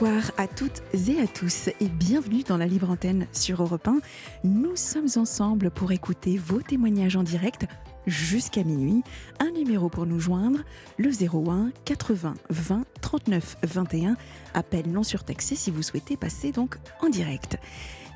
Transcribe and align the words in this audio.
Bonsoir 0.00 0.32
à 0.38 0.48
toutes 0.48 0.82
et 1.08 1.20
à 1.20 1.26
tous 1.26 1.68
et 1.68 1.88
bienvenue 1.88 2.42
dans 2.42 2.56
la 2.56 2.66
Libre 2.66 2.88
Antenne 2.88 3.26
sur 3.32 3.62
Europe 3.62 3.86
1. 3.86 3.98
Nous 4.44 4.74
sommes 4.74 5.10
ensemble 5.16 5.70
pour 5.70 5.92
écouter 5.92 6.38
vos 6.38 6.62
témoignages 6.62 7.16
en 7.16 7.22
direct 7.22 7.66
jusqu'à 8.06 8.64
minuit. 8.64 9.02
Un 9.40 9.50
numéro 9.50 9.90
pour 9.90 10.06
nous 10.06 10.18
joindre, 10.18 10.60
le 10.96 11.10
01 11.10 11.72
80 11.84 12.32
20 12.48 12.84
39 13.02 13.58
21. 13.62 14.16
Appel 14.54 14.90
non 14.90 15.02
surtaxé 15.02 15.54
si 15.54 15.70
vous 15.70 15.82
souhaitez 15.82 16.16
passer 16.16 16.50
donc 16.50 16.78
en 17.02 17.10
direct. 17.10 17.58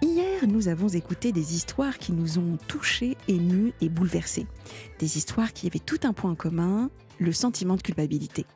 Hier, 0.01 0.47
nous 0.49 0.69
avons 0.69 0.89
écouté 0.89 1.33
des 1.33 1.55
histoires 1.55 1.99
qui 1.99 2.13
nous 2.13 2.39
ont 2.39 2.57
touchés, 2.67 3.19
émus 3.29 3.75
et 3.83 3.91
bouleversés. 3.91 4.47
Des 5.01 5.19
histoires 5.19 5.53
qui 5.53 5.67
avaient 5.67 5.81
tout 5.81 6.01
un 6.05 6.15
point 6.15 6.35
commun, 6.35 6.89
le 7.19 7.33
sentiment 7.33 7.77
de 7.77 7.83
culpabilité. 7.83 8.47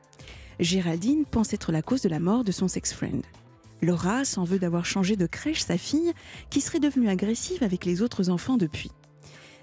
Géraldine 0.61 1.25
pense 1.25 1.53
être 1.53 1.73
la 1.73 1.83
cause 1.83 2.03
de 2.03 2.09
la 2.09 2.21
mort 2.21 2.45
de 2.45 2.53
son 2.53 2.69
sex-friend. 2.69 3.23
Laura 3.81 4.25
s'en 4.25 4.45
veut 4.45 4.59
d'avoir 4.59 4.85
changé 4.85 5.15
de 5.15 5.27
crèche 5.27 5.63
sa 5.63 5.79
fille, 5.79 6.13
qui 6.51 6.61
serait 6.61 6.81
devenue 6.81 7.09
agressive 7.09 7.63
avec 7.63 7.85
les 7.85 8.03
autres 8.03 8.29
enfants 8.29 8.57
depuis. 8.57 8.91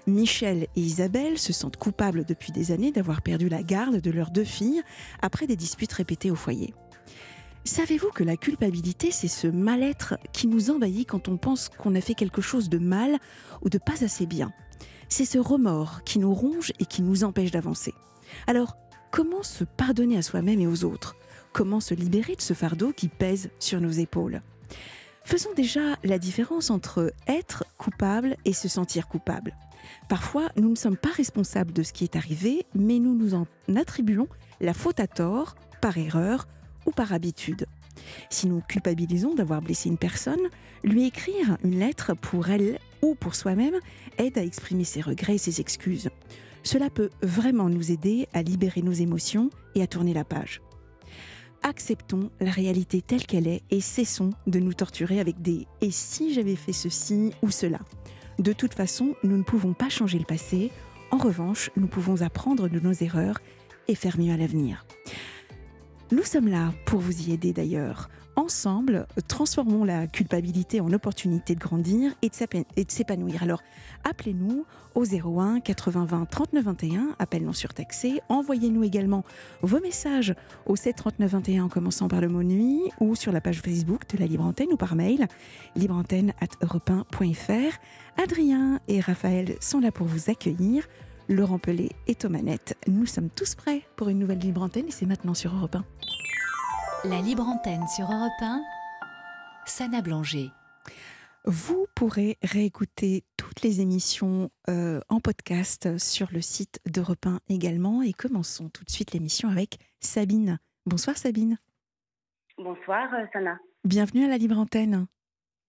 Michel 0.06 0.68
et 0.76 0.80
Isabelle 0.80 1.38
se 1.38 1.52
sentent 1.52 1.76
coupables 1.76 2.24
depuis 2.24 2.52
des 2.52 2.70
années 2.70 2.92
d'avoir 2.92 3.22
perdu 3.22 3.48
la 3.48 3.62
garde 3.62 4.00
de 4.00 4.10
leurs 4.10 4.30
deux 4.30 4.44
filles 4.44 4.82
après 5.20 5.46
des 5.46 5.56
disputes 5.56 5.92
répétées 5.92 6.30
au 6.30 6.36
foyer. 6.36 6.72
Savez-vous 7.64 8.10
que 8.10 8.22
la 8.22 8.36
culpabilité, 8.36 9.10
c'est 9.10 9.28
ce 9.28 9.48
mal-être 9.48 10.14
qui 10.32 10.46
nous 10.46 10.70
envahit 10.70 11.08
quand 11.08 11.28
on 11.28 11.36
pense 11.36 11.68
qu'on 11.68 11.96
a 11.96 12.00
fait 12.00 12.14
quelque 12.14 12.40
chose 12.40 12.68
de 12.68 12.78
mal 12.78 13.18
ou 13.62 13.68
de 13.68 13.78
pas 13.78 14.04
assez 14.04 14.26
bien? 14.26 14.52
C'est 15.08 15.24
ce 15.24 15.38
remords 15.38 16.04
qui 16.04 16.20
nous 16.20 16.32
ronge 16.32 16.72
et 16.78 16.86
qui 16.86 17.02
nous 17.02 17.24
empêche 17.24 17.50
d'avancer. 17.50 17.92
Alors, 18.46 18.76
comment 19.10 19.42
se 19.42 19.64
pardonner 19.64 20.16
à 20.16 20.22
soi-même 20.22 20.60
et 20.60 20.66
aux 20.66 20.84
autres? 20.84 21.16
Comment 21.52 21.80
se 21.80 21.94
libérer 21.94 22.36
de 22.36 22.42
ce 22.42 22.54
fardeau 22.54 22.92
qui 22.92 23.08
pèse 23.08 23.50
sur 23.58 23.80
nos 23.80 23.90
épaules? 23.90 24.42
Faisons 25.24 25.52
déjà 25.56 25.96
la 26.04 26.18
différence 26.18 26.70
entre 26.70 27.12
être 27.26 27.64
coupable 27.78 28.36
et 28.44 28.52
se 28.52 28.68
sentir 28.68 29.08
coupable. 29.08 29.56
Parfois, 30.08 30.50
nous 30.56 30.70
ne 30.70 30.76
sommes 30.76 30.96
pas 30.96 31.10
responsables 31.10 31.72
de 31.72 31.82
ce 31.82 31.92
qui 31.92 32.04
est 32.04 32.16
arrivé, 32.16 32.66
mais 32.74 32.98
nous 32.98 33.14
nous 33.14 33.34
en 33.34 33.46
attribuons 33.74 34.28
la 34.60 34.74
faute 34.74 35.00
à 35.00 35.06
tort, 35.06 35.56
par 35.80 35.98
erreur 35.98 36.46
ou 36.86 36.90
par 36.90 37.12
habitude. 37.12 37.66
Si 38.30 38.46
nous 38.46 38.60
culpabilisons 38.60 39.34
d'avoir 39.34 39.62
blessé 39.62 39.88
une 39.88 39.98
personne, 39.98 40.48
lui 40.84 41.06
écrire 41.06 41.58
une 41.64 41.78
lettre 41.78 42.14
pour 42.14 42.48
elle 42.48 42.78
ou 43.02 43.14
pour 43.14 43.34
soi-même 43.34 43.76
aide 44.18 44.38
à 44.38 44.44
exprimer 44.44 44.84
ses 44.84 45.00
regrets 45.00 45.34
et 45.34 45.38
ses 45.38 45.60
excuses. 45.60 46.08
Cela 46.66 46.90
peut 46.90 47.10
vraiment 47.22 47.68
nous 47.68 47.92
aider 47.92 48.26
à 48.32 48.42
libérer 48.42 48.82
nos 48.82 48.90
émotions 48.90 49.50
et 49.76 49.82
à 49.82 49.86
tourner 49.86 50.12
la 50.12 50.24
page. 50.24 50.60
Acceptons 51.62 52.28
la 52.40 52.50
réalité 52.50 53.02
telle 53.02 53.24
qu'elle 53.24 53.46
est 53.46 53.62
et 53.70 53.80
cessons 53.80 54.30
de 54.48 54.58
nous 54.58 54.74
torturer 54.74 55.20
avec 55.20 55.40
des 55.40 55.68
et 55.80 55.92
si 55.92 56.34
j'avais 56.34 56.56
fait 56.56 56.72
ceci 56.72 57.30
ou 57.40 57.52
cela. 57.52 57.78
De 58.40 58.52
toute 58.52 58.74
façon, 58.74 59.14
nous 59.22 59.36
ne 59.36 59.44
pouvons 59.44 59.74
pas 59.74 59.88
changer 59.88 60.18
le 60.18 60.24
passé. 60.24 60.72
En 61.12 61.18
revanche, 61.18 61.70
nous 61.76 61.86
pouvons 61.86 62.22
apprendre 62.22 62.68
de 62.68 62.80
nos 62.80 62.92
erreurs 62.94 63.38
et 63.86 63.94
faire 63.94 64.18
mieux 64.18 64.32
à 64.32 64.36
l'avenir. 64.36 64.86
Nous 66.10 66.24
sommes 66.24 66.48
là 66.48 66.74
pour 66.84 66.98
vous 66.98 67.28
y 67.28 67.32
aider 67.32 67.52
d'ailleurs. 67.52 68.08
Ensemble, 68.36 69.06
transformons 69.28 69.82
la 69.84 70.06
culpabilité 70.06 70.82
en 70.82 70.92
opportunité 70.92 71.54
de 71.54 71.60
grandir 71.60 72.12
et 72.20 72.28
de 72.28 72.90
s'épanouir. 72.90 73.42
Alors, 73.42 73.62
appelez-nous 74.04 74.66
au 74.94 75.04
01 75.04 75.60
80 75.60 76.04
20 76.04 76.26
39 76.26 76.64
21, 76.64 77.16
appel 77.18 77.44
non 77.44 77.54
surtaxé. 77.54 78.20
Envoyez-nous 78.28 78.84
également 78.84 79.24
vos 79.62 79.80
messages 79.80 80.34
au 80.66 80.76
7 80.76 80.96
39 80.96 81.30
21 81.30 81.64
en 81.64 81.68
commençant 81.70 82.08
par 82.08 82.20
le 82.20 82.28
mot 82.28 82.42
nuit 82.42 82.82
ou 83.00 83.14
sur 83.14 83.32
la 83.32 83.40
page 83.40 83.62
Facebook 83.62 84.02
de 84.10 84.18
la 84.18 84.26
Libre 84.26 84.44
Antenne 84.44 84.68
ou 84.70 84.76
par 84.76 84.96
mail 84.96 85.26
libreantenne 85.74 86.34
at 86.40 86.66
Adrien 88.18 88.80
et 88.86 89.00
Raphaël 89.00 89.56
sont 89.60 89.80
là 89.80 89.90
pour 89.90 90.06
vous 90.06 90.30
accueillir. 90.30 90.86
Laurent 91.30 91.58
Pelé 91.58 91.90
est 92.06 92.24
aux 92.26 92.28
manettes. 92.28 92.76
Nous 92.86 93.06
sommes 93.06 93.30
tous 93.30 93.54
prêts 93.54 93.82
pour 93.96 94.10
une 94.10 94.18
nouvelle 94.18 94.40
Libre 94.40 94.62
Antenne 94.62 94.88
et 94.88 94.92
c'est 94.92 95.06
maintenant 95.06 95.34
sur 95.34 95.56
Europe 95.56 95.76
1. 95.76 95.84
La 97.08 97.20
libre 97.20 97.46
antenne 97.46 97.86
sur 97.86 98.06
Europe 98.06 98.40
1, 98.40 98.64
Sana 99.64 100.02
Blanger. 100.02 100.50
Vous 101.44 101.86
pourrez 101.94 102.36
réécouter 102.42 103.22
toutes 103.36 103.62
les 103.62 103.80
émissions 103.80 104.50
euh, 104.68 105.00
en 105.08 105.20
podcast 105.20 105.98
sur 105.98 106.28
le 106.32 106.40
site 106.40 106.80
d'Europe 106.84 107.26
1 107.26 107.38
également. 107.48 108.02
Et 108.02 108.12
commençons 108.12 108.70
tout 108.70 108.82
de 108.82 108.90
suite 108.90 109.12
l'émission 109.12 109.48
avec 109.48 109.78
Sabine. 110.00 110.58
Bonsoir 110.84 111.16
Sabine. 111.16 111.58
Bonsoir 112.58 113.14
euh, 113.14 113.24
Sana. 113.32 113.56
Bienvenue 113.84 114.24
à 114.24 114.28
la 114.28 114.38
Libre 114.38 114.58
Antenne. 114.58 115.06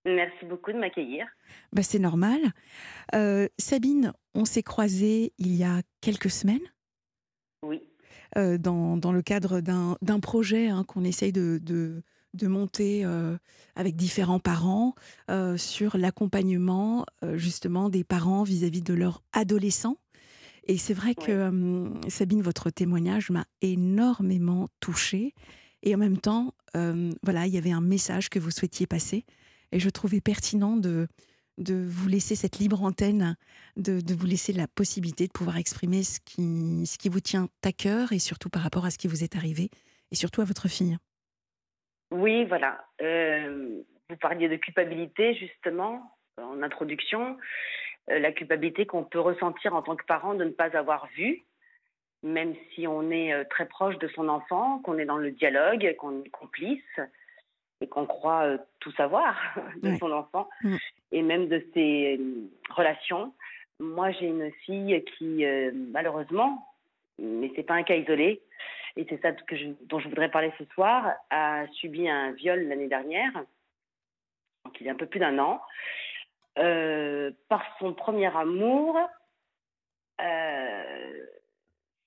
Merci 0.05 0.43
beaucoup 0.45 0.71
de 0.71 0.79
m'accueillir. 0.79 1.27
Bah, 1.71 1.83
C'est 1.83 1.99
normal. 1.99 2.39
Euh, 3.13 3.47
Sabine, 3.59 4.11
on 4.33 4.45
s'est 4.45 4.63
croisés 4.63 5.33
il 5.37 5.55
y 5.55 5.63
a 5.63 5.81
quelques 6.01 6.31
semaines. 6.31 6.67
Oui. 7.61 7.87
Euh, 8.35 8.57
dans, 8.57 8.97
dans, 8.97 9.11
le 9.11 9.21
cadre 9.21 9.61
d'un 9.61 10.19
projet 10.19 10.67
hein, 10.67 10.83
qu'on 10.83 11.03
essaye 11.03 11.31
de, 11.31 11.59
de, 11.61 12.03
de 12.33 12.47
monter 12.47 13.05
euh, 13.05 13.37
avec 13.75 13.95
différents 13.95 14.39
parents 14.39 14.95
euh, 15.31 15.55
sur 15.57 15.97
l'accompagnement 15.97 17.05
justement 17.35 17.89
des 17.89 18.03
parents 18.03 18.43
vis-à-vis 18.43 18.81
de 18.81 18.93
leurs 18.93 19.21
adolescents. 19.33 19.97
Et 20.69 20.77
c'est 20.77 20.93
vrai 20.93 21.15
que 21.15 21.89
Sabine, 22.09 22.41
votre 22.41 22.69
témoignage 22.69 23.29
m'a 23.29 23.45
énormément 23.61 24.67
touchée. 24.81 25.33
Et 25.81 25.95
en 25.95 25.97
même 25.97 26.17
temps, 26.17 26.53
voilà, 27.23 27.47
il 27.47 27.53
y 27.53 27.57
avait 27.57 27.71
un 27.71 27.79
message 27.79 28.29
que 28.29 28.37
vous 28.37 28.51
souhaitiez 28.51 28.85
passer. 28.85 29.23
Et 29.71 29.79
je 29.79 29.89
trouvais 29.89 30.19
pertinent 30.19 30.75
de, 30.75 31.07
de 31.57 31.73
vous 31.87 32.07
laisser 32.07 32.35
cette 32.35 32.59
libre 32.59 32.83
antenne, 32.83 33.35
de, 33.75 33.99
de, 34.01 34.13
vous 34.13 34.25
laisser 34.25 34.53
la 34.53 34.67
possibilité 34.67 35.27
de 35.27 35.31
pouvoir 35.31 35.57
exprimer 35.57 36.03
ce 36.03 36.19
qui, 36.19 36.85
ce 36.85 36.97
qui 36.97 37.09
vous 37.09 37.19
tient 37.19 37.47
à 37.63 37.71
cœur 37.71 38.11
et 38.11 38.19
surtout 38.19 38.49
par 38.49 38.61
rapport 38.61 38.85
à 38.85 38.91
ce 38.91 38.97
qui 38.97 39.07
vous 39.07 39.23
est 39.23 39.35
arrivé 39.35 39.69
et 40.11 40.15
surtout 40.15 40.41
à 40.41 40.45
votre 40.45 40.67
fille. 40.67 40.97
Oui, 42.11 42.45
voilà. 42.45 42.85
Euh, 43.01 43.81
vous 44.09 44.17
parliez 44.17 44.47
de 44.47 44.55
culpabilité 44.55 45.33
justement 45.35 46.15
en 46.37 46.61
introduction. 46.61 47.37
Euh, 48.09 48.19
la 48.19 48.31
culpabilité 48.31 48.85
qu'on 48.85 49.03
peut 49.03 49.19
ressentir 49.19 49.75
en 49.75 49.81
tant 49.81 49.95
que 49.95 50.05
parent 50.05 50.33
de 50.33 50.45
ne 50.45 50.51
pas 50.51 50.77
avoir 50.77 51.07
vu, 51.15 51.43
même 52.23 52.55
si 52.73 52.87
on 52.87 53.11
est 53.11 53.33
euh, 53.33 53.43
très 53.49 53.65
proche 53.65 53.97
de 53.97 54.07
son 54.09 54.29
enfant, 54.29 54.79
qu'on 54.79 54.97
est 54.97 55.05
dans 55.05 55.17
le 55.17 55.31
dialogue, 55.31 55.95
qu'on 55.97 56.23
est 56.23 56.29
complice 56.29 56.99
et 57.81 57.87
qu'on 57.87 58.05
croit 58.05 58.57
tout 58.79 58.91
savoir 58.93 59.35
de 59.83 59.95
son 59.97 60.11
enfant 60.11 60.49
mm. 60.63 60.77
Et 61.11 61.21
même 61.21 61.47
de 61.47 61.63
ses 61.73 62.17
euh, 62.19 62.49
relations. 62.69 63.33
Moi, 63.79 64.11
j'ai 64.11 64.27
une 64.27 64.51
fille 64.65 65.03
qui, 65.17 65.45
euh, 65.45 65.71
malheureusement, 65.73 66.67
mais 67.19 67.51
c'est 67.55 67.63
pas 67.63 67.75
un 67.75 67.83
cas 67.83 67.95
isolé, 67.95 68.41
et 68.95 69.05
c'est 69.09 69.21
ça 69.21 69.31
que 69.31 69.55
je, 69.55 69.67
dont 69.83 69.99
je 69.99 70.09
voudrais 70.09 70.31
parler 70.31 70.51
ce 70.57 70.65
soir, 70.73 71.13
a 71.29 71.67
subi 71.73 72.09
un 72.09 72.31
viol 72.31 72.67
l'année 72.67 72.87
dernière, 72.87 73.31
donc 74.65 74.79
il 74.79 74.87
y 74.87 74.89
a 74.89 74.93
un 74.93 74.97
peu 74.97 75.05
plus 75.05 75.19
d'un 75.19 75.37
an, 75.39 75.61
par 77.47 77.63
son 77.79 77.93
premier 77.93 78.35
amour. 78.35 78.97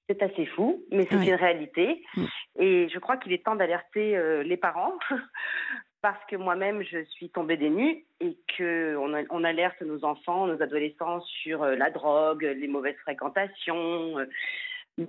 c'est 0.08 0.22
assez 0.22 0.46
fou, 0.46 0.84
mais 0.90 1.06
c'est 1.08 1.25
une 1.25 1.34
réalité. 1.34 2.04
Mm. 2.16 2.25
Et 2.58 2.88
je 2.88 2.98
crois 2.98 3.16
qu'il 3.16 3.32
est 3.32 3.44
temps 3.44 3.56
d'alerter 3.56 4.16
euh, 4.16 4.42
les 4.42 4.56
parents 4.56 4.98
parce 6.02 6.25
que 6.26 6.37
moi-même, 6.37 6.82
je 6.82 7.05
suis 7.05 7.31
tombée 7.31 7.56
des 7.56 7.70
nues 7.70 8.05
et 8.20 8.37
qu'on 8.56 9.26
on 9.31 9.44
alerte 9.44 9.81
nos 9.82 10.05
enfants, 10.05 10.47
nos 10.47 10.62
adolescents 10.62 11.20
sur 11.43 11.62
euh, 11.62 11.76
la 11.76 11.91
drogue, 11.91 12.43
les 12.43 12.69
mauvaises 12.69 12.97
fréquentations. 13.02 14.19
Euh, 14.19 14.26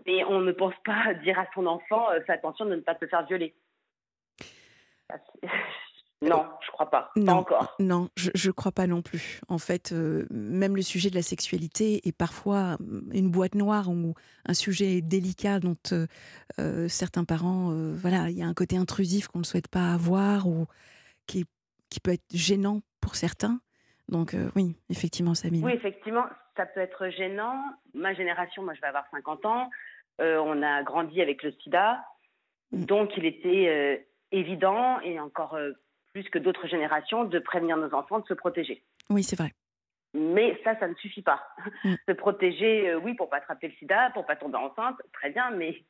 mais 0.06 0.24
on 0.26 0.42
ne 0.42 0.52
pense 0.52 0.76
pas 0.86 1.14
dire 1.24 1.40
à 1.40 1.48
son 1.54 1.66
enfant, 1.66 2.08
fais 2.26 2.34
attention 2.34 2.66
de 2.66 2.76
ne 2.76 2.82
pas 2.82 2.96
te 2.96 3.08
faire 3.08 3.26
violer. 3.26 3.54
Non, 6.22 6.46
je 6.62 6.70
crois 6.70 6.90
pas. 6.90 7.12
Non, 7.16 7.34
encore. 7.34 7.76
Non, 7.80 8.10
je 8.16 8.48
ne 8.48 8.52
crois 8.52 8.72
pas 8.72 8.86
non 8.86 9.02
plus. 9.02 9.42
En 9.48 9.58
fait, 9.58 9.92
euh, 9.92 10.28
même 10.30 10.76
le 10.76 10.84
sujet 10.84 11.10
de 11.10 11.16
la 11.16 11.24
sexualité 11.24 12.08
est 12.08 12.16
parfois 12.16 12.78
une 13.12 13.32
boîte 13.32 13.56
noire 13.56 13.90
ou 13.90 14.14
un 14.46 14.54
sujet 14.54 15.02
délicat 15.02 15.60
dont 15.60 15.78
euh, 15.92 16.06
euh, 16.60 16.88
certains 16.88 17.24
parents, 17.24 17.72
voilà, 17.72 18.30
il 18.30 18.38
y 18.38 18.44
a 18.44 18.46
un 18.46 18.54
côté 18.54 18.78
intrusif 18.78 19.28
qu'on 19.28 19.40
ne 19.40 19.44
souhaite 19.44 19.68
pas 19.68 19.94
avoir 19.94 20.48
ou 20.48 20.68
qui, 21.26 21.46
qui 21.90 22.00
peut 22.00 22.12
être 22.12 22.26
gênant 22.32 22.82
pour 23.00 23.16
certains. 23.16 23.60
Donc 24.08 24.36
oui, 24.56 24.76
effectivement, 24.90 25.34
Sabine. 25.34 25.66
Oui, 25.66 25.74
effectivement, 25.74 26.26
ça 26.56 26.68
peut 26.68 26.82
être 26.82 27.10
gênant. 27.10 27.64
Ma 27.96 28.14
génération, 28.14 28.62
moi 28.62 28.76
je 28.76 28.82
vais 28.82 28.88
avoir 28.88 29.06
50 29.10 29.46
ans, 29.46 29.70
on 30.20 30.62
a 30.62 30.84
grandi 30.84 31.20
avec 31.20 31.42
le 31.42 31.52
sida, 31.64 32.06
mm. 32.72 32.86
donc 32.86 33.18
il 33.18 33.26
était 33.26 34.06
évident 34.32 35.00
et 35.00 35.20
encore 35.20 35.58
plus 36.14 36.30
que 36.30 36.40
d'autres 36.40 36.68
générations, 36.68 37.24
de 37.24 37.40
prévenir 37.40 37.78
nos 37.78 37.94
enfants 37.94 38.20
de 38.20 38.28
se 38.28 38.34
protéger. 38.34 38.84
Oui, 39.10 39.24
c'est 39.24 39.38
vrai. 39.38 39.52
Mais 40.14 40.60
ça, 40.64 40.78
ça 40.80 40.88
ne 40.88 40.96
suffit 40.96 41.22
pas. 41.22 41.42
Mm. 41.84 41.94
Se 42.08 42.12
protéger, 42.14 42.90
euh, 42.90 43.00
oui, 43.00 43.14
pour 43.14 43.30
pas 43.30 43.38
attraper 43.38 43.70
le 43.70 43.74
sida, 43.76 44.12
pour 44.14 44.26
pas 44.26 44.36
tomber 44.36 44.58
enceinte, 44.58 45.02
très 45.14 45.30
bien, 45.30 45.52
mais, 45.52 45.84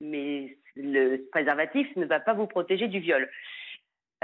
mais 0.00 0.56
le 0.76 1.18
préservatif 1.30 1.88
ne 1.96 2.06
va 2.06 2.20
pas 2.20 2.34
vous 2.34 2.46
protéger 2.46 2.88
du 2.88 3.00
viol. 3.00 3.28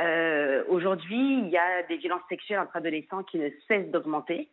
Euh, 0.01 0.65
aujourd'hui, 0.69 1.39
il 1.41 1.49
y 1.49 1.59
a 1.59 1.83
des 1.85 1.97
violences 1.97 2.23
sexuelles 2.29 2.61
entre 2.61 2.77
adolescents 2.77 3.25
qui 3.25 3.39
ne 3.39 3.51
cessent 3.67 3.91
d'augmenter. 3.91 4.49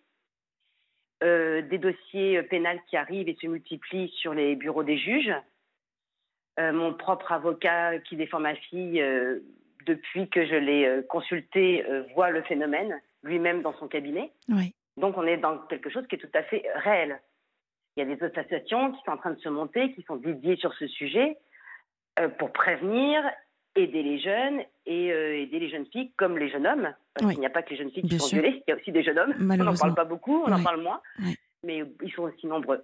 Euh, 1.22 1.62
des 1.62 1.78
dossiers 1.78 2.42
pénals 2.44 2.80
qui 2.90 2.96
arrivent 2.96 3.28
et 3.28 3.38
se 3.42 3.46
multiplient 3.46 4.10
sur 4.18 4.34
les 4.34 4.56
bureaux 4.56 4.84
des 4.84 4.98
juges. 4.98 5.34
Mon 6.58 6.94
propre 6.94 7.32
avocat 7.32 8.00
qui 8.00 8.18
défend 8.18 8.42
ma 8.42 8.54
fille, 8.54 9.02
depuis 9.90 10.30
que 10.30 10.46
je 10.46 10.56
l'ai 10.56 11.02
consulté, 11.10 11.84
voit 12.16 12.30
le 12.30 12.42
phénomène 12.44 13.00
lui-même 13.24 13.62
dans 13.62 13.74
son 13.80 13.88
cabinet. 13.88 14.32
Oui. 14.48 14.74
Donc 14.98 15.18
on 15.18 15.26
est 15.26 15.38
dans 15.38 15.58
quelque 15.68 15.90
chose 15.90 16.06
qui 16.08 16.16
est 16.16 16.20
tout 16.20 16.34
à 16.34 16.44
fait 16.44 16.64
réel. 16.76 17.20
Il 17.96 18.08
y 18.08 18.12
a 18.12 18.16
des 18.16 18.24
associations 18.24 18.92
qui 18.92 19.02
sont 19.04 19.12
en 19.12 19.18
train 19.18 19.32
de 19.32 19.40
se 19.40 19.50
monter, 19.50 19.94
qui 19.94 20.04
sont 20.04 20.16
dédiées 20.16 20.58
sur 20.58 20.74
ce 20.74 20.88
sujet 20.88 21.38
pour 22.38 22.52
prévenir 22.52 23.24
aider 23.76 24.04
les 24.04 24.20
jeunes 24.20 24.62
et 24.86 25.12
euh, 25.12 25.42
aider 25.42 25.60
les 25.60 25.70
jeunes 25.70 25.86
filles 25.88 26.12
comme 26.18 26.38
les 26.38 26.50
jeunes 26.50 26.68
hommes. 26.68 26.94
Parce 27.14 27.32
qu'il 27.32 27.40
n'y 27.40 27.46
a 27.46 27.52
pas 27.52 27.64
que 27.64 27.72
les 27.72 27.78
jeunes 27.78 27.92
filles 27.92 28.04
qui 28.04 28.20
sont 28.20 28.28
violées, 28.28 28.64
il 28.68 28.72
y 28.72 28.74
a 28.74 28.76
aussi 28.76 28.92
des 28.92 29.04
jeunes 29.04 29.20
hommes. 29.20 29.36
On 29.40 29.64
n'en 29.64 29.76
parle 29.76 29.96
pas 29.96 30.06
beaucoup, 30.06 30.44
on 30.46 30.52
en 30.52 30.64
parle 30.64 30.82
moins, 30.82 31.02
mais 31.64 31.84
ils 32.04 32.12
sont 32.12 32.24
aussi 32.24 32.48
nombreux. 32.48 32.84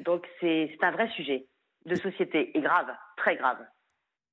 Donc 0.00 0.26
c'est 0.40 0.76
un 0.80 0.90
vrai 0.92 1.08
sujet 1.10 1.46
de 1.86 1.94
société 1.94 2.56
et 2.56 2.60
grave, 2.60 2.88
très 3.16 3.36
grave. 3.36 3.58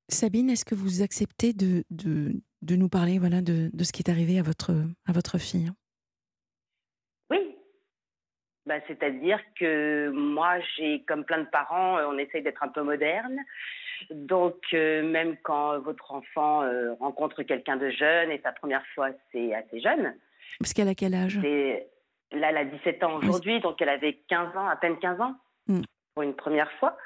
Sabine, 0.10 0.50
est-ce 0.50 0.66
que 0.66 0.76
vous 0.76 1.02
acceptez 1.02 1.54
de, 1.54 1.84
de, 1.90 2.34
de 2.62 2.76
nous 2.76 2.90
parler 2.90 3.20
voilà, 3.20 3.42
de, 3.42 3.70
de, 3.74 3.84
ce 3.84 3.92
qui 3.92 4.02
est 4.02 4.10
arrivé 4.10 4.40
à 4.40 4.44
votre, 4.44 4.72
à 5.06 5.12
votre 5.12 5.38
fille? 5.38 5.70
Oui. 7.30 7.56
Bah, 8.66 8.76
C'est-à-dire 8.88 9.40
que 9.60 10.10
moi, 10.10 10.60
j'ai, 10.76 11.04
comme 11.04 11.26
plein 11.26 11.40
de 11.40 11.50
parents, 11.50 11.98
on 12.08 12.18
essaye 12.18 12.42
d'être 12.42 12.64
un 12.64 12.70
peu 12.70 12.84
moderne. 12.84 13.38
Donc, 14.12 14.62
euh, 14.74 15.04
même 15.04 15.38
quand 15.44 15.80
votre 15.80 16.12
enfant 16.12 16.64
euh, 16.64 16.94
rencontre 16.96 17.44
quelqu'un 17.44 17.78
de 17.78 17.90
jeune 17.90 18.32
et 18.32 18.40
sa 18.44 18.52
première 18.52 18.86
fois, 18.94 19.10
c'est 19.32 19.54
assez 19.54 19.82
jeune. 19.82 20.16
Parce 20.60 20.74
qu'elle 20.74 20.88
a 20.88 20.96
quel 20.96 21.14
âge? 21.14 21.40
Là, 22.32 22.50
elle 22.50 22.58
a 22.58 22.66
17 22.66 23.04
ans 23.04 23.18
aujourd'hui, 23.18 23.60
donc 23.62 23.82
elle 23.82 23.90
avait 23.90 24.20
15 24.28 24.56
ans, 24.58 24.68
à 24.68 24.76
peine 24.76 25.00
15 25.00 25.22
ans, 25.22 25.36
hmm. 25.68 25.82
pour 26.14 26.24
une 26.24 26.36
première 26.36 26.72
fois. 26.74 26.98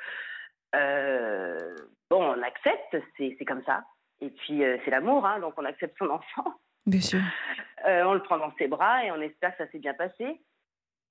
Euh, 0.75 1.75
bon, 2.11 2.23
on 2.23 2.41
accepte, 2.43 2.97
c'est 3.17 3.45
comme 3.45 3.63
ça. 3.63 3.83
Et 4.21 4.29
puis, 4.29 4.61
c'est 4.85 4.91
l'amour, 4.91 5.25
hein, 5.25 5.39
donc 5.39 5.53
on 5.57 5.65
accepte 5.65 5.97
son 5.97 6.09
enfant. 6.09 6.53
Bien 6.85 7.01
sûr. 7.01 7.19
on 7.85 8.13
le 8.13 8.21
prend 8.21 8.37
dans 8.37 8.53
ses 8.57 8.67
bras 8.67 9.03
et 9.03 9.11
on 9.11 9.21
espère 9.21 9.57
que 9.57 9.65
ça 9.65 9.71
s'est 9.71 9.79
bien 9.79 9.95
passé. 9.95 10.39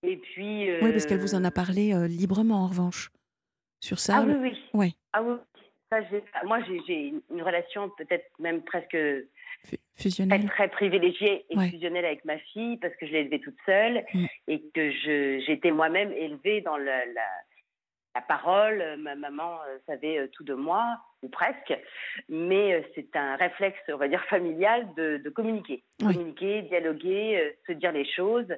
Et 0.03 0.17
puis. 0.17 0.71
Oui, 0.81 0.93
parce 0.93 1.07
qu'elle 1.07 1.21
vous 1.21 1.35
en 1.35 1.45
a 1.45 1.51
parlé 1.51 1.93
librement, 2.07 2.63
en 2.63 2.69
revanche. 2.69 3.11
Sur 3.81 3.99
ça. 3.99 4.19
Ah 4.19 4.25
oui, 4.27 4.35
oui. 4.39 4.71
Ouais. 4.75 4.93
Ah 5.13 5.23
oui, 5.23 5.37
moi, 6.45 6.59
j'ai 6.87 7.15
une 7.31 7.43
relation 7.43 7.91
peut-être 7.91 8.27
même 8.39 8.63
presque 8.63 8.97
fusionnelle, 9.97 10.47
très 10.47 10.69
privilégiée 10.69 11.45
et 11.51 11.69
fusionnelle 11.69 12.05
avec 12.05 12.25
ma 12.25 12.39
fille 12.39 12.77
parce 12.79 12.95
que 12.97 13.07
je 13.07 13.13
l'ai 13.13 13.21
élevée 13.21 13.41
toute 13.41 13.57
seule 13.67 14.05
mm. 14.15 14.27
et 14.49 14.63
que 14.75 14.91
j'étais 15.41 15.73
moi-même 15.73 16.13
élevée 16.13 16.61
dans 16.61 16.77
la, 16.77 17.05
la, 17.07 17.27
parole. 18.21 18.97
Ma 18.99 19.15
maman 19.15 19.59
euh, 19.69 19.79
savait 19.87 20.19
euh, 20.19 20.29
tout 20.33 20.45
de 20.45 20.55
moi, 20.55 20.99
ou 21.23 21.29
presque, 21.29 21.77
mais 22.29 22.75
euh, 22.75 22.83
c'est 22.95 23.15
un 23.15 23.37
réflexe, 23.37 23.79
on 23.89 23.97
va 23.97 24.09
dire, 24.09 24.25
familial 24.25 24.89
de, 24.97 25.19
de 25.19 25.31
communiquer. 25.31 25.83
Communiquer, 26.01 26.63
dialoguer, 26.63 27.57
se 27.67 27.73
dire 27.73 27.93
les 27.93 28.05
choses. 28.05 28.53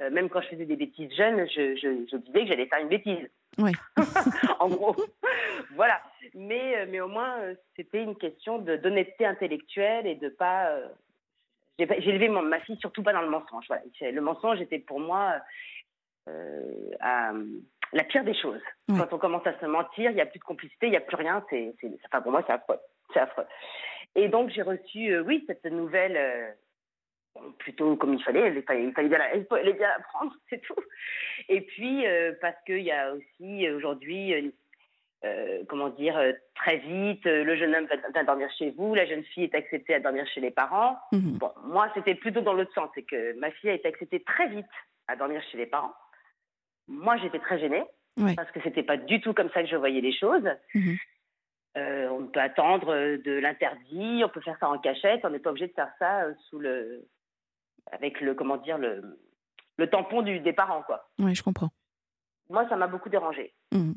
même 0.00 0.28
quand 0.28 0.40
je 0.42 0.48
faisais 0.48 0.66
des 0.66 0.76
bêtises 0.76 1.12
jeunes, 1.14 1.46
je, 1.48 1.76
je, 1.76 2.06
je 2.10 2.16
disais 2.16 2.40
que 2.40 2.46
j'allais 2.46 2.66
faire 2.66 2.80
une 2.80 2.88
bêtise. 2.88 3.28
Oui. 3.58 3.72
en 4.60 4.68
gros. 4.68 4.96
voilà. 5.74 6.00
Mais, 6.34 6.78
euh, 6.78 6.86
mais 6.88 7.00
au 7.00 7.08
moins, 7.08 7.38
euh, 7.40 7.54
c'était 7.76 8.02
une 8.02 8.16
question 8.16 8.58
d'honnêteté 8.58 9.26
intellectuelle 9.26 10.06
et 10.06 10.14
de 10.14 10.28
pas. 10.28 10.70
Euh, 10.70 10.88
j'ai 11.78 12.08
élevé 12.08 12.28
ma 12.28 12.60
fille 12.60 12.78
surtout 12.80 13.02
pas 13.02 13.12
dans 13.12 13.22
le 13.22 13.30
mensonge. 13.30 13.64
Voilà. 13.68 13.82
Le 14.00 14.20
mensonge 14.20 14.60
était 14.60 14.80
pour 14.80 14.98
moi 14.98 15.36
la 17.92 18.04
pire 18.04 18.24
des 18.24 18.34
choses. 18.34 18.60
Quand 18.88 19.12
on 19.12 19.18
commence 19.18 19.46
à 19.46 19.58
se 19.58 19.66
mentir, 19.66 20.10
il 20.10 20.14
n'y 20.14 20.20
a 20.20 20.26
plus 20.26 20.38
de 20.38 20.44
complicité, 20.44 20.86
il 20.86 20.90
n'y 20.90 20.96
a 20.96 21.00
plus 21.00 21.16
rien. 21.16 21.44
C'est, 21.50 21.74
enfin, 22.06 22.20
pour 22.20 22.32
moi, 22.32 22.42
c'est 22.46 22.52
affreux. 22.52 22.78
C'est 23.12 23.20
affreux. 23.20 23.46
Et 24.14 24.28
donc, 24.28 24.50
j'ai 24.50 24.62
reçu, 24.62 25.18
oui, 25.20 25.44
cette 25.46 25.64
nouvelle 25.64 26.56
plutôt 27.58 27.94
comme 27.96 28.14
il 28.14 28.22
fallait, 28.22 28.52
il 28.52 28.62
fallait, 28.62 28.84
il 28.84 28.92
fallait 28.92 29.08
bien, 29.08 29.18
la, 29.18 29.72
bien 29.72 29.88
prendre, 30.12 30.32
c'est 30.50 30.60
tout. 30.60 30.74
Et 31.48 31.60
puis, 31.60 32.04
parce 32.40 32.56
qu'il 32.66 32.82
y 32.82 32.92
a 32.92 33.12
aussi 33.12 33.70
aujourd'hui 33.70 34.52
euh, 35.24 35.64
comment 35.68 35.88
dire, 35.88 36.16
euh, 36.16 36.32
très 36.54 36.76
vite, 36.76 37.26
euh, 37.26 37.42
le 37.42 37.56
jeune 37.56 37.74
homme 37.74 37.88
va, 38.14 38.22
dormir 38.22 38.48
chez 38.56 38.70
vous, 38.70 38.94
la 38.94 39.04
jeune 39.04 39.24
fille 39.24 39.42
est 39.42 39.54
acceptée 39.54 39.94
à 39.94 39.98
dormir 39.98 40.24
chez 40.32 40.40
les 40.40 40.52
parents. 40.52 40.96
Mhm. 41.10 41.38
Bon, 41.38 41.50
moi, 41.64 41.90
c'était 41.94 42.14
plutôt 42.14 42.40
dans 42.40 42.52
l'autre 42.52 42.72
sens, 42.72 42.88
c'est 42.94 43.02
que 43.02 43.36
ma 43.40 43.50
fille 43.50 43.70
a 43.70 43.72
été 43.72 43.88
acceptée 43.88 44.20
très 44.20 44.46
vite 44.46 44.66
à 45.08 45.16
dormir 45.16 45.42
chez 45.50 45.58
les 45.58 45.66
parents. 45.66 45.92
Moi, 46.88 47.16
j'étais 47.18 47.38
très 47.38 47.58
gênée, 47.58 47.84
parce 48.34 48.50
que 48.50 48.60
c'était 48.62 48.82
pas 48.82 48.96
du 48.96 49.20
tout 49.20 49.32
comme 49.34 49.50
ça 49.50 49.62
que 49.62 49.68
je 49.68 49.76
voyais 49.76 50.00
les 50.00 50.12
choses. 50.12 50.48
Mhm. 50.74 50.96
on 51.76 52.26
peut 52.26 52.40
attendre 52.40 53.16
de 53.16 53.38
l'interdit, 53.38 54.22
on 54.24 54.28
peut 54.28 54.40
faire 54.40 54.58
ça 54.58 54.68
en 54.68 54.78
cachette, 54.78 55.20
on 55.24 55.30
n'est 55.30 55.38
pas 55.38 55.50
obligé 55.50 55.68
de 55.68 55.72
faire 55.72 55.92
ça 55.98 56.24
sous 56.48 56.58
le, 56.58 57.06
avec 57.92 58.20
le, 58.20 58.34
comment 58.34 58.56
dire, 58.56 58.78
le, 58.78 59.18
le 59.76 59.86
tampon 59.88 60.22
du, 60.22 60.40
des 60.40 60.52
parents, 60.52 60.82
quoi. 60.82 61.08
Oui, 61.18 61.34
je 61.34 61.42
comprends. 61.42 61.70
Moi, 62.50 62.68
ça 62.68 62.76
m'a 62.76 62.86
beaucoup 62.86 63.08
dérangée. 63.08 63.54
Mhm. 63.72 63.94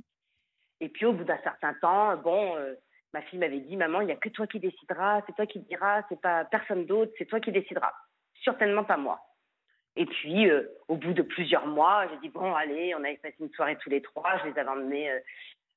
Et 0.82 0.90
puis 0.90 1.06
au 1.06 1.14
bout 1.14 1.24
d'un 1.24 1.38
certain 1.44 1.74
temps, 1.76 2.18
bon, 2.18 2.56
euh, 2.58 2.74
ma 3.14 3.22
fille 3.22 3.40
m'avait 3.40 3.60
dit, 3.60 3.78
maman, 3.78 4.02
il 4.02 4.08
n'y 4.08 4.12
a 4.12 4.18
que 4.18 4.30
toi 4.30 4.48
qui 4.48 4.60
décideras, 4.60 5.22
c'est 5.26 5.36
toi 5.36 5.46
qui 5.46 5.60
diras, 5.60 6.04
c'est 6.10 6.20
pas 6.20 6.46
personne 6.46 6.86
d'autre, 6.86 7.12
c'est 7.18 7.26
toi 7.26 7.40
qui 7.40 7.52
décideras. 7.52 7.94
Certainement 8.44 8.84
pas 8.84 8.98
moi. 8.98 9.20
Et 9.96 10.06
puis, 10.06 10.50
euh, 10.50 10.64
au 10.88 10.96
bout 10.96 11.14
de 11.14 11.22
plusieurs 11.22 11.68
mois, 11.68 12.08
j'ai 12.10 12.18
dit, 12.20 12.30
bon, 12.30 12.54
allez, 12.54 12.96
on 12.96 13.04
avait 13.04 13.18
passé 13.18 13.36
une 13.40 13.52
soirée 13.52 13.78
tous 13.78 13.90
les 13.90 14.02
trois, 14.02 14.38
je 14.40 14.50
les 14.50 14.58
avais 14.58 14.70
emmenés 14.70 15.12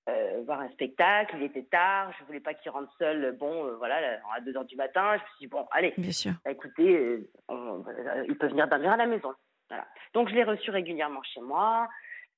euh, 0.09 0.43
voir 0.47 0.61
un 0.61 0.69
spectacle, 0.71 1.35
il 1.39 1.45
était 1.45 1.65
tard, 1.65 2.13
je 2.19 2.25
voulais 2.25 2.41
pas 2.41 2.55
qu'ils 2.55 2.71
rentrent 2.71 2.95
seuls, 2.99 3.37
bon, 3.39 3.77
voilà, 3.79 4.21
à 4.35 4.41
2 4.41 4.57
heures 4.57 4.65
du 4.65 4.77
matin, 4.77 5.17
je 5.17 5.23
me 5.23 5.29
suis 5.29 5.39
dit, 5.41 5.47
bon, 5.49 5.67
allez, 5.73 5.95
Bien 5.97 6.13
sûr. 6.13 6.33
Bah, 6.45 6.53
écoutez, 6.53 7.27
il 7.49 8.37
peut 8.39 8.49
venir 8.49 8.69
dormir 8.69 8.93
à 8.93 8.97
la 8.97 9.07
maison. 9.07 9.33
Voilà. 9.69 9.87
Donc, 10.13 10.29
je 10.29 10.35
l'ai 10.35 10.45
reçu 10.45 10.71
régulièrement 10.71 11.23
chez 11.23 11.41
moi, 11.41 11.89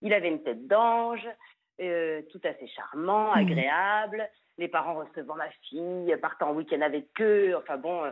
il 0.02 0.12
avait 0.14 0.28
une 0.28 0.42
tête 0.42 0.66
d'ange, 0.66 1.26
euh, 1.80 2.22
tout 2.32 2.40
fait 2.40 2.66
charmant, 2.68 3.34
mmh. 3.34 3.38
agréable. 3.38 4.28
Les 4.58 4.68
parents 4.68 4.94
recevant 4.94 5.34
ma 5.34 5.50
fille, 5.68 6.16
partant 6.22 6.50
en 6.50 6.54
week-end 6.54 6.80
avec 6.80 7.08
eux. 7.20 7.54
Enfin 7.56 7.76
bon, 7.76 8.04
euh, 8.04 8.10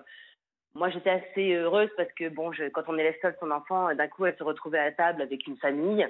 moi 0.74 0.90
j'étais 0.90 1.10
assez 1.10 1.54
heureuse 1.54 1.90
parce 1.96 2.12
que 2.12 2.28
bon, 2.28 2.52
je, 2.52 2.64
quand 2.64 2.82
on 2.88 2.98
est 2.98 3.18
seule 3.20 3.36
son 3.40 3.50
enfant, 3.50 3.94
d'un 3.94 4.08
coup 4.08 4.26
elle 4.26 4.36
se 4.36 4.42
retrouvait 4.42 4.78
à 4.78 4.92
table 4.92 5.22
avec 5.22 5.46
une 5.46 5.56
famille. 5.58 6.06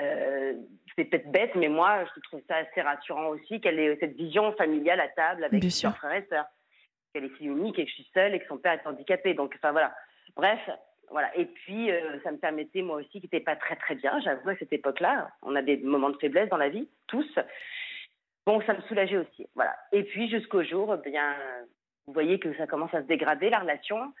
Euh, 0.00 0.54
c'est 0.96 1.04
peut-être 1.04 1.30
bête, 1.30 1.54
mais 1.54 1.68
moi 1.68 2.04
je 2.14 2.20
trouve 2.22 2.40
ça 2.48 2.56
assez 2.56 2.80
rassurant 2.80 3.28
aussi 3.28 3.60
qu'elle 3.60 3.78
ait 3.78 3.96
cette 4.00 4.16
vision 4.16 4.52
familiale 4.52 5.00
à 5.00 5.08
table 5.08 5.44
avec 5.44 5.62
ses 5.62 5.90
frères 5.90 6.12
et 6.12 6.26
sœurs. 6.28 6.46
Qu'elle 7.12 7.24
est 7.24 7.36
fille 7.36 7.46
unique 7.46 7.78
et 7.78 7.84
que 7.84 7.90
je 7.90 7.94
suis 7.94 8.10
seule 8.12 8.34
et 8.34 8.40
que 8.40 8.46
son 8.46 8.58
père 8.58 8.72
est 8.72 8.86
handicapé. 8.86 9.34
Donc 9.34 9.54
enfin 9.56 9.70
voilà. 9.70 9.94
Bref, 10.36 10.58
voilà. 11.10 11.36
Et 11.36 11.46
puis, 11.46 11.90
euh, 11.90 12.18
ça 12.22 12.32
me 12.32 12.38
permettait, 12.38 12.82
moi 12.82 12.96
aussi, 12.96 13.20
qui 13.20 13.22
n'était 13.22 13.40
pas 13.40 13.56
très, 13.56 13.76
très 13.76 13.94
bien, 13.94 14.20
j'avoue, 14.20 14.48
à 14.48 14.56
cette 14.56 14.72
époque-là. 14.72 15.30
On 15.42 15.54
a 15.54 15.62
des 15.62 15.76
moments 15.76 16.10
de 16.10 16.16
faiblesse 16.16 16.48
dans 16.48 16.56
la 16.56 16.68
vie, 16.68 16.88
tous. 17.06 17.38
Bon, 18.46 18.60
ça 18.62 18.74
me 18.74 18.82
soulageait 18.82 19.18
aussi. 19.18 19.46
Voilà. 19.54 19.76
Et 19.92 20.02
puis, 20.04 20.28
jusqu'au 20.28 20.62
jour, 20.62 20.94
eh 20.94 21.10
bien, 21.10 21.36
vous 22.06 22.12
voyez 22.12 22.38
que 22.38 22.54
ça 22.56 22.66
commence 22.66 22.94
à 22.94 23.02
se 23.02 23.06
dégrader, 23.06 23.50
la 23.50 23.60
relation. 23.60 24.12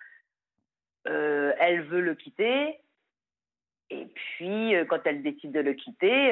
Euh, 1.06 1.52
elle 1.58 1.82
veut 1.82 2.00
le 2.00 2.14
quitter. 2.14 2.78
Et 3.90 4.06
puis, 4.06 4.74
euh, 4.74 4.84
quand 4.84 5.00
elle 5.04 5.22
décide 5.22 5.52
de 5.52 5.60
le 5.60 5.74
quitter, 5.74 6.30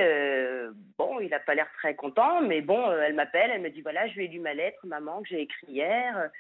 bon, 0.98 1.20
il 1.20 1.28
n'a 1.30 1.40
pas 1.40 1.54
l'air 1.54 1.68
très 1.78 1.94
content, 1.94 2.40
mais 2.40 2.60
bon, 2.60 2.90
elle 2.92 3.14
m'appelle, 3.14 3.50
elle 3.52 3.60
me 3.60 3.70
dit 3.70 3.82
voilà, 3.82 4.08
je 4.08 4.14
lui 4.14 4.24
ai 4.24 4.28
lu 4.28 4.40
ma 4.40 4.54
lettre, 4.54 4.86
maman, 4.86 5.22
que 5.22 5.28
j'ai 5.28 5.42
écrite 5.42 5.68
hier. 5.68 6.30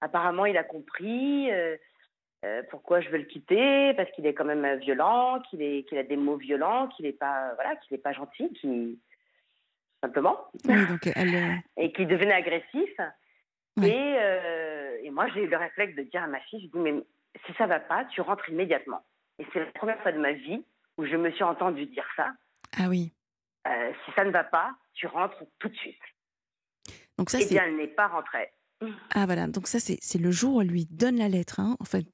apparemment, 0.00 0.46
il 0.46 0.56
a 0.56 0.64
compris. 0.64 1.50
Euh, 2.46 2.62
pourquoi 2.70 3.00
je 3.00 3.08
veux 3.08 3.18
le 3.18 3.24
quitter 3.24 3.94
Parce 3.94 4.10
qu'il 4.12 4.26
est 4.26 4.34
quand 4.34 4.44
même 4.44 4.64
euh, 4.64 4.76
violent, 4.76 5.40
qu'il 5.48 5.84
qu'il 5.84 5.98
a 5.98 6.02
des 6.02 6.16
mots 6.16 6.36
violents, 6.36 6.88
qu'il 6.88 7.06
n'est 7.06 7.12
pas 7.12 7.52
voilà, 7.54 7.76
qu'il 7.76 7.94
est 7.96 8.02
pas 8.02 8.12
gentil, 8.12 8.52
qui 8.52 8.98
simplement. 10.02 10.38
donc 10.64 11.06
et 11.76 11.92
qu'il 11.92 12.06
devenait 12.06 12.34
agressif. 12.34 12.90
Et, 13.82 14.16
euh, 14.18 14.98
et, 15.02 15.10
moi, 15.10 15.28
j'ai 15.34 15.42
eu 15.42 15.48
le 15.48 15.56
réflexe 15.56 15.94
de 15.96 16.02
dire 16.02 16.22
à 16.22 16.26
ma 16.26 16.40
fille, 16.40 16.62
je 16.62 16.78
dis 16.78 16.78
mais 16.78 16.94
si 17.46 17.52
ça 17.54 17.66
va 17.66 17.78
pas, 17.78 18.04
tu 18.06 18.20
rentres 18.20 18.48
immédiatement. 18.48 19.04
Et 19.38 19.46
c'est 19.52 19.60
la 19.60 19.66
première 19.66 20.00
fois 20.00 20.12
de 20.12 20.18
ma 20.18 20.32
vie 20.32 20.64
où 20.96 21.04
je 21.04 21.16
me 21.16 21.30
suis 21.32 21.44
entendue 21.44 21.86
dire 21.86 22.06
ça. 22.16 22.32
Ah 22.78 22.88
oui. 22.88 23.12
si 23.66 24.12
ça 24.14 24.24
ne 24.24 24.30
va 24.30 24.44
pas, 24.44 24.72
tu 24.94 25.06
rentres 25.06 25.42
tout 25.58 25.68
de 25.68 25.76
suite. 25.76 26.00
Donc 27.18 27.30
ça, 27.30 27.38
et 27.38 27.44
eh 27.44 27.48
bien, 27.48 27.64
elle 27.64 27.76
n'est 27.76 27.86
pas 27.86 28.08
rentrée. 28.08 28.50
Ah 29.14 29.24
voilà, 29.26 29.46
donc 29.46 29.66
ça 29.66 29.78
c'est 29.78 30.18
le 30.18 30.30
jour 30.30 30.56
où 30.56 30.60
elle 30.60 30.68
lui 30.68 30.86
donne 30.90 31.16
la 31.16 31.28
lettre. 31.28 31.60
Hein. 31.60 31.76
En 31.80 31.84
fait, 31.84 32.06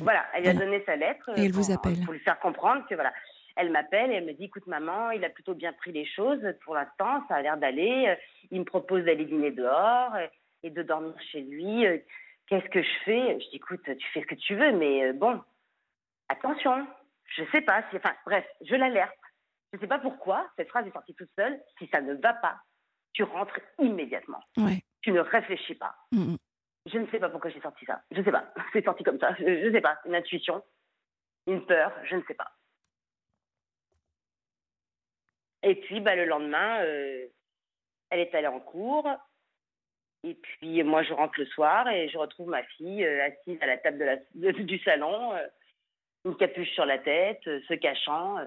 voilà, 0.00 0.26
elle 0.34 0.42
lui 0.42 0.48
a 0.48 0.54
donné 0.54 0.82
sa 0.84 0.96
lettre. 0.96 1.30
Et 1.36 1.44
elle 1.44 1.52
vous 1.52 1.70
appelle. 1.70 2.00
Pour 2.04 2.12
lui 2.12 2.20
faire 2.20 2.38
comprendre 2.38 2.86
que 2.88 2.94
voilà. 2.94 3.12
Elle 3.58 3.70
m'appelle 3.70 4.10
et 4.10 4.16
elle 4.16 4.26
me 4.26 4.34
dit 4.34 4.44
écoute 4.44 4.66
maman, 4.66 5.10
il 5.12 5.24
a 5.24 5.30
plutôt 5.30 5.54
bien 5.54 5.72
pris 5.72 5.90
les 5.90 6.04
choses 6.04 6.42
pour 6.62 6.74
l'instant, 6.74 7.24
ça 7.26 7.36
a 7.36 7.42
l'air 7.42 7.56
d'aller. 7.56 8.14
Il 8.50 8.60
me 8.60 8.64
propose 8.64 9.04
d'aller 9.04 9.24
dîner 9.24 9.50
dehors. 9.50 10.12
Et 10.62 10.70
de 10.70 10.82
dormir 10.82 11.14
chez 11.30 11.42
lui. 11.42 11.86
Euh, 11.86 11.98
Qu'est-ce 12.46 12.68
que 12.68 12.82
je 12.82 12.98
fais? 13.04 13.40
Je 13.40 13.50
dis 13.50 13.56
écoute, 13.56 13.82
tu 13.84 14.08
fais 14.12 14.20
ce 14.20 14.26
que 14.26 14.34
tu 14.36 14.54
veux, 14.54 14.72
mais 14.72 15.06
euh, 15.06 15.12
bon, 15.12 15.42
attention, 16.28 16.86
je 17.24 17.42
sais 17.50 17.60
pas. 17.60 17.84
Enfin, 17.92 18.14
bref, 18.24 18.46
je 18.60 18.74
l'alerte. 18.76 19.18
Je 19.72 19.78
ne 19.78 19.80
sais 19.80 19.88
pas 19.88 19.98
pourquoi 19.98 20.48
cette 20.56 20.68
phrase 20.68 20.86
est 20.86 20.92
sortie 20.92 21.14
toute 21.14 21.30
seule. 21.36 21.60
Si 21.78 21.88
ça 21.92 22.00
ne 22.00 22.14
va 22.14 22.34
pas, 22.34 22.60
tu 23.12 23.24
rentres 23.24 23.58
immédiatement. 23.80 24.40
Ouais. 24.56 24.84
Tu 25.02 25.10
ne 25.10 25.20
réfléchis 25.20 25.74
pas. 25.74 25.96
Mm, 26.12 26.34
mm. 26.34 26.38
Je 26.86 26.98
ne 26.98 27.06
sais 27.08 27.18
pas 27.18 27.28
pourquoi 27.28 27.50
j'ai 27.50 27.60
sorti 27.60 27.84
ça. 27.84 28.00
Je 28.12 28.20
ne 28.20 28.24
sais 28.24 28.32
pas. 28.32 28.52
C'est 28.72 28.84
sorti 28.84 29.02
comme 29.02 29.18
ça. 29.18 29.34
Je 29.38 29.66
ne 29.66 29.72
sais 29.72 29.80
pas. 29.80 29.98
Une 30.04 30.14
intuition, 30.14 30.62
une 31.48 31.66
peur, 31.66 31.92
je 32.04 32.14
ne 32.14 32.22
sais 32.28 32.34
pas. 32.34 32.52
Et 35.64 35.74
puis, 35.74 36.00
bah, 36.00 36.14
le 36.14 36.26
lendemain, 36.26 36.80
euh, 36.84 37.26
elle 38.10 38.20
est 38.20 38.34
allée 38.36 38.46
en 38.46 38.60
cours. 38.60 39.08
Et 40.24 40.34
puis, 40.34 40.82
moi, 40.82 41.02
je 41.02 41.12
rentre 41.12 41.38
le 41.38 41.46
soir 41.46 41.88
et 41.88 42.08
je 42.08 42.18
retrouve 42.18 42.48
ma 42.48 42.62
fille 42.64 43.04
euh, 43.04 43.26
assise 43.26 43.58
à 43.62 43.66
la 43.66 43.78
table 43.78 43.98
de 43.98 44.04
la, 44.04 44.16
de- 44.34 44.62
du 44.62 44.78
salon, 44.80 45.34
euh, 45.34 45.46
une 46.24 46.36
capuche 46.36 46.70
sur 46.72 46.84
la 46.84 46.98
tête, 46.98 47.46
euh, 47.46 47.60
se 47.68 47.74
cachant. 47.74 48.38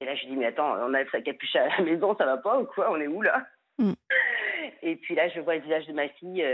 Et 0.00 0.04
là, 0.04 0.14
je 0.16 0.26
dis, 0.26 0.36
mais 0.36 0.46
attends, 0.46 0.76
on 0.84 0.94
a 0.94 1.06
sa 1.10 1.20
capuche 1.20 1.54
à 1.56 1.68
la 1.68 1.80
maison, 1.84 2.16
ça 2.16 2.26
va 2.26 2.38
pas 2.38 2.58
ou 2.58 2.66
quoi? 2.66 2.90
On 2.90 3.00
est 3.00 3.06
où 3.06 3.22
là? 3.22 3.46
Mm. 3.78 3.92
Et 4.82 4.96
puis 4.96 5.14
là, 5.14 5.28
je 5.28 5.40
vois 5.40 5.54
le 5.56 5.62
visage 5.62 5.86
de 5.86 5.92
ma 5.92 6.08
fille 6.08 6.44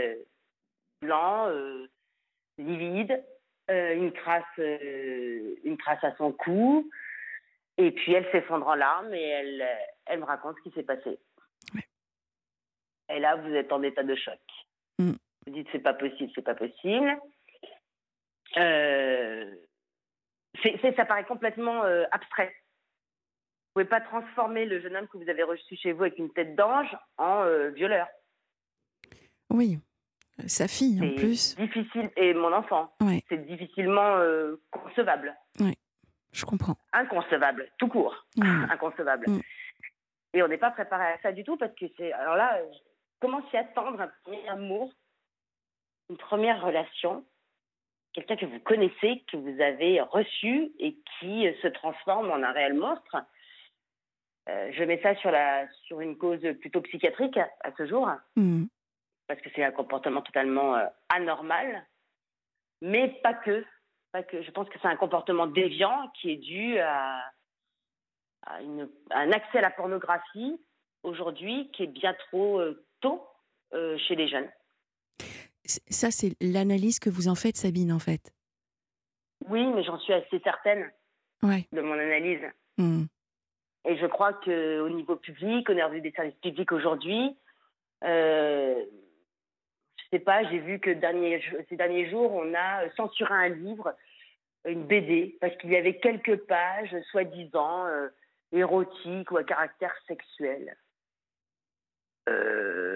blanc, 1.01 1.49
livide, 2.57 3.23
une, 3.69 4.11
trace, 4.13 4.43
une 4.57 5.77
trace 5.77 6.03
à 6.03 6.15
son 6.15 6.31
cou. 6.31 6.89
Et 7.77 7.91
puis 7.91 8.13
elle 8.13 8.29
s'effondre 8.31 8.67
en 8.67 8.75
larmes 8.75 9.13
et 9.13 9.21
elle, 9.21 9.67
elle 10.05 10.19
me 10.19 10.25
raconte 10.25 10.55
ce 10.57 10.69
qui 10.69 10.75
s'est 10.75 10.83
passé. 10.83 11.17
Ouais. 11.73 11.81
Et 13.09 13.19
là, 13.19 13.35
vous 13.35 13.53
êtes 13.53 13.71
en 13.71 13.81
état 13.83 14.03
de 14.03 14.15
choc. 14.15 14.39
Mm. 14.99 15.11
Vous 15.45 15.53
dites, 15.53 15.67
c'est 15.71 15.79
pas 15.79 15.93
possible, 15.93 16.31
c'est 16.35 16.41
pas 16.43 16.55
possible. 16.55 17.17
Euh, 18.57 19.55
ça 20.95 21.05
paraît 21.05 21.25
complètement 21.25 21.83
euh, 21.83 22.03
abstrait. 22.11 22.53
Vous 23.75 23.81
pouvez 23.81 23.85
pas 23.89 24.01
transformer 24.01 24.65
le 24.65 24.79
jeune 24.81 24.95
homme 24.95 25.07
que 25.07 25.17
vous 25.17 25.29
avez 25.29 25.43
reçu 25.43 25.75
chez 25.75 25.91
vous 25.91 26.03
avec 26.03 26.17
une 26.19 26.31
tête 26.31 26.55
d'ange 26.55 26.95
en 27.17 27.43
euh, 27.43 27.69
violeur. 27.69 28.07
Oui, 29.49 29.79
sa 30.47 30.67
fille 30.67 31.01
en 31.01 31.15
plus. 31.15 31.55
difficile. 31.55 32.11
Et 32.15 32.33
mon 32.33 32.53
enfant, 32.53 32.93
Ouais, 33.01 33.23
c'est 33.29 33.43
difficilement 33.45 34.17
euh, 34.17 34.61
concevable. 34.71 35.35
je 36.31 36.45
comprends. 36.45 36.77
Inconcevable, 36.93 37.69
tout 37.79 37.87
court. 37.87 38.15
Ouais, 38.37 38.45
Inconcevable. 38.71 39.29
Mm. 39.29 39.41
Et 40.35 40.43
on 40.43 40.47
n'est 40.47 40.57
pas 40.57 40.71
préparé 40.71 41.05
à 41.05 41.19
ça 41.21 41.31
du 41.31 41.43
tout 41.43 41.57
parce 41.57 41.73
que 41.75 41.85
c'est. 41.97 42.11
Alors 42.13 42.35
là, 42.35 42.59
comment 43.23 43.41
s'y 43.49 43.55
attendre 43.57 44.01
un 44.01 44.11
premier 44.23 44.45
amour, 44.49 44.91
une 46.09 46.17
première 46.17 46.61
relation, 46.61 47.25
quelqu'un 48.11 48.35
que 48.35 48.45
vous 48.45 48.59
connaissez, 48.59 49.23
que 49.31 49.37
vous 49.37 49.61
avez 49.61 50.01
reçu 50.01 50.73
et 50.77 50.97
qui 51.19 51.47
euh, 51.47 51.53
se 51.61 51.69
transforme 51.69 52.29
en 52.31 52.43
un 52.43 52.51
réel 52.51 52.73
monstre 52.73 53.15
Euh, 54.49 54.71
Je 54.73 54.83
mets 54.83 55.01
ça 55.01 55.15
sur, 55.21 55.31
la, 55.31 55.69
sur 55.85 56.01
une 56.01 56.17
cause 56.17 56.41
plutôt 56.59 56.81
psychiatrique 56.81 57.37
à 57.37 57.71
ce 57.77 57.85
jour 57.87 58.09
Mm. 58.35 58.65
parce 59.27 59.39
que 59.39 59.49
c'est 59.55 59.63
un 59.63 59.71
comportement 59.71 60.21
totalement 60.21 60.75
euh, 60.75 60.85
anormal, 61.07 61.85
mais 62.81 63.07
pas 63.23 63.33
que. 63.35 63.65
Pas 64.11 64.21
que. 64.23 64.41
Je 64.41 64.51
pense 64.51 64.67
que 64.67 64.77
c'est 64.81 64.89
un 64.95 64.97
comportement 64.97 65.47
déviant 65.47 66.09
qui 66.15 66.31
est 66.31 66.41
dû 66.51 66.77
à, 66.79 67.23
à 68.45 68.61
une- 68.61 68.89
à 69.11 69.19
un 69.19 69.31
accès 69.31 69.59
à 69.59 69.61
la 69.61 69.71
pornographie 69.71 70.59
aujourd'hui 71.03 71.71
qui 71.71 71.83
est 71.83 71.93
bien 72.01 72.13
trop 72.25 72.59
euh, 72.59 72.85
tôt 73.03 73.21
euh, 73.73 73.97
chez 73.99 74.15
les 74.15 74.27
jeunes. 74.27 74.49
Ça, 75.65 76.09
c'est 76.09 76.35
l'analyse 76.41 76.99
que 76.99 77.09
vous 77.09 77.27
en 77.27 77.35
faites, 77.35 77.57
Sabine, 77.57 77.91
en 77.91 77.99
fait? 77.99 78.33
Oui, 79.47 79.65
mais 79.67 79.83
j'en 79.83 79.99
suis 79.99 80.13
assez 80.13 80.39
certaine 80.39 80.91
Ouais. 81.43 81.67
de 81.71 81.81
mon 81.81 81.93
analyse. 81.93 82.41
Mm. 82.77 83.03
Et 83.85 83.97
je 83.97 84.05
crois 84.07 84.33
qu'au 84.33 84.89
niveau 84.89 85.17
public, 85.17 85.69
au 85.69 85.73
niveau 85.73 85.99
des 85.99 86.11
services 86.11 86.39
publics 86.41 86.71
aujourd'hui, 86.71 87.37
euh, 88.03 88.85
je 89.97 90.03
sais 90.11 90.19
pas, 90.19 90.43
j'ai 90.49 90.59
vu 90.59 90.79
que 90.79 90.89
dernier, 90.91 91.41
ces 91.69 91.75
derniers 91.75 92.09
jours, 92.09 92.31
on 92.31 92.53
a 92.53 92.89
censuré 92.95 93.33
un 93.33 93.49
livre, 93.49 93.93
une 94.65 94.85
BD, 94.85 95.37
parce 95.41 95.55
qu'il 95.57 95.71
y 95.71 95.75
avait 95.77 95.99
quelques 95.99 96.37
pages, 96.45 96.95
soi-disant, 97.11 97.87
euh, 97.87 98.07
érotiques 98.53 99.31
ou 99.31 99.37
à 99.37 99.43
caractère 99.43 99.93
sexuel. 100.07 100.77
Euh, 102.29 102.92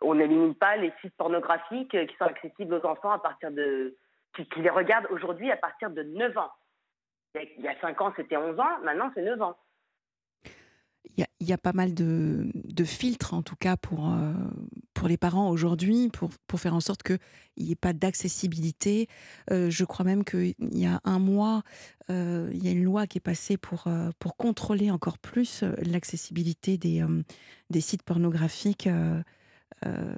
on 0.00 0.14
n'élimine 0.14 0.54
pas 0.54 0.76
les 0.76 0.92
sites 1.00 1.14
pornographiques 1.16 1.90
qui 1.90 2.16
sont 2.18 2.24
accessibles 2.24 2.74
aux 2.74 2.86
enfants 2.86 3.10
à 3.10 3.18
partir 3.18 3.50
de. 3.50 3.96
qui, 4.34 4.46
les 4.60 4.70
regardent 4.70 5.08
aujourd'hui 5.10 5.50
à 5.50 5.56
partir 5.56 5.90
de 5.90 6.02
9 6.02 6.36
ans. 6.38 6.50
Il 7.34 7.62
y 7.62 7.68
a 7.68 7.80
5 7.80 8.00
ans, 8.00 8.12
c'était 8.16 8.36
11 8.36 8.58
ans, 8.58 8.80
maintenant 8.82 9.10
c'est 9.14 9.22
9 9.22 9.40
ans. 9.42 9.56
Il 11.16 11.48
y, 11.48 11.52
a, 11.52 11.58
pas 11.58 11.72
mal 11.72 11.94
de, 11.94 12.50
filtres, 12.84 13.34
en 13.34 13.42
tout 13.42 13.56
cas, 13.56 13.76
pour, 13.76 14.10
euh, 14.10 14.32
pour 14.94 15.08
les 15.08 15.16
parents 15.16 15.50
aujourd'hui, 15.50 16.08
pour, 16.12 16.30
pour 16.46 16.60
faire 16.60 16.74
en 16.74 16.80
sorte 16.80 17.02
qu'il 17.02 17.18
n'y 17.56 17.72
ait 17.72 17.76
pas 17.76 17.92
d'accessibilité. 17.92 19.08
Euh, 19.50 19.70
je 19.70 19.84
crois 19.84 20.04
même 20.04 20.24
qu'il 20.24 20.54
y 20.60 20.86
a 20.86 21.00
un 21.04 21.18
mois, 21.18 21.62
euh, 22.10 22.50
il 22.52 22.64
y 22.64 22.68
a 22.68 22.72
une 22.72 22.84
loi 22.84 23.06
qui 23.06 23.18
est 23.18 23.22
passée 23.22 23.56
pour, 23.56 23.86
euh, 23.86 24.10
pour 24.18 24.36
contrôler 24.36 24.90
encore 24.90 25.18
plus 25.18 25.62
euh, 25.62 25.72
l'accessibilité 25.82 26.76
des, 26.76 27.02
euh, 27.02 27.22
des 27.70 27.80
sites 27.80 28.02
pornographiques. 28.02 28.88
Euh, 29.86 30.14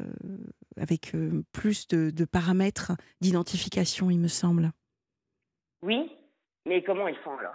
avec 0.80 1.14
euh, 1.14 1.42
plus 1.52 1.86
de, 1.88 2.10
de 2.10 2.24
paramètres 2.24 2.92
d'identification, 3.20 4.10
il 4.10 4.18
me 4.18 4.28
semble. 4.28 4.70
Oui, 5.82 6.10
mais 6.66 6.82
comment 6.82 7.08
ils 7.08 7.16
font 7.18 7.36
alors? 7.38 7.54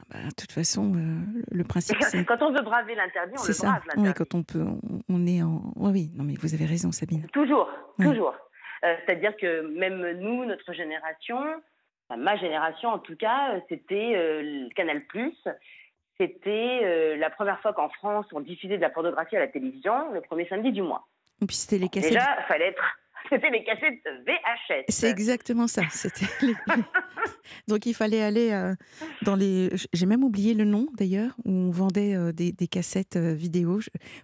Ah 0.00 0.04
bah, 0.10 0.18
de 0.28 0.34
toute 0.34 0.52
façon, 0.52 0.94
euh, 0.94 1.42
le 1.52 1.64
principe, 1.64 1.96
c'est 2.02 2.24
Quand 2.26 2.42
on 2.42 2.52
veut 2.52 2.62
braver 2.62 2.94
l'interdit, 2.94 3.34
on 3.38 3.46
le 3.46 3.52
ça. 3.52 3.66
brave 3.68 3.82
Oui, 3.96 4.12
quand 4.16 4.34
on 4.34 4.42
peut, 4.42 4.62
on, 4.62 4.80
on 5.08 5.26
est 5.26 5.42
en. 5.42 5.72
Oui, 5.76 5.90
oui, 5.92 6.10
non, 6.14 6.24
mais 6.24 6.34
vous 6.34 6.54
avez 6.54 6.64
raison, 6.66 6.90
Sabine. 6.92 7.26
Toujours, 7.32 7.68
Oui. 7.98 8.06
toujours. 8.06 8.34
Euh, 8.84 8.94
C'est-à-dire 9.04 9.36
que 9.36 9.60
même 9.78 10.18
nous, 10.20 10.46
notre 10.46 10.72
génération, 10.72 11.36
enfin, 12.08 12.20
ma 12.20 12.36
génération 12.36 12.88
en 12.88 12.98
tout 12.98 13.16
cas, 13.16 13.60
c'était 13.68 14.14
euh, 14.16 14.68
Canal+. 14.74 15.02
C'était 16.20 16.80
euh, 16.84 17.16
la 17.16 17.30
première 17.30 17.58
fois 17.62 17.72
qu'en 17.72 17.88
France, 17.88 18.26
on 18.32 18.40
diffusait 18.40 18.76
de 18.76 18.82
la 18.82 18.90
pornographie 18.90 19.36
à 19.36 19.40
la 19.40 19.48
télévision, 19.48 20.12
le 20.12 20.20
premier 20.20 20.46
samedi 20.48 20.70
du 20.70 20.82
mois. 20.82 21.06
Et 21.42 21.46
puis 21.46 21.56
c'était 21.56 21.78
les 21.78 21.88
cassettes. 21.88 22.12
Déjà, 22.12 22.36
fallait 22.46 22.68
être... 22.68 22.82
C'était 23.30 23.50
les 23.50 23.62
cassettes 23.64 24.00
VHS. 24.26 24.84
C'est 24.88 25.08
exactement 25.10 25.66
ça. 25.66 25.82
C'était 25.90 26.26
les- 26.46 26.48
les- 26.48 26.82
Donc 27.68 27.86
il 27.86 27.94
fallait 27.94 28.22
aller 28.22 28.50
euh, 28.50 28.74
dans 29.22 29.36
les. 29.36 29.68
J'ai 29.92 30.06
même 30.06 30.24
oublié 30.24 30.52
le 30.54 30.64
nom 30.64 30.86
d'ailleurs 30.94 31.32
où 31.44 31.50
on 31.52 31.70
vendait 31.70 32.16
euh, 32.16 32.32
des, 32.32 32.50
des 32.52 32.66
cassettes 32.66 33.16
vidéo. 33.16 33.78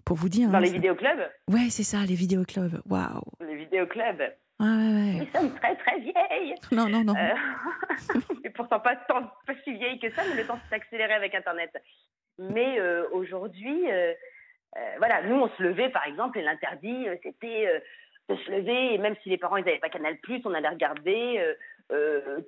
Pour 0.04 0.16
vous 0.16 0.28
dire. 0.28 0.48
Dans 0.48 0.56
hein, 0.56 0.60
les 0.60 0.68
ça- 0.68 0.72
vidéoclubs? 0.72 1.28
Ouais, 1.48 1.68
c'est 1.70 1.82
ça, 1.84 1.98
les 2.06 2.14
vidéoclubs. 2.14 2.80
Waouh. 2.88 3.20
Les 3.46 3.56
vidéoclubs. 3.56 4.22
Ah, 4.58 4.64
ouais, 4.64 4.68
ouais. 4.68 5.12
Nous 5.20 5.26
sommes 5.38 5.54
très 5.56 5.76
très 5.76 5.98
vieilles. 6.00 6.54
Non, 6.72 6.88
non, 6.88 7.04
non. 7.04 7.14
Euh, 7.14 8.18
et 8.44 8.50
pourtant 8.50 8.80
pas, 8.80 8.96
tant, 8.96 9.22
pas 9.46 9.54
si 9.64 9.74
vieille 9.74 9.98
que 9.98 10.10
ça, 10.12 10.22
mais 10.28 10.34
le 10.40 10.46
temps 10.46 10.58
s'est 10.68 10.74
accéléré 10.76 11.12
avec 11.12 11.34
Internet. 11.34 11.70
Mais 12.38 12.78
euh, 12.78 13.06
aujourd'hui, 13.12 13.90
euh, 13.90 14.12
euh, 14.76 14.94
voilà, 14.98 15.22
nous 15.22 15.36
on 15.36 15.48
se 15.50 15.62
levait 15.62 15.90
par 15.90 16.06
exemple, 16.06 16.38
et 16.38 16.42
l'interdit 16.42 17.06
c'était 17.22 17.82
de 18.28 18.36
se 18.36 18.50
lever, 18.50 18.94
et 18.94 18.98
même 18.98 19.14
si 19.22 19.28
les 19.28 19.38
parents 19.38 19.56
ils 19.56 19.64
n'avaient 19.64 19.78
pas 19.78 19.88
Canal, 19.88 20.18
on 20.44 20.54
allait 20.54 20.68
regarder 20.68 21.54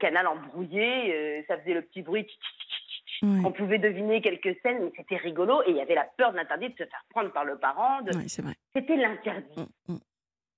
Canal 0.00 0.26
embrouillé, 0.26 1.44
ça 1.46 1.58
faisait 1.58 1.74
le 1.74 1.82
petit 1.82 2.02
bruit. 2.02 2.24
tch, 2.24 2.34
tch, 2.36 3.02
tch. 3.06 3.22
Ouais. 3.22 3.40
On 3.44 3.52
pouvait 3.52 3.78
deviner 3.78 4.20
quelques 4.20 4.56
scènes, 4.62 4.84
mais 4.84 4.92
c'était 4.96 5.16
rigolo, 5.16 5.62
et 5.62 5.70
il 5.70 5.76
y 5.76 5.80
avait 5.80 5.94
la 5.94 6.04
peur 6.16 6.32
de 6.32 6.36
l'interdit 6.36 6.68
de 6.70 6.74
se 6.78 6.84
faire 6.88 7.04
prendre 7.10 7.32
par 7.32 7.44
le 7.44 7.58
parent. 7.58 8.00
de- 8.02 8.16
Ouais, 8.16 8.28
c'est 8.28 8.42
vrai. 8.42 8.54
C'était 8.76 8.96
l'interdit. 8.96 9.60
Mm, 9.88 9.94
mm. 9.94 9.98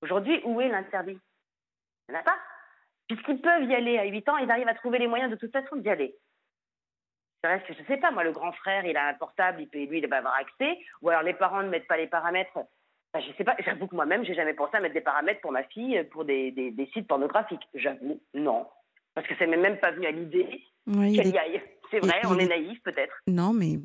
Aujourd'hui, 0.02 0.40
où 0.44 0.60
est 0.60 0.68
l'interdit? 0.68 1.18
Il 2.10 2.12
n'y 2.12 2.16
en 2.18 2.20
a 2.20 2.24
pas. 2.24 2.38
Puisqu'ils 3.08 3.40
peuvent 3.40 3.64
y 3.64 3.74
aller 3.74 3.98
à 3.98 4.04
8 4.04 4.28
ans, 4.28 4.36
ils 4.38 4.50
arrivent 4.50 4.68
à 4.68 4.74
trouver 4.74 4.98
les 4.98 5.06
moyens 5.08 5.30
de 5.30 5.36
toute 5.36 5.52
façon 5.52 5.76
d'y 5.76 5.88
aller. 5.88 6.14
C'est 7.42 7.48
vrai 7.50 7.62
que 7.66 7.72
je 7.72 7.80
ne 7.80 7.86
sais 7.86 7.96
pas, 7.96 8.10
moi, 8.10 8.22
le 8.24 8.32
grand 8.32 8.52
frère, 8.52 8.84
il 8.84 8.96
a 8.96 9.06
un 9.08 9.14
portable, 9.14 9.62
il 9.62 9.68
peut, 9.68 9.78
lui, 9.84 9.98
il 9.98 10.06
va 10.08 10.18
avoir 10.18 10.34
accès. 10.36 10.78
Ou 11.02 11.08
alors 11.08 11.22
les 11.22 11.34
parents 11.34 11.62
ne 11.62 11.68
mettent 11.68 11.86
pas 11.88 11.96
les 11.96 12.06
paramètres. 12.06 12.50
Enfin, 13.12 13.26
je 13.26 13.32
sais 13.36 13.44
pas, 13.44 13.56
j'avoue 13.60 13.86
que 13.88 13.94
moi-même, 13.96 14.24
j'ai 14.24 14.34
jamais 14.34 14.54
pensé 14.54 14.76
à 14.76 14.80
mettre 14.80 14.94
des 14.94 15.00
paramètres 15.00 15.40
pour 15.40 15.50
ma 15.52 15.64
fille 15.64 16.02
pour 16.12 16.24
des, 16.24 16.50
des- 16.52 16.70
des 16.70 16.86
sites 16.92 17.08
pornographiques. 17.08 17.66
J'avoue, 17.74 18.20
non. 18.34 18.68
Parce 19.14 19.26
que 19.26 19.34
ça 19.36 19.46
m'est 19.46 19.56
même 19.56 19.78
pas 19.80 19.90
venu 19.90 20.06
à 20.06 20.10
l'idée 20.12 20.62
qu'elle 21.16 21.28
y 21.34 21.38
aille. 21.38 21.62
C'est 21.90 21.98
vrai, 21.98 22.20
il 22.22 22.26
on 22.28 22.38
est 22.38 22.46
naïf 22.46 22.80
peut-être. 22.84 23.16
Non, 23.26 23.52
mais 23.52 23.78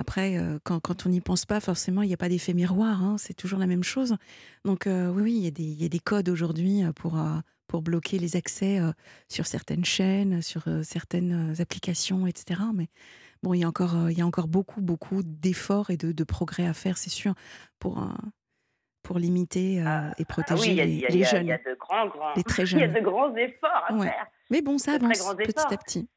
après, 0.00 0.38
euh, 0.38 0.58
quand, 0.64 0.80
quand 0.80 1.04
on 1.06 1.10
n'y 1.10 1.20
pense 1.20 1.44
pas, 1.44 1.60
forcément, 1.60 2.00
il 2.02 2.08
n'y 2.08 2.14
a 2.14 2.16
pas 2.16 2.28
d'effet 2.30 2.54
miroir. 2.54 3.02
hein, 3.04 3.16
c'est 3.18 3.34
toujours 3.34 3.58
la 3.58 3.66
même 3.66 3.84
chose. 3.84 4.16
Donc, 4.64 4.86
euh, 4.86 5.10
oui, 5.12 5.22
oui, 5.22 5.32
il 5.36 5.44
y, 5.44 5.46
a 5.46 5.50
des- 5.50 5.62
il 5.62 5.80
y 5.82 5.84
a 5.84 5.88
des 5.90 5.98
codes 6.00 6.28
aujourd'hui 6.30 6.82
euh, 6.82 6.92
pour, 6.92 7.18
euh, 7.18 7.36
pour 7.66 7.82
bloquer 7.82 8.18
les 8.18 8.34
accès 8.34 8.80
euh, 8.80 8.92
sur 9.28 9.46
certaines 9.46 9.84
chaînes, 9.84 10.40
sur 10.42 10.62
euh, 10.68 10.82
certaines 10.82 11.52
euh, 11.52 11.62
applications, 11.62 12.26
etc. 12.26 12.60
Mais 12.74 12.88
bon, 13.42 13.52
il 13.52 13.60
y 13.60 13.64
a 13.64 13.68
encore, 13.68 13.94
euh, 13.94 14.10
il 14.10 14.18
y 14.18 14.22
a 14.22 14.26
encore 14.26 14.48
beaucoup, 14.48 14.80
beaucoup 14.80 15.22
d'efforts 15.22 15.90
et 15.90 15.96
de, 15.98 16.12
de 16.12 16.24
progrès 16.24 16.66
à 16.66 16.72
faire, 16.72 16.96
c'est 16.96 17.10
sûr, 17.10 17.34
pour, 17.78 18.02
euh, 18.02 18.06
pour 19.02 19.18
limiter 19.18 19.80
euh, 19.80 19.84
Ah, 19.86 20.10
et 20.18 20.22
Ah 20.22 20.24
protéger 20.32 20.72
oui, 20.72 20.80
a, 20.80 20.84
les, 21.10 21.24
a- 21.24 21.28
jeunes, 21.30 21.46
il 21.46 21.48
y 21.50 21.52
a 21.52 21.58
de 21.58 21.76
grands, 21.78 22.06
grands, 22.08 22.32
les 22.36 22.42
très 22.44 22.62
il 22.64 22.72
y 22.72 22.82
a 22.82 22.86
jeunes. 22.86 22.94
de 22.94 23.00
grands 23.00 23.34
efforts 23.36 23.84
à 23.88 23.92
Ouais. 23.94 24.06
faire. 24.06 24.26
Mais 24.50 24.62
bon, 24.62 24.78
ça 24.78 24.92
avance 24.94 25.34
petit 25.36 25.54
à 25.74 25.76
petit. 25.76 26.08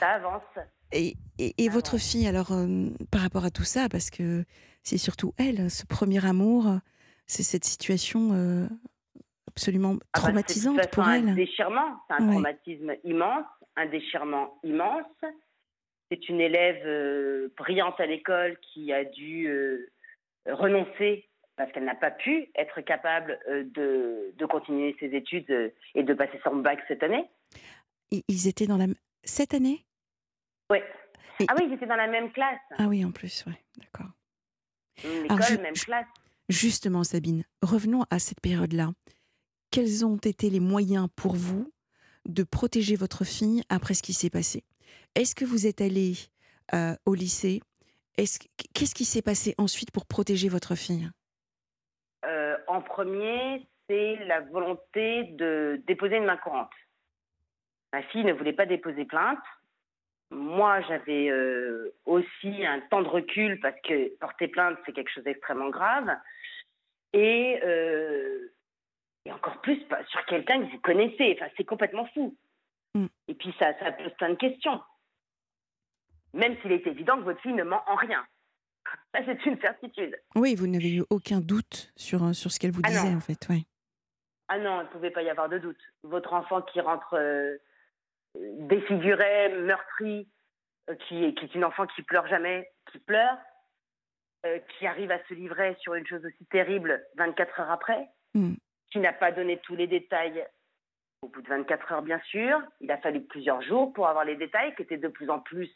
Ça 0.00 0.08
avance. 0.10 0.42
Et, 0.92 1.14
et, 1.38 1.54
et 1.58 1.68
Ah 1.68 1.72
votre 1.72 1.94
ouais. 1.94 2.00
fille, 2.00 2.26
alors, 2.26 2.52
euh, 2.52 2.88
par 3.10 3.20
rapport 3.22 3.44
à 3.44 3.50
tout 3.50 3.64
ça, 3.64 3.88
parce 3.88 4.10
que 4.10 4.44
c'est 4.82 4.98
surtout 4.98 5.32
elle, 5.38 5.70
ce 5.70 5.86
premier 5.86 6.24
amour, 6.26 6.66
c'est 7.26 7.42
cette 7.42 7.64
situation 7.64 8.30
euh, 8.32 8.66
absolument 9.48 9.92
Ah 9.94 9.96
bah, 9.96 10.02
c'est 10.14 10.20
traumatisante 10.22 10.90
pour 10.90 11.08
elle. 11.08 11.28
un 11.30 11.34
déchirement, 11.34 11.96
c'est 12.08 12.14
un 12.16 12.26
Ouais. 12.26 12.32
traumatisme 12.32 12.92
immense, 13.04 13.44
un 13.76 13.86
déchirement 13.86 14.58
immense. 14.64 15.06
C'est 16.10 16.28
une 16.28 16.40
élève 16.42 16.82
euh, 16.84 17.48
brillante 17.56 17.98
à 17.98 18.06
l'école 18.06 18.58
qui 18.72 18.92
a 18.92 19.04
dû 19.04 19.48
renoncer 20.46 21.28
parce 21.56 21.70
qu'elle 21.72 21.84
n'a 21.84 21.94
pas 21.94 22.10
pu 22.10 22.48
être 22.56 22.80
capable 22.80 23.38
de, 23.48 24.32
de 24.36 24.46
continuer 24.46 24.96
ses 24.98 25.14
études 25.14 25.72
et 25.94 26.02
de 26.02 26.14
passer 26.14 26.38
son 26.44 26.56
bac 26.56 26.80
cette 26.88 27.02
année. 27.02 27.24
Ils- 28.10 28.48
étaient 28.48 28.66
dans 28.66 28.76
la... 28.78 28.86
Cette 29.24 29.54
année? 29.54 29.84
Ouais. 30.70 30.82
Et- 31.40 31.46
Ah 31.48 31.54
oui, 31.58 31.66
ils 31.68 31.74
étaient 31.74 31.86
dans 31.86 31.96
la 31.96 32.06
même 32.08 32.32
classe. 32.32 32.60
Ah 32.78 32.86
oui, 32.88 33.04
en 33.04 33.10
plus, 33.10 33.44
ouais, 33.46 33.58
d'accord. 33.76 34.10
L'école, 35.04 35.42
je- 35.42 35.56
même 35.56 35.74
classe. 35.74 36.06
Justement, 36.48 37.04
Sabine, 37.04 37.44
revenons 37.62 38.04
à 38.10 38.18
cette 38.18 38.40
période-là. 38.40 38.90
Quels 39.70 40.04
ont 40.04 40.16
été 40.18 40.50
les 40.50 40.60
moyens 40.60 41.08
pour 41.16 41.34
vous 41.34 41.72
de 42.26 42.42
protéger 42.42 42.94
votre 42.96 43.24
fille 43.24 43.62
après 43.68 43.94
ce 43.94 44.02
qui 44.02 44.12
s'est 44.12 44.30
passé? 44.30 44.64
Est-ce 45.14 45.34
que 45.34 45.44
vous 45.44 45.66
êtes 45.66 45.80
allé 45.80 46.14
euh, 46.74 46.94
au 47.06 47.14
lycée? 47.14 47.60
Est-ce 48.18 48.38
que- 48.38 48.46
Qu'est-ce 48.74 48.94
qui 48.94 49.04
s'est 49.04 49.22
passé 49.22 49.54
ensuite 49.58 49.90
pour 49.90 50.06
protéger 50.06 50.48
votre 50.48 50.74
fille? 50.74 51.08
Euh, 52.24 52.56
en 52.68 52.82
premier, 52.82 53.66
c'est 53.88 54.16
la 54.26 54.40
volonté 54.42 55.24
de 55.32 55.82
déposer 55.86 56.16
une 56.18 56.24
main 56.26 56.36
courante. 56.36 56.70
Ma 57.92 58.02
fille 58.04 58.24
ne 58.24 58.32
voulait 58.32 58.52
pas 58.52 58.66
déposer 58.66 59.04
plainte. 59.04 59.38
Moi, 60.32 60.80
j'avais 60.82 61.28
euh, 61.28 61.94
aussi 62.06 62.64
un 62.64 62.80
temps 62.90 63.02
de 63.02 63.08
recul 63.08 63.60
parce 63.60 63.78
que 63.82 64.16
porter 64.16 64.48
plainte, 64.48 64.78
c'est 64.84 64.92
quelque 64.92 65.10
chose 65.10 65.24
d'extrêmement 65.24 65.68
grave. 65.68 66.08
Et, 67.12 67.60
euh, 67.62 68.52
et 69.26 69.32
encore 69.32 69.60
plus 69.60 69.78
sur 70.08 70.24
quelqu'un 70.24 70.64
que 70.64 70.72
vous 70.72 70.80
connaissez. 70.80 71.36
Enfin, 71.36 71.50
c'est 71.56 71.64
complètement 71.64 72.06
fou. 72.14 72.34
Mm. 72.94 73.06
Et 73.28 73.34
puis, 73.34 73.54
ça, 73.58 73.78
ça 73.78 73.92
pose 73.92 74.12
plein 74.16 74.30
de 74.30 74.36
questions. 74.36 74.80
Même 76.32 76.56
s'il 76.62 76.72
est 76.72 76.86
évident 76.86 77.18
que 77.18 77.24
votre 77.24 77.40
fille 77.42 77.52
ne 77.52 77.64
ment 77.64 77.82
en 77.86 77.94
rien. 77.94 78.24
Ça, 79.14 79.20
c'est 79.26 79.44
une 79.44 79.60
certitude. 79.60 80.18
Oui, 80.34 80.54
vous 80.54 80.66
n'avez 80.66 80.94
eu 80.94 81.04
aucun 81.10 81.40
doute 81.40 81.92
sur, 81.94 82.24
euh, 82.24 82.32
sur 82.32 82.50
ce 82.50 82.58
qu'elle 82.58 82.72
vous 82.72 82.80
Ah 82.84 82.88
disait, 82.88 83.14
en 83.14 83.20
fait. 83.20 83.46
Ouais. 83.50 83.64
Ah 84.48 84.58
non, 84.58 84.80
il 84.80 84.84
ne 84.84 84.88
pouvait 84.88 85.10
pas 85.10 85.22
y 85.22 85.30
avoir 85.30 85.48
de 85.48 85.58
doute. 85.58 85.80
Votre 86.02 86.32
enfant 86.32 86.62
qui 86.62 86.80
rentre 86.80 87.14
euh, 87.14 87.56
défiguré, 88.34 89.48
meurtri, 89.60 90.28
euh, 90.90 90.94
qui, 91.06 91.34
qui 91.34 91.44
est 91.44 91.54
une 91.54 91.64
enfant 91.64 91.86
qui 91.86 92.02
pleure 92.02 92.26
jamais, 92.26 92.68
qui 92.90 92.98
pleure, 92.98 93.36
euh, 94.46 94.58
qui 94.78 94.86
arrive 94.86 95.10
à 95.10 95.22
se 95.24 95.34
livrer 95.34 95.76
sur 95.80 95.94
une 95.94 96.06
chose 96.06 96.24
aussi 96.24 96.44
terrible 96.46 97.04
24 97.16 97.60
heures 97.60 97.70
après, 97.70 98.08
Mm. 98.34 98.54
qui 98.90 98.98
n'a 98.98 99.12
pas 99.12 99.30
donné 99.30 99.58
tous 99.58 99.76
les 99.76 99.86
détails 99.86 100.46
au 101.20 101.28
bout 101.28 101.42
de 101.42 101.48
24 101.48 101.92
heures, 101.92 102.02
bien 102.02 102.18
sûr. 102.20 102.60
Il 102.80 102.90
a 102.90 102.96
fallu 102.98 103.20
plusieurs 103.26 103.60
jours 103.62 103.92
pour 103.92 104.08
avoir 104.08 104.24
les 104.24 104.36
détails 104.36 104.74
qui 104.74 104.82
étaient 104.82 104.96
de 104.96 105.08
plus 105.08 105.28
en 105.30 105.38
plus 105.38 105.70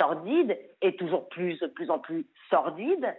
sordides 0.00 0.58
et 0.82 0.96
toujours 0.96 1.28
plus, 1.28 1.58
de 1.60 1.68
plus 1.68 1.88
en 1.90 1.98
plus 2.00 2.26
sordides. 2.50 3.16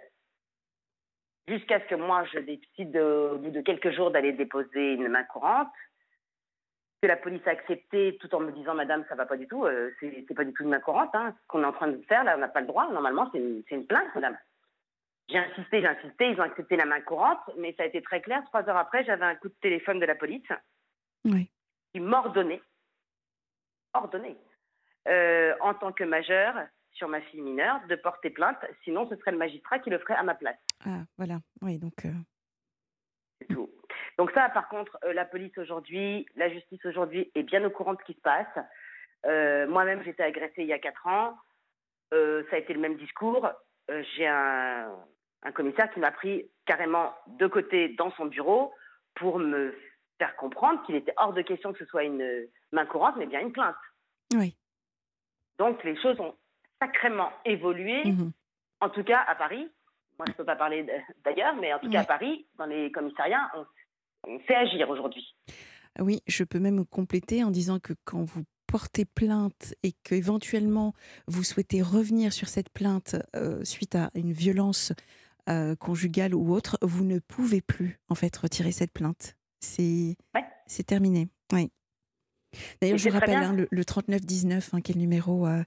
Jusqu'à 1.47 1.79
ce 1.79 1.85
que 1.85 1.95
moi, 1.95 2.23
je 2.33 2.39
décide, 2.39 2.91
de- 2.91 3.31
au 3.33 3.37
bout 3.37 3.49
de 3.49 3.61
quelques 3.61 3.91
jours, 3.91 4.11
d'aller 4.11 4.31
déposer 4.33 4.93
une 4.93 5.07
main 5.07 5.23
courante. 5.23 5.69
Que 7.01 7.07
la 7.07 7.17
police 7.17 7.45
a 7.47 7.51
accepté 7.51 8.17
tout 8.21 8.33
en 8.35 8.41
me 8.41 8.51
disant, 8.51 8.75
Madame, 8.75 9.03
ça 9.09 9.15
va 9.15 9.25
pas 9.25 9.35
du 9.35 9.47
tout, 9.47 9.65
euh, 9.65 9.89
c'est 9.99 10.35
pas 10.35 10.43
du 10.43 10.53
tout 10.53 10.61
une 10.61 10.69
main 10.69 10.79
courante. 10.79 11.09
Hein. 11.13 11.33
Ce 11.41 11.47
qu'on 11.47 11.63
est 11.63 11.65
en 11.65 11.71
train 11.73 11.87
de 11.87 11.99
faire, 12.03 12.23
là, 12.23 12.35
on 12.35 12.39
n'a 12.39 12.47
pas 12.47 12.61
le 12.61 12.67
droit. 12.67 12.91
Normalement, 12.91 13.27
c'est 13.33 13.39
une, 13.39 13.87
plainte, 13.87 14.13
Madame. 14.13 14.37
J'ai 15.27 15.39
insisté, 15.39 15.81
j'ai 15.81 15.87
insisté, 15.87 16.29
ils 16.29 16.39
ont 16.39 16.43
accepté 16.43 16.75
la 16.75 16.85
main 16.85 17.01
courante, 17.01 17.39
mais 17.57 17.73
ça 17.75 17.83
a 17.83 17.85
été 17.87 18.03
très 18.03 18.21
clair. 18.21 18.43
Trois 18.45 18.69
heures 18.69 18.77
après, 18.77 19.03
j'avais 19.03 19.25
un 19.25 19.33
coup 19.35 19.47
de 19.47 19.55
téléphone 19.61 19.99
de 19.99 20.05
la 20.05 20.13
police 20.13 20.45
qui 21.23 21.99
m'ordonnait, 21.99 22.61
ordonnait, 23.93 24.37
euh, 25.07 25.55
en 25.61 25.73
tant 25.73 25.91
que 25.93 26.03
majeur 26.03 26.53
sur 26.91 27.07
ma 27.07 27.21
fille 27.21 27.41
mineure, 27.41 27.79
de 27.87 27.95
porter 27.95 28.29
plainte. 28.29 28.57
Sinon, 28.83 29.09
ce 29.09 29.15
serait 29.15 29.31
le 29.31 29.37
magistrat 29.39 29.79
qui 29.79 29.89
le 29.89 29.97
ferait 29.97 30.15
à 30.15 30.23
ma 30.23 30.35
place. 30.35 30.59
Ah, 30.85 30.99
voilà. 31.17 31.39
Oui, 31.63 31.79
donc. 31.79 32.05
euh, 32.05 32.11
C'est 33.39 33.47
tout. 33.47 33.69
Donc 34.17 34.31
ça, 34.31 34.49
par 34.49 34.67
contre, 34.69 34.97
euh, 35.03 35.13
la 35.13 35.25
police 35.25 35.57
aujourd'hui, 35.57 36.25
la 36.35 36.49
justice 36.49 36.85
aujourd'hui 36.85 37.31
est 37.35 37.43
bien 37.43 37.63
au 37.65 37.69
courant 37.69 37.93
de 37.93 37.99
ce 37.99 38.05
qui 38.05 38.13
se 38.13 38.21
passe. 38.21 38.47
Euh, 39.25 39.67
Moi-même, 39.67 40.03
j'étais 40.03 40.23
agressée 40.23 40.61
il 40.63 40.67
y 40.67 40.73
a 40.73 40.79
quatre 40.79 41.05
ans. 41.07 41.37
Euh, 42.13 42.43
ça 42.49 42.55
a 42.57 42.59
été 42.59 42.73
le 42.73 42.79
même 42.79 42.97
discours. 42.97 43.47
Euh, 43.89 44.03
J'ai 44.15 44.27
un, 44.27 44.91
un 45.43 45.51
commissaire 45.51 45.91
qui 45.93 45.99
m'a 45.99 46.11
pris 46.11 46.49
carrément 46.65 47.13
de 47.27 47.47
côté 47.47 47.89
dans 47.89 48.11
son 48.11 48.25
bureau 48.25 48.73
pour 49.15 49.39
me 49.39 49.75
faire 50.19 50.35
comprendre 50.35 50.83
qu'il 50.85 50.95
était 50.95 51.13
hors 51.17 51.33
de 51.33 51.41
question 51.41 51.73
que 51.73 51.79
ce 51.79 51.85
soit 51.85 52.03
une 52.03 52.47
main 52.71 52.85
courante, 52.85 53.15
mais 53.17 53.25
bien 53.25 53.39
une 53.39 53.51
plainte. 53.51 53.75
Oui. 54.35 54.55
Donc 55.57 55.83
les 55.83 55.99
choses 56.01 56.19
ont 56.19 56.35
sacrément 56.79 57.31
évolué, 57.45 58.03
Mhm. 58.05 58.31
en 58.81 58.89
tout 58.89 59.03
cas 59.03 59.23
à 59.27 59.35
Paris. 59.35 59.69
Moi, 60.17 60.25
je 60.27 60.31
ne 60.31 60.37
peux 60.37 60.45
pas 60.45 60.55
parler 60.55 60.85
d'ailleurs, 61.23 61.55
mais 61.55 61.73
en 61.73 61.79
tout 61.79 61.89
cas 61.89 62.01
à. 62.01 62.05
Paris, 62.05 62.45
dans 62.57 62.65
les 62.65 62.91
commissariats, 62.91 63.49
on, 63.55 63.65
on 64.27 64.39
sait 64.47 64.55
agir 64.55 64.89
aujourd'hui. 64.89 65.25
Oui, 65.99 66.21
je 66.27 66.43
peux 66.43 66.59
même 66.59 66.85
compléter 66.85 67.43
en 67.43 67.51
disant 67.51 67.79
que 67.79 67.93
quand 68.05 68.23
vous 68.23 68.43
portez 68.67 69.03
plainte 69.03 69.73
et 69.83 69.91
qu'éventuellement 70.03 70.93
vous 71.27 71.43
souhaitez 71.43 71.81
revenir 71.81 72.31
sur 72.31 72.47
cette 72.47 72.69
plainte 72.69 73.17
euh, 73.35 73.63
suite 73.65 73.95
à 73.95 74.09
une 74.15 74.31
violence 74.31 74.93
euh, 75.49 75.75
conjugale 75.75 76.33
ou 76.33 76.53
autre, 76.53 76.77
vous 76.81 77.03
ne 77.03 77.19
pouvez 77.19 77.61
plus 77.61 77.99
en 78.07 78.15
fait 78.15 78.35
retirer 78.37 78.71
cette 78.71 78.93
plainte. 78.93 79.35
C'est 79.59 80.15
Ouais. 80.33 80.45
c'est 80.67 80.85
terminé. 80.85 81.27
Oui. 81.51 81.71
D'ailleurs, 82.81 82.97
je 82.97 83.09
vous 83.09 83.17
rappelle 83.17 83.37
hein, 83.37 83.53
le, 83.53 83.67
le 83.69 83.85
3919, 83.85 84.73
hein, 84.73 84.81
qui 84.81 84.91
est 84.91 84.95
le 84.95 85.01
numéro 85.01 85.47
euh, 85.47 85.63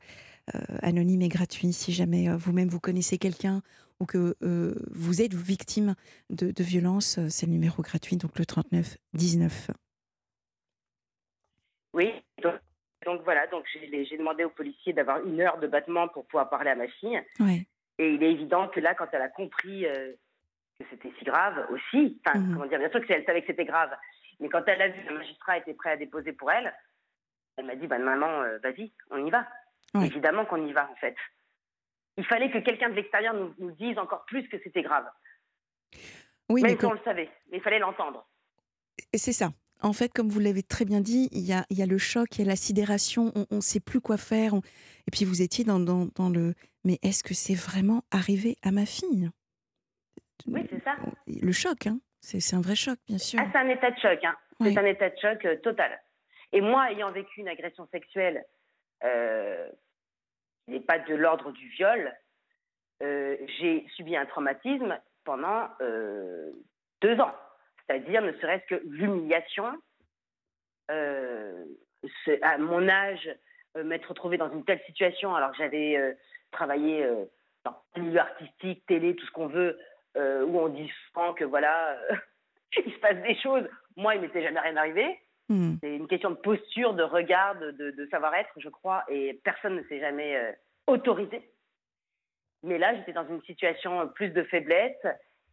anonyme 0.83 1.23
et 1.23 1.29
gratuit, 1.29 1.73
si 1.73 1.93
jamais 1.93 2.29
vous-même 2.37 2.69
vous 2.69 2.81
connaissez 2.81 3.19
quelqu'un 3.19 3.63
ou 4.01 4.07
que 4.07 4.35
euh, 4.43 4.75
vous 4.91 5.23
êtes 5.23 5.35
victime 5.35 5.95
de, 6.31 6.51
de 6.51 6.63
violence, 6.63 7.19
euh, 7.19 7.29
c'est 7.29 7.47
le 7.47 7.53
numéro 7.53 7.83
gratuit, 7.83 8.17
donc 8.17 8.39
le 8.39 8.45
3919. 8.47 9.71
Oui, 11.93 12.13
donc, 12.43 12.55
donc 13.07 13.23
voilà, 13.23 13.47
donc 13.47 13.65
j'ai 13.73 14.17
demandé 14.17 14.45
au 14.45 14.51
policier 14.51 14.93
d'avoir 14.93 15.25
une 15.25 15.41
heure 15.41 15.59
de 15.59 15.67
battement 15.69 16.09
pour 16.09 16.27
pouvoir 16.27 16.51
parler 16.51 16.71
à 16.71 16.75
ma 16.75 16.89
fille. 16.89 17.21
Et 17.99 18.15
il 18.15 18.23
est 18.23 18.33
évident 18.33 18.69
que 18.69 18.81
là, 18.81 18.95
quand 18.95 19.07
elle 19.13 19.23
a 19.23 19.29
compris 19.29 19.87
euh, 19.87 20.13
que 20.81 20.85
c'était 20.91 21.13
si 21.19 21.25
grave 21.25 21.67
aussi, 21.71 22.21
enfin, 22.27 22.41
Mhm. 22.41 22.55
comment 22.55 22.67
dire, 22.67 22.81
bien 22.81 22.91
sûr 22.91 23.01
que 23.01 23.07
c'est- 23.07 23.13
elle 23.15 23.25
savait 23.25 23.43
que 23.43 23.47
c'était 23.47 23.65
grave, 23.65 23.97
mais 24.41 24.49
quand 24.49 24.65
elle 24.67 24.83
a 24.83 24.89
vu 24.89 25.01
que 25.05 25.09
le 25.13 25.19
magistrat 25.19 25.59
était 25.59 25.75
prêt 25.75 25.91
à 25.93 25.97
déposer 25.97 26.33
pour 26.33 26.51
elle, 26.51 26.75
elle 27.57 27.67
m'a 27.67 27.77
dit, 27.77 27.87
bah, 27.87 27.99
maman, 27.99 28.43
euh, 28.43 28.59
vas-y, 28.59 28.91
on 29.11 29.25
y 29.25 29.31
va. 29.31 29.47
Évidemment 30.07 30.45
qu'on 30.45 30.67
y 30.67 30.73
va, 30.73 30.91
en 30.91 30.97
fait. 30.97 31.15
Il 32.17 32.25
fallait 32.25 32.51
que 32.51 32.59
quelqu'un 32.59 32.91
de 32.91 32.95
l'extérieur 32.95 33.35
nous, 33.35 33.55
nous 33.59 33.73
dise 33.73 33.99
encore 33.99 34.25
plus 34.27 34.49
que 34.49 34.57
c'était 34.63 34.83
grave. 34.83 35.07
Oui, 36.49 36.63
mais 36.63 36.77
si 36.77 36.85
on 36.85 36.93
le 36.93 37.01
savait, 37.05 37.31
mais 37.51 37.59
il 37.59 37.63
fallait 37.63 37.79
l'entendre. 37.79 38.27
Et 39.13 39.19
c'est 39.19 39.33
ça. 39.33 39.51
En 39.83 39.93
fait, 39.93 40.13
comme 40.13 40.29
vous 40.29 40.41
l'avez 40.41 40.63
très 40.63 40.85
bien 40.85 41.01
dit, 41.01 41.29
il 41.33 41.41
y 41.41 41.53
a, 41.53 41.65
il 41.71 41.79
y 41.79 41.83
a 41.83 41.87
le 41.87 41.99
choc, 41.99 42.37
il 42.37 42.43
y 42.43 42.45
a 42.45 42.49
la 42.49 42.57
sidération, 42.57 43.33
on 43.51 43.57
ne 43.57 43.61
sait 43.61 43.81
plus 43.81 44.01
quoi 44.01 44.17
faire. 44.17 44.55
on- 44.55 44.61
Et 45.07 45.11
puis 45.13 45.25
vous 45.25 45.43
étiez 45.43 45.65
dans, 45.65 45.81
dans, 45.81 46.07
dans 46.15 46.31
le 46.31 46.55
mais 46.85 46.99
est-ce 47.03 47.25
que 47.25 47.35
c'est 47.35 47.55
vraiment 47.55 48.03
arrivé 48.11 48.57
à 48.63 48.71
ma 48.71 48.85
fille? 48.87 49.31
Oui, 50.47 50.67
c'est 50.71 50.83
ça. 50.85 50.97
Le 51.27 51.53
choc, 51.53 51.87
hein. 51.87 51.99
c'est 52.21 52.55
un 52.55 52.61
vrai 52.61 52.77
choc, 52.77 52.99
bien 53.09 53.19
sûr. 53.19 53.39
Ah, 53.43 53.49
c'est 53.53 53.59
un 53.59 53.69
état 53.69 53.91
de 53.91 53.99
choc, 53.99 54.23
hein. 54.25 54.37
Oui. 54.61 54.73
C'est 54.73 54.79
un 54.81 54.85
état 54.85 55.09
de 55.11 55.17
choc 55.21 55.45
euh, 55.47 55.57
total. 55.57 55.99
Et 56.53 56.61
moi, 56.61 56.93
ayant 56.93 57.11
vécu 57.11 57.41
une 57.41 57.49
agression 57.49 57.89
sexuelle 57.91 58.45
euh, 59.03 59.69
n'est 60.69 60.81
pas 60.81 60.99
de 60.99 61.15
l'ordre 61.15 61.53
du 61.53 61.69
viol, 61.69 62.13
euh, 63.03 63.37
j'ai 63.59 63.87
subi 63.97 64.17
un 64.17 64.27
traumatisme 64.27 64.99
pendant 65.25 65.69
euh, 65.81 66.51
deux 67.01 67.19
ans. 67.21 67.35
C'est-à-dire, 67.87 68.23
ne 68.23 68.33
serait-ce 68.35 68.67
que 68.75 68.83
l'humiliation. 68.87 69.73
Euh, 70.91 71.65
à 72.43 72.59
mon 72.59 72.87
âge, 72.89 73.31
m'être 73.75 74.11
retrouvée 74.11 74.37
dans 74.37 74.53
une 74.53 74.65
telle 74.65 74.81
situation 74.83 75.35
alors 75.35 75.53
que 75.53 75.57
j'avais 75.57 76.17
travaillé 76.53 77.09
dans 77.65 77.75
le 77.97 78.03
milieu 78.03 78.21
artistique, 78.21 78.85
télé, 78.87 79.17
tout 79.17 79.25
ce 79.25 79.31
qu'on 79.31 79.47
veut, 79.47 79.79
où 80.15 80.61
on 80.61 80.69
dit 80.69 80.93
souvent 81.09 81.33
que 81.33 81.45
voilà, 81.45 81.99
il 82.85 82.93
se 82.93 82.99
passe 82.99 83.17
des 83.23 83.35
choses. 83.37 83.67
Moi, 83.97 84.17
il 84.17 84.21
m'était 84.21 84.43
jamais 84.43 84.61
rien 84.61 84.77
arrivé. 84.77 85.19
Hmm. 85.49 85.75
C'est 85.83 85.97
une 85.97 86.09
question 86.09 86.31
de 86.31 86.37
posture, 86.37 86.95
de 86.95 87.03
regard, 87.03 87.57
de, 87.57 88.09
savoir-être, 88.11 88.51
je 88.57 88.69
crois, 88.71 89.05
et 89.09 89.35
personne 89.45 89.77
ne 89.77 89.83
s'est 89.85 90.01
jamais 90.01 90.37
euh, 90.37 90.53
autorisé. 90.87 91.51
Mais 92.63 92.79
là, 92.79 92.95
j'étais 92.97 93.13
dans 93.13 93.29
une 93.29 93.43
situation 93.43 94.09
plus 94.09 94.31
de 94.31 94.43
faiblesse 94.45 94.97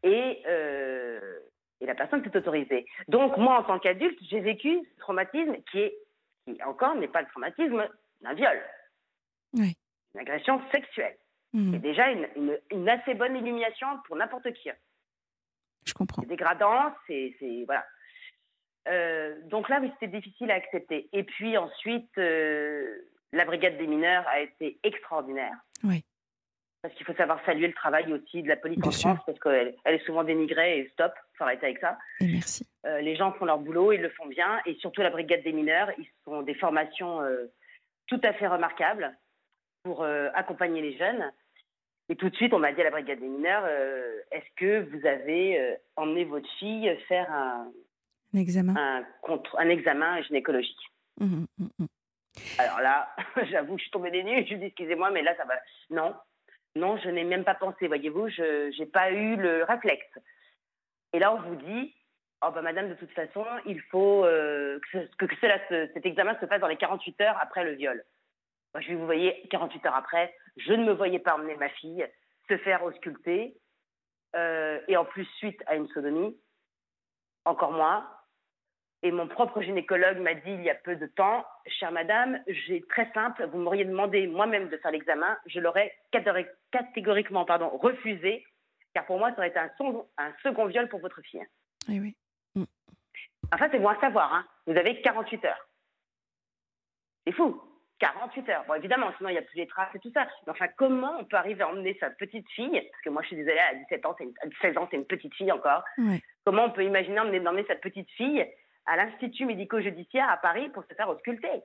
et, 0.03 0.41
euh, 0.47 1.39
Et 1.81 1.85
la 1.87 1.95
personne 1.95 2.23
s'est 2.23 2.37
autorisée. 2.37 2.85
Donc, 3.07 3.35
moi, 3.37 3.57
en 3.59 3.63
tant 3.63 3.79
qu'adulte, 3.79 4.17
j'ai 4.29 4.39
vécu 4.39 4.79
ce 4.93 4.99
traumatisme 4.99 5.55
qui 5.71 5.79
est, 5.79 5.97
qui 6.45 6.61
encore 6.63 6.95
n'est 6.95 7.07
pas 7.07 7.21
le 7.21 7.27
traumatisme 7.27 7.85
d'un 8.21 8.33
viol. 8.33 8.61
Oui. 9.53 9.75
Une 10.13 10.21
agression 10.21 10.61
sexuelle. 10.71 11.17
Mhm. 11.53 11.73
C'est 11.73 11.79
déjà 11.79 12.09
une, 12.11 12.27
une- 12.35 12.59
une 12.71 12.87
assez 12.87 13.13
bonne 13.15 13.35
illumination 13.35 13.87
pour 14.05 14.15
n'importe 14.15 14.53
qui. 14.53 14.69
Je 15.85 15.93
comprends. 15.93 16.21
C'est 16.21 16.27
dégradant, 16.29 16.93
c'est- 17.07 17.35
Voilà. 17.65 17.83
Euh, 18.87 19.35
donc 19.45 19.69
là, 19.69 19.79
oui, 19.81 19.91
c'était 19.93 20.15
difficile 20.15 20.51
à 20.51 20.55
accepter. 20.55 21.09
Et 21.13 21.23
puis 21.23 21.57
ensuite, 21.57 22.09
euh, 22.17 22.97
la 23.31 23.45
brigade 23.45 23.77
des 23.77 23.87
mineurs 23.87 24.27
a 24.27 24.39
été 24.41 24.79
extraordinaire. 24.83 25.55
Oui. 25.83 26.03
Parce 26.81 26.95
qu'il 26.95 27.05
faut 27.05 27.13
savoir 27.13 27.39
saluer 27.45 27.67
le 27.67 27.73
travail 27.73 28.11
aussi 28.11 28.41
de 28.41 28.47
la 28.47 28.55
police 28.55 28.79
Bien 28.79 28.89
en 28.89 28.91
sûr. 28.91 29.09
France, 29.11 29.19
parce 29.25 29.39
qu'elle 29.39 29.75
elle 29.83 29.95
est 29.95 30.05
souvent 30.05 30.23
dénigrée 30.23 30.79
et 30.79 30.89
stop, 30.93 31.13
faut 31.37 31.43
arrêter 31.43 31.67
avec 31.67 31.79
ça. 31.79 31.97
Et 32.19 32.27
merci. 32.27 32.67
Euh, 32.87 33.01
les 33.01 33.15
gens 33.15 33.33
font 33.33 33.45
leur 33.45 33.59
boulot, 33.59 33.91
ils 33.91 34.01
le 34.01 34.09
font 34.09 34.25
bien, 34.25 34.59
et 34.65 34.73
surtout 34.75 35.01
la 35.01 35.11
brigade 35.11 35.43
des 35.43 35.53
mineurs, 35.53 35.91
ils 35.99 36.07
sont 36.25 36.41
des 36.41 36.55
formations 36.55 37.21
euh, 37.21 37.51
tout 38.07 38.19
à 38.23 38.33
fait 38.33 38.47
remarquables 38.47 39.15
pour 39.83 40.01
euh, 40.01 40.29
accompagner 40.33 40.81
les 40.81 40.97
jeunes. 40.97 41.31
Et 42.09 42.15
tout 42.15 42.29
de 42.29 42.35
suite, 42.35 42.53
on 42.53 42.59
m'a 42.59 42.73
dit 42.73 42.81
à 42.81 42.85
la 42.85 42.89
brigade 42.89 43.19
des 43.19 43.27
mineurs, 43.27 43.65
est-ce 44.31 44.55
que 44.57 44.81
vous 44.89 45.05
avez 45.05 45.77
emmené 45.95 46.25
votre 46.25 46.49
fille 46.59 46.93
faire 47.07 47.31
un, 47.31 47.71
Un 48.33 48.39
examen. 48.39 48.73
un, 48.77 49.03
contre, 49.21 49.57
un 49.59 49.69
examen 49.69 50.21
gynécologique 50.23 50.79
Mhm, 51.19 51.45
mhm, 51.57 51.69
mhm. 51.79 51.87
Alors 52.57 52.79
là, 52.79 53.13
j'avoue, 53.51 53.77
je 53.77 53.83
suis 53.83 53.91
tombée 53.91 54.11
des 54.11 54.23
nues, 54.23 54.45
je 54.47 54.55
dis 54.55 54.65
excusez-moi, 54.65 55.11
mais 55.11 55.21
là, 55.21 55.35
ça 55.35 55.45
va. 55.45 55.55
Non, 55.89 56.15
non, 56.75 56.97
je 56.97 57.09
n'ai 57.09 57.23
même 57.23 57.43
pas 57.43 57.55
pensé, 57.55 57.87
voyez-vous, 57.87 58.29
je 58.29 58.77
n'ai 58.79 58.85
pas 58.85 59.11
eu 59.11 59.35
le 59.35 59.63
réflexe. 59.63 60.07
Et 61.13 61.19
là, 61.19 61.33
on 61.33 61.41
vous 61.41 61.55
dit, 61.55 61.93
oh 62.41 62.51
bah 62.51 62.61
madame, 62.61 62.89
de 62.89 62.93
toute 62.95 63.11
façon, 63.11 63.45
il 63.65 63.81
faut 63.81 64.23
euh, 64.25 64.79
que, 64.91 65.25
que 65.25 65.35
cela 65.41 65.59
cet 65.67 66.05
examen 66.05 66.37
se 66.39 66.45
fasse 66.45 66.61
dans 66.61 66.67
les 66.67 66.77
48 66.77 67.21
heures 67.21 67.37
après 67.41 67.65
le 67.65 67.73
viol. 67.73 68.03
Moi, 68.73 68.81
je 68.81 68.93
vous 68.93 69.05
voyez, 69.05 69.45
48 69.49 69.85
heures 69.85 69.95
après, 69.95 70.33
je 70.55 70.71
ne 70.71 70.85
me 70.85 70.93
voyais 70.93 71.19
pas 71.19 71.35
emmener 71.35 71.55
ma 71.55 71.69
fille 71.69 72.07
se 72.49 72.57
faire 72.57 72.83
ausculter, 72.83 73.55
euh, 74.35 74.79
et 74.87 74.97
en 74.97 75.05
plus, 75.05 75.25
suite 75.37 75.61
à 75.67 75.75
une 75.75 75.87
sodomie, 75.89 76.37
encore 77.45 77.71
moins. 77.71 78.07
Et 79.03 79.11
mon 79.11 79.27
propre 79.27 79.61
gynécologue 79.61 80.19
m'a 80.19 80.35
dit 80.35 80.51
il 80.51 80.61
y 80.63 80.69
a 80.69 80.75
peu 80.75 80.95
de 80.95 81.07
temps, 81.07 81.43
chère 81.65 81.91
madame, 81.91 82.39
j'ai 82.47 82.81
très 82.87 83.11
simple, 83.13 83.47
vous 83.47 83.57
m'auriez 83.57 83.83
demandé 83.85 84.27
moi-même 84.27 84.69
de 84.69 84.77
faire 84.77 84.91
l'examen, 84.91 85.37
je 85.47 85.59
l'aurais 85.59 85.91
catégori- 86.13 86.47
catégoriquement 86.71 87.43
pardon, 87.45 87.69
refusé, 87.69 88.45
car 88.93 89.05
pour 89.07 89.17
moi, 89.17 89.31
ça 89.31 89.37
aurait 89.37 89.47
été 89.49 89.57
un, 89.57 89.71
son- 89.77 90.07
un 90.19 90.31
second 90.43 90.65
viol 90.67 90.87
pour 90.87 90.99
votre 90.99 91.19
fille. 91.21 91.43
Eh 91.89 91.99
oui. 91.99 92.15
Enfin, 93.53 93.67
c'est 93.71 93.79
bon 93.79 93.87
à 93.89 93.99
savoir, 93.99 94.31
hein. 94.33 94.45
vous 94.67 94.77
avez 94.77 95.01
48 95.01 95.45
heures. 95.45 95.67
C'est 97.25 97.33
fou, 97.33 97.59
48 97.99 98.49
heures. 98.49 98.63
Bon, 98.67 98.75
évidemment, 98.75 99.11
sinon 99.17 99.29
il 99.29 99.33
n'y 99.33 99.37
a 99.39 99.41
plus 99.43 99.57
les 99.57 99.67
traces 99.67 99.93
et 99.95 99.99
tout 99.99 100.11
ça. 100.13 100.27
Mais 100.45 100.51
enfin, 100.51 100.67
comment 100.77 101.17
on 101.19 101.25
peut 101.25 101.37
arriver 101.37 101.63
à 101.63 101.69
emmener 101.69 101.97
sa 101.99 102.09
petite 102.11 102.47
fille, 102.51 102.69
parce 102.91 103.01
que 103.03 103.09
moi 103.09 103.21
je 103.23 103.27
suis 103.27 103.35
désolée, 103.35 103.57
à 103.59 103.73
17 103.75 104.05
ans, 104.05 104.15
une- 104.19 104.33
à 104.41 104.45
16 104.61 104.77
ans, 104.77 104.87
c'est 104.91 104.97
une 104.97 105.05
petite 105.05 105.33
fille 105.33 105.51
encore, 105.51 105.83
comment 106.45 106.65
on 106.65 106.71
peut 106.71 106.83
imaginer 106.83 107.19
emmener, 107.19 107.39
d'emmener 107.39 107.65
sa 107.67 107.75
petite 107.75 108.09
fille 108.11 108.45
à 108.85 108.97
l'Institut 108.97 109.45
médico-judiciaire 109.45 110.29
à 110.29 110.37
Paris 110.37 110.69
pour 110.69 110.83
se 110.83 110.93
faire 110.93 111.09
ausculter 111.09 111.61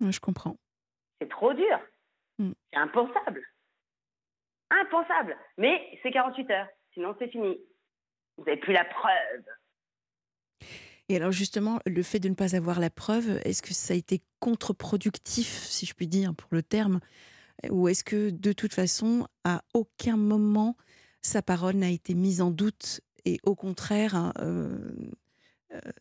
Je 0.00 0.20
comprends. 0.20 0.56
C'est 1.20 1.28
trop 1.28 1.52
dur. 1.52 1.80
Mm. 2.38 2.52
C'est 2.72 2.78
impensable. 2.78 3.42
Impensable. 4.70 5.36
Mais 5.56 5.98
c'est 6.02 6.10
48 6.10 6.50
heures. 6.50 6.68
Sinon, 6.94 7.14
c'est 7.18 7.28
fini. 7.28 7.58
Vous 8.36 8.44
n'avez 8.44 8.58
plus 8.58 8.72
la 8.72 8.84
preuve. 8.84 9.44
Et 11.08 11.16
alors 11.16 11.32
justement, 11.32 11.80
le 11.86 12.02
fait 12.02 12.20
de 12.20 12.28
ne 12.28 12.34
pas 12.34 12.54
avoir 12.54 12.80
la 12.80 12.90
preuve, 12.90 13.40
est-ce 13.44 13.62
que 13.62 13.72
ça 13.72 13.94
a 13.94 13.96
été 13.96 14.20
contre-productif, 14.40 15.46
si 15.46 15.86
je 15.86 15.94
puis 15.94 16.06
dire, 16.06 16.34
pour 16.34 16.50
le 16.52 16.62
terme 16.62 17.00
Ou 17.70 17.88
est-ce 17.88 18.04
que 18.04 18.28
de 18.28 18.52
toute 18.52 18.74
façon, 18.74 19.26
à 19.42 19.62
aucun 19.72 20.18
moment, 20.18 20.76
sa 21.22 21.40
parole 21.40 21.76
n'a 21.76 21.88
été 21.88 22.14
mise 22.14 22.42
en 22.42 22.50
doute 22.50 23.00
et 23.24 23.38
au 23.42 23.54
contraire, 23.54 24.14
hein, 24.14 24.32
euh, 24.38 24.92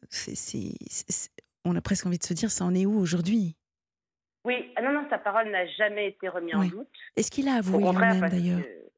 c'est- 0.09 1.31
on 1.65 1.75
a 1.75 1.81
presque 1.81 2.05
envie 2.05 2.17
de 2.17 2.23
se 2.23 2.33
dire, 2.33 2.49
ça 2.49 2.65
en 2.65 2.73
est 2.75 2.85
où 2.85 2.97
aujourd'hui? 2.97 3.55
Oui, 4.45 4.71
ah 4.77 4.81
non, 4.81 4.93
non, 4.93 5.05
sa 5.09 5.17
parole 5.17 5.49
n'a 5.51 5.65
jamais 5.67 6.07
été 6.07 6.29
remise 6.29 6.55
en 6.55 6.65
doute. 6.65 6.87
Est-ce 7.17 7.29
qu'il 7.29 7.47
a 7.49 7.55
avoué 7.55 7.83
lui-même 7.83 8.29
d'ailleurs? 8.29 8.61
que, 8.61 8.89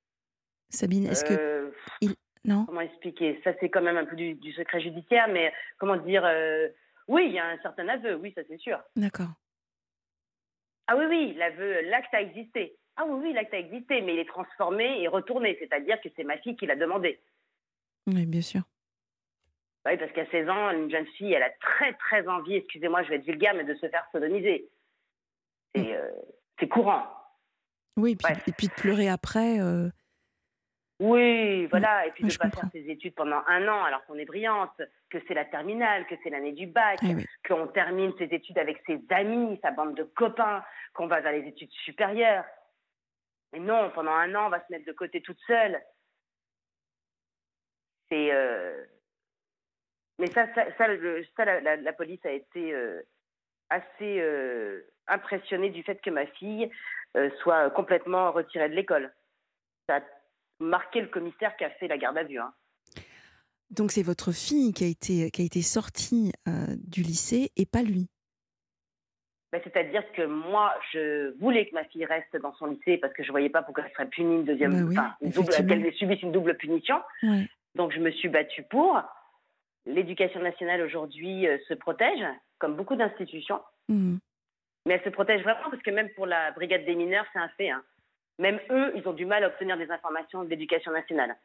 Sabine, 0.70 1.08
est-ce 1.08 1.24
que... 1.24 1.34
euh, 1.34 1.72
Non? 2.46 2.66
comment 2.66 2.82
expliquer? 2.82 3.42
Ça, 3.44 3.54
c'est 3.60 3.70
quand 3.70 3.82
même 3.82 3.98
un 3.98 4.06
peu 4.06 4.16
du, 4.16 4.36
du 4.36 4.54
secret 4.54 4.80
judiciaire, 4.80 5.28
mais 5.28 5.52
comment 5.80 5.98
dire 5.98 6.24
euh, 6.26 6.70
Oui, 7.08 7.26
il 7.28 7.34
y 7.34 7.40
a 7.40 7.48
un 7.48 7.58
certain 7.62 7.88
aveu, 7.88 8.16
oui, 8.16 8.32
ça 8.36 8.42
c'est 8.48 8.60
sûr. 8.60 8.80
D'accord. 8.96 9.30
Ah 10.88 10.96
oui, 10.96 11.06
oui, 11.10 11.34
l'aveu, 11.36 11.82
l'acte 11.90 12.14
a 12.14 12.22
existé. 12.22 12.78
Ah 12.96 13.06
oui, 13.08 13.20
oui, 13.24 13.34
l'acte 13.34 13.54
a 13.54 13.60
existé, 13.60 14.02
mais 14.02 14.14
il 14.14 14.20
est 14.20 14.28
transformé 14.28 15.02
et 15.02 15.08
retourné, 15.08 15.56
c'est-à-dire 15.60 16.00
que 16.02 16.10
c'est 16.16 16.24
ma 16.24 16.38
fille 16.38 16.56
qui 16.56 16.66
l'a 16.68 16.76
demandé. 16.76 17.20
Oui, 18.08 18.26
bien 18.26 18.42
sûr. 18.42 18.62
Oui, 19.86 19.98
parce 19.98 20.12
qu'à 20.12 20.26
16 20.30 20.50
ans, 20.50 20.72
une 20.72 20.92
jeune 20.92 21.08
fille, 21.08 21.34
elle 21.34 21.44
a 21.44 21.50
très 21.62 21.94
très 21.94 22.28
envie, 22.28 22.56
excusez-moi, 22.56 23.04
je 23.04 23.10
vais 23.10 23.16
être 23.16 23.26
vulgaire, 23.26 23.54
mais 23.54 23.64
de 23.64 23.76
se 23.76 23.88
faire 23.90 24.06
sodomiser. 24.12 24.70
C'est 25.74 25.96
euh, 25.96 26.10
c'est 26.60 26.68
courant. 26.68 27.08
Oui, 27.98 28.12
et 28.12 28.16
puis, 28.16 28.28
Ouais. 28.34 28.40
et 28.48 28.52
puis 28.52 28.68
de 28.68 28.74
pleurer 28.74 29.08
après. 29.10 29.60
euh, 29.60 29.90
Oui, 31.00 31.66
voilà, 31.68 32.06
et 32.08 32.12
puis 32.12 32.24
Ouais, 32.24 32.30
de 32.30 32.34
ne 32.34 32.38
pas 32.38 32.46
comprends. 32.50 32.62
faire 32.70 32.72
ses 32.74 32.90
études 32.90 33.16
pendant 33.16 33.42
un 33.48 33.68
an 33.70 33.84
alors 33.86 34.04
qu'on 34.06 34.16
est 34.16 34.26
brillante, 34.26 34.82
que 35.10 35.18
c'est 35.28 35.34
la 35.34 35.46
terminale, 35.46 36.06
que 36.08 36.16
c'est 36.24 36.30
l'année 36.30 36.52
du 36.52 36.68
bac, 36.68 37.00
eh 37.04 37.16
oui. 37.16 37.26
qu'on 37.48 37.68
termine 37.68 38.14
ses 38.18 38.26
études 38.26 38.58
avec 38.58 38.82
ses 38.86 39.00
amis, 39.12 39.58
sa 39.62 39.72
bande 39.72 39.96
de 39.96 40.04
copains, 40.04 40.64
qu'on 40.94 41.08
va 41.08 41.22
vers 41.22 41.32
les 41.32 41.48
études 41.48 41.72
supérieures. 41.72 42.44
Mais 43.54 43.60
non, 43.60 43.90
pendant 43.96 44.12
un 44.12 44.36
an, 44.36 44.48
on 44.48 44.50
va 44.50 44.60
se 44.60 44.72
mettre 44.72 44.86
de 44.86 44.92
côté 44.92 45.22
toute 45.22 45.40
seule. 45.48 45.82
C'est. 48.10 48.32
euh, 48.34 48.86
Mais 50.20 50.28
ça, 50.34 50.46
ça, 50.54 50.66
ça, 50.78 50.88
le- 50.88 51.26
ça, 51.36 51.46
la, 51.46 51.62
la- 51.62 51.76
la 51.78 51.94
police 51.94 52.24
a 52.26 52.32
été 52.32 52.74
euh, 52.74 53.02
assez 53.70 54.20
euh, 54.20 54.82
impressionnée 55.08 55.70
du 55.70 55.82
fait 55.84 56.00
que 56.02 56.10
ma 56.10 56.26
fille 56.28 56.70
euh, 57.18 57.30
soit 57.42 57.70
complètement 57.72 58.32
retirée 58.32 58.70
de 58.70 58.76
l'école. 58.76 59.12
Ça 59.88 59.98
a 59.98 60.02
marqué 60.60 61.02
le 61.02 61.08
commissaire 61.08 61.56
qui 61.58 61.64
a 61.64 61.70
fait 61.72 61.88
la 61.88 61.98
garde 61.98 62.18
à 62.18 62.24
vue. 62.24 62.38
hein. 62.40 62.54
Donc 63.72 63.92
c'est 63.92 64.04
votre 64.04 64.32
fille 64.32 64.74
qui 64.74 64.84
a 64.84 64.88
été, 64.88 65.32
qui 65.32 65.42
a 65.42 65.46
été 65.46 65.62
sortie 65.62 66.32
du 66.88 67.02
lycée 67.02 67.52
et 67.56 67.66
pas 67.66 67.82
lui. 67.84 68.10
Ben, 69.52 69.62
C'est-à-dire 69.64 70.04
que 70.14 70.24
moi, 70.24 70.74
je 70.92 71.36
voulais 71.40 71.68
que 71.68 71.74
ma 71.76 71.84
fille 71.86 72.06
reste 72.06 72.36
dans 72.38 72.54
son 72.56 72.66
lycée 72.68 72.98
parce 72.98 73.14
que 73.14 73.24
je 73.24 73.30
ne 73.30 73.32
voyais 73.32 73.50
pas 73.50 73.62
pourquoi 73.64 73.84
elle 73.86 73.92
serait 73.94 74.08
punie 74.08 74.36
une 74.38 74.46
deuxième 74.46 74.72
Bah 74.72 74.86
oui, 74.88 74.98
enfin, 74.98 75.16
qu'elle 75.68 75.94
subisse 75.94 76.22
une 76.24 76.32
double 76.32 76.56
punition. 76.58 77.02
Ouais. 77.24 77.48
Donc 77.76 77.92
je 77.94 78.00
me 78.00 78.12
suis 78.12 78.28
battue 78.30 78.64
pour. 78.64 79.02
L'éducation 79.86 80.42
nationale 80.42 80.82
aujourd'hui 80.82 81.48
euh, 81.48 81.58
se 81.68 81.74
protège, 81.74 82.24
comme 82.60 82.76
beaucoup 82.76 82.96
d'institutions, 82.96 83.62
Mhm. 83.88 84.20
mais 84.86 84.96
elle 84.96 85.04
se 85.04 85.10
protège 85.10 85.42
vraiment 85.44 85.70
parce 85.70 85.82
que 85.82 85.92
même 85.92 86.10
pour 86.14 86.26
la 86.28 86.52
brigade 86.52 86.86
des 86.86 86.96
mineurs, 86.96 87.26
c'est 87.34 87.40
un 87.40 87.50
fait. 87.50 87.70
hein. 87.70 87.84
Même 88.38 88.60
eux, 88.70 88.92
ils 88.96 89.08
ont 89.08 89.14
du 89.14 89.26
mal 89.26 89.44
à 89.44 89.48
obtenir 89.48 89.78
des 89.78 89.90
informations 89.92 90.44
de 90.44 90.50
l'éducation 90.50 90.92
nationale. 90.92 91.36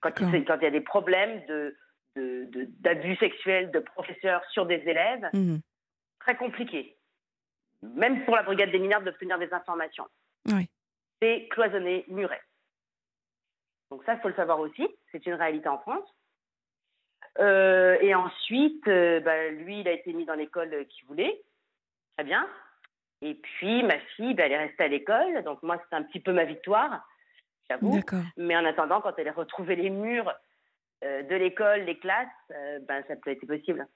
Quand 0.00 0.10
il, 0.20 0.26
D'accord. 0.30 0.44
quand 0.46 0.56
il 0.60 0.64
y 0.64 0.66
a 0.66 0.70
des 0.70 0.80
problèmes 0.80 1.44
de, 1.46 1.76
d'abus 2.80 3.16
sexuels 3.16 3.70
de 3.70 3.80
professeurs 3.80 4.42
sur 4.50 4.66
des 4.66 4.76
élèves, 4.86 5.28
Mhm. 5.32 5.60
très 6.20 6.36
compliqué. 6.36 6.96
Même 7.82 8.24
pour 8.24 8.36
la 8.36 8.42
brigade 8.44 8.70
des 8.70 8.78
mineurs 8.78 9.02
d'obtenir 9.02 9.38
des 9.38 9.52
informations. 9.52 10.06
C'est 11.20 11.48
cloisonné, 11.50 12.04
muré. 12.08 12.38
Donc 13.90 14.02
ça, 14.04 14.14
il 14.14 14.20
faut 14.20 14.28
le 14.28 14.34
savoir 14.34 14.58
aussi. 14.60 14.86
C'est 15.10 15.24
une 15.26 15.34
réalité 15.34 15.68
en 15.68 15.78
France. 15.78 16.08
Euh, 17.38 17.96
et 18.00 18.14
ensuite, 18.14 18.86
euh, 18.88 19.20
bah, 19.20 19.48
lui, 19.48 19.80
il 19.80 19.88
a 19.88 19.92
été 19.92 20.12
mis 20.12 20.24
dans 20.24 20.34
l'école 20.34 20.86
qu'il 20.88 21.06
voulait. 21.06 21.42
Très 22.16 22.24
bien. 22.24 22.46
Et 23.22 23.34
puis, 23.34 23.82
ma 23.82 23.98
fille, 24.16 24.34
bah, 24.34 24.44
elle 24.46 24.52
est 24.52 24.66
restée 24.66 24.84
à 24.84 24.88
l'école. 24.88 25.42
Donc 25.44 25.62
moi, 25.62 25.78
c'était 25.82 25.96
un 25.96 26.02
petit 26.02 26.20
peu 26.20 26.32
ma 26.32 26.44
victoire, 26.44 27.06
j'avoue. 27.70 28.00
Mais 28.36 28.56
en 28.56 28.64
attendant, 28.64 29.00
quand 29.00 29.14
elle 29.18 29.28
a 29.28 29.32
retrouvé 29.32 29.76
les 29.76 29.90
murs 29.90 30.32
euh, 31.04 31.22
de 31.22 31.36
l'école, 31.36 31.82
les 31.82 31.98
classes, 31.98 32.28
ben, 32.50 33.02
ça 33.08 33.14
n'a 33.14 33.20
pas 33.20 33.30
été 33.30 33.46
possible. 33.46 33.86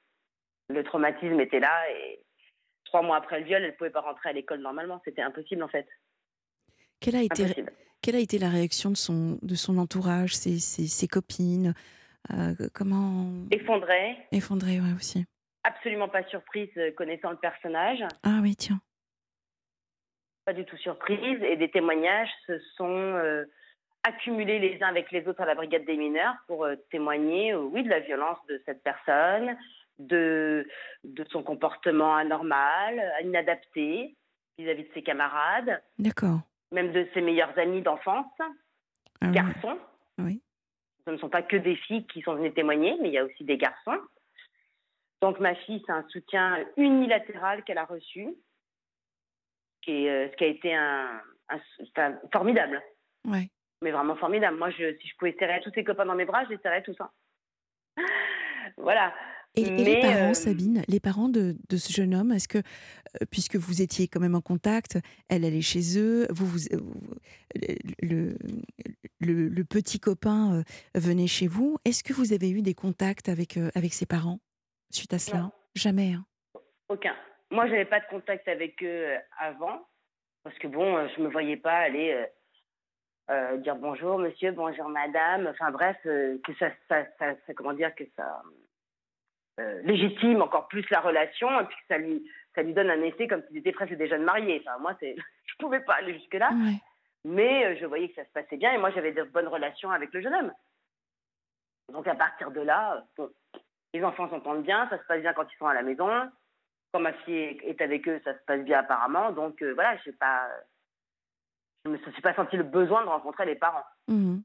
Le 0.68 0.82
traumatisme 0.82 1.38
était 1.40 1.60
là 1.60 1.90
et 1.90 2.20
trois 2.84 3.02
mois 3.02 3.16
après 3.16 3.40
le 3.40 3.46
viol, 3.46 3.62
elle 3.62 3.70
ne 3.70 3.76
pouvait 3.76 3.90
pas 3.90 4.00
rentrer 4.00 4.30
à 4.30 4.32
l'école 4.32 4.60
normalement. 4.60 5.00
C'était 5.04 5.22
impossible 5.22 5.62
en 5.62 5.68
fait. 5.68 5.86
Quelle 7.00 7.16
a 7.16 7.22
été, 7.22 7.44
Impossible. 7.44 7.72
quelle 8.00 8.16
a 8.16 8.20
été 8.20 8.38
la 8.38 8.48
réaction 8.48 8.90
de 8.90 8.96
son, 8.96 9.38
de 9.42 9.54
son 9.54 9.78
entourage, 9.78 10.34
ses, 10.34 10.58
ses, 10.58 10.86
ses 10.86 11.06
copines? 11.06 11.74
Euh, 12.32 12.54
Comment 12.74 13.30
Effondrée, 13.50 14.16
effondré, 14.32 14.80
ouais, 14.80 14.92
aussi. 14.96 15.24
absolument 15.64 16.08
pas 16.08 16.22
surprise 16.24 16.70
euh, 16.76 16.90
connaissant 16.92 17.30
le 17.30 17.36
personnage, 17.36 18.02
Ah 18.22 18.38
oui, 18.42 18.56
tiens. 18.56 18.80
pas 20.44 20.52
du 20.52 20.64
tout 20.64 20.76
surprise. 20.76 21.42
Et 21.42 21.56
des 21.56 21.70
témoignages 21.70 22.30
se 22.46 22.58
sont 22.76 22.88
euh, 22.88 23.44
accumulés 24.04 24.58
les 24.58 24.82
uns 24.82 24.88
avec 24.88 25.10
les 25.10 25.26
autres 25.26 25.40
à 25.42 25.46
la 25.46 25.54
brigade 25.56 25.84
des 25.84 25.96
mineurs 25.96 26.34
pour 26.46 26.64
euh, 26.64 26.76
témoigner, 26.90 27.54
oui, 27.54 27.82
de 27.82 27.88
la 27.88 28.00
violence 28.00 28.38
de 28.48 28.62
cette 28.64 28.82
personne, 28.82 29.56
de, 29.98 30.68
de 31.04 31.24
son 31.30 31.42
comportement 31.42 32.14
anormal, 32.16 33.02
inadapté 33.22 34.14
vis-à-vis 34.58 34.84
de 34.84 34.92
ses 34.94 35.02
camarades. 35.02 35.82
D'accord. 35.98 36.40
Même 36.72 36.92
de 36.92 37.06
ses 37.14 37.20
meilleurs 37.20 37.56
amis 37.58 37.82
d'enfance, 37.82 38.26
Ah 38.40 38.46
oui. 39.22 39.32
garçons. 39.32 39.78
Oui. 40.18 40.42
Ce 41.06 41.10
ne 41.12 41.18
sont 41.18 41.28
pas 41.28 41.42
que 41.42 41.56
des 41.56 41.76
filles 41.76 42.06
qui 42.08 42.20
sont 42.22 42.34
venues 42.34 42.52
témoigner, 42.52 42.96
mais 43.00 43.08
il 43.08 43.14
y 43.14 43.18
a 43.18 43.24
aussi 43.24 43.44
des 43.44 43.56
garçons. 43.56 43.98
Donc 45.22 45.38
ma 45.40 45.54
fille, 45.54 45.82
c'est 45.86 45.92
un 45.92 46.06
soutien 46.08 46.64
unilatéral 46.76 47.62
qu'elle 47.64 47.78
a 47.78 47.84
reçu, 47.84 48.34
qui 49.82 50.04
est, 50.06 50.10
euh, 50.10 50.30
ce 50.30 50.36
qui 50.36 50.44
a 50.44 50.48
été 50.48 50.74
un, 50.74 51.20
un- 51.48 51.60
c'est 51.78 51.98
un- 51.98 52.20
formidable, 52.32 52.82
Ouais. 53.24 53.48
mais 53.82 53.92
vraiment 53.92 54.16
formidable. 54.16 54.56
Moi, 54.58 54.70
je, 54.70 54.96
si 54.98 55.08
je 55.08 55.16
pouvais 55.16 55.36
serrer 55.38 55.60
tous 55.62 55.70
ses 55.74 55.84
copains 55.84 56.06
dans 56.06 56.14
mes 56.16 56.24
bras, 56.24 56.44
je 56.44 56.50
les 56.50 56.58
serrais 56.58 56.82
tous. 56.82 56.96
hein. 57.00 57.10
voilà. 58.76 59.14
Et, 59.56 59.62
et 59.80 59.84
les 59.84 60.00
parents, 60.00 60.30
euh, 60.30 60.34
Sabine, 60.34 60.82
les 60.86 61.00
parents 61.00 61.28
de, 61.30 61.56
de 61.70 61.76
ce 61.78 61.92
jeune 61.92 62.14
homme, 62.14 62.30
est-ce 62.32 62.46
que, 62.48 62.58
euh, 62.58 63.24
puisque 63.30 63.56
vous 63.56 63.80
étiez 63.80 64.06
quand 64.06 64.20
même 64.20 64.34
en 64.34 64.42
contact, 64.42 64.98
elle 65.28 65.44
allait 65.44 65.62
chez 65.62 65.98
eux, 65.98 66.26
vous, 66.30 66.46
vous, 66.46 66.58
euh, 66.72 67.74
le, 68.02 68.36
le, 69.20 69.48
le 69.48 69.64
petit 69.64 69.98
copain 69.98 70.62
venait 70.94 71.26
chez 71.26 71.46
vous, 71.46 71.78
est-ce 71.86 72.04
que 72.04 72.12
vous 72.12 72.32
avez 72.34 72.50
eu 72.50 72.60
des 72.60 72.74
contacts 72.74 73.28
avec, 73.30 73.58
avec 73.74 73.94
ses 73.94 74.04
parents 74.06 74.40
suite 74.90 75.14
à 75.14 75.18
cela? 75.18 75.40
Non. 75.40 75.52
Jamais. 75.74 76.12
hein? 76.12 76.26
Aucun. 76.88 77.14
Moi, 77.50 77.66
j'avais 77.68 77.84
pas 77.86 78.00
de 78.00 78.06
contact 78.10 78.46
avec 78.48 78.82
eux 78.82 79.06
avant, 79.38 79.86
parce 80.42 80.58
que 80.58 80.68
bon, 80.68 81.08
je 81.16 81.22
me 81.22 81.28
voyais 81.28 81.56
pas 81.56 81.78
aller 81.78 82.26
euh, 83.30 83.56
dire 83.58 83.76
bonjour 83.76 84.18
monsieur, 84.18 84.52
bonjour 84.52 84.88
madame. 84.88 85.46
Enfin 85.48 85.70
bref, 85.70 85.96
que 86.04 86.54
ça, 86.58 86.70
ça, 86.88 87.04
ça, 87.18 87.34
ça- 87.46 87.54
comment 87.54 87.72
dire, 87.72 87.94
que 87.94 88.04
ça 88.16 88.42
euh, 89.60 89.80
légitime 89.82 90.42
encore 90.42 90.68
plus 90.68 90.88
la 90.90 91.00
relation, 91.00 91.48
et 91.60 91.64
puis 91.64 91.76
que 91.76 91.86
ça 91.88 91.98
lui, 91.98 92.30
ça 92.54 92.62
lui 92.62 92.74
donne 92.74 92.90
un 92.90 93.02
effet 93.02 93.26
comme 93.28 93.42
s'ils 93.48 93.58
étaient 93.58 93.72
presque 93.72 93.94
des 93.94 94.08
jeunes 94.08 94.24
mariés. 94.24 94.62
Enfin 94.66 94.78
moi, 94.78 94.94
je 95.00 95.54
pouvais 95.58 95.80
pas 95.80 95.94
aller 95.94 96.14
jusque 96.14 96.34
là, 96.34 96.50
Ouais. 96.52 96.78
mais 97.24 97.66
euh, 97.66 97.76
je 97.80 97.86
voyais 97.86 98.08
que 98.08 98.14
ça 98.16 98.24
se 98.24 98.32
passait 98.32 98.56
bien, 98.58 98.72
et 98.72 98.78
moi 98.78 98.90
j'avais 98.90 99.12
de 99.12 99.22
bonnes 99.22 99.48
relations 99.48 99.90
avec 99.90 100.12
le 100.12 100.20
jeune 100.20 100.34
homme. 100.34 100.52
Donc 101.92 102.06
à 102.06 102.14
partir 102.14 102.50
de 102.50 102.60
là, 102.60 102.96
euh, 102.96 103.00
bon, 103.16 103.30
les 103.94 104.04
enfants 104.04 104.28
s'entendent 104.28 104.62
bien, 104.64 104.88
ça 104.90 104.98
se 104.98 105.04
passe 105.06 105.20
bien 105.22 105.32
quand 105.32 105.46
ils 105.50 105.56
sont 105.56 105.66
à 105.66 105.74
la 105.74 105.82
maison. 105.82 106.30
Quand 106.92 107.00
ma 107.00 107.12
fille 107.12 107.58
est 107.62 107.80
avec 107.80 108.08
eux, 108.08 108.20
ça 108.24 108.34
se 108.34 108.44
passe 108.46 108.60
bien 108.62 108.80
apparemment. 108.80 109.30
Donc 109.32 109.62
euh, 109.62 109.72
voilà, 109.74 109.96
je 110.04 110.10
pas, 110.12 110.48
je 111.84 111.90
me 111.90 111.98
suis 111.98 112.22
pas 112.22 112.34
senti 112.34 112.56
le 112.56 112.62
besoin 112.64 113.02
de 113.04 113.08
rencontrer 113.08 113.46
les 113.46 113.54
parents. 113.54 113.84
Mhm. 114.08 114.42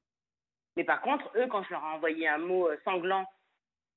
Mais 0.77 0.83
par 0.85 1.01
contre, 1.01 1.29
eux, 1.35 1.47
quand 1.47 1.63
je 1.63 1.71
leur 1.71 1.81
ai 1.83 1.95
envoyé 1.95 2.27
un 2.27 2.37
mot 2.37 2.69
sanglant 2.85 3.25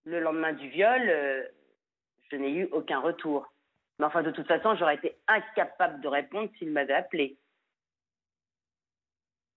le 0.05 0.21
lendemain 0.21 0.53
du 0.53 0.69
viol, 0.69 1.03
euh, 1.09 1.43
je 2.31 2.37
n'ai 2.37 2.51
eu 2.53 2.65
aucun 2.73 3.01
retour. 3.01 3.47
Mais 3.99 4.07
enfin, 4.07 4.23
de 4.23 4.31
toute 4.31 4.47
façon, 4.49 4.75
j'aurais 4.77 4.97
été 4.97 5.17
incapable 5.29 6.01
de 6.01 6.09
répondre 6.09 6.51
s'ils 6.59 6.71
m'avaient 6.71 6.95
appelé. 6.95 7.39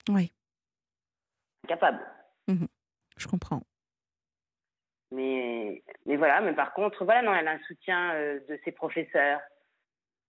Oui, 0.10 0.32
Incapable. 1.66 2.00
je 3.18 3.28
comprends. 3.28 3.62
Mais, 5.12 5.82
mais 6.06 6.16
voilà, 6.16 6.40
mais 6.42 6.54
par 6.54 6.74
contre, 6.74 7.04
voilà, 7.04 7.22
non, 7.22 7.34
elle 7.34 7.48
a 7.48 7.52
un 7.52 7.64
soutien 7.64 8.14
euh, 8.14 8.40
de 8.48 8.60
ses 8.64 8.72
professeurs 8.72 9.42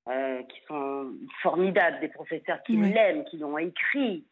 euh, 0.08 0.42
qui 0.44 0.60
sont 0.66 1.12
formidables, 1.42 2.00
des 2.00 2.08
professeurs 2.08 2.62
qui 2.64 2.76
l'aiment, 2.76 3.24
qui 3.24 3.38
l'ont 3.38 3.58
écrit. 3.58 4.26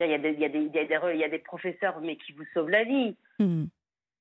Il 0.00 0.08
y, 0.08 0.14
a 0.14 0.18
des, 0.18 0.30
il, 0.32 0.40
y 0.40 0.44
a 0.44 0.48
des, 0.48 0.58
il, 0.60 0.74
y 0.74 0.78
a 0.78 0.84
des, 0.84 0.94
re- 0.96 1.14
il 1.14 1.20
y 1.20 1.24
a 1.24 1.28
des 1.28 1.38
professeurs, 1.38 2.00
mais 2.00 2.16
qui 2.16 2.32
vous 2.32 2.44
sauvent 2.52 2.68
la 2.70 2.84
vie. 2.84 3.16
Mhm. 3.38 3.68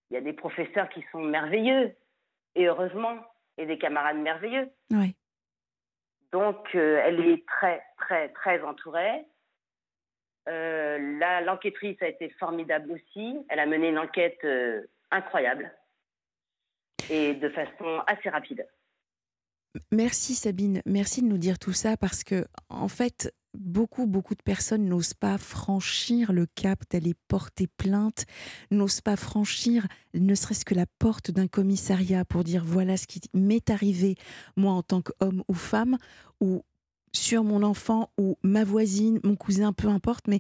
Il 0.09 0.15
y 0.15 0.17
a 0.17 0.21
des 0.21 0.33
professeurs 0.33 0.89
qui 0.89 1.03
sont 1.11 1.21
merveilleux, 1.21 1.95
et 2.55 2.67
heureusement, 2.67 3.17
et 3.57 3.65
des 3.65 3.77
camarades 3.77 4.17
merveilleux. 4.17 4.69
Donc, 6.31 6.75
euh, 6.75 7.01
elle 7.03 7.19
est 7.19 7.45
très, 7.45 7.81
très, 7.97 8.29
très 8.29 8.61
entourée. 8.63 9.25
Euh, 10.49 11.19
là, 11.19 11.41
l'enquêtrice 11.41 12.01
a 12.01 12.07
été 12.07 12.29
formidable 12.39 12.91
aussi. 12.91 13.37
Elle 13.49 13.59
a 13.59 13.65
mené 13.65 13.89
une 13.89 13.99
enquête 13.99 14.39
euh, 14.43 14.81
incroyable 15.11 15.71
et 17.09 17.33
de 17.35 17.49
façon 17.49 18.01
assez 18.07 18.29
rapide. 18.29 18.67
Merci 19.91 20.35
Sabine, 20.35 20.81
merci 20.85 21.21
de 21.21 21.27
nous 21.27 21.37
dire 21.37 21.57
tout 21.57 21.73
ça 21.73 21.97
parce 21.97 22.23
que 22.23 22.45
en 22.69 22.87
fait, 22.87 23.33
beaucoup 23.53 24.07
beaucoup 24.07 24.35
de 24.35 24.41
personnes 24.41 24.85
n'osent 24.85 25.13
pas 25.13 25.37
franchir 25.37 26.33
le 26.33 26.45
cap 26.45 26.83
d'aller 26.89 27.13
porter 27.27 27.67
plainte, 27.67 28.25
n'osent 28.71 29.01
pas 29.01 29.15
franchir 29.15 29.87
ne 30.13 30.35
serait-ce 30.35 30.65
que 30.65 30.75
la 30.75 30.85
porte 30.99 31.31
d'un 31.31 31.47
commissariat 31.47 32.25
pour 32.25 32.43
dire 32.43 32.63
voilà 32.65 32.97
ce 32.97 33.07
qui 33.07 33.21
m'est 33.33 33.69
arrivé 33.69 34.15
moi 34.55 34.73
en 34.73 34.83
tant 34.83 35.01
qu'homme 35.01 35.43
ou 35.47 35.53
femme 35.53 35.97
ou 36.39 36.63
sur 37.13 37.43
mon 37.43 37.63
enfant 37.63 38.09
ou 38.17 38.37
ma 38.43 38.63
voisine, 38.63 39.19
mon 39.23 39.35
cousin, 39.35 39.71
peu 39.71 39.87
importe, 39.87 40.27
mais 40.27 40.39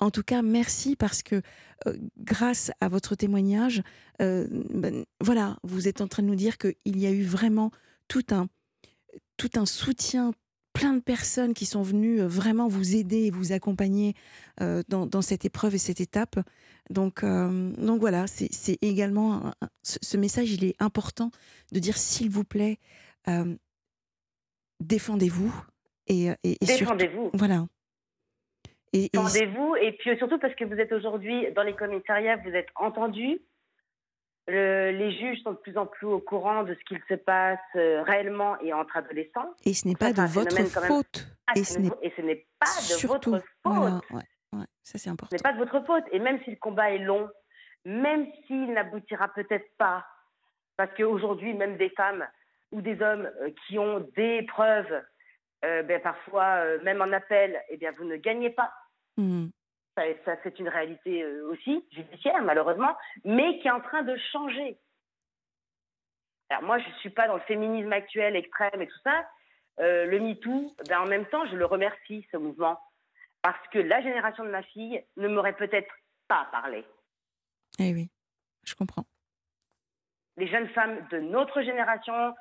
en 0.00 0.10
tout 0.10 0.22
cas, 0.22 0.42
merci 0.42 0.96
parce 0.96 1.22
que 1.22 1.40
euh, 1.86 1.96
grâce 2.18 2.70
à 2.80 2.88
votre 2.88 3.14
témoignage, 3.14 3.82
euh, 4.20 4.46
ben, 4.70 5.04
voilà, 5.20 5.58
vous 5.62 5.88
êtes 5.88 6.00
en 6.00 6.08
train 6.08 6.22
de 6.22 6.28
nous 6.28 6.34
dire 6.34 6.58
qu'il 6.58 6.98
y 6.98 7.06
a 7.06 7.10
eu 7.10 7.22
vraiment 7.22 7.70
tout 8.08 8.24
un, 8.30 8.48
tout 9.36 9.50
un 9.56 9.66
soutien, 9.66 10.32
plein 10.74 10.92
de 10.92 11.00
personnes 11.00 11.54
qui 11.54 11.64
sont 11.64 11.82
venues 11.82 12.20
euh, 12.20 12.26
vraiment 12.28 12.68
vous 12.68 12.94
aider 12.96 13.26
et 13.26 13.30
vous 13.30 13.52
accompagner 13.52 14.12
euh, 14.60 14.82
dans, 14.88 15.06
dans 15.06 15.22
cette 15.22 15.44
épreuve 15.46 15.74
et 15.76 15.78
cette 15.78 16.00
étape. 16.00 16.36
Donc, 16.90 17.22
euh, 17.24 17.70
donc 17.78 18.00
voilà, 18.00 18.26
c'est 18.26 18.76
également 18.82 19.46
un- 19.46 19.54
ce, 19.82 19.98
ce 20.02 20.16
message, 20.18 20.50
il 20.52 20.64
est 20.64 20.74
important 20.82 21.30
de 21.72 21.78
dire 21.78 21.96
s'il 21.96 22.28
vous 22.28 22.44
plaît, 22.44 22.78
euh, 23.28 23.54
défendez-vous 24.80 25.54
et, 26.08 26.26
et, 26.26 26.36
et 26.60 26.66
Défendez-vous. 26.66 27.30
voilà. 27.32 27.66
Et, 28.92 29.04
et- 29.06 29.08
Défendez-vous. 29.12 29.76
Et 29.80 29.92
puis 29.92 30.16
surtout 30.18 30.38
parce 30.38 30.54
que 30.54 30.64
vous 30.64 30.74
êtes 30.74 30.92
aujourd'hui 30.92 31.50
dans 31.56 31.62
les 31.62 31.74
commissariats, 31.74 32.36
vous 32.44 32.50
êtes 32.50 32.68
entendus. 32.74 33.40
Le- 34.46 34.90
les 34.90 35.12
juges 35.12 35.40
sont 35.42 35.52
de 35.52 35.56
plus 35.56 35.76
en 35.78 35.86
plus 35.86 36.06
au 36.06 36.20
courant 36.20 36.64
de 36.64 36.74
ce 36.74 36.80
qu'il 36.84 37.00
se 37.08 37.14
passe 37.14 37.58
euh, 37.76 38.02
réellement 38.02 38.58
et 38.60 38.72
entre 38.74 38.96
adolescents. 38.98 39.54
et 39.64 39.72
ce 39.74 39.88
n'est 39.88 39.94
pas 39.96 40.12
de 40.12 40.20
votre 40.20 40.62
faute. 40.86 41.26
Ah, 41.46 41.52
et 41.56 41.64
ce 41.64 41.78
n'est 41.78 41.84
nouveau. 41.88 41.98
et 42.02 42.12
ce 42.16 42.20
n'est 42.22 42.46
pas 42.58 42.66
de 42.66 43.06
votre 43.06 43.30
faute. 43.38 43.44
voilà, 43.64 44.00
ouais, 44.10 44.22
ouais, 44.52 44.64
ça 44.82 44.98
c'est 44.98 44.98
Ce 44.98 45.10
important. 45.10 45.34
n'est 45.34 45.42
pas 45.42 45.52
de 45.52 45.58
votre 45.58 45.80
faute. 45.86 46.04
Et 46.12 46.18
même 46.18 46.38
si 46.44 46.50
le 46.50 46.56
combat 46.56 46.90
est 46.90 46.98
long, 46.98 47.28
même 47.86 48.26
s'il 48.46 48.72
n'aboutira 48.72 49.28
peut-être 49.28 49.68
pas, 49.78 50.06
parce 50.76 50.92
qu'aujourd'hui, 50.94 51.54
même 51.54 51.76
des 51.76 51.90
femmes 51.90 52.26
ou 52.72 52.80
des 52.82 53.00
hommes 53.00 53.30
euh, 53.42 53.50
qui 53.66 53.78
ont 53.78 54.00
des 54.16 54.42
preuves, 54.42 55.02
euh, 55.64 55.82
ben, 55.84 56.00
parfois, 56.02 56.64
même 56.82 57.00
en 57.00 57.12
appel, 57.12 57.58
eh 57.70 57.76
bien, 57.78 57.92
vous 57.92 58.04
ne 58.04 58.16
gagnez 58.16 58.50
pas. 58.50 58.72
Mhm. 59.16 59.50
Ça, 59.96 60.02
ça, 60.24 60.36
c'est 60.42 60.58
une 60.58 60.68
réalité 60.68 61.22
euh, 61.22 61.50
aussi 61.50 61.84
judiciaire, 61.92 62.42
malheureusement, 62.42 62.96
mais 63.24 63.58
qui 63.60 63.68
est 63.68 63.72
en 63.72 63.80
train 63.80 64.02
de 64.02 64.16
changer. 64.32 64.76
Alors 66.50 66.62
moi, 66.64 66.78
je 66.78 66.88
ne 66.88 66.94
suis 66.94 67.10
pas 67.10 67.26
dans 67.28 67.36
le 67.36 67.42
féminisme 67.42 67.92
actuel 67.92 68.36
extrême 68.36 68.82
et 68.82 68.86
tout 68.86 69.00
ça. 69.04 69.24
Euh, 69.80 70.06
le 70.06 70.20
MeToo, 70.20 70.74
ben, 70.88 71.00
en 71.00 71.06
même 71.06 71.26
temps, 71.26 71.46
je 71.46 71.56
le 71.56 71.64
remercie, 71.64 72.26
ce 72.30 72.36
mouvement, 72.36 72.78
parce 73.42 73.68
que 73.68 73.78
la 73.78 74.02
génération 74.02 74.44
de 74.44 74.50
ma 74.50 74.62
fille 74.62 75.02
ne 75.16 75.28
m'aurait 75.28 75.56
peut-être 75.56 75.92
pas 76.28 76.48
parlé. 76.52 76.84
Eh 77.78 77.92
oui, 77.92 78.10
je 78.64 78.74
comprends. 78.74 79.04
Les 80.36 80.48
jeunes 80.48 80.68
femmes 80.68 81.06
de 81.10 81.18
notre 81.18 81.62
génération, 81.62 82.34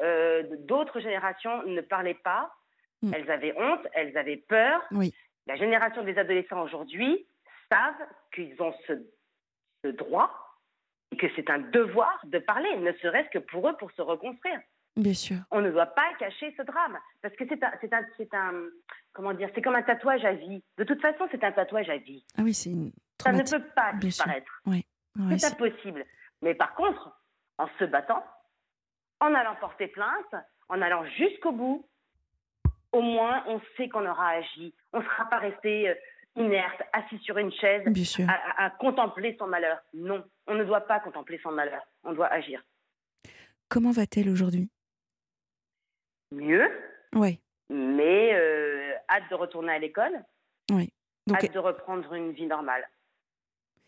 euh, 0.00 0.44
d'autres 0.60 1.00
générations, 1.00 1.62
ne 1.64 1.80
parlaient 1.80 2.14
pas. 2.14 2.54
Mm. 3.02 3.14
Elles 3.14 3.30
avaient 3.30 3.54
honte, 3.58 3.86
elles 3.92 4.16
avaient 4.16 4.44
peur. 4.48 4.82
Oui. 4.90 5.14
La 5.48 5.56
génération 5.56 6.04
des 6.04 6.16
adolescents 6.18 6.62
aujourd'hui 6.62 7.26
savent 7.72 8.06
qu'ils 8.34 8.54
ont 8.62 8.72
ce, 8.86 8.92
ce 9.82 9.88
droit 9.88 10.30
et 11.10 11.16
que 11.16 11.26
c'est 11.34 11.48
un 11.50 11.58
devoir 11.58 12.20
de 12.24 12.38
parler, 12.38 12.76
ne 12.76 12.92
serait-ce 12.92 13.30
que 13.30 13.38
pour 13.38 13.66
eux, 13.68 13.76
pour 13.78 13.90
se 13.92 14.02
reconstruire. 14.02 14.60
Bien 14.94 15.14
sûr. 15.14 15.36
On 15.50 15.60
ne 15.60 15.70
doit 15.70 15.86
pas 15.86 16.12
cacher 16.18 16.52
ce 16.56 16.62
drame 16.62 16.98
parce 17.22 17.34
que 17.36 17.44
c'est 17.48 17.62
un, 17.64 17.72
un, 18.38 18.38
un, 18.38 18.62
comment 19.14 19.32
dire, 19.32 19.48
c'est 19.54 19.62
comme 19.62 19.74
un 19.76 19.82
tatouage 19.82 20.24
à 20.24 20.32
vie. 20.34 20.62
De 20.76 20.84
toute 20.84 21.00
façon, 21.00 21.26
c'est 21.30 21.42
un 21.44 21.52
tatouage 21.52 21.88
à 21.88 21.96
vie. 21.96 22.24
Ah 22.36 22.42
oui, 22.42 22.52
c'est 22.52 22.70
une 22.70 22.92
Ça 23.22 23.32
ne 23.32 23.42
peut 23.42 23.64
pas 23.74 23.92
Bien 23.92 24.00
disparaître. 24.00 24.60
Ouais, 24.66 24.84
C'est 25.30 25.38
c'est- 25.38 25.52
impossible. 25.54 26.04
Mais 26.42 26.54
par 26.54 26.74
contre, 26.74 27.10
en 27.58 27.68
se 27.78 27.84
battant, 27.84 28.22
en 29.20 29.32
allant 29.34 29.54
porter 29.56 29.88
plainte, 29.88 30.34
en 30.68 30.82
allant 30.82 31.04
jusqu'au 31.06 31.52
bout, 31.52 31.88
au 32.92 33.00
moins 33.00 33.44
on 33.46 33.60
sait 33.76 33.88
qu'on 33.88 34.06
aura 34.06 34.30
agi. 34.30 34.74
On 34.92 35.00
ne 35.00 35.04
sera 35.04 35.24
pas 35.26 35.38
resté 35.38 35.90
euh, 35.90 35.94
inerte, 36.36 36.82
assis 36.92 37.18
sur 37.18 37.38
une 37.38 37.52
chaise, 37.52 37.82
à, 38.56 38.70
contempler 38.70 39.36
son 39.38 39.46
malheur. 39.46 39.78
Non, 39.94 40.24
on 40.46 40.54
ne 40.54 40.64
doit 40.64 40.82
pas 40.82 41.00
contempler 41.00 41.38
son 41.42 41.52
malheur. 41.52 41.82
On 42.04 42.12
doit 42.12 42.28
agir. 42.28 42.62
Comment 43.68 43.90
va-t-elle 43.90 44.30
aujourd'hui? 44.30 44.70
Mieux, 46.30 46.70
Ouais, 47.14 47.40
mais 47.70 48.34
euh, 48.34 48.92
hâte 49.08 49.30
de 49.30 49.34
retourner 49.34 49.72
à 49.72 49.78
l'école. 49.78 50.12
Donc, 50.68 51.44
hâte 51.44 51.52
de 51.52 51.58
reprendre 51.58 52.12
une 52.14 52.32
vie 52.32 52.46
normale. 52.46 52.86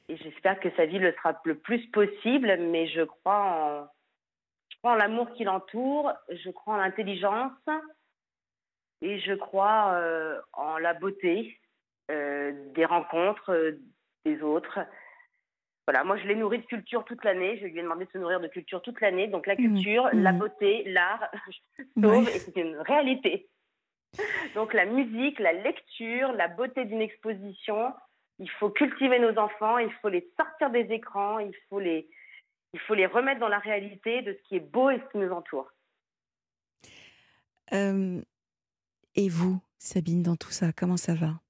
Et 0.09 0.17
j'espère 0.17 0.59
que 0.61 0.71
sa 0.77 0.87
vie 0.87 0.99
le 0.99 1.13
sera 1.13 1.41
le 1.45 1.57
plus 1.57 1.87
possible, 1.91 2.57
mais 2.59 2.89
je 2.89 3.03
crois 3.03 3.41
en, 3.41 3.89
je 4.69 4.77
crois 4.79 4.93
en 4.93 4.97
l'amour 4.97 5.31
qui 5.33 5.45
l'entoure, 5.45 6.13
je 6.31 6.51
crois 6.51 6.75
en 6.75 6.79
l'intelligence 6.79 7.53
et 9.03 9.19
je 9.21 9.33
crois 9.35 9.95
euh, 9.95 10.41
en 10.53 10.79
la 10.79 10.95
beauté 10.95 11.59
euh, 12.11 12.53
des 12.75 12.85
rencontres 12.85 13.53
euh, 13.53 13.81
des 14.25 14.43
autres. 14.43 14.81
Voilà, 15.87 16.05
moi 16.05 16.17
je 16.19 16.27
l'ai 16.27 16.35
nourri 16.35 16.59
de 16.59 16.67
culture 16.67 17.05
toute 17.05 17.25
l'année. 17.25 17.59
Je 17.59 17.67
lui 17.67 17.79
ai 17.79 17.83
demandé 17.83 18.05
de 18.05 18.11
se 18.11 18.19
nourrir 18.19 18.41
de 18.41 18.49
culture 18.49 18.83
toute 18.83 19.01
l'année. 19.01 19.27
Donc 19.29 19.47
la 19.47 19.55
mmh. 19.55 19.57
culture, 19.57 20.09
la 20.13 20.33
mmh. 20.33 20.39
beauté, 20.39 20.85
l'art, 20.87 21.31
sauve, 22.01 22.29
et 22.29 22.39
c'est 22.39 22.57
une 22.57 22.77
réalité. 22.77 23.49
Donc 24.55 24.75
la 24.75 24.87
musique, 24.87 25.39
la 25.39 25.53
lecture, 25.53 26.33
la 26.33 26.49
beauté 26.49 26.85
d'une 26.85 27.01
exposition, 27.01 27.93
il 28.39 28.51
faut 28.51 28.71
cultiver 28.71 29.19
nos 29.19 29.39
enfants, 29.39 29.79
il 29.79 29.93
faut 30.03 30.09
les 30.09 30.29
sortir 30.37 30.71
des 30.71 30.93
écrans, 30.93 31.39
il 31.39 31.55
faut 31.69 31.79
les, 31.79 32.09
il 32.73 32.81
faut 32.81 32.95
les 32.95 33.07
remettre 33.07 33.41
dans 33.41 33.49
la 33.49 33.59
réalité 33.59 34.23
de 34.23 34.33
ce 34.33 34.49
qui 34.49 34.57
est 34.57 34.61
beau 34.73 34.91
et 34.91 34.99
ce 34.99 35.13
qui 35.13 35.19
nous 35.19 35.31
entoure. 35.31 35.71
Euh, 37.73 38.21
et 39.15 39.29
vous, 39.29 39.61
Sabine, 39.79 40.23
dans 40.23 40.37
tout 40.37 40.51
ça, 40.51 40.73
comment 40.73 40.97
ça 40.97 41.15
va? 41.15 41.41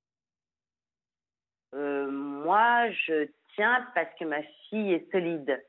Euh, 1.74 2.10
Moi, 2.10 2.90
je 2.90 3.28
tiens 3.54 3.86
parce 3.94 4.12
que 4.18 4.24
ma 4.24 4.42
fille 4.68 4.92
est 4.92 5.10
solide 5.10 5.62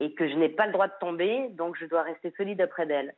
et 0.00 0.14
que 0.14 0.28
je 0.28 0.34
n'ai 0.34 0.48
pas 0.48 0.66
le 0.66 0.72
droit 0.72 0.88
de 0.88 0.98
tomber, 1.00 1.48
donc 1.50 1.76
je 1.78 1.86
dois 1.86 2.02
rester 2.02 2.32
solide 2.36 2.60
auprès 2.60 2.86
d'elle. 2.86 3.14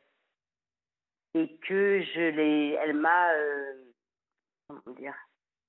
Et 1.33 1.57
que 1.67 2.01
je 2.01 2.29
l'ai, 2.29 2.73
elle 2.73 2.93
m'a, 2.93 3.31
euh, 3.33 3.73
comment 4.67 4.95
dire, 4.95 5.15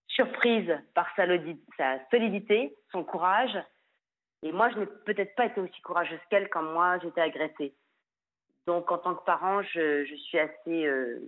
surprise 0.09 0.71
par 0.95 1.09
sa, 1.17 1.27
solidité, 2.11 2.77
son 2.93 3.03
courage. 3.03 3.57
Et 4.43 4.53
moi, 4.53 4.71
je 4.71 4.79
n'ai 4.79 4.87
peut-être 4.87 5.35
pas 5.35 5.47
été 5.47 5.61
aussi 5.61 5.81
courageuse 5.81 6.21
qu'elle 6.31 6.49
quand 6.51 6.63
moi 6.63 6.99
j'étais 6.99 7.23
agressée. 7.23 7.75
Donc, 8.67 8.91
en 8.91 8.99
tant 8.99 9.15
que 9.15 9.25
parent, 9.25 9.63
je, 9.63 10.05
suis 10.05 10.39
assez 10.39 10.87
euh, 10.87 11.19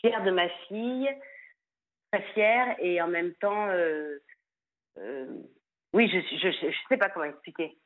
fière 0.00 0.22
de 0.24 0.30
ma 0.30 0.48
fille, 0.68 1.08
très 2.12 2.22
fière, 2.34 2.76
et 2.80 3.00
en 3.00 3.08
même 3.08 3.34
temps, 3.34 3.68
euh, 3.68 4.18
oui, 5.92 6.08
je 6.08 6.46
ne 6.46 6.72
sais 6.88 6.96
pas 6.96 7.10
comment 7.10 7.26
expliquer. 7.26 7.76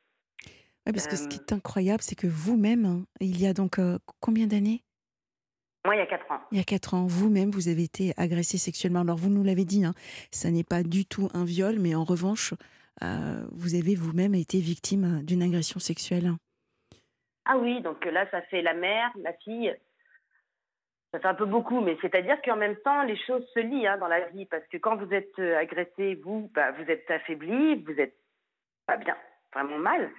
Oui, 0.85 0.93
parce 0.93 1.07
que 1.07 1.15
ce 1.15 1.27
qui 1.27 1.37
est 1.37 1.53
incroyable, 1.53 2.01
c'est 2.01 2.15
que 2.15 2.27
vous-même, 2.27 2.85
hein, 2.85 3.05
il 3.19 3.39
y 3.39 3.47
a 3.47 3.53
donc 3.53 3.79
combien 4.19 4.47
d'années? 4.47 4.83
Moi, 5.85 5.95
il 5.95 5.99
y 5.99 6.01
a 6.01 6.05
4 6.05 6.31
ans. 6.31 6.41
Il 6.51 6.57
y 6.57 6.61
a 6.61 6.63
4 6.63 6.93
ans, 6.93 7.05
vous-même, 7.07 7.49
vous 7.49 7.67
avez 7.67 7.83
été 7.83 8.13
agressé 8.17 8.57
sexuellement. 8.57 9.01
Alors, 9.01 9.17
vous 9.17 9.29
nous 9.29 9.43
l'avez 9.43 9.65
dit, 9.65 9.83
hein, 9.83 9.93
ça 10.31 10.51
n'est 10.51 10.63
pas 10.63 10.83
du 10.83 11.05
tout 11.05 11.29
un 11.33 11.43
viol, 11.43 11.79
mais 11.79 11.95
en 11.95 12.03
revanche, 12.03 12.53
euh, 13.03 13.43
vous 13.51 13.73
avez 13.73 13.95
vous-même 13.95 14.35
été 14.35 14.59
victime 14.59 15.23
d'une 15.23 15.41
agression 15.41 15.79
sexuelle. 15.79 16.33
Ah 17.45 17.57
oui, 17.57 17.81
donc 17.81 18.05
là, 18.05 18.29
ça 18.29 18.43
fait 18.43 18.61
la 18.61 18.75
mère, 18.75 19.11
la 19.23 19.33
fille. 19.33 19.75
Ça 21.11 21.19
fait 21.19 21.27
un 21.27 21.33
peu 21.33 21.45
beaucoup, 21.45 21.81
mais 21.81 21.97
c'est-à-dire 22.01 22.41
qu'en 22.41 22.55
même 22.55 22.77
temps, 22.77 23.03
les 23.03 23.17
choses 23.17 23.45
se 23.53 23.59
lient 23.59 23.85
hein, 23.85 23.97
dans 23.97 24.07
la 24.07 24.29
vie, 24.29 24.45
parce 24.45 24.65
que 24.67 24.77
quand 24.77 24.95
vous 24.95 25.13
êtes 25.13 25.37
euh, 25.39 25.57
agressé, 25.57 26.15
vous, 26.23 26.49
bah, 26.55 26.71
vous 26.71 26.89
êtes 26.89 27.09
affaibli, 27.11 27.75
vous 27.83 27.99
êtes 27.99 28.15
pas 28.87 28.95
bien, 28.95 29.17
vraiment 29.53 29.77
mal. 29.77 30.09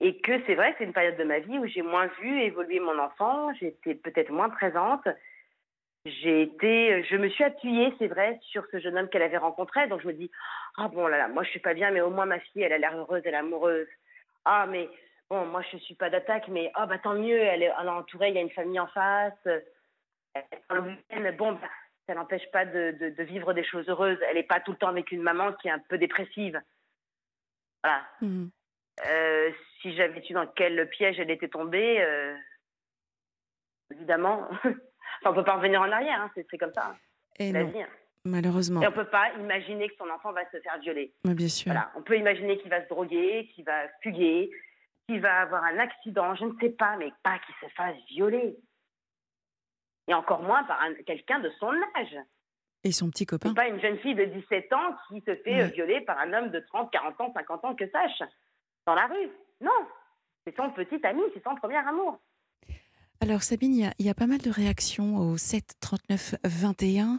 Et 0.00 0.20
que 0.20 0.32
c'est 0.46 0.54
vrai, 0.54 0.74
c'est 0.76 0.84
une 0.84 0.92
période 0.92 1.16
de 1.16 1.24
ma 1.24 1.38
vie 1.38 1.58
où 1.58 1.66
j'ai 1.66 1.80
moins 1.80 2.06
vu 2.20 2.42
évoluer 2.42 2.80
mon 2.80 2.98
enfant, 2.98 3.52
j'étais 3.54 3.94
peut-être 3.94 4.30
moins 4.30 4.50
présente. 4.50 5.08
J'ai 6.04 6.42
été, 6.42 7.02
je 7.04 7.16
me 7.16 7.30
suis 7.30 7.42
appuyée, 7.42 7.94
c'est 7.98 8.06
vrai, 8.06 8.38
sur 8.42 8.64
ce 8.70 8.78
jeune 8.78 8.98
homme 8.98 9.08
qu'elle 9.08 9.22
avait 9.22 9.38
rencontré. 9.38 9.88
Donc 9.88 10.02
je 10.02 10.06
me 10.06 10.12
dis, 10.12 10.30
ah 10.76 10.88
bon 10.88 11.06
là 11.06 11.16
là, 11.16 11.28
moi 11.28 11.44
je 11.44 11.50
suis 11.50 11.60
pas 11.60 11.72
bien, 11.72 11.90
mais 11.90 12.02
au 12.02 12.10
moins 12.10 12.26
ma 12.26 12.38
fille, 12.40 12.62
elle 12.62 12.74
a 12.74 12.78
l'air 12.78 12.96
heureuse, 12.96 13.22
elle 13.24 13.34
est 13.34 13.38
amoureuse. 13.38 13.88
Ah 14.44 14.66
mais 14.68 14.88
bon, 15.30 15.46
moi 15.46 15.62
je 15.72 15.78
suis 15.78 15.94
pas 15.94 16.10
d'attaque, 16.10 16.48
mais 16.48 16.70
ah 16.74 16.84
bah 16.84 16.98
tant 16.98 17.14
mieux, 17.14 17.38
elle 17.40 17.62
est, 17.62 17.72
entourée, 17.72 18.28
il 18.28 18.34
y 18.34 18.38
a 18.38 18.42
une 18.42 18.50
famille 18.50 18.78
en 18.78 18.86
face. 18.88 19.48
Bon, 21.38 21.52
bah, 21.52 21.68
ça 22.06 22.14
n'empêche 22.14 22.48
pas 22.52 22.64
de, 22.64 22.92
de, 23.16 23.22
vivre 23.22 23.52
des 23.52 23.64
choses 23.64 23.88
heureuses. 23.88 24.18
Elle 24.28 24.36
n'est 24.36 24.42
pas 24.42 24.60
tout 24.60 24.72
le 24.72 24.76
temps 24.76 24.88
avec 24.88 25.10
une 25.12 25.22
maman 25.22 25.52
qui 25.54 25.68
est 25.68 25.72
un 25.72 25.78
peu 25.78 25.98
dépressive. 25.98 26.60
Voilà. 27.82 28.02
Mmh. 28.20 28.46
Euh, 29.06 29.50
si 29.80 29.94
j'avais 29.94 30.22
su 30.22 30.32
dans 30.32 30.46
quel 30.46 30.88
piège 30.88 31.20
elle 31.20 31.30
était 31.30 31.48
tombée, 31.48 32.00
euh, 32.00 32.34
évidemment, 33.92 34.48
on 35.24 35.30
ne 35.30 35.34
peut 35.34 35.44
pas 35.44 35.56
revenir 35.56 35.80
en 35.80 35.90
arrière, 35.90 36.20
hein, 36.20 36.30
c'est 36.34 36.58
comme 36.58 36.72
ça. 36.72 36.92
Hein. 36.92 36.96
Et 37.38 37.52
la 37.52 37.64
vie. 37.64 37.82
Hein. 37.82 37.88
Malheureusement. 38.24 38.82
Et 38.82 38.86
on 38.86 38.90
ne 38.90 38.94
peut 38.94 39.04
pas 39.04 39.32
imaginer 39.38 39.88
que 39.88 39.94
son 39.98 40.10
enfant 40.10 40.32
va 40.32 40.44
se 40.50 40.58
faire 40.60 40.78
violer. 40.80 41.12
bien 41.24 41.48
sûr. 41.48 41.72
Voilà. 41.72 41.92
On 41.94 42.02
peut 42.02 42.16
imaginer 42.16 42.58
qu'il 42.58 42.70
va 42.70 42.82
se 42.82 42.88
droguer, 42.88 43.48
qu'il 43.54 43.64
va 43.64 43.88
fuguer, 44.02 44.50
qu'il 45.06 45.20
va 45.20 45.42
avoir 45.42 45.62
un 45.64 45.78
accident, 45.78 46.34
je 46.34 46.46
ne 46.46 46.52
sais 46.60 46.70
pas, 46.70 46.96
mais 46.96 47.12
pas 47.22 47.38
qu'il 47.38 47.54
se 47.60 47.72
fasse 47.74 47.96
violer. 48.08 48.56
Et 50.08 50.14
encore 50.14 50.42
moins 50.42 50.64
par 50.64 50.80
quelqu'un 51.06 51.40
de 51.40 51.50
son 51.58 51.72
âge. 51.96 52.16
Et 52.84 52.92
son 52.92 53.10
petit 53.10 53.26
copain. 53.26 53.52
Pas 53.54 53.68
une 53.68 53.80
jeune 53.80 53.98
fille 53.98 54.14
de 54.14 54.24
17 54.24 54.72
ans 54.72 54.94
qui 55.08 55.20
se 55.22 55.34
fait 55.36 55.62
euh, 55.62 55.66
violer 55.66 56.00
par 56.02 56.18
un 56.18 56.32
homme 56.32 56.50
de 56.50 56.60
30, 56.60 56.92
40 56.92 57.20
ans, 57.20 57.32
50 57.34 57.64
ans, 57.64 57.74
que 57.74 57.88
sache, 57.90 58.22
dans 58.86 58.94
la 58.94 59.06
rue. 59.06 59.30
Non, 59.60 59.86
c'est 60.46 60.54
son 60.56 60.70
petit 60.70 61.04
ami, 61.04 61.22
c'est 61.34 61.42
son 61.42 61.56
premier 61.56 61.78
amour. 61.78 62.20
Alors 63.20 63.42
Sabine, 63.42 63.92
il 63.98 64.06
y, 64.06 64.10
a, 64.10 64.14
pas 64.14 64.26
mal 64.26 64.38
de 64.38 64.50
réactions 64.50 65.16
au 65.16 65.38
7 65.38 65.76
39 65.80 66.34
21. 66.44 67.18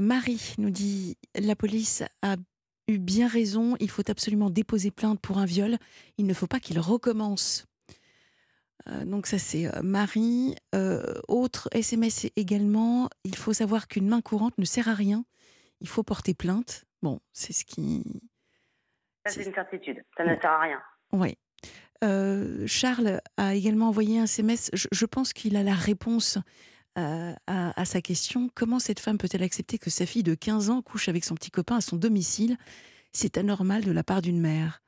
Marie 0.00 0.54
nous 0.58 0.68
dit 0.68 1.16
la 1.34 1.56
police 1.56 2.04
a 2.22 2.36
eu 2.88 2.98
bien 2.98 3.26
raison, 3.26 3.76
il 3.80 3.90
faut 3.90 4.08
absolument 4.10 4.50
déposer 4.50 4.90
plainte 4.90 5.20
pour 5.20 5.38
un 5.38 5.46
viol, 5.46 5.78
il 6.18 6.26
ne 6.26 6.34
faut 6.34 6.46
pas 6.46 6.60
qu'il 6.60 6.78
recommence. 6.78 7.66
Euh, 8.88 9.04
donc 9.04 9.26
ça 9.26 9.38
c'est 9.38 9.66
euh, 9.66 9.82
Marie. 9.82 10.54
Euh, 10.74 11.14
autre 11.28 11.68
SMS 11.72 12.26
également, 12.36 13.08
il 13.24 13.36
faut 13.36 13.52
savoir 13.52 13.88
qu'une 13.88 14.08
main 14.08 14.20
courante 14.20 14.56
ne 14.58 14.64
sert 14.64 14.88
à 14.88 14.94
rien, 14.94 15.24
il 15.80 15.88
faut 15.88 16.02
porter 16.02 16.34
plainte. 16.34 16.84
Bon, 17.02 17.20
c'est 17.32 17.52
ce 17.52 17.64
qui... 17.64 18.02
Ça 19.26 19.32
c'est 19.32 19.44
une 19.44 19.54
certitude, 19.54 20.02
ça 20.16 20.24
ne 20.24 20.34
sert 20.40 20.50
à 20.50 20.60
rien. 20.60 20.80
Oui. 21.12 21.36
Euh, 22.04 22.66
Charles 22.66 23.20
a 23.36 23.54
également 23.54 23.88
envoyé 23.88 24.18
un 24.18 24.24
SMS. 24.24 24.70
Je, 24.72 25.06
pense 25.06 25.32
qu'il 25.32 25.56
a 25.56 25.62
la 25.62 25.74
réponse 25.74 26.38
euh, 26.98 27.32
à, 27.46 27.84
sa 27.84 28.00
question. 28.02 28.50
Comment 28.54 28.78
cette 28.78 29.00
femme 29.00 29.18
peut-elle 29.18 29.42
accepter 29.42 29.78
que 29.78 29.90
sa 29.90 30.06
fille 30.06 30.22
de 30.22 30.34
15 30.34 30.70
ans 30.70 30.82
couche 30.82 31.08
avec 31.08 31.24
son 31.24 31.34
petit 31.34 31.50
copain 31.50 31.76
à 31.76 31.80
son 31.80 31.96
domicile? 31.96 32.56
C'est 33.12 33.38
anormal 33.38 33.84
de 33.84 33.92
la 33.92 34.02
part 34.02 34.22
d'une 34.22 34.40
mère. 34.40 34.82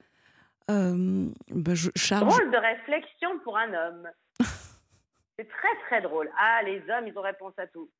Euh, 0.70 1.28
drôle 1.46 2.50
de 2.50 2.58
réflexion 2.58 3.38
pour 3.40 3.56
un 3.56 3.72
homme. 3.72 4.10
C'est 5.38 5.48
très 5.48 5.76
très 5.86 6.00
drôle. 6.00 6.30
Ah, 6.38 6.62
les 6.64 6.82
hommes, 6.90 7.06
ils 7.06 7.16
ont 7.16 7.22
réponse 7.22 7.54
à 7.58 7.66
tout. 7.66 7.90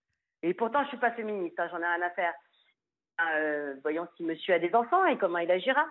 Et 0.42 0.54
pourtant, 0.54 0.82
je 0.84 0.88
suis 0.88 0.96
pas 0.96 1.12
féministe, 1.12 1.58
hein, 1.58 1.68
j'en 1.70 1.80
ai 1.80 1.86
rien 1.86 2.02
à 2.02 2.10
faire. 2.10 2.34
voyons 3.82 4.08
si 4.16 4.24
monsieur 4.24 4.54
a 4.54 4.58
des 4.58 4.74
enfants 4.74 5.04
et 5.06 5.18
comment 5.18 5.38
il 5.38 5.50
agira. 5.50 5.86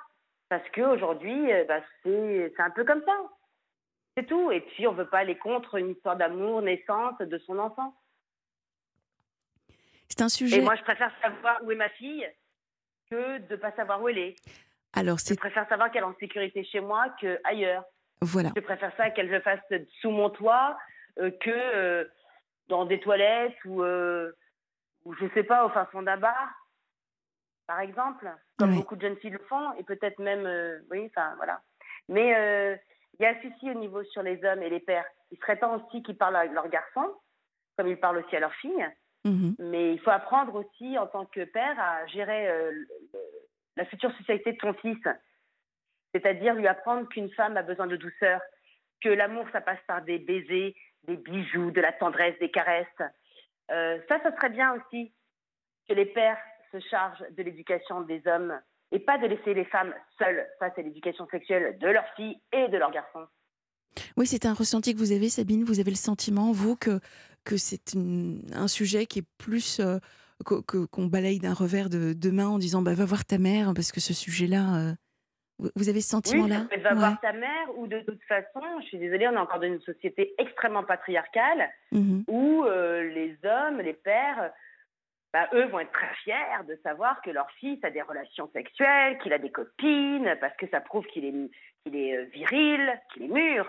Parce 0.49 0.67
qu'aujourd'hui, 0.71 1.51
euh, 1.51 1.65
bah, 1.65 1.81
c'est 2.03 2.53
un 2.59 2.69
peu 2.69 2.83
comme 2.83 3.03
ça. 3.03 3.17
C'est 4.15 4.25
tout. 4.25 4.51
Et 4.51 4.61
puis, 4.61 4.87
on 4.87 4.93
ne 4.93 4.97
veut 4.97 5.09
pas 5.09 5.19
aller 5.19 5.37
contre 5.37 5.75
une 5.75 5.91
histoire 5.91 6.15
d'amour, 6.15 6.61
naissance 6.61 7.17
de 7.19 7.37
son 7.39 7.57
enfant. 7.57 7.95
C'est 10.07 10.21
un 10.21 10.29
sujet. 10.29 10.57
Et 10.57 10.61
moi, 10.61 10.75
je 10.75 10.83
préfère 10.83 11.11
savoir 11.21 11.63
où 11.63 11.71
est 11.71 11.75
ma 11.75 11.89
fille 11.89 12.29
que 13.09 13.39
de 13.39 13.55
ne 13.55 13.59
pas 13.59 13.71
savoir 13.71 14.01
où 14.01 14.07
elle 14.07 14.19
est. 14.19 14.35
Alors, 14.95 15.17
je 15.17 15.33
préfère 15.35 15.67
savoir 15.67 15.91
qu'elle 15.91 16.03
est 16.03 16.05
en 16.05 16.15
sécurité 16.19 16.63
chez 16.63 16.79
moi 16.79 17.07
qu'ailleurs. 17.19 17.83
Voilà. 18.21 18.49
Je 18.55 18.61
préfère 18.61 18.95
ça 18.97 19.09
qu'elle 19.09 19.29
le 19.29 19.41
fasse 19.41 19.59
sous 20.01 20.09
mon 20.09 20.29
toit 20.29 20.77
euh, 21.19 21.31
que 21.31 21.49
euh, 21.51 22.05
dans 22.69 22.85
des 22.85 22.99
toilettes 22.99 23.57
ou, 23.65 23.83
ou 23.83 25.13
je 25.13 25.25
sais 25.33 25.43
pas, 25.43 25.65
au 25.65 25.69
fin 25.69 25.85
fond 25.85 26.01
d'un 26.01 26.17
bar 26.17 26.53
par 27.67 27.79
exemple, 27.79 28.31
comme 28.57 28.75
beaucoup 28.75 28.95
de 28.95 29.01
jeunes 29.01 29.17
filles 29.17 29.31
le 29.31 29.39
font, 29.49 29.73
et 29.77 29.83
peut-être 29.83 30.19
même, 30.19 30.45
euh, 30.45 30.79
oui, 30.91 31.07
enfin 31.07 31.33
voilà. 31.37 31.61
Mais 32.09 32.35
euh, 32.35 32.75
il 33.17 33.23
y 33.23 33.25
a 33.25 33.31
un 33.31 33.41
souci 33.41 33.69
au 33.69 33.73
niveau 33.73 34.03
sur 34.03 34.21
les 34.21 34.43
hommes 34.45 34.61
et 34.61 34.69
les 34.69 34.79
pères. 34.79 35.05
Il 35.31 35.37
serait 35.39 35.57
temps 35.57 35.75
aussi 35.75 36.03
qu'ils 36.03 36.17
parlent 36.17 36.35
avec 36.35 36.51
leurs 36.51 36.69
garçons, 36.69 37.13
comme 37.77 37.87
ils 37.87 37.99
parlent 37.99 38.17
aussi 38.17 38.35
à 38.35 38.39
leurs 38.39 38.53
filles. 38.55 38.87
Mhm. 39.23 39.55
Mais 39.57 39.93
il 39.93 39.99
faut 39.99 40.11
apprendre 40.11 40.53
aussi, 40.55 40.97
en 40.97 41.07
tant 41.07 41.25
que 41.25 41.43
père, 41.45 41.79
à 41.79 42.05
gérer 42.07 42.47
euh, 42.49 42.71
la 43.75 43.85
future 43.85 44.15
société 44.17 44.53
de 44.53 44.57
son 44.61 44.73
fils. 44.73 45.03
C'est-à-dire 46.13 46.53
lui 46.53 46.67
apprendre 46.67 47.07
qu'une 47.09 47.31
femme 47.31 47.57
a 47.57 47.63
besoin 47.63 47.87
de 47.87 47.97
douceur, 47.97 48.39
que 49.01 49.09
l'amour, 49.09 49.45
ça 49.51 49.61
passe 49.61 49.79
par 49.87 50.01
des 50.03 50.17
baisers, 50.17 50.75
des 51.03 51.17
bijoux, 51.17 51.71
de 51.71 51.81
la 51.81 51.91
tendresse, 51.91 52.37
des 52.39 52.51
caresses. 52.51 52.87
ça, 52.97 53.97
ça 54.07 54.35
serait 54.35 54.49
bien 54.49 54.73
aussi 54.73 55.13
que 55.87 55.93
les 55.93 56.05
pères 56.05 56.39
charge 56.79 57.23
de 57.35 57.43
l'éducation 57.43 58.01
des 58.01 58.21
hommes 58.27 58.59
et 58.91 58.99
pas 58.99 59.17
de 59.17 59.27
laisser 59.27 59.53
les 59.53 59.65
femmes 59.65 59.93
seules 60.17 60.45
face 60.59 60.73
à 60.77 60.81
l'éducation 60.81 61.27
sexuelle 61.29 61.77
de 61.79 61.87
leurs 61.87 62.07
filles 62.15 62.39
et 62.51 62.67
de 62.67 62.77
leurs 62.77 62.91
garçons. 62.91 63.25
Oui, 64.17 64.27
c'est 64.27 64.45
un 64.45 64.53
ressenti 64.53 64.93
que 64.93 64.99
vous 64.99 65.11
avez, 65.11 65.29
Sabine. 65.29 65.63
Vous 65.63 65.79
avez 65.79 65.91
le 65.91 65.97
sentiment, 65.97 66.51
vous, 66.51 66.75
que, 66.75 66.99
que 67.43 67.57
c'est 67.57 67.95
un 68.53 68.67
sujet 68.67 69.05
qui 69.05 69.19
est 69.19 69.27
plus 69.37 69.79
euh, 69.79 69.99
qu'on 70.43 71.05
balaye 71.05 71.39
d'un 71.39 71.53
revers 71.53 71.89
de, 71.89 72.13
de, 72.13 72.31
main 72.31 72.47
en 72.47 72.57
disant 72.57 72.81
bah, 72.81 72.93
va 72.93 73.05
voir 73.05 73.25
ta 73.25 73.37
mère 73.37 73.73
parce 73.73 73.91
que 73.91 73.99
ce 73.99 74.13
sujet-là. 74.13 74.95
vous 75.75 75.89
avez 75.89 76.01
ce 76.01 76.09
sentiment-là? 76.09 76.67
oui, 76.71 76.81
Va 76.81 76.93
voir 76.93 77.19
ta 77.21 77.33
mère 77.33 77.77
ou 77.77 77.87
de 77.87 77.99
toute 78.01 78.21
façon, 78.23 78.61
je 78.81 78.87
suis 78.87 78.97
désolée, 78.97 79.27
on 79.27 79.33
est 79.33 79.37
encore 79.37 79.59
dans 79.59 79.67
une 79.67 79.81
société 79.81 80.33
extrêmement 80.37 80.83
patriarcale 80.83 81.69
mmh 81.91 82.23
où 82.27 82.65
les 82.65 83.37
hommes, 83.43 83.79
les 83.79 83.93
pères 83.93 84.51
bah, 85.35 85.49
eux 85.51 85.65
vont 85.65 85.79
être 85.79 85.91
très 85.91 86.15
fiers 86.23 86.63
de 86.65 86.79
savoir 86.81 87.21
que 87.21 87.29
leur 87.29 87.51
fils 87.59 87.83
a 87.83 87.89
des 87.89 88.01
relations 88.01 88.49
sexuelles, 88.53 89.17
qu'il 89.17 89.33
a 89.33 89.37
des 89.37 89.51
copines, 89.51 90.33
parce 90.39 90.55
que 90.55 90.65
ça 90.69 90.79
prouve 90.79 91.05
qu'il 91.07 91.25
est, 91.25 91.51
qu'il 91.83 91.93
est 91.93 92.15
euh, 92.15 92.23
viril, 92.31 93.01
qu'il 93.11 93.23
est 93.23 93.27
mûr. 93.27 93.67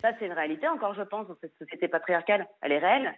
Ça, 0.00 0.12
c'est 0.16 0.26
une 0.26 0.32
réalité 0.32 0.68
encore, 0.68 0.94
je 0.94 1.02
pense, 1.02 1.26
dans 1.26 1.36
cette 1.40 1.58
société 1.58 1.88
patriarcale. 1.88 2.46
Elle 2.62 2.70
est 2.70 2.78
réelle. 2.78 3.12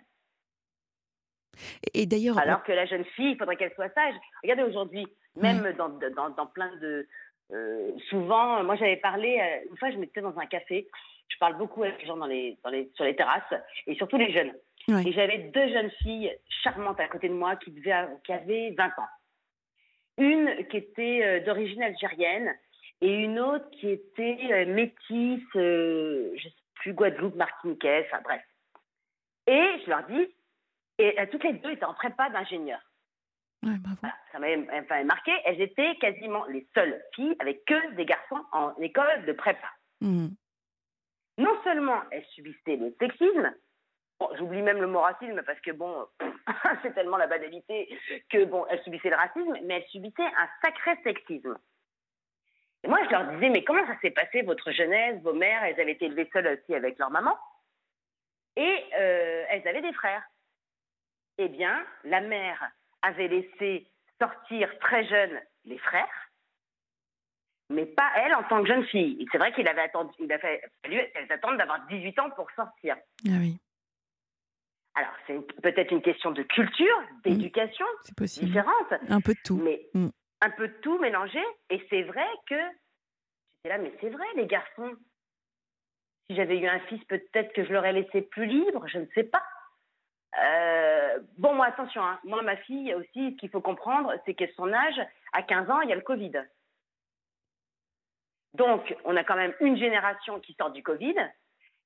Et 1.95 2.07
d'ailleurs. 2.07 2.39
Alors 2.39 2.63
que 2.63 2.73
la 2.73 2.87
jeune 2.87 3.05
fille, 3.05 3.33
il 3.33 3.39
faudrait 3.39 3.57
qu'elle 3.57 3.75
soit 3.75 3.93
sage. 3.95 4.15
Regardez 4.43 4.63
aujourd'hui, 4.63 5.07
même 5.37 5.73
dans, 5.77 5.89
dans, 5.89 6.31
dans, 6.31 6.47
plein 6.47 6.75
de. 6.77 7.07
Euh, 7.53 7.91
souvent, 8.09 8.63
moi 8.65 8.77
j'avais 8.77 8.97
parlé, 8.97 9.39
euh, 9.39 9.69
une 9.71 9.77
fois 9.77 9.91
je 9.91 9.99
m'étais 9.99 10.23
dans 10.23 10.39
un 10.39 10.47
café, 10.47 10.89
je 11.29 11.37
parle 11.39 11.59
beaucoup 11.59 11.83
avec 11.83 12.01
les 12.01 12.07
gens 12.07 12.17
dans 12.17 12.27
les, 12.27 12.59
dans 12.65 12.71
les, 12.71 12.91
sur 12.95 13.05
les 13.05 13.15
terrasses, 13.15 13.55
et 13.87 13.95
surtout 13.97 14.17
les 14.17 14.33
jeunes. 14.33 14.53
Et 14.89 15.13
j'avais 15.13 15.39
deux 15.39 15.69
jeunes 15.69 15.91
filles 16.03 16.33
charmantes 16.63 16.99
à 16.99 17.07
côté 17.07 17.29
de 17.29 17.35
moi 17.35 17.57
qui, 17.57 17.71
devaient, 17.71 18.09
qui 18.25 18.33
avaient 18.33 18.75
20 18.77 18.85
ans. 18.87 19.09
Une 20.19 20.67
qui 20.69 20.77
était 20.79 21.21
euh, 21.23 21.41
d'origine 21.45 21.83
algérienne 21.83 22.53
et 23.01 23.15
une 23.15 23.39
autre 23.39 23.69
qui 23.71 23.89
était 23.89 24.65
métisse, 24.67 25.43
euh, 25.57 26.33
je 26.37 26.47
ne 26.47 26.51
sais 26.51 26.57
plus, 26.75 26.93
Guadeloupe, 26.95 27.37
Martiniquais, 27.37 28.07
enfin 28.07 28.23
bref. 28.23 28.43
Et 29.47 29.67
je 29.85 29.91
leur 29.91 30.05
dis, 30.07 30.29
et 31.03 31.29
toutes 31.31 31.45
les 31.45 31.55
deux 31.55 31.71
étaient 31.71 31.85
en 31.85 31.95
prépa 31.95 32.31
d'ingénieur. 32.31 32.81
Ouais, 33.63 33.77
bravo. 33.79 34.15
ça 34.33 34.39
m'avait 34.39 35.05
marqué. 35.05 35.33
Elles 35.45 35.61
étaient 35.61 35.95
quasiment 35.97 36.45
les 36.47 36.67
seules 36.75 37.01
filles 37.15 37.37
avec 37.39 37.65
que 37.65 37.95
des 37.95 38.05
garçons 38.05 38.45
en 38.53 38.75
école 38.81 39.25
de 39.25 39.33
prépa. 39.33 39.69
Mmh. 40.01 40.29
Non 41.39 41.63
seulement 41.63 42.01
elles 42.11 42.27
subissaient 42.27 42.77
le 42.77 42.95
sexisme, 42.99 43.55
J'oublie 44.39 44.63
même 44.63 44.81
le 44.81 44.87
mot 44.87 45.01
racisme 45.01 45.43
parce 45.45 45.61
que 45.61 45.71
bon, 45.71 46.07
c'est 46.83 46.95
tellement 46.95 47.17
la 47.17 47.27
banalité 47.27 47.89
que 48.31 48.45
bon, 48.45 48.65
elle 48.71 48.83
subissait 48.83 49.11
le 49.11 49.17
racisme, 49.17 49.57
mais 49.65 49.75
elle 49.75 49.89
subissait 49.89 50.23
un 50.23 50.49
sacré 50.63 50.93
sexisme. 51.03 51.59
Et 52.85 52.89
moi, 52.89 52.99
je 53.05 53.11
leur 53.11 53.31
disais, 53.33 53.49
mais 53.49 53.63
comment 53.65 53.87
ça 53.87 53.99
s'est 54.01 54.11
passé 54.11 54.43
votre 54.43 54.71
jeunesse, 54.73 55.21
vos 55.23 55.35
mères, 55.35 55.63
elles 55.65 55.81
avaient 55.81 55.93
été 55.93 56.07
élevées 56.07 56.29
seules 56.33 56.49
aussi 56.49 56.75
avec 56.75 56.99
leur 56.99 57.11
maman, 57.11 57.37
et 58.57 58.85
euh, 58.99 59.45
elles 59.49 59.67
avaient 59.69 59.83
des 59.83 59.93
frères. 59.93 60.23
Eh 61.45 61.49
bien, 61.49 61.85
la 62.05 62.21
mère 62.21 62.71
avait 63.03 63.27
laissé 63.27 63.89
sortir 64.21 64.71
très 64.79 65.05
jeune 65.09 65.41
les 65.65 65.79
frères, 65.79 66.31
mais 67.69 67.85
pas 67.85 68.09
elle 68.15 68.33
en 68.37 68.45
tant 68.45 68.63
que 68.63 68.69
jeune 68.69 68.85
fille. 68.87 69.27
C'est 69.33 69.39
vrai 69.39 69.53
qu'il 69.53 69.67
avait 69.67 69.83
attendu, 69.83 70.13
il 70.21 70.33
a 70.33 70.39
fallu 70.39 70.63
qu'elles 70.85 71.33
attendent 71.33 71.59
d'avoir 71.59 71.85
18 71.89 72.19
ans 72.21 72.31
pour 72.31 72.49
sortir. 72.53 72.97
Ah 73.27 73.39
oui. 73.41 73.59
Alors, 74.95 75.11
c'est 75.27 75.35
peut-être 75.63 75.91
une 75.91 76.03
question 76.03 76.31
de 76.31 76.45
culture, 76.45 77.01
mmh. 77.01 77.21
d'éducation 77.25 77.87
différente. 78.17 78.93
Un 79.09 79.21
peu 79.21 79.35
de 79.35 79.41
tout. 79.45 79.57
Mais 79.57 79.89
mmh. 79.95 80.11
un 80.43 80.51
peu 80.51 80.69
de 80.69 80.75
tout 80.75 81.01
mélangé. 81.01 81.43
Et 81.71 81.85
c'est 81.91 82.03
vrai 82.03 82.29
que. 82.47 82.55
J'étais 83.51 83.69
là, 83.69 83.79
mais 83.79 83.93
c'est 84.01 84.11
vrai, 84.11 84.27
les 84.37 84.47
garçons. 84.47 84.95
Si 86.31 86.37
j'avais 86.37 86.57
eu 86.57 86.69
un 86.69 86.79
fils, 86.87 87.03
peut-être 87.07 87.53
que 87.53 87.65
je 87.65 87.73
l'aurais 87.73 87.95
laissé 87.95 88.23
plus 88.23 88.47
libre, 88.47 88.87
je 88.87 88.99
ne 88.99 89.07
sais 89.17 89.25
pas. 89.25 89.43
Euh, 90.41 91.19
bon, 91.37 91.55
moi, 91.55 91.67
attention, 91.67 92.03
hein. 92.03 92.19
moi, 92.25 92.43
ma 92.43 92.57
fille 92.57 92.95
aussi, 92.95 93.33
ce 93.33 93.37
qu'il 93.37 93.51
faut 93.51 93.61
comprendre, 93.61 94.13
c'est 94.25 94.35
qu'à 94.35 94.47
son 94.57 94.73
âge, 94.73 95.01
à 95.33 95.43
15 95.43 95.71
ans, 95.71 95.81
il 95.83 95.91
y 95.91 95.93
a 95.93 95.97
le 95.97 96.03
Covid. 96.03 96.33
Donc, 98.55 98.95
on 99.05 99.17
a 99.17 99.25
quand 99.25 99.37
même 99.37 99.55
une 99.61 99.77
génération 99.77 100.41
qui 100.41 100.55
sort 100.55 100.71
du 100.71 100.83
Covid, 100.83 101.15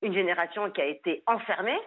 une 0.03 0.15
génération 0.15 0.71
qui 0.71 0.81
a 0.81 0.87
été 0.87 1.23
enfermée, 1.27 1.79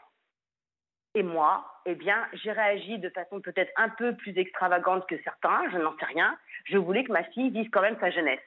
et 1.15 1.23
moi, 1.23 1.81
eh 1.85 1.95
bien, 1.95 2.27
j'ai 2.33 2.51
réagi 2.51 2.99
de 2.99 3.09
façon 3.09 3.41
peut-être 3.41 3.71
un 3.77 3.89
peu 3.89 4.15
plus 4.15 4.37
extravagante 4.37 5.07
que 5.07 5.21
certains, 5.23 5.69
je 5.71 5.77
n'en 5.77 5.97
sais 5.97 6.05
rien. 6.05 6.37
Je 6.65 6.77
voulais 6.77 7.03
que 7.03 7.11
ma 7.11 7.23
fille 7.23 7.49
vive 7.49 7.69
quand 7.71 7.81
même 7.81 7.99
sa 7.99 8.11
jeunesse. 8.11 8.39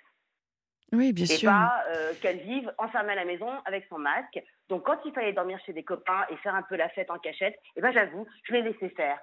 Oui, 0.93 1.13
bien 1.13 1.27
sûr. 1.27 1.49
Et 1.49 1.53
pas 1.53 1.85
euh, 1.89 2.13
qu'elle 2.21 2.39
vive 2.39 2.73
enfermée 2.79 3.13
à 3.13 3.17
la 3.17 3.25
maison 3.25 3.49
avec 3.65 3.87
son 3.89 3.99
masque. 3.99 4.43
Donc, 4.69 4.85
quand 4.85 4.99
il 5.05 5.13
fallait 5.13 5.33
dormir 5.33 5.59
chez 5.65 5.73
des 5.73 5.83
copains 5.83 6.25
et 6.31 6.37
faire 6.37 6.55
un 6.55 6.63
peu 6.63 6.77
la 6.77 6.89
fête 6.91 7.11
en 7.11 7.19
cachette, 7.19 7.59
eh 7.77 7.81
ben, 7.81 7.93
j'avoue, 7.93 8.27
je 8.45 8.53
l'ai 8.53 8.63
laissé 8.63 8.91
faire. 8.91 9.19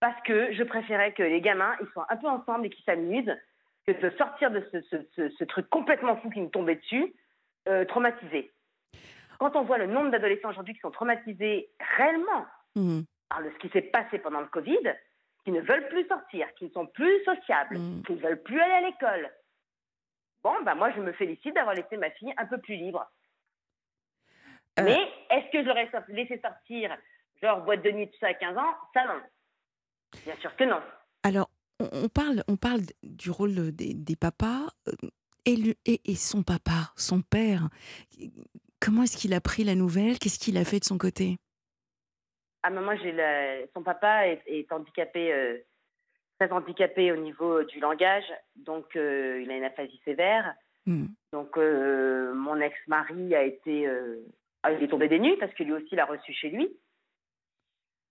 Parce 0.00 0.20
que 0.22 0.52
je 0.52 0.62
préférais 0.62 1.12
que 1.12 1.24
les 1.24 1.40
gamins, 1.40 1.74
ils 1.80 1.88
soient 1.88 2.06
un 2.08 2.16
peu 2.16 2.28
ensemble 2.28 2.66
et 2.66 2.70
qu'ils 2.70 2.84
s'amusent, 2.84 3.36
que 3.86 3.92
de 3.92 4.16
sortir 4.16 4.50
de 4.50 4.64
ce, 4.70 5.44
truc 5.44 5.68
complètement 5.68 6.16
fou 6.18 6.30
qui 6.30 6.40
me 6.40 6.50
tombait 6.50 6.76
dessus, 6.76 7.12
euh, 7.68 7.84
traumatisé. 7.84 8.52
Quand 9.38 9.56
on 9.56 9.62
voit 9.62 9.78
le 9.78 9.86
nombre 9.86 10.10
d'adolescents 10.10 10.50
aujourd'hui 10.50 10.74
qui 10.74 10.80
sont 10.80 10.90
traumatisés 10.90 11.70
réellement 11.96 12.46
mmh. 12.76 13.00
par 13.28 13.40
ce 13.42 13.58
qui 13.58 13.68
s'est 13.70 13.82
passé 13.82 14.18
pendant 14.18 14.40
le 14.40 14.46
Covid, 14.46 14.94
qui 15.44 15.50
ne 15.50 15.60
veulent 15.60 15.88
plus 15.88 16.06
sortir, 16.06 16.46
qui 16.54 16.66
ne 16.66 16.70
sont 16.70 16.86
plus 16.86 17.24
sociables, 17.24 17.78
mmh. 17.78 18.02
qui 18.06 18.12
ne 18.12 18.20
veulent 18.20 18.42
plus 18.42 18.60
aller 18.60 18.74
à 18.74 18.80
l'école, 18.82 19.30
bon, 20.42 20.54
bah 20.62 20.74
moi 20.74 20.92
je 20.92 21.00
me 21.00 21.12
félicite 21.12 21.54
d'avoir 21.54 21.74
laissé 21.74 21.96
ma 21.96 22.10
fille 22.10 22.32
un 22.36 22.46
peu 22.46 22.58
plus 22.58 22.76
libre. 22.76 23.10
Euh. 24.78 24.84
Mais 24.84 24.98
est-ce 25.30 25.50
que 25.50 25.62
je 25.62 25.68
l'aurais 25.68 25.90
laissé 26.08 26.40
sortir, 26.40 26.96
genre 27.42 27.62
boîte 27.62 27.82
de 27.82 27.90
nuit, 27.90 28.10
tout 28.10 28.18
ça 28.20 28.28
à 28.28 28.34
15 28.34 28.56
ans? 28.56 28.74
Ça 28.94 29.04
non. 29.06 29.20
Bien 30.24 30.36
sûr 30.36 30.54
que 30.56 30.64
non. 30.64 30.80
Alors, 31.22 31.50
on 31.80 32.08
parle, 32.08 32.42
on 32.48 32.56
parle 32.56 32.80
du 33.02 33.30
rôle 33.30 33.72
des, 33.72 33.94
des 33.94 34.16
papas. 34.16 34.68
Euh, 34.88 35.08
et, 35.44 35.76
et, 35.86 36.10
et, 36.10 36.14
son 36.14 36.42
papa, 36.42 36.92
son 36.96 37.22
père, 37.22 37.68
Comment 38.80 39.02
est-ce 39.02 39.16
qu'il 39.16 39.34
a 39.34 39.40
pris 39.40 39.64
la 39.64 39.74
nouvelle? 39.74 40.18
Qu'est-ce 40.18 40.38
qu'il 40.38 40.56
a 40.56 40.64
fait 40.64 40.78
de 40.78 40.84
son 40.84 40.98
côté? 40.98 41.36
Ah, 42.62 42.70
moi, 42.70 42.96
j'ai 42.96 43.14
son 43.74 43.82
papa 43.82 44.28
est, 44.28 44.70
handicapé, 44.70 45.32
euh, 45.32 45.58
très 46.38 46.50
handicapé 46.52 47.12
au 47.12 47.16
niveau 47.16 47.62
du 47.64 47.80
langage, 47.80 48.24
donc 48.56 48.96
euh, 48.96 49.40
il 49.42 49.50
a 49.50 49.56
une 49.56 49.64
aphasie 49.64 50.00
sévère. 50.04 50.54
Hmm. 50.86 51.06
Donc 51.32 51.56
euh, 51.56 52.32
mon 52.34 52.60
ex-mari 52.60 53.34
a 53.34 53.42
été, 53.42 53.88
ah, 54.62 54.72
il 54.72 54.82
est 54.82 54.88
tombé 54.88 55.08
des 55.08 55.18
nues 55.18 55.36
parce 55.38 55.52
que 55.54 55.62
lui 55.62 55.72
aussi 55.72 55.94
l'a 55.94 56.04
reçu 56.04 56.32
chez 56.32 56.50
lui. 56.50 56.68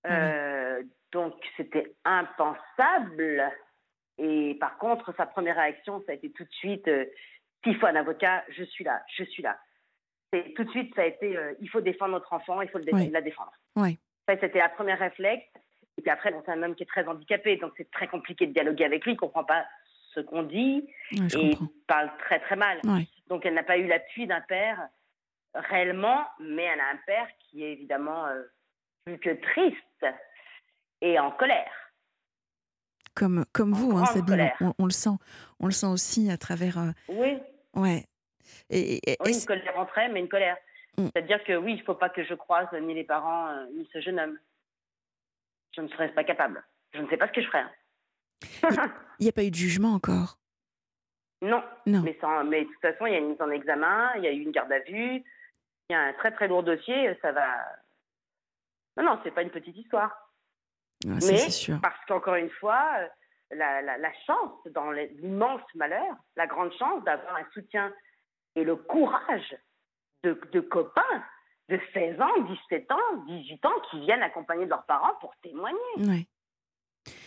Ah 0.03 0.77
donc 1.13 1.33
c'était 1.55 1.95
impensable. 2.03 3.43
Et 4.17 4.55
par 4.59 4.77
contre, 4.77 5.13
sa 5.15 5.25
première 5.25 5.55
réaction, 5.55 6.03
ça 6.05 6.11
a 6.11 6.15
été 6.15 6.29
tout 6.31 6.43
de 6.43 6.51
suite, 6.51 6.89
s'il 7.63 7.77
faut 7.77 7.85
un 7.85 7.95
avocat, 7.95 8.43
je 8.49 8.63
suis 8.63 8.83
là, 8.83 9.01
je 9.15 9.23
suis 9.23 9.41
là 9.41 9.57
c'est 10.31 10.53
tout 10.55 10.63
de 10.63 10.69
suite, 10.71 10.93
ça 10.95 11.01
a 11.01 11.05
été, 11.05 11.37
euh, 11.37 11.53
il 11.61 11.69
faut 11.69 11.81
défendre 11.81 12.13
notre 12.13 12.33
enfant, 12.33 12.61
il 12.61 12.69
faut 12.69 12.79
la 12.79 13.21
défendre. 13.21 13.51
Ça, 14.27 14.37
c'était 14.39 14.59
la 14.59 14.69
première 14.69 14.99
réflexe. 14.99 15.47
Et 15.97 16.01
puis 16.01 16.11
après, 16.11 16.33
c'est 16.45 16.51
un 16.51 16.63
homme 16.63 16.75
qui 16.75 16.83
est 16.83 16.87
très 16.87 17.07
handicapé, 17.07 17.57
donc 17.57 17.73
c'est 17.77 17.89
très 17.91 18.07
compliqué 18.07 18.45
de 18.45 18.53
dialoguer 18.53 18.85
avec 18.85 19.03
lui. 19.05 19.13
Il 19.13 19.15
ne 19.15 19.19
comprend 19.19 19.43
pas 19.43 19.65
ce 20.13 20.19
qu'on 20.19 20.43
dit 20.43 20.87
et 21.11 21.17
il 21.33 21.57
parle 21.87 22.11
très 22.19 22.39
très 22.39 22.55
mal. 22.55 22.79
Donc 23.27 23.45
elle 23.45 23.53
n'a 23.53 23.63
pas 23.63 23.77
eu 23.77 23.87
l'appui 23.87 24.27
d'un 24.27 24.41
père 24.41 24.89
réellement, 25.53 26.25
mais 26.39 26.63
elle 26.63 26.79
a 26.79 26.89
un 26.89 26.99
père 27.05 27.27
qui 27.39 27.63
est 27.63 27.73
évidemment 27.73 28.27
euh, 28.27 28.43
plus 29.05 29.17
que 29.17 29.29
triste 29.53 30.05
et 31.01 31.19
en 31.19 31.31
colère. 31.31 31.71
Comme, 33.15 33.45
comme 33.51 33.73
vous, 33.73 33.97
hein, 33.97 34.05
Sabine, 34.05 34.51
on, 34.61 34.73
on, 34.77 34.85
le 34.85 34.91
sent, 34.91 35.17
on 35.59 35.65
le 35.65 35.71
sent 35.71 35.87
aussi 35.87 36.29
à 36.29 36.37
travers. 36.37 36.77
Euh, 36.77 36.91
oui. 37.09 37.39
Ouais, 37.73 38.05
et, 38.69 38.99
oui, 39.23 39.33
une 39.33 39.45
colère 39.45 39.75
rentrait, 39.75 40.09
mais 40.09 40.19
une 40.19 40.29
colère. 40.29 40.57
Mm. 40.97 41.07
C'est-à-dire 41.07 41.43
que 41.43 41.55
oui, 41.55 41.73
il 41.73 41.79
ne 41.79 41.83
faut 41.83 41.95
pas 41.95 42.09
que 42.09 42.23
je 42.23 42.33
croise 42.33 42.67
ni 42.81 42.93
les 42.93 43.03
parents, 43.03 43.47
euh, 43.47 43.65
ni 43.75 43.87
ce 43.93 44.01
jeune 44.01 44.19
homme. 44.19 44.37
Je 45.77 45.81
ne 45.81 45.87
serais 45.89 46.09
pas 46.09 46.23
capable. 46.23 46.63
Je 46.93 46.99
ne 46.99 47.07
sais 47.07 47.17
pas 47.17 47.27
ce 47.27 47.33
que 47.33 47.41
je 47.41 47.47
ferais. 47.47 47.65
Il 49.19 49.23
n'y 49.23 49.29
a 49.29 49.33
pas 49.33 49.43
eu 49.43 49.51
de 49.51 49.55
jugement 49.55 49.93
encore? 49.93 50.39
Non. 51.41 51.63
non. 51.85 52.01
Mais, 52.01 52.17
sans, 52.19 52.43
mais 52.43 52.63
de 52.63 52.69
toute 52.69 52.81
façon, 52.81 53.05
il 53.05 53.13
y 53.13 53.15
a 53.15 53.19
une 53.19 53.29
mise 53.29 53.41
en 53.41 53.51
examen, 53.51 54.11
il 54.17 54.23
y 54.23 54.27
a 54.27 54.31
eu 54.31 54.41
une 54.41 54.51
garde 54.51 54.71
à 54.71 54.79
vue, 54.79 55.23
il 55.89 55.93
y 55.93 55.93
a 55.93 56.01
un 56.01 56.13
très 56.13 56.31
très 56.31 56.47
lourd 56.47 56.63
dossier, 56.63 57.15
ça 57.21 57.31
va. 57.31 57.57
Non, 58.97 59.03
non, 59.03 59.19
c'est 59.23 59.31
pas 59.31 59.43
une 59.43 59.51
petite 59.51 59.77
histoire. 59.77 60.33
Ah, 61.05 61.19
mais 61.21 61.49
sûr. 61.49 61.79
parce 61.81 62.03
qu'encore 62.07 62.35
une 62.35 62.49
fois, 62.49 62.83
euh, 62.99 63.07
la, 63.51 63.83
la, 63.83 63.97
la 63.99 64.13
chance, 64.25 64.65
dans 64.71 64.91
l'immense 64.91 65.61
malheur, 65.75 66.15
la 66.35 66.47
grande 66.47 66.73
chance 66.73 67.03
d'avoir 67.03 67.35
un 67.35 67.45
soutien 67.53 67.93
et 68.55 68.63
le 68.63 68.75
courage 68.75 69.55
de, 70.23 70.59
copains 70.59 71.23
de 71.69 71.79
16 71.93 72.21
ans, 72.21 72.41
17 72.69 72.91
ans, 72.91 73.17
18 73.27 73.65
ans 73.65 73.79
qui 73.91 73.99
viennent 74.01 74.23
accompagner 74.23 74.65
leurs 74.65 74.85
parents 74.85 75.15
pour 75.19 75.35
témoigner. 75.41 75.77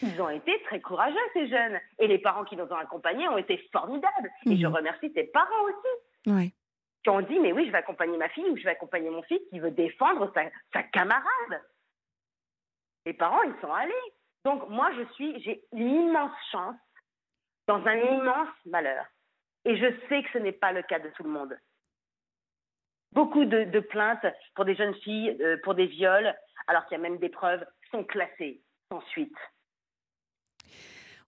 Ils 0.02 0.20
ont 0.20 0.30
été 0.30 0.60
très 0.64 0.80
courageux, 0.80 1.16
ces 1.32 1.48
jeunes. 1.48 1.78
Et 1.98 2.06
les 2.06 2.18
parents 2.18 2.44
qui 2.44 2.56
nous 2.56 2.64
ont 2.64 2.76
accompagnés 2.76 3.28
ont 3.28 3.38
été 3.38 3.58
formidables. 3.72 4.30
Et 4.46 4.56
je 4.56 4.66
mhm. 4.66 4.74
remercie 4.74 5.12
tes 5.12 5.24
parents 5.24 5.64
aussi. 5.64 6.30
Ouais. 6.32 6.52
Qui 7.02 7.10
ont 7.10 7.22
dit, 7.22 7.38
mais 7.38 7.52
oui, 7.52 7.66
je 7.66 7.72
vais 7.72 7.78
accompagner 7.78 8.16
ma 8.18 8.28
fille 8.28 8.48
ou 8.48 8.56
je 8.56 8.64
vais 8.64 8.70
accompagner 8.70 9.10
mon 9.10 9.22
fils 9.22 9.40
qui 9.50 9.58
veut 9.58 9.70
défendre 9.70 10.32
sa, 10.72 10.82
camarade. 10.82 11.62
Les 13.06 13.14
parents, 13.14 13.42
ils 13.42 13.60
sont 13.60 13.72
allés. 13.72 13.94
Donc 14.44 14.68
moi, 14.68 14.90
je 14.96 15.04
suis, 15.14 15.40
j'ai 15.42 15.62
une 15.72 16.08
immense 16.08 16.36
chance 16.50 16.76
dans 17.66 17.84
un 17.86 17.96
immense 17.96 18.48
malheur. 18.66 19.04
Et 19.64 19.76
je 19.76 19.86
sais 20.08 20.22
que 20.22 20.30
ce 20.32 20.38
n'est 20.38 20.52
pas 20.52 20.72
le 20.72 20.82
cas 20.82 20.98
de 20.98 21.08
tout 21.10 21.22
le 21.22 21.30
monde. 21.30 21.56
Beaucoup 23.12 23.44
de, 23.44 23.80
plaintes 23.80 24.24
pour 24.54 24.64
des 24.64 24.76
jeunes 24.76 24.94
filles, 25.02 25.36
euh, 25.40 25.56
pour 25.64 25.74
des 25.74 25.86
viols, 25.86 26.32
alors 26.68 26.86
qu'il 26.86 26.96
y 26.96 27.00
a 27.00 27.02
même 27.02 27.18
des 27.18 27.28
preuves, 27.28 27.64
sont 27.90 28.04
classées 28.04 28.60
sans 28.90 29.00
suite. 29.08 29.36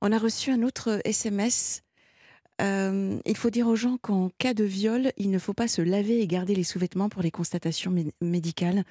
On 0.01 0.13
a 0.13 0.19
reçu 0.19 0.51
un 0.51 0.63
autre 0.63 1.01
SMS. 1.05 1.83
Euh, 2.61 3.19
il 3.25 3.37
faut 3.37 3.51
dire 3.51 3.67
aux 3.67 3.75
gens 3.75 3.97
qu'en 3.97 4.31
cas 4.39 4.55
de 4.55 4.63
viol, 4.63 5.11
il 5.17 5.31
ne 5.31 5.39
faut 5.39 5.55
pas 5.55 5.67
se 5.67 5.83
laver 5.83 6.21
et 6.21 6.27
garder 6.29 6.55
les 6.55 6.63
sous-vêtements 6.63 7.09
pour 7.09 7.23
les 7.23 7.33
constatations 7.33 7.93
médicales. 8.21 8.85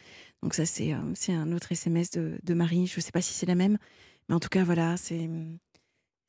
Donc 0.44 0.54
ça, 0.54 0.66
c'est 0.66 0.94
euh, 0.94 1.34
un 1.34 1.52
autre 1.54 1.72
SMS 1.72 2.12
de, 2.12 2.54
Marie. 2.54 2.88
Je 2.88 2.98
ne 2.98 3.02
sais 3.02 3.12
pas 3.12 3.22
si 3.22 3.34
c'est 3.34 3.46
la 3.46 3.56
même, 3.56 3.78
mais 4.28 4.36
en 4.36 4.40
tout 4.40 4.50
cas, 4.50 4.64
voilà, 4.64 4.98
c'est... 4.98 5.28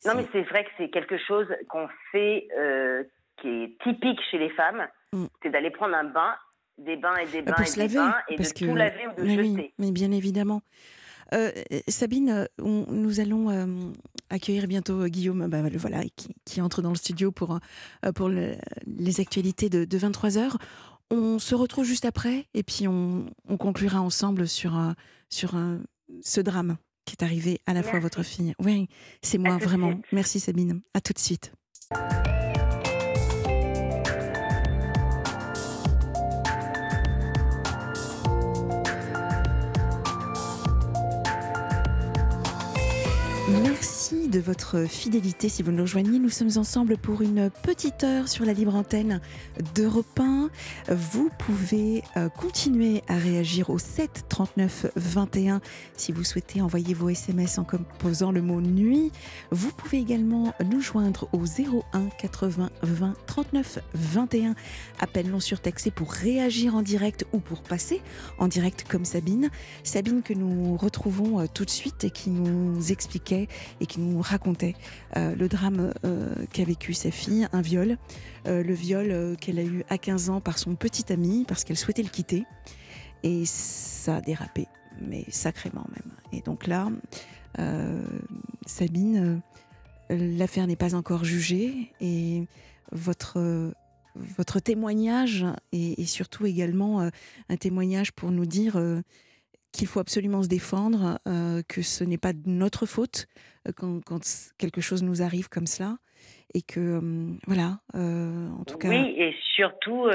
Non, 0.05 0.15
mais 0.17 0.27
c'est 0.33 0.43
vrai 0.43 0.65
que 0.65 0.71
c'est 0.77 0.91
quelque 0.91 1.17
chose 1.19 1.47
qu'on 1.69 1.89
fait 2.11 2.49
qui 3.41 3.49
est 3.49 3.83
typique 3.83 4.21
chez 4.31 4.39
les 4.39 4.51
femmes. 4.51 4.87
Mm. 5.13 5.27
C'est 5.43 5.51
d'aller 5.51 5.71
prendre 5.71 5.95
un 5.95 6.05
bain, 6.05 6.35
des 6.85 6.97
bains 6.97 7.17
et 7.17 7.27
des 7.27 7.43
bains 7.43 7.55
et 7.57 7.89
des 7.89 7.95
bains, 7.95 8.15
et 8.29 8.37
de 8.37 8.43
tout 8.45 8.75
laver 8.75 9.07
ou 9.09 9.21
de 9.21 9.27
mais 9.27 9.37
jeter. 9.37 9.75
mais 9.79 9.91
bien 9.91 10.13
évidemment. 10.13 10.63
Euh, 11.35 11.51
Sabine, 11.89 12.47
nous 12.59 13.21
allons 13.21 13.49
euh, 13.51 13.67
accueillir 14.29 14.67
bientôt 14.67 15.07
Guillaume, 15.07 15.47
bah, 15.49 15.63
voilà, 15.77 16.03
qui, 16.45 16.61
entre 16.61 16.83
dans 16.83 16.91
le 16.91 16.97
studio 16.97 17.33
pour, 17.33 17.59
pour 18.15 18.29
les 18.29 19.21
actualités 19.21 19.71
de, 19.71 19.99
23h. 19.99 20.57
On 21.11 21.39
se 21.39 21.55
retrouve 21.55 21.85
juste 21.85 22.05
après 22.05 22.47
et 22.55 22.63
puis 22.63 22.87
on, 22.87 23.27
conclura 23.59 24.01
ensemble 24.01 24.47
sur, 24.47 24.79
sur 25.31 25.55
ce 26.23 26.41
drame 26.41 26.77
qui 27.05 27.17
est 27.19 27.25
arrivé 27.25 27.61
à 27.67 27.75
la 27.75 27.83
fois 27.83 27.99
votre 27.99 28.23
fille. 28.23 28.55
Oui, 28.59 28.89
c'est 29.23 29.39
moi 29.39 29.57
vraiment. 29.59 30.01
Merci 30.13 30.41
Sabine. 30.41 30.81
À 30.95 31.01
tout 31.01 31.13
de 31.13 31.19
suite. 31.19 31.53
Merci 43.61 44.29
de 44.29 44.41
votre 44.41 44.87
fidélité 44.87 45.51
si 45.51 45.63
vous 45.63 45.73
nous 45.73 45.83
rejoignez. 45.83 46.19
Nous 46.19 46.31
sommes 46.31 46.57
ensemble 46.57 46.97
pour 46.97 47.21
une 47.21 47.51
petite 47.51 48.03
heure 48.03 48.29
sur 48.29 48.47
la 48.47 48.55
libre 48.55 48.75
antenne 48.75 49.21
d'Europe 49.75 50.19
1. 50.19 50.49
Vous 50.89 51.29
pouvez 51.39 52.03
euh, 52.17 52.31
continuer 52.31 53.03
à 53.09 53.17
réagir 53.17 53.69
au 53.69 53.79
7 53.79 54.25
39 54.31 54.87
21 54.97 55.61
si 55.97 56.13
vous 56.13 56.25
souhaitez 56.25 56.63
envoyer 56.63 56.95
vos 56.95 57.11
SMS 57.11 57.59
en 57.59 57.65
composant 57.65 58.33
le 58.33 58.41
mot 58.41 58.63
nuit. 58.63 59.13
Vous 59.51 59.71
pouvez 59.71 59.99
également 59.99 60.55
nous 60.65 60.81
joindre 60.81 61.29
au 61.33 61.45
01 61.45 62.09
80 62.19 62.71
20 62.83 63.15
39 63.27 63.79
21. 63.93 64.55
Appel 64.99 65.29
non 65.29 65.41
surtaxé 65.41 65.91
pour 65.91 66.11
réagir 66.13 66.75
en 66.75 66.81
direct 66.81 67.27
ou 67.35 67.39
pour 67.39 67.63
passer 67.63 68.01
en 68.39 68.49
direct 68.49 68.87
comme 68.89 69.05
Sabine. 69.05 69.51
Sabine 69.85 70.23
que 70.23 70.33
nous 70.33 70.79
retrouvons 70.79 71.41
euh, 71.41 71.47
tout 71.53 71.67
de 71.67 71.71
suite 71.71 72.05
et 72.05 72.11
qui 72.11 72.31
nous 72.31 72.91
expliquait 72.91 73.42
et 73.81 73.87
qui 73.87 74.01
nous 74.01 74.21
racontait 74.21 74.75
euh, 75.17 75.35
le 75.35 75.49
drame 75.49 75.93
euh, 76.05 76.35
qu'a 76.53 76.65
vécu 76.65 76.95
sa 76.95 77.11
fille, 77.11 77.49
un 77.53 77.61
viol. 77.61 77.97
Euh, 78.47 78.63
le 78.63 78.75
viol 78.75 79.37
qu'elle 79.41 79.59
a 79.59 79.65
eu 79.65 79.85
à 79.89 79.99
15 79.99 80.31
ans 80.31 80.41
par 80.41 80.59
son 80.59 80.75
petit 80.75 81.13
ami 81.13 81.45
parce 81.47 81.65
qu'elle 81.65 81.77
souhaitait 81.77 82.03
le 82.03 82.09
quitter. 82.09 82.45
Et 83.23 83.45
ça 83.45 84.17
a 84.17 84.21
dérapé, 84.21 84.67
mais 85.01 85.25
sacrément 85.29 85.87
même. 85.95 86.13
Et 86.33 86.41
donc 86.41 86.67
là, 86.67 86.91
Sabine, 88.67 89.41
l'affaire 90.11 90.67
n'est 90.67 90.77
pas 90.77 90.95
encore 90.95 91.25
jugée 91.25 91.93
et 92.01 92.49
votre 92.91 93.73
votre 94.17 94.61
témoignage 94.61 95.47
et, 95.73 96.05
surtout 96.05 96.47
également 96.47 97.09
un 97.49 97.57
témoignage 97.57 98.13
pour 98.13 98.33
nous 98.33 98.45
dire 98.45 98.77
qu'il 99.73 99.89
faut 99.89 100.01
absolument 100.01 100.43
se 100.43 100.49
défendre, 100.49 101.19
euh, 101.27 101.63
que 101.69 101.83
ce 101.83 102.05
n'est 102.05 102.19
pas 102.19 102.33
de 102.33 102.43
notre 102.47 102.87
faute 102.87 103.27
euh, 103.67 103.73
quand, 103.75 104.23
quelque 104.59 104.81
chose 104.81 105.03
nous 105.03 105.23
arrive 105.23 105.49
comme 105.49 105.67
cela, 105.67 105.97
et 106.55 106.63
que 106.63 106.79
euh, 106.81 107.33
voilà, 107.47 107.79
en 107.95 108.65
tout 108.65 108.79
cas. 108.79 108.89
Oui, 108.89 109.15
et 109.17 109.35
surtout, 109.55 110.09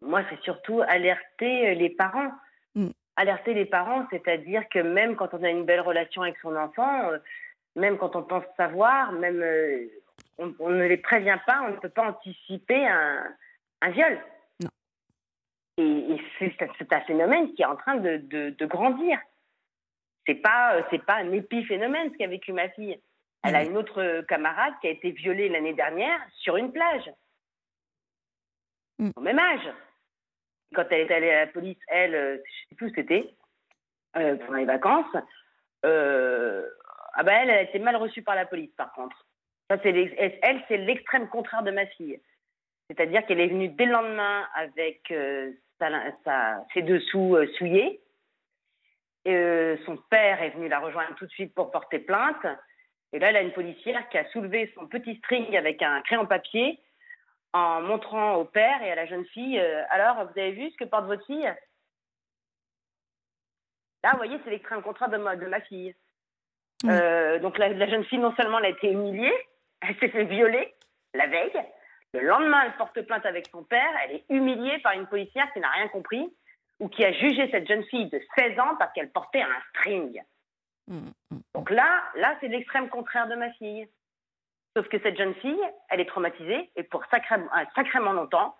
moi, 0.00 0.22
c'est 0.30 0.40
surtout 0.42 0.80
alerter 0.86 1.74
les 1.74 1.90
parents. 1.90 2.30
Mm. 2.74 2.90
Alerter 3.16 3.54
les 3.54 3.66
parents, 3.66 4.06
c'est-à-dire 4.10 4.62
que 4.70 4.78
même 4.78 5.16
quand 5.16 5.34
on 5.34 5.42
a 5.42 5.50
une 5.50 5.64
belle 5.64 5.80
relation 5.80 6.22
avec 6.22 6.36
son 6.40 6.56
enfant, 6.56 7.10
même 7.76 7.98
quand 7.98 8.16
on 8.16 8.22
pense 8.22 8.44
savoir, 8.56 9.12
même 9.12 9.44
on, 10.38 10.70
ne 10.70 10.86
les 10.86 10.96
prévient 10.96 11.38
pas, 11.46 11.62
on 11.66 11.72
ne 11.72 11.76
peut 11.76 11.90
pas 11.90 12.08
anticiper 12.08 12.86
un, 12.86 13.24
un 13.82 13.90
viol. 13.90 14.18
Et, 15.80 16.20
c'est 16.38 16.92
un 16.92 17.00
phénomène 17.02 17.54
qui 17.54 17.62
est 17.62 17.66
en 17.66 17.76
train 17.76 17.96
de, 17.96 18.18
de, 18.18 18.66
grandir. 18.66 19.18
C'est 20.26 20.34
pas 20.34 20.82
c'est 20.90 21.04
pas 21.04 21.16
un 21.16 21.32
épiphénomène 21.32 22.12
ce 22.12 22.18
qu'a 22.18 22.26
vécu 22.26 22.52
ma 22.52 22.68
fille. 22.70 23.00
Elle 23.42 23.56
a 23.56 23.64
une 23.64 23.76
autre 23.76 24.22
camarade 24.28 24.74
qui 24.80 24.88
a 24.88 24.90
été 24.90 25.10
violée 25.12 25.48
l'année 25.48 25.72
dernière 25.72 26.20
sur 26.40 26.56
une 26.56 26.72
plage, 26.72 27.10
mm. 28.98 29.10
au 29.16 29.20
même 29.20 29.38
âge. 29.38 29.72
Quand 30.74 30.84
elle 30.90 31.00
est 31.00 31.12
allée 31.12 31.30
à 31.30 31.46
la 31.46 31.46
police, 31.46 31.78
elle, 31.88 32.14
euh, 32.14 32.36
je 32.36 32.68
sais 32.68 32.74
plus 32.76 32.86
où 32.86 32.94
c'était, 32.94 33.34
euh, 34.16 34.36
pendant 34.36 34.58
les 34.58 34.66
vacances, 34.66 35.16
euh, 35.84 36.68
ah 37.14 37.22
ben 37.24 37.32
elle, 37.42 37.50
a 37.50 37.62
été 37.62 37.78
mal 37.78 37.96
reçue 37.96 38.22
par 38.22 38.36
la 38.36 38.46
police, 38.46 38.70
par 38.76 38.92
contre. 38.92 39.26
Ça, 39.68 39.78
elle, 39.84 40.64
c'est 40.68 40.76
l'extrême 40.76 41.28
contraire 41.28 41.62
de 41.62 41.70
ma 41.70 41.86
fille. 41.86 42.20
C'est-à-dire 42.88 43.24
qu'elle 43.24 43.40
est 43.40 43.48
venue 43.48 43.68
dès 43.68 43.86
le 43.86 43.92
lendemain 43.92 44.46
avec 44.54 45.12
ses 46.72 46.82
dessous 46.82 47.36
euh, 47.36 47.46
souillés. 47.56 48.00
Euh, 49.28 49.76
son 49.84 49.96
père 49.96 50.42
est 50.42 50.50
venu 50.50 50.68
la 50.68 50.80
rejoindre 50.80 51.14
tout 51.16 51.26
de 51.26 51.30
suite 51.30 51.54
pour 51.54 51.70
porter 51.70 51.98
plainte. 51.98 52.46
Et 53.12 53.18
là, 53.18 53.30
elle 53.30 53.36
a 53.36 53.42
une 53.42 53.52
policière 53.52 54.08
qui 54.08 54.18
a 54.18 54.28
soulevé 54.30 54.72
son 54.74 54.86
petit 54.86 55.16
string 55.16 55.56
avec 55.56 55.82
un 55.82 56.00
crayon 56.02 56.26
papier 56.26 56.80
en 57.52 57.82
montrant 57.82 58.36
au 58.36 58.44
père 58.44 58.82
et 58.82 58.92
à 58.92 58.94
la 58.94 59.06
jeune 59.06 59.26
fille 59.26 59.58
euh, 59.58 59.82
Alors, 59.90 60.24
vous 60.24 60.38
avez 60.38 60.52
vu 60.52 60.70
ce 60.70 60.76
que 60.76 60.84
porte 60.84 61.06
votre 61.06 61.26
fille? 61.26 61.52
Là, 64.02 64.12
vous 64.12 64.18
voyez, 64.18 64.38
c'est 64.44 64.82
contraire 64.82 65.10
de 65.10 65.18
ma, 65.18 65.36
de 65.36 65.46
ma 65.46 65.60
fille. 65.60 65.94
donc, 66.84 67.58
la, 67.58 67.68
la, 67.68 67.88
jeune 67.88 68.04
fille, 68.04 68.18
non 68.18 68.34
seulement 68.34 68.58
elle 68.58 68.66
a 68.66 68.70
été 68.70 68.90
humiliée, 68.90 69.34
elle 69.82 69.98
s'est 69.98 70.08
fait 70.08 70.24
violer 70.24 70.74
la 71.12 71.26
veille, 71.26 71.52
le 72.14 72.26
lendemain, 72.26 72.62
elle 72.64 72.76
porte 72.76 73.00
plainte 73.02 73.26
avec 73.26 73.46
son 73.52 73.62
père. 73.62 73.90
Elle 74.04 74.16
est 74.16 74.24
humiliée 74.28 74.78
par 74.80 74.92
une 74.92 75.06
policière 75.06 75.52
qui 75.52 75.60
n'a 75.60 75.70
rien 75.70 75.88
compris 75.88 76.34
ou 76.80 76.88
qui 76.88 77.04
a 77.04 77.12
jugé 77.12 77.48
cette 77.50 77.68
jeune 77.68 77.84
fille 77.84 78.08
de 78.08 78.20
16 78.36 78.58
ans 78.58 78.76
parce 78.78 78.92
qu'elle 78.92 79.10
portait 79.10 79.42
un 79.42 79.60
string. 79.70 80.20
Mmh, 80.88 81.10
mmh. 81.30 81.38
Donc 81.54 81.70
là, 81.70 82.02
là, 82.16 82.36
c'est 82.40 82.48
l'extrême 82.48 82.88
contraire 82.88 83.28
de 83.28 83.36
ma 83.36 83.52
fille. 83.52 83.88
Sauf 84.76 84.88
que 84.88 85.00
cette 85.00 85.16
jeune 85.16 85.34
fille, 85.36 85.60
elle 85.88 86.00
est 86.00 86.08
traumatisée 86.08 86.70
et 86.76 86.82
pour 86.84 87.04
sacrément, 87.06 87.48
sacrément 87.74 88.12
longtemps 88.12 88.56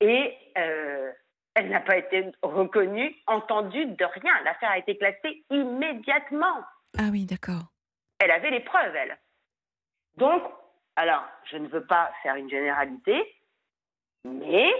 et 0.00 0.34
euh, 0.58 1.12
elle 1.54 1.68
n'a 1.68 1.80
pas 1.80 1.96
été 1.96 2.32
reconnue, 2.42 3.14
entendue 3.26 3.86
de 3.86 4.04
rien. 4.04 4.32
L'affaire 4.44 4.70
a 4.70 4.78
été 4.78 4.96
classée 4.96 5.44
immédiatement. 5.50 6.64
Ah 6.98 7.08
oui, 7.10 7.26
d'accord. 7.26 7.72
Elle 8.18 8.30
avait 8.30 8.50
les 8.50 8.60
preuves, 8.60 8.94
elle. 8.96 9.18
Donc, 10.16 10.42
alors, 10.96 11.24
je 11.50 11.56
ne 11.56 11.68
veux 11.68 11.84
pas 11.84 12.12
faire 12.22 12.36
une 12.36 12.50
généralité, 12.50 13.22
mais 14.24 14.70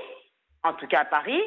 en 0.63 0.75
tout 0.75 0.87
cas 0.87 1.01
à 1.01 1.05
Paris, 1.05 1.41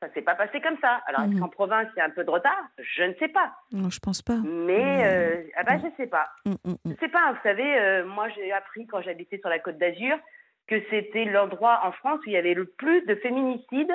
ça 0.00 0.08
ne 0.08 0.12
s'est 0.12 0.22
pas 0.22 0.34
passé 0.34 0.60
comme 0.60 0.78
ça. 0.80 1.00
Alors, 1.06 1.22
est-ce 1.22 1.34
mhm. 1.34 1.40
qu'en 1.40 1.48
province, 1.48 1.88
il 1.94 1.98
y 1.98 2.02
a 2.02 2.06
un 2.06 2.10
peu 2.10 2.24
de 2.24 2.30
retard 2.30 2.60
Je 2.78 3.04
ne 3.04 3.14
sais 3.14 3.28
pas. 3.28 3.52
Non, 3.70 3.90
je 3.90 4.00
pense 4.00 4.22
pas. 4.22 4.36
Mais, 4.42 5.04
euh, 5.04 5.42
ah 5.56 5.62
bah, 5.62 5.78
je 5.78 5.86
ne 5.86 5.92
sais 5.96 6.06
pas. 6.06 6.30
Mm, 6.44 6.52
mm. 6.64 6.74
Je 6.84 6.90
ne 6.90 6.96
sais 6.96 7.08
pas. 7.08 7.32
Vous 7.32 7.38
savez, 7.42 7.78
euh, 7.78 8.04
moi, 8.04 8.28
j'ai 8.30 8.52
appris 8.52 8.86
quand 8.86 9.00
j'habitais 9.00 9.38
sur 9.38 9.48
la 9.48 9.58
Côte 9.58 9.78
d'Azur 9.78 10.18
que 10.66 10.82
c'était 10.90 11.24
l'endroit 11.24 11.80
en 11.84 11.92
France 11.92 12.20
où 12.20 12.28
il 12.28 12.32
y 12.32 12.36
avait 12.36 12.54
le 12.54 12.66
plus 12.66 13.02
de 13.06 13.14
féminicides 13.16 13.94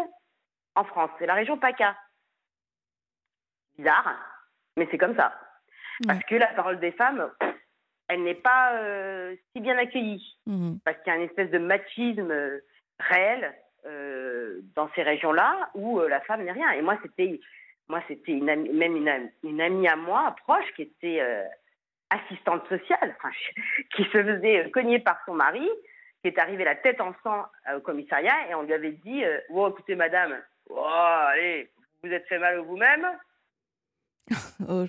en 0.76 0.84
France. 0.84 1.10
C'est 1.20 1.26
la 1.26 1.34
région 1.34 1.58
PACA. 1.58 1.96
Bizarre, 3.78 4.16
mais 4.76 4.88
c'est 4.90 4.98
comme 4.98 5.16
ça. 5.16 5.34
Parce 6.06 6.24
que 6.26 6.36
la 6.36 6.48
parole 6.48 6.80
des 6.80 6.92
femmes, 6.92 7.30
elle 8.08 8.24
n'est 8.24 8.36
pas 8.36 8.74
euh, 8.74 9.36
si 9.52 9.62
bien 9.62 9.78
accueillie. 9.78 10.38
Mhm. 10.46 10.80
Parce 10.84 10.98
qu'il 11.00 11.12
y 11.12 11.16
a 11.16 11.20
une 11.20 11.26
espèce 11.26 11.52
de 11.52 11.58
machisme 11.58 12.32
euh, 12.32 12.60
réel 13.00 13.54
euh, 13.86 14.62
dans 14.76 14.90
ces 14.96 15.04
régions-là 15.04 15.70
où 15.76 16.00
la 16.00 16.22
femme 16.22 16.44
n'est 16.44 16.52
rien. 16.52 16.72
Et 16.72 16.82
moi, 16.82 16.98
c'était 17.02 17.40
moi 17.90 18.02
c'était 18.08 18.34
une 18.34 18.46
même 18.46 18.96
une, 18.96 19.32
une, 19.44 19.62
amie 19.62 19.88
à 19.88 19.96
moi, 19.96 20.36
proche, 20.44 20.66
qui 20.76 20.82
était 20.84 21.22
assistante 22.10 22.68
sociale, 22.68 23.16
qui 23.96 24.04
se 24.04 24.24
faisait 24.24 24.70
cogner 24.72 25.00
par 25.00 25.20
son 25.26 25.36
mari, 25.36 25.70
qui 26.22 26.28
est 26.28 26.40
arrivée 26.40 26.66
la 26.66 26.76
tête 26.76 27.00
en 27.00 27.14
sang 27.24 27.46
au 27.76 27.80
commissariat 27.80 28.50
et 28.50 28.56
on 28.56 28.64
lui 28.64 28.74
avait 28.74 28.92
dit 28.92 29.24
oh, 29.50 29.70
écoutez, 29.70 29.96
madame, 29.96 30.36
oh, 30.70 30.84
allez, 30.86 31.70
vous 32.02 32.10
vous 32.10 32.16
êtes 32.16 32.28
fait 32.28 32.40
mal 32.40 32.58
vous-même 32.60 33.08
Oh, 34.68 34.86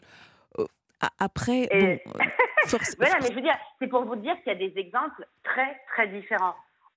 Après, 1.19 1.69
Et- 1.71 2.03
bon, 2.07 2.13
force- 2.69 2.97
Voilà, 2.99 3.15
mais 3.21 3.29
je 3.29 3.35
veux 3.35 3.41
dire, 3.41 3.57
c'est 3.79 3.87
pour 3.87 4.05
vous 4.05 4.17
dire 4.17 4.35
qu'il 4.43 4.53
y 4.53 4.57
a 4.57 4.59
des 4.69 4.73
exemples 4.79 5.25
très, 5.45 5.81
très 5.89 6.09
différents. 6.09 6.55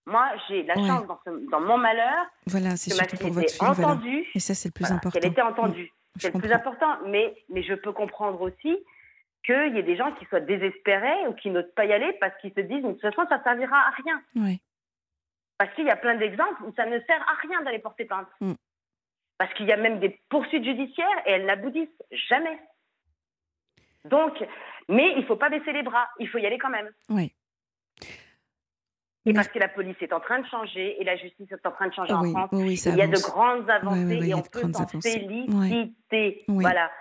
Moi, 0.07 0.27
j'ai 0.47 0.63
la 0.63 0.75
Ouais. 0.75 0.87
chance 0.87 1.05
dans, 1.05 1.19
ce- 1.25 1.49
dans 1.51 1.61
mon 1.61 1.77
malheur 1.77 2.25
voilà, 2.47 2.75
c'est 2.75 2.89
que 2.91 2.95
ma 2.97 3.03
surtout 3.03 3.17
fille 3.17 3.25
pour 3.27 3.33
votre 3.35 3.45
était 3.47 3.53
fille. 3.65 3.67
Voilà. 3.75 3.91
entendue, 3.91 4.27
Et 4.33 4.39
ça, 4.39 4.55
c'est 4.55 4.69
le 4.69 4.73
plus 4.73 4.83
voilà, 4.83 4.95
important. 4.95 5.19
qu'elle 5.19 5.31
était 5.31 5.41
entendue. 5.41 5.91
C'est 6.17 6.33
le 6.33 6.39
plus 6.39 6.51
important. 6.51 6.97
Mais, 7.05 7.35
mais 7.49 7.61
je 7.63 7.73
peux 7.75 7.91
comprendre 7.93 8.41
aussi 8.41 8.77
qu'il 9.45 9.75
y 9.75 9.79
ait 9.79 9.83
des 9.83 9.95
gens 9.95 10.11
qui 10.13 10.25
soient 10.25 10.39
désespérés 10.39 11.27
ou 11.27 11.33
qui 11.33 11.49
n'osent 11.51 11.71
pas 11.75 11.85
y 11.85 11.93
aller 11.93 12.11
parce 12.19 12.35
qu'ils 12.41 12.53
se 12.53 12.61
disent, 12.61 12.83
de 12.83 12.91
toute 12.91 13.01
façon, 13.01 13.25
ça 13.29 13.37
ne 13.37 13.43
servira 13.43 13.77
à 13.77 13.89
rien. 14.03 14.21
Ouais. 14.35 14.59
Parce 15.59 15.71
qu'il 15.75 15.85
y 15.85 15.91
a 15.91 15.95
plein 15.95 16.15
d'exemples 16.15 16.63
où 16.63 16.73
ça 16.75 16.85
ne 16.87 16.99
sert 17.01 17.21
à 17.29 17.35
rien 17.47 17.61
d'aller 17.61 17.79
porter 17.79 18.05
plainte. 18.05 18.27
Mm. 18.41 18.53
Parce 19.37 19.53
qu'il 19.53 19.67
y 19.67 19.71
a 19.71 19.77
même 19.77 19.99
des 19.99 20.19
poursuites 20.29 20.63
judiciaires 20.63 21.21
et 21.27 21.31
elles 21.33 21.45
n'aboutissent 21.45 21.87
jamais. 22.11 22.59
Donc, 24.09 24.33
mais 24.89 25.11
il 25.15 25.21
ne 25.21 25.25
faut 25.25 25.35
pas 25.35 25.49
baisser 25.49 25.71
les 25.73 25.83
bras, 25.83 26.07
il 26.19 26.27
faut 26.27 26.37
y 26.39 26.45
aller 26.45 26.57
quand 26.57 26.69
même. 26.69 26.89
Ouais. 27.09 27.33
Et 29.27 29.33
parce 29.33 29.49
que 29.49 29.59
la 29.59 29.67
police 29.67 29.95
est 30.01 30.13
en 30.13 30.19
train 30.19 30.39
de 30.39 30.47
changer 30.47 30.99
et 30.99 31.03
la 31.03 31.15
justice 31.15 31.51
est 31.51 31.65
en 31.67 31.71
train 31.71 31.87
de 31.87 31.93
changer 31.93 32.11
Ah 32.11 32.17
en 32.17 32.23
oui, 32.23 32.31
France. 32.31 32.49
oui, 32.53 32.63
oui, 32.69 32.77
ça 32.77 32.89
Il 32.89 32.97
y 32.97 33.01
a 33.03 33.07
de 33.07 33.21
grandes 33.21 33.69
avancées 33.69 34.19
et 34.27 34.33
on 34.33 34.41
peut 34.41 34.61
s'en 34.73 34.87
féliciter. 34.87 35.45
Oui. 35.47 36.43
Voilà. 36.47 36.91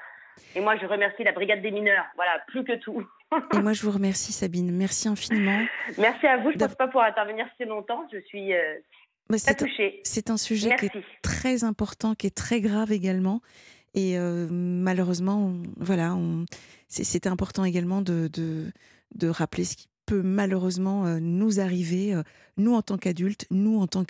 Et 0.54 0.60
moi, 0.60 0.76
je 0.76 0.84
remercie 0.84 1.24
la 1.24 1.32
brigade 1.32 1.62
des 1.62 1.70
mineurs. 1.70 2.04
Voilà, 2.16 2.38
plus 2.48 2.62
que 2.64 2.76
tout. 2.76 3.06
Et 3.54 3.58
moi, 3.60 3.72
je 3.72 3.82
vous 3.82 3.90
remercie, 3.92 4.32
Sabine. 4.32 4.70
Merci 4.70 5.08
infiniment. 5.08 5.64
Merci 5.98 6.26
à 6.26 6.36
vous. 6.38 6.50
Je 6.50 6.56
ne 6.56 6.60
pense 6.64 6.74
pas 6.74 6.86
pouvoir 6.88 7.06
intervenir 7.06 7.46
si 7.56 7.64
longtemps. 7.64 8.06
Je 8.12 8.18
suis 8.20 8.52
euh, 8.52 8.74
Bah, 9.30 9.38
c'est 9.38 9.50
un- 9.52 9.54
touchée. 9.66 10.00
c'est 10.04 10.28
un 10.28 10.36
sujet 10.36 10.76
qui 10.76 10.86
est 10.86 11.04
très 11.22 11.64
important, 11.64 12.14
qui 12.14 12.26
est 12.26 12.36
très 12.36 12.60
grave 12.60 12.92
également. 12.92 13.40
Et 13.94 14.18
euh, 14.18 14.46
malheureusement, 14.50 15.46
on- 15.46 15.62
voilà, 15.78 16.16
c'était 16.88 17.28
important 17.28 17.64
également 17.64 18.02
de, 18.02 18.28
de, 18.32 18.70
de 19.14 19.28
rappeler 19.28 19.64
ce 19.64 19.76
qui 19.76 19.88
peut 20.06 20.22
malheureusement 20.22 21.06
euh, 21.06 21.18
nous 21.20 21.60
arriver, 21.60 22.14
euh, 22.14 22.22
nous 22.56 22.74
en 22.74 22.82
tant 22.82 22.98
qu'adultes, 22.98 23.46
nous 23.50 23.78
en 23.80 23.86
tant 23.86 24.04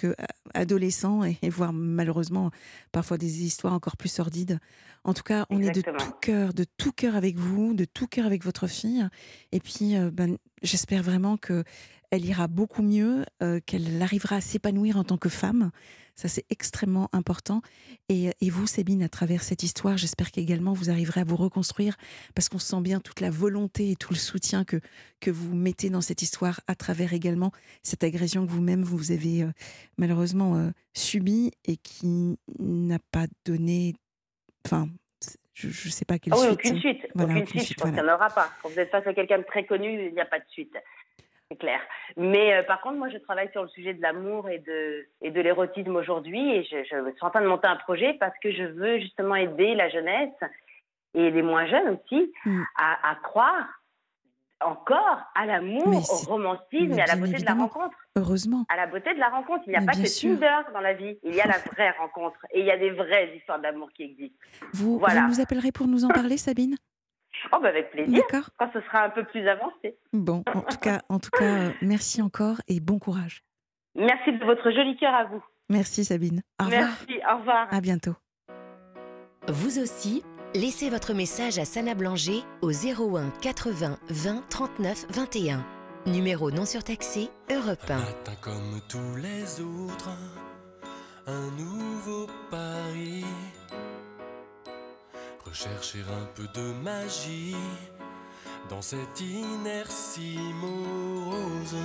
qu'adolescents, 0.54 1.24
et, 1.24 1.38
et 1.42 1.48
voire 1.50 1.72
malheureusement 1.72 2.50
parfois 2.92 3.18
des 3.18 3.44
histoires 3.44 3.72
encore 3.74 3.96
plus 3.96 4.08
sordides. 4.10 4.58
En 5.04 5.14
tout 5.14 5.22
cas, 5.22 5.46
on 5.50 5.60
est 5.62 5.70
de 5.72 5.80
tout 5.98 6.12
cœur, 6.20 6.52
de 6.54 6.64
tout 6.76 6.92
cœur 6.92 7.16
avec 7.16 7.36
vous, 7.38 7.72
de 7.74 7.84
tout 7.86 8.06
cœur 8.06 8.26
avec 8.26 8.44
votre 8.44 8.66
fille. 8.66 9.06
Et 9.52 9.60
puis, 9.60 9.94
ben, 10.12 10.36
j'espère 10.62 11.02
vraiment 11.02 11.36
que 11.38 11.64
elle 12.10 12.24
ira 12.24 12.48
beaucoup 12.48 12.82
mieux, 12.82 13.24
euh, 13.42 13.60
qu'elle 13.64 14.00
arrivera 14.02 14.36
à 14.36 14.40
s'épanouir 14.40 14.96
en 14.96 15.04
tant 15.04 15.16
que 15.18 15.28
femme. 15.28 15.70
Ça, 16.16 16.28
c'est 16.28 16.44
extrêmement 16.50 17.08
important. 17.12 17.62
Et, 18.10 18.30
et 18.42 18.50
vous, 18.50 18.66
Sabine, 18.66 19.02
à 19.02 19.08
travers 19.08 19.42
cette 19.42 19.62
histoire, 19.62 19.96
j'espère 19.96 20.30
qu'également 20.32 20.74
vous 20.74 20.90
arriverez 20.90 21.20
à 21.22 21.24
vous 21.24 21.36
reconstruire 21.36 21.96
parce 22.34 22.48
qu'on 22.50 22.58
sent 22.58 22.80
bien 22.82 23.00
toute 23.00 23.20
la 23.20 23.30
volonté 23.30 23.92
et 23.92 23.96
tout 23.96 24.12
le 24.12 24.18
soutien 24.18 24.64
que, 24.64 24.80
que 25.20 25.30
vous 25.30 25.54
mettez 25.54 25.88
dans 25.88 26.02
cette 26.02 26.20
histoire 26.20 26.60
à 26.66 26.74
travers 26.74 27.14
également 27.14 27.52
cette 27.82 28.04
agression 28.04 28.44
que 28.44 28.50
vous-même 28.50 28.82
vous 28.82 29.12
avez 29.12 29.44
euh, 29.44 29.52
malheureusement 29.96 30.56
euh, 30.56 30.70
subie 30.92 31.52
et 31.64 31.76
qui 31.78 32.36
n'a 32.58 32.98
pas 33.12 33.26
donné. 33.46 33.94
Enfin, 34.66 34.88
je 35.54 35.68
ne 35.68 35.72
sais 35.92 36.04
pas 36.04 36.18
quelle 36.18 36.34
Ah 36.34 36.38
oui, 36.40 36.46
suite. 36.48 36.52
aucune 36.54 36.78
suite. 36.80 37.06
Voilà, 37.14 37.32
aucune 37.32 37.42
aucune 37.44 37.60
suite. 37.60 37.66
suite, 37.66 37.78
Je 37.78 37.82
pense 37.82 37.90
voilà. 37.92 37.96
qu'il 38.02 38.06
n'y 38.06 38.10
en 38.12 38.14
aura 38.16 38.28
pas. 38.28 38.50
Quand 38.62 38.68
vous 38.68 38.78
êtes 38.78 38.90
face 38.90 39.06
à 39.06 39.14
quelqu'un 39.14 39.38
de 39.38 39.44
très 39.44 39.64
connu, 39.64 40.06
il 40.08 40.12
n'y 40.12 40.20
a 40.20 40.26
pas 40.26 40.38
de 40.38 40.44
suite. 40.50 40.74
C'est 41.50 41.58
clair. 41.58 41.80
Mais 42.16 42.54
euh, 42.54 42.62
par 42.62 42.80
contre, 42.80 42.96
moi, 42.96 43.08
je 43.08 43.18
travaille 43.18 43.50
sur 43.50 43.62
le 43.62 43.68
sujet 43.70 43.92
de 43.92 44.00
l'amour 44.00 44.48
et 44.48 44.60
de, 44.60 45.04
et 45.20 45.30
de 45.32 45.40
l'érotisme 45.40 45.96
aujourd'hui. 45.96 46.54
Et 46.54 46.62
je, 46.64 46.76
je 46.84 47.10
suis 47.10 47.24
en 47.24 47.30
train 47.30 47.42
de 47.42 47.48
monter 47.48 47.66
un 47.66 47.76
projet 47.76 48.14
parce 48.20 48.34
que 48.42 48.52
je 48.52 48.62
veux 48.62 49.00
justement 49.00 49.34
aider 49.34 49.74
la 49.74 49.88
jeunesse 49.88 50.30
et 51.14 51.30
les 51.30 51.42
moins 51.42 51.66
jeunes 51.66 51.98
aussi 51.98 52.32
Mm. 52.44 52.62
à, 52.78 53.10
à 53.10 53.14
croire 53.16 53.66
encore 54.62 55.20
à 55.34 55.46
l'amour, 55.46 55.86
au 55.88 56.30
romantisme 56.30 56.92
et 56.92 57.00
à 57.02 57.06
la 57.06 57.16
beauté 57.16 57.38
de 57.38 57.44
la 57.46 57.54
rencontre. 57.54 57.96
Heureusement. 58.14 58.64
À 58.68 58.76
la 58.76 58.86
beauté 58.86 59.14
de 59.14 59.18
la 59.18 59.30
rencontre. 59.30 59.62
Il 59.66 59.70
n'y 59.70 59.76
a 59.76 59.80
Mais 59.80 59.86
pas 59.86 59.92
que. 59.92 60.20
Tinder 60.20 60.58
dans 60.74 60.80
la 60.80 60.92
vie. 60.92 61.18
Il 61.24 61.34
y 61.34 61.40
a 61.40 61.46
la 61.46 61.56
vraie 61.58 61.90
rencontre. 61.98 62.38
Et 62.52 62.60
il 62.60 62.66
y 62.66 62.70
a 62.70 62.76
des 62.76 62.90
vraies 62.90 63.34
histoires 63.36 63.58
d'amour 63.58 63.88
qui 63.94 64.02
existent. 64.04 64.36
Vous, 64.74 64.98
Voilà. 64.98 65.22
vous 65.22 65.28
nous 65.28 65.40
appellerez 65.40 65.72
pour 65.72 65.86
nous 65.88 66.04
en 66.04 66.08
parler, 66.08 66.36
Sabine? 66.36 66.76
Oh, 67.52 67.58
bah 67.62 67.68
avec 67.68 67.90
plaisir. 67.90 68.12
D'accord 68.20 68.50
Quand 68.58 68.70
ce 68.72 68.80
sera 68.82 69.04
un 69.04 69.10
peu 69.10 69.24
plus 69.24 69.46
avancé. 69.48 69.96
Bon, 70.12 70.42
en 70.54 70.60
tout 70.62 70.78
cas, 70.78 71.00
en 71.08 71.18
tout 71.18 71.30
cas 71.30 71.44
euh, 71.44 71.70
merci 71.82 72.22
encore 72.22 72.56
et 72.68 72.80
bon 72.80 72.98
courage. 72.98 73.42
Merci 73.94 74.32
de 74.32 74.44
votre 74.44 74.70
joli 74.70 74.96
cœur 74.96 75.14
à 75.14 75.24
vous. 75.24 75.42
Merci 75.68 76.04
Sabine. 76.04 76.42
Au 76.60 76.64
revoir. 76.64 76.82
Merci, 76.82 77.20
au 77.32 77.38
revoir. 77.38 77.66
À 77.72 77.80
bientôt. 77.80 78.14
Vous 79.48 79.78
aussi, 79.78 80.22
laissez 80.54 80.90
votre 80.90 81.12
message 81.14 81.58
à 81.58 81.64
Sana 81.64 81.94
Blanger 81.94 82.42
au 82.62 82.70
01 82.70 83.30
80 83.40 83.98
20 84.08 84.48
39 84.48 85.06
21. 85.10 85.64
Numéro 86.06 86.50
non 86.50 86.64
surtaxé, 86.64 87.28
Europe 87.50 87.78
1. 87.88 87.96
matin 87.98 88.32
comme 88.40 88.80
tous 88.88 89.16
les 89.16 89.60
autres, 89.60 90.10
un 91.26 91.50
nouveau 91.58 92.26
pari. 92.50 93.24
Rechercher 95.44 96.00
un 96.00 96.26
peu 96.34 96.46
de 96.54 96.72
magie 96.84 97.56
dans 98.68 98.82
cette 98.82 99.20
inertie 99.20 100.38
morose. 100.60 101.76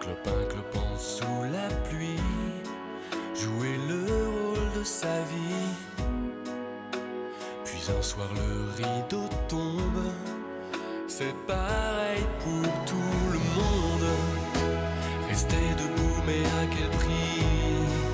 Clopin 0.00 0.44
clopant 0.48 0.98
sous 0.98 1.44
la 1.52 1.68
pluie, 1.88 2.20
jouer 3.34 3.78
le 3.88 4.06
rôle 4.06 4.78
de 4.78 4.84
sa 4.84 5.20
vie. 5.20 6.08
Puis 7.64 7.82
un 7.96 8.02
soir 8.02 8.28
le 8.34 8.82
rideau 8.82 9.28
tombe, 9.48 10.12
c'est 11.06 11.34
pareil 11.46 12.24
pour 12.40 12.84
tout 12.86 13.32
le 13.32 13.38
monde. 13.38 14.10
Rester 15.28 15.74
debout, 15.78 16.22
mais 16.26 16.44
à 16.44 16.66
quel 16.66 16.90
prix? 16.98 18.13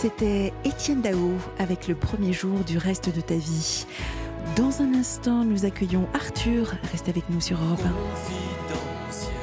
C'était 0.00 0.52
Étienne 0.64 1.00
Dao 1.00 1.32
avec 1.58 1.88
le 1.88 1.96
premier 1.96 2.32
jour 2.32 2.60
du 2.60 2.78
reste 2.78 3.14
de 3.14 3.20
ta 3.20 3.34
vie. 3.34 3.84
Dans 4.54 4.80
un 4.80 4.94
instant, 4.94 5.44
nous 5.44 5.64
accueillons 5.64 6.06
Arthur. 6.14 6.72
Reste 6.92 7.08
avec 7.08 7.28
nous 7.30 7.40
sur 7.40 7.58
Europe 7.60 7.80
1. 7.84 7.90
Confidentiel. 9.02 9.34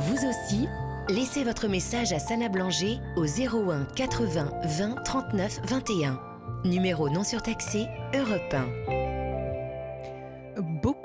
Vous 0.00 0.26
aussi, 0.26 0.66
laissez 1.08 1.44
votre 1.44 1.68
message 1.68 2.12
à 2.12 2.18
Sana 2.18 2.48
Blanger 2.48 2.98
au 3.16 3.24
01 3.24 3.84
80 3.94 4.50
20 4.64 4.94
39 5.04 5.60
21. 5.68 6.20
Numéro 6.64 7.08
non 7.08 7.22
surtaxé, 7.22 7.86
Europe 8.14 8.52
1. 8.52 9.09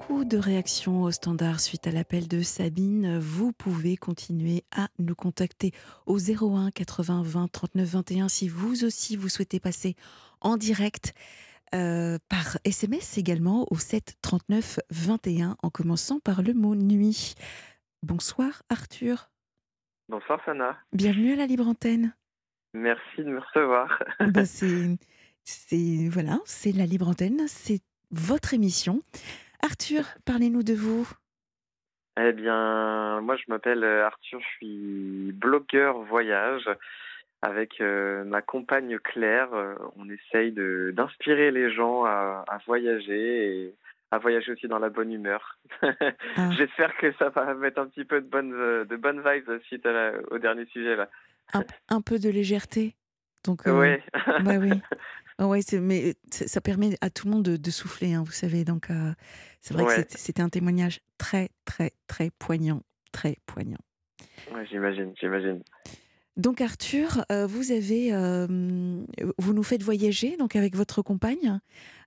Beaucoup 0.07 0.23
de 0.25 0.37
réactions 0.37 1.01
au 1.03 1.11
standard 1.11 1.59
suite 1.59 1.87
à 1.87 1.91
l'appel 1.91 2.27
de 2.27 2.41
Sabine. 2.41 3.17
Vous 3.17 3.51
pouvez 3.51 3.97
continuer 3.97 4.63
à 4.75 4.87
nous 4.99 5.15
contacter 5.15 5.71
au 6.05 6.19
01 6.19 6.69
80 6.69 7.23
20 7.23 7.47
39 7.51 7.87
21 7.87 8.27
si 8.27 8.47
vous 8.47 8.85
aussi 8.85 9.15
vous 9.15 9.29
souhaitez 9.29 9.59
passer 9.59 9.95
en 10.41 10.57
direct. 10.57 11.13
euh, 11.73 12.19
par 12.29 12.57
SMS 12.63 13.17
également 13.17 13.65
au 13.71 13.77
7 13.77 14.15
39 14.21 14.79
21 14.91 15.57
en 15.63 15.69
commençant 15.71 16.19
par 16.19 16.43
le 16.43 16.53
mot 16.53 16.75
nuit. 16.75 17.33
Bonsoir 18.03 18.61
Arthur, 18.69 19.31
Bonsoir 20.07 20.39
Sana, 20.45 20.77
bienvenue 20.93 21.33
à 21.33 21.37
la 21.37 21.47
Libre 21.47 21.67
Antenne. 21.67 22.15
merci 22.75 23.17
de 23.17 23.31
me 23.31 23.39
recevoir. 23.39 24.03
Ben, 24.19 24.45
c'est, 24.45 24.97
c'est 25.43 26.07
voilà, 26.09 26.39
c'est 26.45 26.71
la 26.71 26.85
Libre 26.85 27.07
Antenne, 27.07 27.41
c'est 27.47 27.81
votre 28.11 28.53
émission. 28.53 29.01
Arthur, 29.65 30.03
parlez-nous 30.25 30.63
de 30.63 30.73
vous. 30.73 31.09
Eh 32.19 32.31
bien, 32.33 33.19
moi 33.21 33.35
je 33.35 33.43
m'appelle 33.47 33.83
euh, 33.83 34.05
Arthur, 34.05 34.39
je 34.39 34.47
suis 34.57 35.31
blogueur 35.33 35.97
voyage. 36.03 36.69
Avec 37.41 37.79
euh, 37.81 38.23
ma 38.23 38.41
compagne 38.41 38.97
Claire, 38.99 39.53
euh, 39.53 39.75
on 39.97 40.09
essaye 40.09 40.51
de 40.51 40.91
d'inspirer 40.95 41.51
les 41.51 41.71
gens 41.71 42.05
à, 42.05 42.43
à 42.47 42.57
voyager 42.65 43.65
et 43.67 43.75
à 44.11 44.17
voyager 44.17 44.53
aussi 44.53 44.67
dans 44.67 44.79
la 44.79 44.89
bonne 44.89 45.11
humeur. 45.11 45.59
Ah. 45.81 46.49
J'espère 46.57 46.95
que 46.97 47.11
ça 47.19 47.29
va 47.29 47.53
mettre 47.53 47.79
un 47.81 47.87
petit 47.87 48.05
peu 48.05 48.21
de 48.21 48.27
bonnes 48.27 48.51
de 48.85 48.95
bonnes 48.95 49.21
vibes 49.23 49.61
suite 49.63 49.85
à 49.85 49.91
la- 49.91 50.13
au 50.31 50.37
dernier 50.39 50.65
sujet 50.67 50.95
là. 50.95 51.09
Un, 51.53 51.63
un 51.89 52.01
peu 52.01 52.17
de 52.17 52.29
légèreté. 52.29 52.95
Donc, 53.43 53.67
euh, 53.67 53.79
Ouais. 53.79 54.03
Bah 54.43 54.57
oui. 54.59 54.71
Ah 55.37 55.47
ouais, 55.47 55.59
mais 55.81 56.15
ça 56.31 56.61
permet 56.61 56.95
à 57.01 57.09
tout 57.09 57.27
le 57.27 57.33
monde 57.33 57.43
de, 57.43 57.57
de 57.57 57.69
souffler, 57.71 58.13
hein, 58.13 58.23
vous 58.25 58.31
savez. 58.31 58.63
Donc, 58.63 58.89
euh, 58.89 59.11
c'est 59.61 59.73
vrai 59.73 59.83
que 59.83 59.89
Ouais. 59.89 59.95
c'était- 59.97 60.17
c'était 60.17 60.41
un 60.41 60.49
témoignage 60.49 61.01
très, 61.17 61.49
très, 61.65 61.91
très 62.07 62.29
poignant. 62.39 62.81
Très 63.11 63.37
poignant. 63.45 63.79
Ouais, 64.53 64.65
j'imagine, 64.69 65.13
j'imagine. 65.19 65.61
Donc, 66.37 66.59
Arthur, 66.61 67.25
euh, 67.31 67.45
vous 67.47 67.71
avez. 67.71 68.13
euh, 68.13 68.45
vous 69.37 69.53
nous 69.53 69.63
faites 69.63 69.83
voyager 69.83 70.35
donc 70.37 70.55
avec 70.55 70.75
votre 70.75 71.01
compagne. 71.01 71.59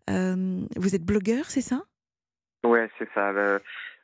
Vous 0.08 0.94
êtes 0.94 1.04
blogueur, 1.04 1.46
c'est 1.50 1.60
ça? 1.62 1.82
Ouais, 2.64 2.90
c'est 2.98 3.08
ça. 3.14 3.32
le- 3.32 3.60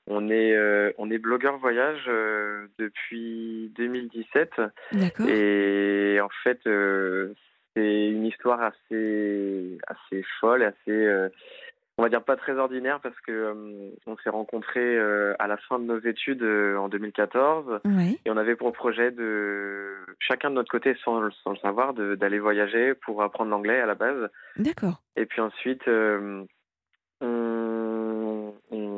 on 0.07 0.29
est 0.31 0.55
on 0.99 1.11
est 1.11 1.19
blogueur 1.19 1.57
voyage 1.59 2.05
depuis 2.79 3.73
2017. 3.77 4.51
D'accord. 4.93 5.27
Et 5.29 6.19
en 6.21 6.29
fait, 6.43 6.61
c'est 7.75 8.09
une 8.09 8.27
histoire 8.27 8.61
assez, 8.63 9.79
assez 9.87 10.25
folle, 10.41 10.63
assez, 10.63 10.91
euh, 10.91 11.29
on 11.99 12.03
va 12.03 12.09
dire 12.09 12.23
pas 12.25 12.37
très 12.37 12.53
ordinaire 12.59 12.99
parce 13.01 13.19
que 13.21 13.31
euh, 13.33 13.91
on 14.07 14.17
s'est 14.19 14.31
rencontrés 14.31 14.97
euh, 14.97 15.35
à 15.39 15.47
la 15.47 15.57
fin 15.57 15.79
de 15.79 15.85
nos 15.85 15.99
études 16.01 16.43
en 16.43 16.89
2014 16.89 17.81
Oui. 17.85 18.19
et 18.25 18.31
on 18.31 18.37
avait 18.37 18.57
pour 18.57 18.73
projet 18.73 19.11
de 19.13 19.95
chacun 20.19 20.51
de 20.51 20.57
notre 20.57 20.71
côté, 20.71 20.97
sans, 21.05 21.21
le- 21.21 21.31
sans 21.43 21.51
le 21.51 21.57
savoir, 21.59 21.95
d'aller 21.95 22.39
voyager 22.41 22.95
pour 22.95 23.23
apprendre 23.23 23.51
l'anglais 23.51 23.81
à 23.81 23.87
la 23.87 23.95
base. 23.95 24.29
D'accord. 24.57 25.01
Et 25.17 25.27
puis 25.27 25.41
ensuite, 25.41 25.83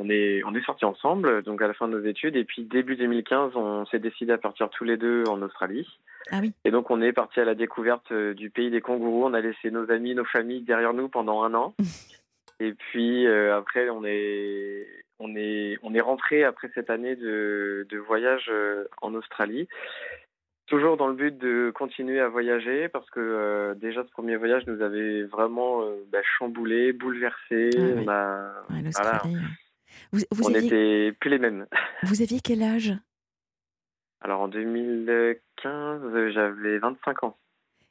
on, 0.07 0.11
est, 0.11 0.43
on 0.45 0.55
est 0.55 0.65
sortis 0.65 0.85
ensemble, 0.85 1.43
donc 1.43 1.61
à 1.63 1.67
la 1.67 1.75
fin 1.75 1.89
de 1.89 1.99
nos 1.99 2.07
études. 2.07 2.37
Et 2.37 2.45
puis 2.45 2.63
début 2.65 2.97
2015, 2.97 3.53
on 3.57 3.87
s'est 3.87 3.99
décidé 3.99 4.33
à 4.33 4.39
partir 4.39 4.71
tous 4.71 4.85
les 4.85 4.97
deux 4.97 5.25
en 5.29 5.43
Australie. 5.43 5.87
Ah 6.31 6.39
oui. 6.41 6.53
Et 6.65 6.71
donc 6.71 6.91
on 6.91 7.01
est 7.01 7.13
parti 7.13 7.41
à 7.41 7.45
la 7.45 7.55
découverte 7.55 8.11
euh, 8.13 8.35
du 8.35 8.51
pays 8.51 8.71
des 8.71 8.81
kangourous. 8.81 9.27
On 9.27 9.35
a 9.35 9.41
laissé 9.41 9.71
nos 9.71 9.91
amis, 9.91 10.15
nos 10.15 10.25
familles 10.25 10.63
derrière 10.63 10.95
nous 10.95 11.09
pendant 11.09 11.43
un 11.43 11.55
an. 11.55 11.75
Et 12.59 12.73
puis 12.73 13.27
euh, 13.27 13.57
après, 13.57 13.91
on 13.91 14.05
est, 14.05 14.87
on 15.19 15.37
est, 15.37 15.79
on 15.83 15.95
est 15.95 16.01
rentré 16.01 16.43
après 16.45 16.71
cette 16.75 16.89
année 16.91 17.15
de, 17.15 17.87
de 17.91 17.99
voyage 17.99 18.47
euh, 18.51 18.85
en 19.03 19.15
Australie. 19.15 19.69
Toujours 20.67 20.97
dans 20.97 21.07
le 21.07 21.15
but 21.15 21.39
de 21.39 21.71
continuer 21.73 22.19
à 22.19 22.29
voyager 22.29 22.89
parce 22.89 23.09
que 23.11 23.21
euh, 23.21 23.75
déjà 23.75 24.03
ce 24.03 24.11
premier 24.11 24.35
voyage 24.35 24.67
nous 24.67 24.83
avait 24.83 25.23
vraiment 25.23 25.83
euh, 25.83 26.05
bah, 26.11 26.19
chamboulé, 26.39 26.93
bouleversé. 26.93 27.71
Ah 27.77 27.81
oui. 27.81 27.93
On 28.05 28.09
a, 28.09 28.53
Ouais, 28.71 28.91
voilà. 28.93 29.23
Vous, 30.13 30.21
vous 30.31 30.45
on 30.45 30.55
aviez, 30.55 30.63
n'était 30.63 31.13
plus 31.19 31.31
les 31.31 31.39
mêmes. 31.39 31.67
vous 32.05 32.23
aviez 32.23 32.41
quel 32.41 32.63
âge? 32.63 32.95
Alors 34.21 34.41
en 34.41 34.49
2015, 34.49 36.03
euh, 36.03 36.31
j'avais 36.33 36.79
25 36.79 37.25
ans. 37.25 37.37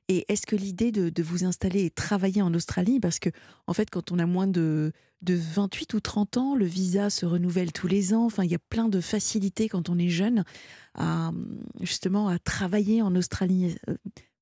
Et 0.07 0.25
est-ce 0.31 0.45
que 0.45 0.55
l'idée 0.55 0.91
de, 0.91 1.09
de 1.09 1.23
vous 1.23 1.45
installer 1.45 1.85
et 1.85 1.89
travailler 1.89 2.41
en 2.41 2.53
Australie, 2.53 2.99
parce 2.99 3.19
que 3.19 3.29
en 3.65 3.73
fait, 3.73 3.89
quand 3.89 4.11
on 4.11 4.19
a 4.19 4.27
moins 4.27 4.45
de, 4.45 4.91
de 5.23 5.35
28 5.35 5.95
ou 5.95 5.99
30 5.99 6.37
ans, 6.37 6.55
le 6.55 6.65
visa 6.65 7.09
se 7.09 7.25
renouvelle 7.25 7.71
tous 7.73 7.87
les 7.87 8.13
ans. 8.13 8.25
Enfin, 8.25 8.43
il 8.43 8.51
y 8.51 8.55
a 8.55 8.59
plein 8.69 8.87
de 8.87 9.01
facilités 9.01 9.67
quand 9.67 9.89
on 9.89 9.97
est 9.97 10.09
jeune 10.09 10.43
à 10.93 11.31
justement 11.81 12.27
à 12.27 12.37
travailler 12.37 13.01
en 13.01 13.15
Australie. 13.15 13.75
Euh, 13.89 13.95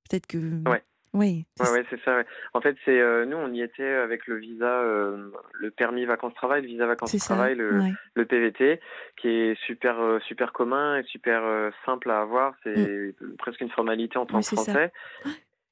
Peut-être 0.09 0.28
que. 0.28 0.38
Ouais. 0.70 0.84
Oui. 1.14 1.45
Ouais, 1.59 1.70
ouais, 1.70 1.86
c'est 1.91 2.01
ça. 2.03 2.18
ouais. 2.18 2.26
En 2.53 2.61
fait, 2.61 2.76
c'est 2.86 2.99
euh, 2.99 3.26
nous, 3.26 3.38
on 3.38 3.51
y 3.53 3.61
était 3.61 3.86
avec 3.88 4.26
le 4.26 4.38
visa, 4.38 4.66
euh, 4.82 5.30
le 5.53 5.70
permis 5.70 6.05
vacances-travail, 6.05 6.61
le 6.64 6.68
visa 6.68 6.88
vacances-travail, 6.88 7.53
le, 7.55 8.26
PVT, 8.26 8.80
qui 9.18 9.30
est 9.30 9.55
super, 9.66 9.99
euh, 10.01 10.20
super 10.22 10.51
commun 10.53 10.97
et 10.97 11.03
super 11.03 11.43
simple 11.86 12.09
à 12.09 12.22
avoir. 12.22 12.55
C'est 12.64 13.14
presque 13.38 13.61
une 13.61 13.70
formalité 13.70 14.18
en 14.18 14.26
tant 14.26 14.38
Mm. 14.38 14.41
Que 14.41 14.45
ça. 14.47 14.55
français. 14.55 14.91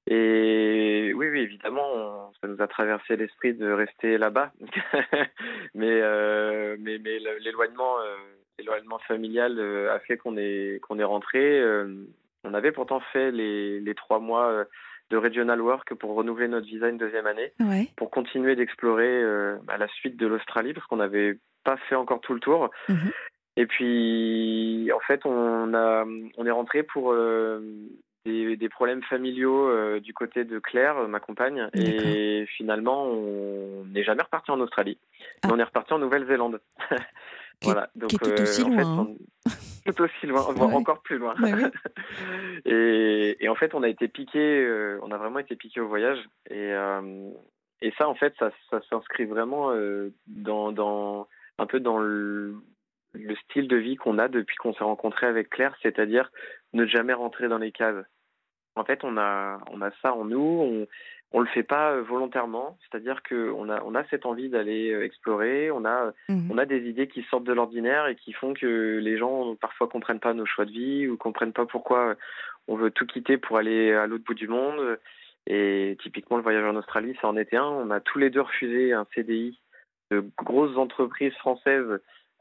Et 0.08 1.12
oui, 1.16 1.30
oui, 1.30 1.40
évidemment, 1.42 1.88
on- 1.96 2.32
ça 2.42 2.48
nous 2.48 2.62
a 2.62 2.68
traversé 2.68 3.16
l'esprit 3.16 3.54
de 3.54 3.72
rester 3.72 4.18
là-bas, 4.18 4.52
mais, 5.76 6.02
mais, 6.80 6.98
l'éloignement, 7.40 7.96
l'éloignement 8.60 9.00
familial 9.08 9.60
a 9.90 10.00
fait 10.00 10.18
qu'on 10.18 10.38
est 10.38 10.80
qu'on 10.82 11.00
est 11.00 11.04
rentré. 11.04 11.64
on 12.44 12.54
avait 12.54 12.72
pourtant 12.72 13.00
fait 13.14 13.32
les, 13.32 13.80
les 13.80 13.96
trois 13.96 14.20
mois 14.20 14.66
de 15.12 15.18
regional 15.18 15.62
work 15.62 15.94
pour 15.96 16.16
renouveler 16.16 16.48
notre 16.48 16.66
visa 16.66 16.88
une 16.90 16.98
deuxième 16.98 17.28
année 17.28 17.52
Ouais. 17.60 17.88
pour 17.98 18.10
continuer 18.10 18.56
d'explorer 18.56 19.22
euh, 19.22 19.58
à 19.68 19.78
la 19.78 19.88
suite 19.90 20.18
de 20.18 20.26
l'Australie 20.26 20.74
parce 20.74 20.88
qu'on 20.88 20.96
n'avait 20.98 21.38
pas 21.64 21.78
fait 21.90 21.96
encore 21.96 22.22
tout 22.22 22.34
le 22.34 22.40
tour. 22.40 22.70
Mhm. 22.90 23.12
Et 23.58 23.66
puis, 23.66 24.90
en 24.96 25.00
fait, 25.02 25.26
on, 25.26 25.74
a, 25.74 26.06
on 26.38 26.46
est 26.46 26.52
rentré 26.52 26.84
pour 26.84 27.12
euh, 27.12 27.60
des, 28.26 28.56
des 28.56 28.70
problèmes 28.70 29.04
familiaux 29.04 29.68
euh, 29.68 30.00
du 30.00 30.14
côté 30.14 30.46
de 30.46 30.58
Claire, 30.60 31.08
ma 31.10 31.20
compagne. 31.20 31.68
Et 31.74 32.46
finalement, 32.58 33.08
on 33.08 33.84
n'est 33.94 34.04
jamais 34.06 34.24
reparti 34.24 34.52
en 34.52 34.60
Australie. 34.62 34.98
Ah. 35.44 35.48
Mais 35.48 35.54
on 35.54 35.60
est 35.60 35.64
reparti 35.64 35.92
en 35.94 36.00
Nouvelle-Zélande. 36.00 36.62
Voilà. 37.62 37.90
Donc, 37.96 38.10
qui 38.12 38.16
est 38.16 38.20
tout 38.36 38.42
aussi 38.42 38.64
en 38.64 38.72
fait, 38.72 38.82
hein. 38.82 39.08
on- 39.10 39.50
tout 39.86 40.02
aussi 40.02 40.28
loin, 40.28 40.42
voire 40.54 40.70
Ouais. 40.70 40.76
encore 40.76 41.02
plus 41.02 41.18
loin. 41.18 41.36
Bah 41.40 41.48
oui. 41.54 41.64
et, 42.66 43.38
et 43.44 43.50
en 43.50 43.56
fait, 43.56 43.74
on 43.74 43.84
a 43.84 43.90
été 43.90 44.08
piqué, 44.08 44.40
euh, 44.40 45.00
on 45.04 45.12
a 45.12 45.18
vraiment 45.18 45.40
été 45.40 45.56
piqué 45.56 45.80
au 45.82 45.88
voyage. 45.88 46.20
Et, 46.50 46.72
euh, 46.74 47.30
et 47.82 47.92
ça, 47.98 48.08
en 48.08 48.16
fait, 48.16 48.34
ça, 48.40 48.52
ça 48.70 48.82
s'inscrit 48.90 49.26
vraiment 49.26 49.72
euh, 49.72 50.14
dans, 50.28 50.72
dans, 50.72 51.28
un 51.58 51.66
peu 51.66 51.80
dans 51.80 51.98
le, 52.00 52.56
le 53.14 53.36
style 53.36 53.68
de 53.68 53.78
vie 53.78 53.96
qu'on 53.96 54.20
a 54.20 54.28
depuis 54.28 54.56
qu'on 54.58 54.74
s'est 54.74 54.84
rencontré 54.84 55.28
avec 55.28 55.50
Claire, 55.50 55.76
c'est-à-dire 55.82 56.32
ne 56.74 56.86
jamais 56.86 57.14
rentrer 57.14 57.48
dans 57.48 57.58
les 57.58 57.72
cases. 57.72 58.06
En 58.76 58.86
fait, 58.86 59.04
on 59.04 59.18
a, 59.18 59.60
on 59.72 59.82
a 59.82 59.92
ça 60.02 60.14
en 60.14 60.24
nous, 60.26 60.40
on, 60.40 60.88
on 61.34 61.40
le 61.40 61.48
fait 61.48 61.64
pas 61.64 61.92
euh, 61.94 62.02
volontairement, 62.02 62.78
c'est-à-dire 62.82 63.22
qu'on 63.24 63.70
a, 63.70 63.82
on 63.84 63.96
a 63.96 64.04
cette 64.10 64.26
envie 64.26 64.50
d'aller 64.50 64.92
euh, 64.92 65.06
explorer, 65.06 65.72
on 65.72 65.86
a, 65.86 66.14
Mhm. 66.30 66.50
on 66.52 66.58
a 66.58 66.66
des 66.66 66.90
idées 66.90 67.08
qui 67.08 67.24
sortent 67.24 67.46
de 67.46 67.54
l'ordinaire 67.54 68.08
et 68.08 68.16
qui 68.16 68.34
font 68.34 68.54
que 68.54 69.00
les 69.02 69.18
gens 69.18 69.56
parfois 69.56 69.88
comprennent 69.88 70.20
pas 70.20 70.34
nos 70.34 70.46
choix 70.46 70.66
de 70.66 70.72
vie 70.72 71.08
ou 71.08 71.18
comprennent 71.18 71.54
pas 71.54 71.66
pourquoi 71.66 72.16
on 72.68 72.76
veut 72.76 72.92
tout 72.92 73.06
quitter 73.06 73.38
pour 73.38 73.58
aller 73.58 73.94
à 73.94 74.08
l'autre 74.08 74.26
bout 74.26 74.34
du 74.34 74.48
monde. 74.48 75.00
Et 75.48 75.98
typiquement, 76.04 76.38
le 76.38 76.44
voyage 76.44 76.66
en 76.66 76.76
Australie, 76.76 77.18
ça 77.22 77.28
en 77.28 77.36
était 77.38 77.58
un. 77.58 77.64
On 77.66 77.90
a 77.90 78.00
tous 78.00 78.20
les 78.20 78.30
deux 78.30 78.42
refusé 78.42 78.94
un 78.94 79.08
CDI 79.16 79.60
de 80.12 80.24
grosses 80.38 80.78
entreprises 80.78 81.34
françaises 81.38 82.00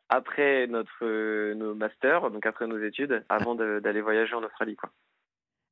après 0.08 0.66
notre 0.66 0.90
euh, 1.02 1.54
nos 1.54 1.74
masters, 1.74 2.30
donc 2.30 2.44
après 2.44 2.66
nos 2.66 2.78
études, 2.82 3.24
avant 3.28 3.54
d'aller 3.54 4.00
voyager 4.00 4.34
en 4.34 4.42
Australie. 4.42 4.76
Quoi. 4.76 4.90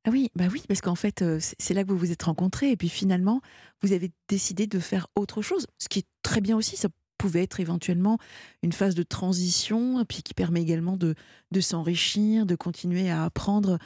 Ah 0.05 0.11
oui, 0.11 0.29
bah 0.35 0.45
oui, 0.51 0.63
parce 0.67 0.81
qu'en 0.81 0.95
fait, 0.95 1.23
c'est 1.39 1.73
là 1.73 1.83
que 1.83 1.89
vous 1.89 1.97
vous 1.97 2.11
êtes 2.11 2.23
rencontrés 2.23 2.71
et 2.71 2.77
puis 2.77 2.89
finalement, 2.89 3.41
vous 3.81 3.91
avez 3.91 4.11
décidé 4.29 4.65
de 4.65 4.79
faire 4.79 5.07
autre 5.15 5.41
chose, 5.41 5.67
ce 5.77 5.89
qui 5.89 5.99
est 5.99 6.07
très 6.23 6.39
bien 6.41 6.55
aussi. 6.55 6.77
Ça 6.77 6.87
pouvait 7.17 7.43
être 7.43 7.59
éventuellement 7.59 8.17
une 8.63 8.71
phase 8.71 8.95
de 8.95 9.03
transition, 9.03 10.03
puis 10.05 10.23
qui 10.23 10.33
permet 10.33 10.61
également 10.61 10.95
de, 10.95 11.15
de 11.51 11.59
s'enrichir, 11.61 12.45
de 12.45 12.55
continuer 12.55 13.09
à 13.09 13.25
apprendre 13.25 13.77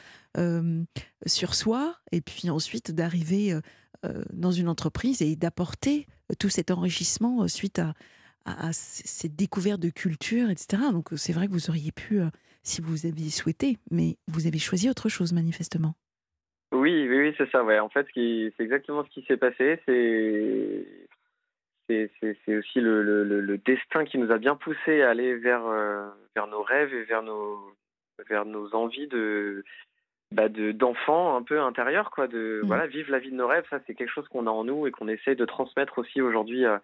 sur 1.26 1.54
soi, 1.54 1.96
et 2.12 2.20
puis 2.20 2.48
ensuite 2.48 2.92
d'arriver 2.92 3.58
dans 4.32 4.52
une 4.52 4.68
entreprise 4.68 5.20
et 5.20 5.34
d'apporter 5.34 6.06
tout 6.38 6.48
cet 6.48 6.70
enrichissement 6.70 7.48
suite 7.48 7.80
à, 7.80 7.94
à, 8.44 8.68
à 8.68 8.72
c- 8.72 9.02
cette 9.04 9.34
découverte 9.34 9.80
de 9.80 9.90
culture, 9.90 10.48
etc. 10.50 10.82
Donc 10.92 11.08
c'est 11.16 11.32
vrai 11.32 11.48
que 11.48 11.52
vous 11.52 11.70
auriez 11.70 11.90
pu, 11.90 12.20
si 12.62 12.80
vous 12.82 13.04
aviez 13.06 13.30
souhaité, 13.30 13.78
mais 13.90 14.16
vous 14.28 14.46
avez 14.46 14.58
choisi 14.60 14.88
autre 14.88 15.08
chose 15.08 15.32
manifestement. 15.32 15.94
Oui, 16.74 17.06
oui, 17.08 17.18
oui, 17.20 17.34
c'est 17.38 17.48
ça. 17.50 17.62
Ouais. 17.64 17.78
En 17.78 17.88
fait, 17.88 18.06
c'est 18.14 18.52
exactement 18.58 19.04
ce 19.04 19.10
qui 19.10 19.22
s'est 19.26 19.36
passé. 19.36 19.80
C'est 19.86 21.06
aussi 22.56 22.80
le, 22.80 23.02
le, 23.02 23.24
le- 23.24 23.40
le 23.40 23.58
destin 23.58 24.04
qui 24.04 24.18
nous 24.18 24.30
a 24.32 24.38
bien 24.38 24.56
poussé 24.56 25.02
à 25.02 25.10
aller 25.10 25.34
vers 25.36 25.66
euh, 25.66 26.08
vers 26.34 26.46
nos 26.46 26.62
rêves 26.62 26.92
et 26.94 27.04
vers 27.04 27.22
nos 27.22 27.60
vers 28.28 28.44
nos 28.44 28.74
envies 28.74 29.08
de 29.08 29.64
bah 30.32 30.48
de 30.48 30.72
d'enfants 30.72 31.36
un 31.36 31.42
peu 31.42 31.60
intérieurs 31.60 32.10
quoi 32.10 32.26
de 32.26 32.60
Mhm. 32.62 32.66
voilà 32.66 32.86
vivre 32.86 33.10
la 33.12 33.18
vie 33.18 33.30
de 33.30 33.36
nos 33.36 33.46
rêves 33.46 33.66
ça 33.70 33.78
c'est 33.86 33.94
quelque 33.94 34.10
chose 34.10 34.26
qu'on 34.28 34.46
a 34.46 34.50
en 34.50 34.64
nous 34.64 34.86
et 34.86 34.90
qu'on 34.90 35.06
essaye 35.06 35.36
de 35.36 35.44
transmettre 35.44 35.98
aussi 35.98 36.20
aujourd'hui 36.22 36.64
à, 36.64 36.80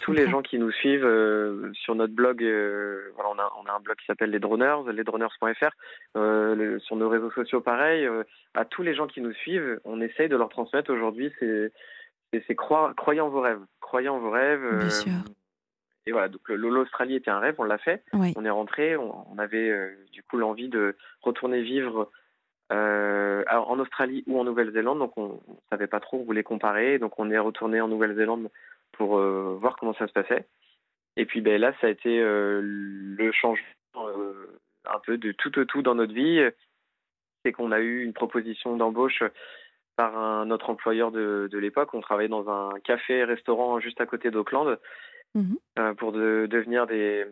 tous 0.00 0.12
les 0.12 0.28
gens 0.28 0.42
qui 0.42 0.58
nous 0.58 0.70
suivent 0.70 1.04
euh, 1.04 1.70
sur 1.74 1.94
notre 1.96 2.14
blog 2.14 2.42
euh, 2.42 3.10
voilà 3.14 3.30
on 3.30 3.38
a 3.38 3.52
on 3.62 3.66
a 3.68 3.72
un 3.76 3.80
blog 3.80 3.96
qui 3.96 4.06
s'appelle 4.06 4.30
les 4.30 4.38
droneurs 4.38 4.84
lesdroneurs.fr 4.90 5.70
euh, 6.16 6.54
le- 6.54 6.78
sur 6.78 6.96
nos 6.96 7.08
réseaux 7.08 7.30
sociaux 7.32 7.60
pareil 7.60 8.06
euh, 8.06 8.22
à 8.54 8.64
tous 8.64 8.82
les 8.82 8.94
gens 8.94 9.06
qui 9.06 9.20
nous 9.20 9.32
suivent 9.34 9.80
on 9.84 10.00
essaye 10.00 10.28
de 10.28 10.36
leur 10.36 10.48
transmettre 10.48 10.90
aujourd'hui 10.92 11.32
c'est 11.40 11.72
c'est 12.46 12.54
croire 12.54 12.94
croyez 12.94 13.20
en 13.20 13.28
vos 13.28 13.40
rêves 13.40 13.60
croyez 13.80 14.08
en 14.08 14.18
vos 14.18 14.30
rêves 14.30 14.78
Bien 14.78 14.90
sûr. 14.90 15.12
et 16.06 16.12
voilà 16.12 16.28
donc 16.28 16.42
le- 16.48 16.56
l'Australie 16.56 17.16
était 17.16 17.30
un 17.30 17.40
rêve 17.40 17.56
on 17.58 17.64
l'a 17.64 17.78
fait 17.78 18.02
Oui. 18.14 18.32
on 18.36 18.44
est 18.44 18.50
rentré, 18.50 18.96
on, 18.96 19.26
on 19.32 19.38
avait 19.38 19.68
euh, 19.68 19.90
du 20.12 20.22
coup 20.22 20.36
l'envie 20.38 20.68
de 20.68 20.96
retourner 21.22 21.60
vivre 21.60 22.10
euh, 22.72 23.44
alors, 23.46 23.70
en 23.70 23.78
Australie 23.78 24.24
ou 24.26 24.38
en 24.38 24.44
Nouvelle-Zélande, 24.44 24.98
donc 24.98 25.12
on, 25.16 25.40
on 25.48 25.56
savait 25.70 25.86
pas 25.86 26.00
trop, 26.00 26.18
on 26.18 26.24
voulait 26.24 26.42
comparer, 26.42 26.98
donc 26.98 27.18
on 27.18 27.30
est 27.30 27.38
retourné 27.38 27.80
en 27.80 27.88
Nouvelle-Zélande 27.88 28.50
pour 28.92 29.18
euh, 29.18 29.56
voir 29.60 29.76
comment 29.76 29.94
ça 29.94 30.06
se 30.06 30.12
passait. 30.12 30.46
Et 31.16 31.24
puis 31.24 31.40
ben 31.40 31.60
là, 31.60 31.72
ça 31.80 31.86
a 31.88 31.90
été 31.90 32.20
euh, 32.20 32.60
le 32.62 33.32
changement 33.32 33.64
euh, 33.96 34.60
un 34.86 34.98
peu 35.00 35.18
de 35.18 35.32
tout 35.32 35.58
au 35.58 35.64
tout 35.64 35.82
dans 35.82 35.94
notre 35.94 36.14
vie, 36.14 36.40
c'est 37.44 37.52
qu'on 37.52 37.72
a 37.72 37.80
eu 37.80 38.04
une 38.04 38.12
proposition 38.12 38.76
d'embauche 38.76 39.22
par 39.96 40.16
un 40.16 40.46
notre 40.46 40.70
employeur 40.70 41.10
de, 41.10 41.48
de 41.50 41.58
l'époque. 41.58 41.92
On 41.94 42.00
travaillait 42.00 42.28
dans 42.28 42.48
un 42.48 42.78
café-restaurant 42.80 43.80
juste 43.80 44.00
à 44.00 44.06
côté 44.06 44.30
d'Auckland 44.30 44.78
euh, 45.78 45.94
pour 45.94 46.12
de- 46.12 46.46
devenir 46.48 46.86
des, 46.86 47.26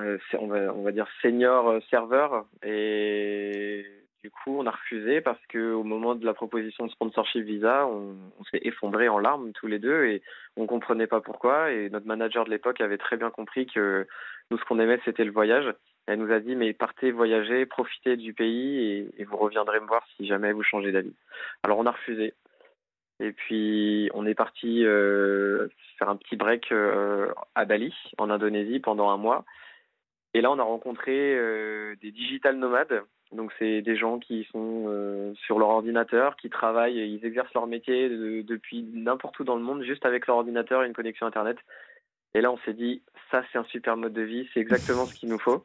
euh, 0.00 0.18
on, 0.38 0.48
va, 0.48 0.74
on 0.74 0.82
va 0.82 0.92
dire 0.92 1.06
senior 1.22 1.80
serveurs. 1.90 2.46
Et 2.64 3.86
du 4.24 4.30
coup, 4.30 4.58
on 4.58 4.64
a 4.64 4.70
refusé 4.70 5.20
parce 5.20 5.44
que 5.50 5.74
au 5.74 5.82
moment 5.82 6.14
de 6.14 6.24
la 6.24 6.32
proposition 6.32 6.86
de 6.86 6.90
sponsorship 6.90 7.44
visa, 7.44 7.86
on, 7.86 8.16
s'est 8.50 8.60
effondré 8.62 9.06
en 9.06 9.18
larmes 9.18 9.52
tous 9.52 9.66
les 9.66 9.78
deux 9.78 10.06
et 10.06 10.22
on 10.56 10.66
comprenait 10.66 11.06
pas 11.06 11.20
pourquoi. 11.20 11.72
Et 11.72 11.90
notre 11.90 12.06
manager 12.06 12.46
de 12.46 12.50
l'époque 12.50 12.80
avait 12.80 12.96
très 12.96 13.18
bien 13.18 13.28
compris 13.28 13.66
que 13.66 14.06
nous, 14.50 14.56
ce 14.56 14.64
qu'on 14.64 14.78
aimait, 14.78 14.98
c'était 15.04 15.26
le 15.26 15.30
voyage. 15.30 15.70
Elle 16.06 16.20
nous 16.20 16.32
a 16.32 16.40
dit, 16.40 16.56
mais 16.56 16.72
partez 16.72 17.10
voyager, 17.10 17.66
profitez 17.66 18.16
du 18.16 18.32
pays 18.32 18.78
et, 18.78 19.10
et 19.18 19.24
vous 19.24 19.36
reviendrez 19.36 19.78
me 19.78 19.86
voir 19.86 20.06
si 20.16 20.26
jamais 20.26 20.52
vous 20.52 20.62
changez 20.62 20.90
d'avis. 20.90 21.14
Alors 21.62 21.78
on 21.78 21.84
a 21.84 21.90
refusé. 21.90 22.32
Et 23.20 23.32
puis 23.32 24.10
on 24.14 24.24
est 24.24 24.34
parti 24.34 24.86
euh, 24.86 25.68
faire 25.98 26.08
un 26.08 26.16
petit 26.16 26.36
break 26.36 26.72
euh, 26.72 27.30
à 27.54 27.66
Bali, 27.66 27.94
en 28.16 28.30
Indonésie, 28.30 28.80
pendant 28.80 29.10
un 29.10 29.18
mois. 29.18 29.44
Et 30.32 30.40
là, 30.40 30.50
on 30.50 30.58
a 30.58 30.64
rencontré 30.64 31.12
euh, 31.36 31.94
des 32.02 32.10
digital 32.10 32.56
nomades. 32.56 33.02
Donc, 33.34 33.52
c'est 33.58 33.82
des 33.82 33.96
gens 33.96 34.18
qui 34.18 34.46
sont 34.52 34.84
euh, 34.88 35.32
sur 35.34 35.58
leur 35.58 35.68
ordinateur, 35.68 36.36
qui 36.36 36.48
travaillent, 36.50 36.98
et 37.00 37.04
ils 37.06 37.24
exercent 37.26 37.52
leur 37.54 37.66
métier 37.66 38.08
de- 38.08 38.42
depuis 38.42 38.82
n'importe 38.92 39.38
où 39.40 39.44
dans 39.44 39.56
le 39.56 39.62
monde, 39.62 39.82
juste 39.82 40.06
avec 40.06 40.26
leur 40.26 40.36
ordinateur 40.36 40.82
et 40.82 40.86
une 40.86 40.92
connexion 40.94 41.26
Internet. 41.26 41.58
Et 42.34 42.40
là, 42.40 42.50
on 42.50 42.58
s'est 42.58 42.74
dit, 42.74 43.02
ça, 43.30 43.42
c'est 43.50 43.58
un 43.58 43.64
super 43.64 43.96
mode 43.96 44.12
de 44.12 44.22
vie, 44.22 44.48
c'est 44.54 44.60
exactement 44.60 45.04
ce 45.06 45.14
qu'il 45.14 45.28
nous 45.28 45.38
faut. 45.38 45.64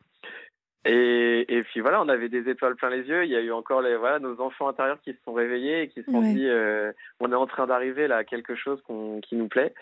Et, 0.86 1.46
et 1.54 1.64
puis 1.64 1.82
voilà, 1.82 2.02
on 2.02 2.08
avait 2.08 2.30
des 2.30 2.50
étoiles 2.50 2.76
plein 2.78 2.90
les 2.90 3.04
yeux. 3.04 3.26
Il 3.26 3.30
y 3.32 3.36
a 3.36 3.42
eu 3.42 3.52
encore 3.52 3.82
les, 3.82 3.98
voilà, 3.98 4.18
nos 4.20 4.40
enfants 4.40 4.70
intérieurs 4.70 5.02
qui 5.02 5.12
se 5.12 5.18
sont 5.26 5.34
réveillés 5.34 5.82
et 5.82 5.88
qui 5.90 6.02
se 6.04 6.10
sont 6.10 6.22
Ouais. 6.22 6.34
dit, 6.34 6.48
euh, 6.48 6.94
on 7.20 7.30
est 7.32 7.36
en 7.36 7.48
train 7.48 7.68
d'arriver 7.68 8.08
là 8.08 8.16
à 8.18 8.24
quelque 8.24 8.56
chose 8.56 8.82
qui 9.24 9.36
nous 9.36 9.48
plaît. 9.50 9.74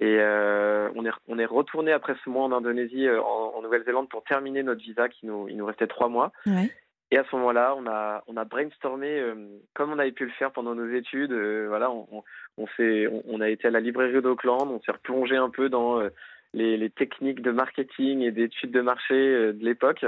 Et 0.00 0.18
euh, 0.20 0.90
on, 0.94 1.06
est, 1.06 1.10
on 1.26 1.38
est 1.38 1.46
retourné 1.46 1.90
après 1.92 2.14
ce 2.22 2.28
mois 2.28 2.44
en 2.44 2.52
Indonésie, 2.52 3.08
en, 3.08 3.22
en 3.56 3.62
Nouvelle-Zélande, 3.62 4.10
pour 4.10 4.24
terminer 4.24 4.62
notre 4.62 4.82
visa. 4.82 5.08
Qui 5.08 5.24
nous, 5.26 5.48
il 5.48 5.56
nous 5.56 5.64
restait 5.66 5.86
trois 5.86 6.08
mois. 6.08 6.32
Ouais. 6.46 6.70
Et 7.12 7.18
à 7.18 7.24
ce 7.30 7.36
moment-là, 7.36 7.74
on 7.76 7.86
a, 7.86 8.24
on 8.26 8.36
a 8.38 8.44
brainstormé 8.44 9.20
euh, 9.20 9.34
comme 9.74 9.92
on 9.92 9.98
avait 9.98 10.12
pu 10.12 10.24
le 10.24 10.30
faire 10.32 10.50
pendant 10.50 10.74
nos 10.74 10.88
études. 10.88 11.30
euh, 11.32 11.66
voilà, 11.68 11.90
on, 11.90 12.08
on, 12.10 12.22
on 12.56 12.66
s'est- 12.76 13.06
on, 13.06 13.22
on 13.28 13.40
a 13.42 13.50
été 13.50 13.68
à 13.68 13.70
la 13.70 13.80
librairie 13.80 14.22
d'Auckland, 14.22 14.68
on 14.70 14.80
s'est 14.80 14.92
replongé 14.92 15.36
un 15.36 15.50
peu 15.50 15.68
dans 15.68 16.00
euh, 16.00 16.08
les, 16.54 16.78
les 16.78 16.88
techniques 16.88 17.42
de 17.42 17.50
marketing 17.50 18.22
et 18.22 18.30
d'études 18.30 18.70
de 18.72 18.80
marché 18.80 19.14
de 19.52 19.62
l'époque. 19.64 20.06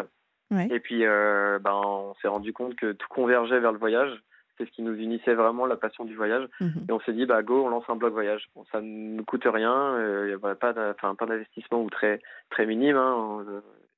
Ouais. 0.51 0.67
Et 0.71 0.81
puis, 0.81 1.01
ben, 1.05 1.81
on 1.85 2.15
s'est 2.23 2.29
rendu 2.29 2.53
compte 2.55 2.75
que 2.77 2.93
tout 2.93 3.09
convergeait 3.09 3.61
vers 3.61 3.73
le 3.73 3.79
voyage. 3.79 4.11
C'est 4.57 4.67
ce 4.67 4.71
qui 4.71 4.83
nous 4.83 4.95
unissait 4.95 5.35
vraiment, 5.35 5.67
la 5.67 5.77
passion 5.77 6.05
du 6.05 6.15
voyage. 6.15 6.47
Mhm. 6.61 6.87
Et 6.89 6.93
on 6.93 7.01
s'est 7.01 7.13
dit, 7.13 7.27
bah 7.27 7.43
go, 7.43 7.65
on 7.65 7.69
lance 7.71 7.85
un 7.89 7.97
blog 7.97 8.13
voyage. 8.13 8.47
Bon, 8.55 8.65
ça 8.73 8.81
ne 8.81 9.17
nous 9.17 9.25
coûte 9.25 9.47
rien, 9.47 9.99
il 10.25 10.27
n'y 10.29 10.33
a 10.33 10.55
pas 10.55 10.73
d'investissement 10.73 11.83
ou 11.83 11.91
très, 11.91 12.21
très 12.51 12.65
minime. 12.67 12.97
hein. 12.97 13.45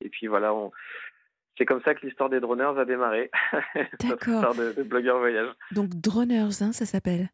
Et 0.01 0.09
puis 0.09 0.27
voilà, 0.29 0.55
on... 0.55 0.73
c'est 1.59 1.65
comme 1.65 1.83
ça 1.83 1.95
que 1.95 2.05
l'histoire 2.07 2.29
des 2.31 2.41
droneurs 2.41 2.79
a 2.79 2.85
démarré. 2.85 3.31
D'accord. 4.03 4.35
histoire 4.35 4.55
de, 4.55 4.73
de 4.73 4.83
blogueur 4.83 5.19
voyage. 5.19 5.49
Donc 5.73 5.89
Droners, 5.91 6.63
hein, 6.63 6.73
ça 6.73 6.85
s'appelle. 6.87 7.29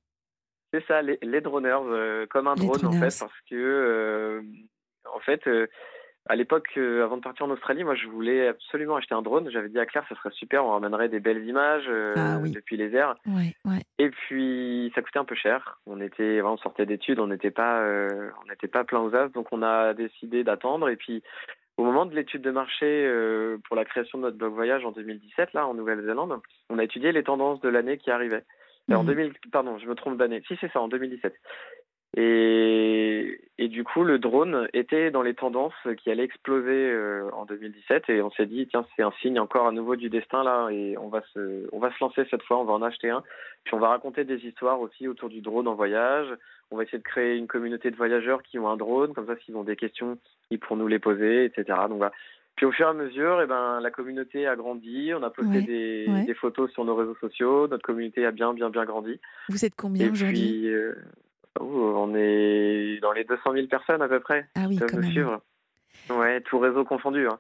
C'est 0.73 0.85
ça, 0.87 1.03
les, 1.03 1.19
les 1.23 1.41
droneurs, 1.41 1.83
euh, 1.87 2.27
comme 2.31 2.47
un 2.47 2.55
Les 2.55 2.63
drone 2.67 2.77
en 2.87 2.91
droneurs. 2.91 3.11
fait, 3.13 3.19
parce 3.21 3.41
que 3.51 3.55
euh, 3.55 4.41
en 5.15 5.21
fait, 5.21 5.47
euh, 5.47 5.67
à 6.29 6.37
l'époque, 6.37 6.69
avant 6.79 7.17
de 7.19 7.23
partir 7.23 7.45
en 7.45 7.51
Australie, 7.51 7.85
moi 7.85 7.95
je 7.95 8.07
voulais 8.07 8.47
absolument 8.49 8.97
acheter 8.97 9.15
un 9.15 9.21
drone. 9.23 9.51
J'avais 9.51 9.69
dit 9.69 9.79
à 9.79 9.85
Claire, 9.87 10.07
ça 10.09 10.15
serait 10.15 10.31
super, 10.31 10.65
on 10.65 10.71
ramènerait 10.71 11.09
des 11.11 11.19
belles 11.21 11.45
images 11.47 11.91
Ah 12.17 12.39
oui. 12.41 12.53
depuis 12.53 12.77
les 12.77 12.95
airs. 12.95 13.17
Ouais, 13.27 13.55
ouais. 13.65 13.81
Et 13.99 14.09
puis 14.09 14.91
ça 14.95 15.03
coûtait 15.03 15.19
un 15.19 15.25
peu 15.25 15.35
cher. 15.35 15.81
On 15.85 16.01
était, 16.01 16.41
on 16.43 16.57
sortait 16.59 16.87
d'études, 16.87 17.19
on 17.19 17.27
n'était 17.27 17.51
pas, 17.51 17.83
on 17.85 18.49
n'était 18.49 18.69
pas 18.69 18.85
plein 18.85 19.01
aux 19.01 19.15
as, 19.17 19.29
donc 19.31 19.49
on 19.51 19.63
a 19.63 19.93
décidé 19.95 20.45
d'attendre. 20.45 20.89
Et 20.89 20.97
puis 20.97 21.23
au 21.79 21.85
moment 21.85 22.07
de 22.07 22.15
l'étude 22.15 22.43
de 22.43 22.51
marché 22.51 22.87
euh, 22.87 23.59
pour 23.67 23.77
la 23.77 23.85
création 23.85 24.19
de 24.19 24.25
notre 24.25 24.37
blog 24.37 24.53
voyage 24.53 24.85
en 24.85 24.93
2017, 24.93 25.53
là 25.55 25.67
en 25.67 25.75
Nouvelle-Zélande, 25.75 26.39
on 26.71 26.79
a 26.79 26.85
étudié 26.85 27.13
les 27.13 27.23
tendances 27.25 27.61
de 27.61 27.69
l'année 27.69 27.99
qui 27.99 28.11
arrivait. 28.11 28.45
Euh, 28.91 28.95
En 28.97 29.03
Mhm. 29.05 29.09
2000, 29.15 29.33
pardon, 29.53 29.79
je 29.79 29.87
me 29.87 29.95
trompe 29.95 30.17
d'année. 30.19 30.43
Si 30.49 30.57
c'est 30.61 30.71
ça, 30.73 30.81
en 30.81 30.89
2017. 30.89 31.35
Et, 32.15 33.41
et 33.59 33.69
du 33.69 33.85
coup, 33.85 34.05
le 34.05 34.19
drone 34.19 34.69
était 34.75 35.11
dans 35.11 35.23
les 35.23 35.33
tendances 35.35 35.73
qui 36.03 36.11
allaient 36.11 36.25
exploser 36.25 36.69
euh, 36.91 37.31
en 37.33 37.47
2017. 37.47 38.11
Et 38.11 38.21
on 38.21 38.31
s'est 38.33 38.45
dit, 38.47 38.67
tiens, 38.69 38.85
c'est 38.95 39.03
un 39.03 39.13
signe 39.23 39.39
encore 39.41 39.67
à 39.67 39.73
nouveau 39.73 39.97
du 39.97 40.11
destin 40.11 40.45
là. 40.45 40.69
Et 40.71 40.97
on 40.99 41.09
va 41.09 41.23
se, 41.33 41.69
on 41.73 41.79
va 41.79 41.91
se 41.91 41.97
lancer 42.05 42.25
cette 42.31 42.43
fois. 42.43 42.59
On 42.59 42.65
va 42.65 42.75
en 42.75 42.83
acheter 42.83 43.09
un. 43.09 43.23
Puis 43.65 43.75
on 43.75 43.79
va 43.79 43.89
raconter 43.89 44.25
des 44.25 44.45
histoires 44.47 44.81
aussi 44.81 45.09
autour 45.09 45.31
du 45.31 45.41
drone 45.41 45.69
en 45.69 45.75
voyage. 45.75 46.29
On 46.73 46.77
va 46.77 46.83
essayer 46.85 46.99
de 46.99 47.03
créer 47.05 47.37
une 47.37 47.47
communauté 47.47 47.91
de 47.91 47.97
voyageurs 47.97 48.43
qui 48.43 48.59
ont 48.59 48.69
un 48.69 48.77
drone. 48.77 49.13
Comme 49.15 49.27
ça, 49.27 49.35
s'ils 49.45 49.55
ont 49.57 49.63
des 49.65 49.77
questions, 49.77 50.19
ils 50.51 50.59
pourront 50.59 50.77
nous 50.77 50.89
les 50.89 50.99
poser, 50.99 51.45
etc. 51.45 51.65
Donc 51.89 51.99
voilà. 51.99 52.13
Puis 52.57 52.67
au 52.67 52.73
fur 52.73 52.87
et 52.87 52.91
à 52.91 52.93
mesure, 52.93 53.41
eh 53.43 53.47
ben, 53.47 53.81
la 53.81 53.91
communauté 53.91 54.47
a 54.47 54.57
grandi. 54.57 55.13
On 55.15 55.23
a 55.23 55.31
posté 55.31 55.59
Ouais, 55.59 55.63
des, 55.63 56.07
ouais. 56.09 56.25
des 56.25 56.35
photos 56.35 56.71
sur 56.73 56.85
nos 56.85 56.95
réseaux 56.97 57.17
sociaux. 57.21 57.69
Notre 57.69 57.83
communauté 57.85 58.27
a 58.27 58.31
bien, 58.31 58.53
bien, 58.55 58.69
bien 58.71 58.85
grandi. 58.85 59.21
Vous 59.49 59.65
êtes 59.65 59.75
combien 59.77 60.11
aujourd'hui? 60.11 60.67
euh, 60.69 60.95
oh, 61.61 61.95
on 61.97 62.15
est 62.15 62.99
dans 63.01 63.13
les 63.13 63.25
200 63.25 63.53
000 63.55 63.67
personnes 63.69 64.03
à 64.03 64.09
peu 64.09 64.21
près 64.21 64.49
Ah 64.55 64.65
oui, 64.69 64.79
peuvent 64.79 64.89
quand 64.91 64.97
nous 64.97 65.03
même. 65.03 65.13
suivre. 65.13 65.41
Ouais, 66.11 66.41
tout 66.43 66.59
réseau 66.59 66.85
confondu. 66.85 67.27
Hein. 67.27 67.39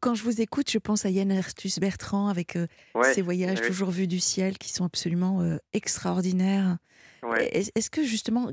Quand 0.00 0.14
je 0.14 0.22
vous 0.22 0.40
écoute, 0.42 0.70
je 0.70 0.78
pense 0.78 1.06
à 1.06 1.10
Yann 1.10 1.30
Arthus 1.32 1.80
Bertrand 1.80 2.28
avec 2.28 2.56
euh, 2.56 2.66
ses 3.02 3.22
voyages 3.22 3.60
toujours 3.62 3.90
vus 3.90 4.06
du 4.06 4.18
ciel 4.20 4.58
qui 4.58 4.70
sont 4.70 4.84
absolument 4.84 5.40
euh, 5.40 5.56
extraordinaires. 5.72 6.76
Est-ce 7.40 7.90
que 7.90 8.02
justement, 8.02 8.50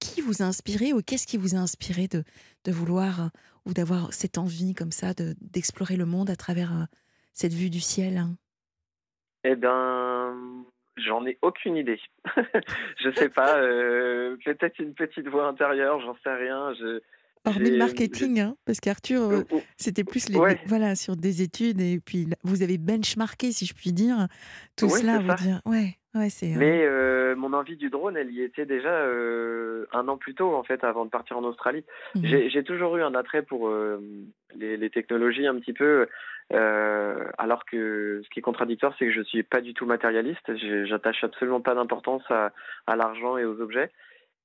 qui 0.00 0.20
vous 0.20 0.42
a 0.42 0.46
inspiré 0.46 0.92
ou 0.92 1.00
qu'est-ce 1.00 1.26
qui 1.26 1.36
vous 1.36 1.54
a 1.54 1.58
inspiré 1.58 2.08
de, 2.08 2.24
de 2.64 2.72
vouloir 2.72 3.30
ou 3.66 3.72
d'avoir 3.72 4.12
cette 4.12 4.38
envie 4.38 4.74
comme 4.74 4.92
ça 4.92 5.12
d'explorer 5.40 5.96
le 5.96 6.06
monde 6.06 6.30
à 6.30 6.36
travers 6.36 6.72
euh, 6.72 6.84
cette 7.32 7.52
vue 7.52 7.70
du 7.70 7.80
ciel 7.80 8.22
Eh 9.44 9.54
bien, 9.54 10.34
j'en 10.96 11.24
ai 11.26 11.38
aucune 11.42 11.76
idée. 11.76 12.00
je 12.36 13.10
sais 13.14 13.28
pas, 13.28 13.54
peut-être 14.44 14.78
une 14.80 14.94
petite 14.94 15.28
voix 15.28 15.46
intérieure, 15.46 16.00
j'en 16.00 16.16
sais 16.24 16.34
rien. 16.34 16.74
Je, 16.74 17.00
Hormis 17.44 17.70
le 17.70 17.78
marketing, 17.78 18.38
hein, 18.38 18.56
parce 18.64 18.78
qu'Arthur, 18.78 19.22
euh, 19.22 19.42
c'était 19.76 20.04
plus 20.04 20.28
les, 20.28 20.38
voilà, 20.66 20.94
sur 20.94 21.16
des 21.16 21.42
études 21.42 21.80
et 21.80 21.98
puis 21.98 22.28
vous 22.44 22.62
avez 22.62 22.78
benchmarké, 22.78 23.50
si 23.50 23.66
je 23.66 23.74
puis 23.74 23.92
dire, 23.92 24.28
tout 24.76 24.88
cela. 24.88 25.18
Vous 25.18 25.34
dire, 25.42 25.60
ouais, 25.66 25.98
ouais, 26.14 26.30
c'est. 26.30 26.54
Euh 26.54 26.58
Mais 26.58 26.84
euh, 27.32 27.36
mon 27.36 27.52
envie 27.52 27.76
du 27.76 27.90
drone, 27.90 28.16
elle 28.16 28.30
y 28.30 28.42
était 28.42 28.66
déjà 28.66 29.04
un 29.92 30.08
an 30.08 30.16
plus 30.16 30.34
tôt, 30.34 30.54
en 30.54 30.62
fait, 30.62 30.84
avant 30.84 31.04
de 31.04 31.10
partir 31.10 31.38
en 31.38 31.44
Australie. 31.44 31.84
Mmh 32.14 32.20
j'ai 32.24 32.64
toujours 32.64 32.96
eu 32.96 33.02
un 33.02 33.14
attrait 33.14 33.42
pour 33.42 33.72
les, 34.56 34.76
les, 34.76 34.90
technologies 34.90 35.46
un 35.46 35.58
petit 35.58 35.72
peu, 35.72 36.06
alors 36.50 37.64
que 37.64 38.20
ce 38.24 38.30
qui 38.30 38.38
est 38.38 38.42
contradictoire, 38.42 38.94
c'est 38.98 39.06
que 39.06 39.12
je 39.12 39.22
suis 39.22 39.42
pas 39.42 39.60
du 39.60 39.74
tout 39.74 39.86
matérialiste. 39.86 40.56
J'attache 40.84 41.24
absolument 41.24 41.60
pas 41.60 41.74
d'importance 41.74 42.22
à, 42.30 42.52
à 42.86 42.96
l'argent 42.96 43.36
et 43.36 43.44
aux 43.44 43.60
objets. 43.60 43.90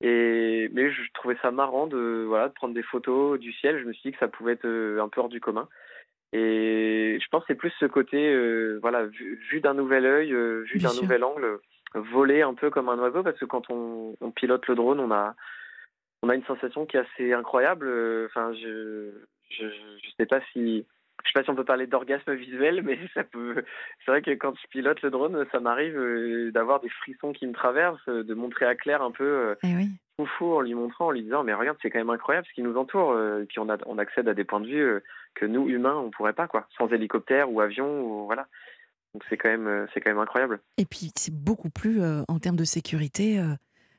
Et 0.00 0.68
mais 0.72 0.92
je 0.92 1.00
trouvais 1.14 1.36
ça 1.42 1.50
marrant 1.50 1.86
de 1.86 2.24
voilà 2.26 2.48
de 2.48 2.52
prendre 2.52 2.74
des 2.74 2.82
photos 2.82 3.38
du 3.38 3.52
ciel. 3.52 3.80
Je 3.80 3.84
me 3.84 3.92
suis 3.92 4.10
dit 4.10 4.12
que 4.12 4.20
ça 4.20 4.28
pouvait 4.28 4.52
être 4.52 4.64
euh, 4.64 5.02
un 5.02 5.08
peu 5.08 5.20
hors 5.20 5.28
du 5.28 5.40
commun. 5.40 5.68
Et 6.32 7.18
je 7.20 7.28
pense 7.30 7.42
que 7.42 7.48
c'est 7.48 7.58
plus 7.58 7.72
ce 7.80 7.86
côté 7.86 8.32
euh, 8.32 8.78
voilà 8.80 9.06
vu, 9.06 9.60
d'un 9.60 9.74
nouvel 9.74 10.06
œil, 10.06 10.32
euh, 10.32 10.62
vu 10.70 10.78
d'un 10.78 10.94
nouvel 11.00 11.24
angle, 11.24 11.58
voler 11.94 12.42
un 12.42 12.54
peu 12.54 12.70
comme 12.70 12.88
un 12.88 12.98
oiseau 12.98 13.22
parce 13.22 13.38
que 13.38 13.44
quand 13.44 13.70
on, 13.70 14.16
on, 14.20 14.30
pilote 14.30 14.66
le 14.66 14.74
drone, 14.74 15.00
on 15.00 15.10
a 15.10 15.34
on 16.22 16.28
a 16.28 16.34
une 16.34 16.44
sensation 16.44 16.86
qui 16.86 16.96
est 16.96 17.00
assez 17.00 17.32
incroyable. 17.32 17.88
Enfin, 18.26 18.52
je 18.54 19.12
je, 19.50 19.66
je 19.66 20.10
sais 20.18 20.26
pas 20.26 20.40
si 20.52 20.86
je 21.24 21.28
sais 21.28 21.32
pas 21.34 21.44
si 21.44 21.50
on 21.50 21.54
peut 21.54 21.64
parler 21.64 21.86
d'orgasme 21.86 22.32
visuel, 22.34 22.82
mais 22.84 22.98
ça 23.14 23.24
peut. 23.24 23.64
C'est 24.04 24.10
vrai 24.10 24.22
que 24.22 24.30
quand 24.32 24.54
je 24.54 24.66
pilote 24.68 25.02
le 25.02 25.10
drone, 25.10 25.46
ça 25.52 25.60
m'arrive 25.60 25.98
euh, 25.98 26.50
d'avoir 26.52 26.80
des 26.80 26.88
frissons 26.88 27.32
qui 27.32 27.46
me 27.46 27.52
traversent, 27.52 28.08
euh, 28.08 28.22
de 28.22 28.34
montrer 28.34 28.66
à 28.66 28.74
Claire 28.74 29.02
un 29.02 29.10
peu 29.10 29.24
euh, 29.24 29.54
eh 29.62 29.74
fou 30.36 30.54
en 30.54 30.60
lui 30.60 30.74
montrant, 30.74 31.06
en 31.06 31.10
lui 31.12 31.22
disant 31.22 31.44
mais 31.44 31.54
regarde, 31.54 31.78
c'est 31.80 31.90
quand 31.90 31.98
même 31.98 32.10
incroyable 32.10 32.46
ce 32.48 32.54
qui 32.54 32.62
nous 32.62 32.76
entoure. 32.76 33.16
Et 33.40 33.44
puis 33.46 33.60
on, 33.60 33.68
a, 33.68 33.76
on 33.86 33.98
accède 33.98 34.28
à 34.28 34.34
des 34.34 34.44
points 34.44 34.60
de 34.60 34.66
vue 34.66 35.00
que 35.34 35.46
nous 35.46 35.68
humains 35.68 35.94
on 35.94 36.10
pourrait 36.10 36.32
pas 36.32 36.48
quoi, 36.48 36.66
sans 36.76 36.88
hélicoptère 36.88 37.52
ou 37.52 37.60
avion 37.60 38.00
ou 38.00 38.26
voilà. 38.26 38.48
Donc 39.14 39.24
c'est 39.28 39.36
quand 39.36 39.48
même 39.48 39.86
c'est 39.92 40.00
quand 40.00 40.10
même 40.10 40.18
incroyable. 40.18 40.60
Et 40.76 40.84
puis 40.84 41.10
c'est 41.16 41.34
beaucoup 41.34 41.70
plus 41.70 42.00
en 42.02 42.38
termes 42.38 42.56
de 42.56 42.64
sécurité. 42.64 43.42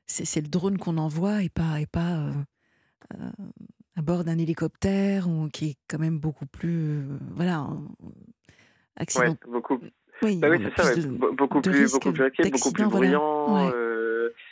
c'est 0.05 0.41
le 0.41 0.47
drone 0.47 0.77
qu'on 0.77 0.97
envoie 0.97 1.43
et 1.43 1.49
pas 1.49 1.79
et 1.79 1.87
pas 1.87 2.31
à 3.99 4.01
bord 4.01 4.23
d'un 4.23 4.37
hélicoptère 4.37 5.27
ou 5.27 5.49
qui 5.49 5.71
est 5.71 5.75
quand 5.89 5.99
même 5.99 6.19
beaucoup 6.19 6.45
plus 6.45 6.99
euh, 6.99 7.17
voilà 7.35 7.67
accident. 8.95 9.31
Ouais, 9.31 9.51
beaucoup. 9.51 9.77
Oui, 10.21 10.37
bah 10.37 10.49
oui 10.49 10.57
c'est 10.75 10.81
ça, 10.81 11.07
beaucoup, 11.07 11.61
plus, 11.61 11.91
beaucoup 11.91 12.11
plus 12.11 12.23
actif, 12.23 12.51
beaucoup 12.51 12.71
plus 12.71 12.85
bruyant. 12.87 13.69
Euh, 13.71 13.88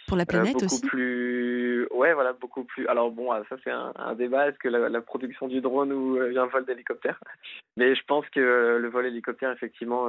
Pour 0.08 0.18
la 0.18 0.24
euh, 0.24 0.26
planète 0.26 0.54
beaucoup 0.54 0.66
aussi. 0.66 0.82
Plus, 0.88 1.88
ouais, 1.92 2.14
voilà, 2.14 2.34
beaucoup 2.34 2.64
plus. 2.64 2.88
Alors 2.88 3.12
bon, 3.12 3.32
ça 3.50 3.58
c'est 3.64 3.72
un, 3.72 4.16
débat. 4.16 4.50
Est-ce 4.50 4.58
que 4.58 4.70
la, 4.70 5.02
production 5.02 5.48
du 5.48 5.62
drone 5.62 5.92
ou 5.92 6.18
un 6.20 6.46
vol 6.46 6.66
d'hélicoptère? 6.66 7.20
Mais 7.78 7.96
je 7.96 8.04
pense 8.08 8.28
que 8.30 8.78
le 8.80 8.90
vol 8.90 9.06
hélicoptère, 9.06 9.52
effectivement, 9.52 10.08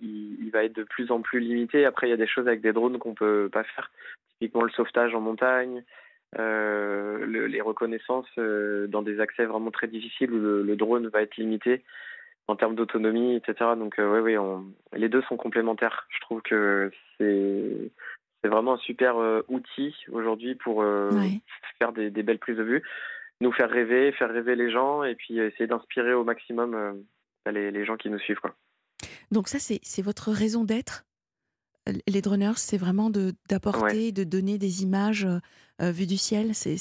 il, 0.00 0.38
il, 0.40 0.50
va 0.50 0.64
être 0.64 0.74
de 0.74 0.84
plus 0.84 1.10
en 1.10 1.20
plus 1.20 1.40
limité. 1.40 1.84
Après, 1.84 2.08
il 2.08 2.10
y 2.10 2.14
a 2.14 2.16
des 2.16 2.26
choses 2.26 2.48
avec 2.48 2.60
des 2.62 2.72
drones 2.72 2.98
qu'on 2.98 3.14
peut 3.14 3.48
pas 3.52 3.64
faire. 3.64 3.90
Typiquement 4.40 4.64
le 4.64 4.70
sauvetage 4.70 5.14
en 5.14 5.20
montagne. 5.20 5.84
Euh, 6.38 7.46
les 7.46 7.60
reconnaissances 7.60 8.26
euh, 8.36 8.86
dans 8.88 9.00
des 9.02 9.20
accès 9.20 9.46
vraiment 9.46 9.70
très 9.70 9.86
difficiles 9.86 10.32
où 10.32 10.38
le, 10.38 10.76
drone 10.76 11.08
va 11.08 11.22
être 11.22 11.36
limité 11.36 11.82
en 12.48 12.56
termes 12.56 12.74
d'autonomie, 12.74 13.36
etc. 13.36 13.70
Donc 13.78 13.98
euh, 13.98 14.20
oui, 14.20 14.36
oui, 14.36 14.64
les 14.94 15.08
deux 15.08 15.22
sont 15.22 15.36
complémentaires. 15.36 16.06
Je 16.10 16.20
trouve 16.20 16.42
que 16.42 16.90
c'est 17.16 17.90
c'est 18.42 18.48
vraiment 18.48 18.74
un 18.74 18.78
super 18.78 19.16
outil 19.48 19.94
aujourd'hui 20.10 20.54
pour 20.54 20.84
faire 21.78 21.92
des, 21.92 22.10
belles 22.10 22.38
prises 22.38 22.56
de 22.56 22.62
vue, 22.62 22.82
nous 23.40 23.52
faire 23.52 23.70
rêver, 23.70 24.12
faire 24.12 24.30
rêver 24.30 24.54
les 24.54 24.70
gens 24.70 25.02
et 25.02 25.14
puis 25.14 25.38
essayer 25.38 25.66
d'inspirer 25.66 26.12
au 26.12 26.24
maximum 26.24 27.02
les, 27.50 27.70
les, 27.70 27.84
gens 27.84 27.96
qui 27.96 28.10
nous 28.10 28.18
suivent. 28.18 28.40
Quoi. 28.40 28.54
Donc 29.30 29.48
ça, 29.48 29.58
c'est 29.58 30.02
votre 30.02 30.30
raison 30.30 30.64
d'être? 30.64 31.04
Les 32.08 32.20
droneurs, 32.20 32.58
c'est 32.58 32.78
vraiment 32.78 33.10
d'apporter, 33.10 34.10
de 34.10 34.24
donner 34.24 34.58
des 34.58 34.82
images 34.82 35.26
euh, 35.80 35.90
vues 35.92 36.06
du 36.06 36.16
ciel. 36.16 36.54
C'est 36.54 36.76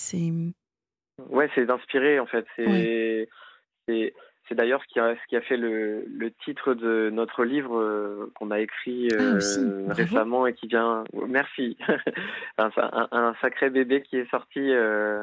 ouais, 1.29 1.49
c'est 1.53 1.65
d'inspirer 1.65 2.19
en 2.19 2.25
fait. 2.25 2.45
C'est 2.57 4.13
c'est 4.47 4.55
d'ailleurs 4.55 4.81
ce 4.83 4.87
qui 4.87 4.99
a 4.99 5.15
ce 5.15 5.27
qui 5.27 5.35
a 5.35 5.41
fait 5.41 5.57
le, 5.57 6.05
le 6.07 6.31
titre 6.31 6.73
de 6.73 7.09
notre 7.11 7.43
livre 7.43 7.77
euh, 7.77 8.31
qu'on 8.35 8.51
a 8.51 8.59
écrit 8.59 9.09
ah, 9.11 9.21
euh, 9.21 9.87
récemment 9.89 10.47
et 10.47 10.53
qui 10.53 10.67
vient. 10.67 11.03
Merci. 11.27 11.77
un, 12.57 12.69
un, 13.11 13.33
sacré 13.41 13.69
bébé 13.69 14.01
qui 14.01 14.17
est 14.17 14.29
sorti 14.29 14.71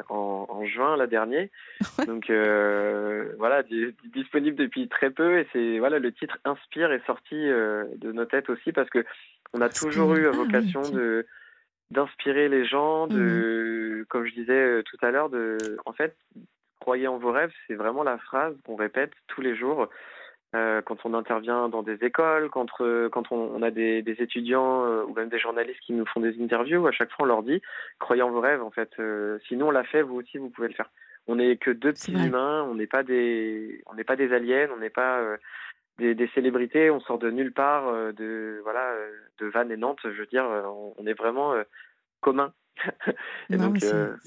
en, 0.09 0.47
en, 0.49 0.65
juin 0.65 0.97
là 0.97 1.07
dernier. 1.07 1.51
Donc 2.07 2.31
voilà, 3.39 3.63
disponible 4.15 4.57
depuis 4.57 4.89
très 4.89 5.11
peu 5.11 5.39
et 5.39 5.47
c'est 5.53 5.79
voilà 5.79 5.99
le 5.99 6.13
titre 6.13 6.39
inspire 6.45 6.93
est 6.93 7.05
sorti 7.07 7.37
de 7.37 8.13
nos 8.13 8.25
têtes 8.25 8.51
aussi 8.51 8.73
parce 8.73 8.91
que 8.91 9.05
on 9.55 9.61
a 9.61 9.69
toujours 9.69 10.15
eu 10.15 10.27
ah 10.27 10.31
vocation 10.31 10.81
de 10.81 11.27
d'inspirer 11.93 12.49
les 12.49 12.65
gens, 12.65 13.07
de, 13.07 13.19
mmh 14.01 14.05
comme 14.09 14.27
je 14.27 14.35
disais 14.35 14.53
euh, 14.53 14.83
tout 14.83 14.97
à 15.05 15.11
l'heure, 15.11 15.31
de, 15.31 15.57
en 15.87 15.93
fait, 15.93 16.17
croyez 16.83 17.09
en 17.09 17.19
vos 17.19 17.33
rêves, 17.33 17.53
c'est 17.67 17.75
vraiment 17.75 18.03
la 18.03 18.19
phrase 18.19 18.55
qu'on 18.65 18.77
répète 18.77 19.13
tous 19.29 19.41
les 19.41 19.57
jours 19.57 19.89
euh, 20.55 20.83
quand 20.83 20.99
on 21.05 21.15
intervient 21.15 21.69
dans 21.69 21.83
des 21.83 22.05
écoles, 22.05 22.51
quand, 22.51 22.69
euh, 22.81 23.09
quand 23.09 23.33
on, 23.33 23.63
a 23.63 23.71
des, 23.71 24.05
étudiants 24.19 24.85
ou 25.05 25.15
même 25.15 25.31
des 25.31 25.39
journalistes 25.39 25.81
qui 25.81 25.95
nous 25.95 26.07
font 26.07 26.21
des 26.21 26.41
interviews, 26.43 26.87
à 26.87 26.93
chaque 26.93 27.11
fois 27.11 27.25
on 27.25 27.29
leur 27.29 27.43
dit 27.43 27.63
croyez 27.99 28.23
en 28.23 28.31
vos 28.31 28.41
rêves. 28.41 28.63
En 28.63 28.71
fait, 28.71 28.91
si 29.47 29.57
nous 29.57 29.67
on 29.67 29.71
l'a 29.71 29.85
fait, 29.85 30.03
vous 30.03 30.17
aussi 30.17 30.39
vous 30.39 30.51
pouvez 30.51 30.69
le 30.69 30.75
faire. 30.75 30.91
On 31.27 31.37
n'est 31.37 31.57
que 31.57 31.71
deux 31.71 31.93
petits 31.93 32.13
humains, 32.13 32.67
on 32.69 32.75
n'est 32.75 32.89
pas 32.89 33.05
des, 33.05 33.83
on 33.87 33.95
n'est 33.95 34.05
pas 34.05 34.17
des 34.17 34.33
aliens, 34.33 34.69
on 34.75 34.79
n'est 34.79 34.91
pas 34.91 35.39
des, 35.99 36.31
célébrités, 36.35 36.91
on 36.91 37.01
sort 37.01 37.19
de 37.19 37.31
nulle 37.31 37.53
part, 37.53 37.89
euh, 37.89 38.13
de 38.13 38.61
voilà, 38.63 38.93
euh, 38.93 39.11
de 39.39 39.47
Vannes 39.47 39.71
et 39.71 39.77
Nantes. 39.77 40.01
Je 40.05 40.09
veux 40.21 40.27
dire, 40.27 40.45
euh, 40.45 40.63
on, 40.99 41.07
est 41.07 41.15
vraiment 41.15 41.55
commun. 42.21 42.53
non, 43.51 43.73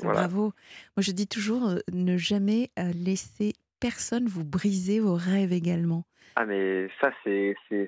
bravo. 0.03 0.53
Moi, 0.95 1.01
je 1.01 1.11
dis 1.11 1.27
toujours, 1.27 1.71
ne 1.91 2.17
jamais 2.17 2.71
laisser 2.93 3.53
personne 3.79 4.25
vous 4.27 4.43
briser 4.45 4.99
vos 4.99 5.15
rêves 5.15 5.53
également. 5.53 6.05
Ah 6.37 6.45
mais 6.45 6.89
ça 6.99 7.11
c'est 7.23 7.55
c'est 7.69 7.87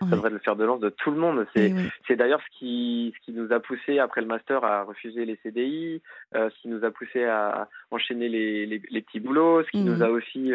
ça 0.00 0.06
devrait 0.06 0.30
le 0.30 0.40
faire 0.40 0.56
de 0.56 0.64
lance 0.64 0.80
de 0.80 0.88
tout 0.88 1.12
le 1.12 1.16
monde. 1.16 1.46
C'est 1.54 1.72
c'est 2.08 2.16
d'ailleurs 2.16 2.40
ce 2.40 2.58
qui 2.58 3.14
ce 3.14 3.24
qui 3.24 3.32
nous 3.32 3.52
a 3.52 3.60
poussé 3.60 4.00
après 4.00 4.20
le 4.20 4.26
master 4.26 4.64
à 4.64 4.82
refuser 4.82 5.24
les 5.24 5.38
CDI, 5.44 6.02
ce 6.32 6.60
qui 6.60 6.66
nous 6.66 6.84
a 6.84 6.90
poussé 6.90 7.24
à 7.24 7.68
enchaîner 7.92 8.28
les 8.28 8.66
les, 8.66 9.00
petits 9.00 9.20
boulots, 9.20 9.62
ce 9.62 9.70
qui 9.70 9.82
nous 9.82 9.98
mmh. 9.98 10.02
a 10.02 10.08
aussi 10.08 10.52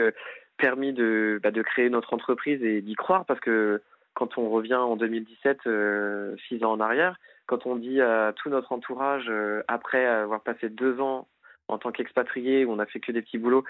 permis 0.59 0.93
de, 0.93 1.39
bah, 1.41 1.51
de 1.51 1.61
créer 1.63 1.89
notre 1.89 2.13
entreprise 2.13 2.61
et 2.61 2.81
d'y 2.81 2.95
croire 2.95 3.25
parce 3.25 3.39
que 3.39 3.81
quand 4.13 4.37
on 4.37 4.49
revient 4.49 4.75
en 4.75 4.97
2017, 4.97 5.59
euh, 5.65 6.35
six 6.47 6.63
ans 6.63 6.73
en 6.73 6.79
arrière, 6.79 7.17
quand 7.49 7.65
on 7.65 7.75
dit 7.75 8.01
à 8.01 8.33
tout 8.35 8.49
notre 8.49 8.71
entourage, 8.71 9.25
euh, 9.29 9.63
après 9.67 10.05
avoir 10.05 10.41
passé 10.41 10.69
deux 10.69 10.99
ans 11.01 11.27
en 11.67 11.77
tant 11.77 11.91
qu'expatrié, 11.91 12.65
où 12.65 12.71
on 12.71 12.79
a 12.79 12.85
fait 12.85 12.99
que 12.99 13.11
des 13.11 13.21
petits 13.21 13.37
boulots, 13.37 13.63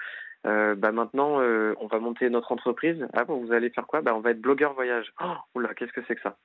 euh, 0.46 0.74
bah 0.74 0.92
maintenant 0.92 1.40
on 1.40 1.86
va 1.86 1.98
monter 1.98 2.30
notre 2.30 2.52
entreprise. 2.52 3.06
Ah 3.14 3.24
bon, 3.24 3.36
vous 3.44 3.52
allez 3.52 3.70
faire 3.70 3.86
quoi? 3.86 4.00
Bah, 4.02 4.14
On 4.14 4.20
va 4.20 4.30
être 4.30 4.40
blogueur 4.40 4.74
voyage. 4.74 5.12
Oh, 5.22 5.34
oula, 5.54 5.74
qu'est-ce 5.74 5.92
que 5.92 6.02
c'est 6.06 6.14
que 6.14 6.22
ça? 6.22 6.36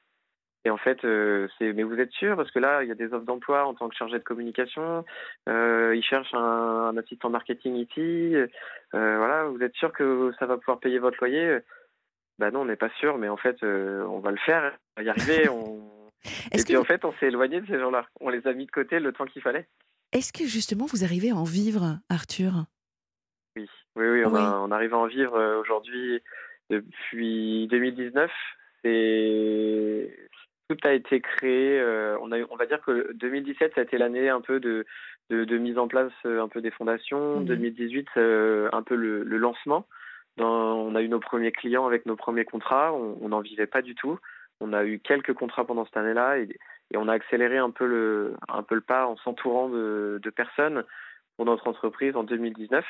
Et 0.66 0.72
en 0.72 0.78
fait, 0.78 1.06
euh, 1.06 1.48
c'est 1.58 1.74
mais 1.74 1.84
vous 1.84 2.00
êtes 2.00 2.12
sûr? 2.12 2.36
Parce 2.36 2.50
que 2.50 2.58
là, 2.58 2.82
il 2.82 2.90
y 2.90 2.92
a 2.92 2.96
des 2.96 3.14
offres 3.14 3.26
d'emploi 3.26 3.66
en 3.66 3.76
tant 3.76 3.88
que 3.88 3.96
chargé 3.96 4.18
de 4.18 4.24
communication. 4.24 5.06
Euh, 5.48 5.96
ils 5.96 6.04
cherchent 6.04 6.34
un, 6.34 6.98
assistant 6.98 7.30
marketing 7.30 7.76
ici. 7.76 8.36
Euh, 8.36 8.48
voilà, 8.92 9.46
vous 9.46 9.62
êtes 9.62 9.76
sûr 9.76 9.94
que 9.94 10.32
ça 10.40 10.48
va 10.48 10.58
pouvoir 10.58 10.80
payer 10.80 10.98
votre 10.98 11.18
loyer? 11.20 11.60
Ben 12.40 12.50
non, 12.50 12.62
on 12.62 12.66
n'est 12.66 12.76
pas 12.76 12.90
sûr, 13.00 13.20
mais 13.20 13.30
en 13.30 13.38
fait, 13.38 13.62
euh, 13.64 14.04
on 14.08 14.20
va 14.20 14.32
le 14.32 14.38
faire, 14.38 14.76
on 14.98 15.02
va 15.02 15.06
y 15.06 15.10
arriver. 15.10 15.48
On... 15.50 15.85
Et 16.52 16.64
puis 16.64 16.78
en 16.78 16.84
fait, 16.84 17.06
on 17.06 17.14
s'est 17.14 17.28
éloigné 17.28 17.62
de 17.62 17.68
ces 17.68 17.80
gens-là. 17.80 18.08
On 18.20 18.30
les 18.30 18.46
a 18.48 18.54
mis 18.54 18.66
de 18.66 18.72
côté 18.72 19.00
le 19.00 19.12
temps 19.14 19.26
qu'il 19.26 19.42
fallait. 19.42 19.68
Est-ce 20.12 20.32
que 20.32 20.46
justement 20.46 20.86
vous 20.86 21.04
arrivez 21.04 21.32
à 21.32 21.36
en 21.36 21.44
vivre, 21.44 22.00
Arthur? 22.10 22.66
Oui, 23.56 23.68
oui, 23.96 24.08
oui, 24.08 24.26
on, 24.26 24.34
on 24.34 24.72
arrive 24.72 24.94
à 24.94 24.98
en 24.98 25.08
vivre 25.08 25.60
aujourd'hui 25.60 26.22
depuis 26.70 27.68
2019. 27.68 28.32
C'est 28.84 30.30
tout 30.70 30.78
a 30.84 30.94
été 30.94 31.22
créé. 31.22 31.82
on, 32.22 32.32
a, 32.32 32.40
on 32.50 32.56
va 32.56 32.66
dire 32.66 32.82
que 32.82 33.14
2017, 33.14 33.74
ça 33.76 33.82
a 33.82 33.84
été 33.84 33.98
l'année 33.98 34.30
un 34.30 34.42
peu 34.42 34.60
de, 34.60 34.86
de, 35.30 35.58
mise 35.58 35.78
en 35.78 35.88
place 35.88 36.12
un 36.24 36.48
peu 36.48 36.62
des 36.62 36.72
fondations. 36.72 37.42
2018, 37.42 38.08
mmh 38.16 38.70
un 38.72 38.84
peu 38.84 38.96
le, 38.96 39.24
lancement. 39.38 39.86
on 40.40 40.96
a 40.96 41.02
eu 41.02 41.10
nos 41.10 41.20
premiers 41.20 41.52
clients 41.52 41.86
avec 41.86 42.06
nos 42.06 42.16
premiers 42.16 42.46
contrats. 42.46 42.94
On 42.94 43.30
n'en 43.30 43.42
vivait 43.42 43.68
pas 43.68 43.82
du 43.82 43.96
tout. 43.96 44.20
On 44.62 44.74
a 44.74 44.86
eu 44.86 45.00
quelques 45.00 45.34
contrats 45.34 45.66
pendant 45.66 45.86
cette 45.86 45.98
année-là 45.98 46.38
et, 46.38 46.50
on 46.96 47.08
a 47.10 47.14
accéléré 47.14 47.58
un 47.58 47.72
peu 47.72 47.86
le, 47.86 48.36
un 48.48 48.64
peu 48.64 48.76
le 48.76 48.82
pas 48.82 49.08
en 49.08 49.18
s'entourant 49.18 49.70
de, 49.70 50.20
de, 50.24 50.30
personnes 50.30 50.84
pour 51.36 51.46
notre 51.46 51.68
entreprise 51.68 52.16
en 52.16 52.24
2019. 52.24 52.86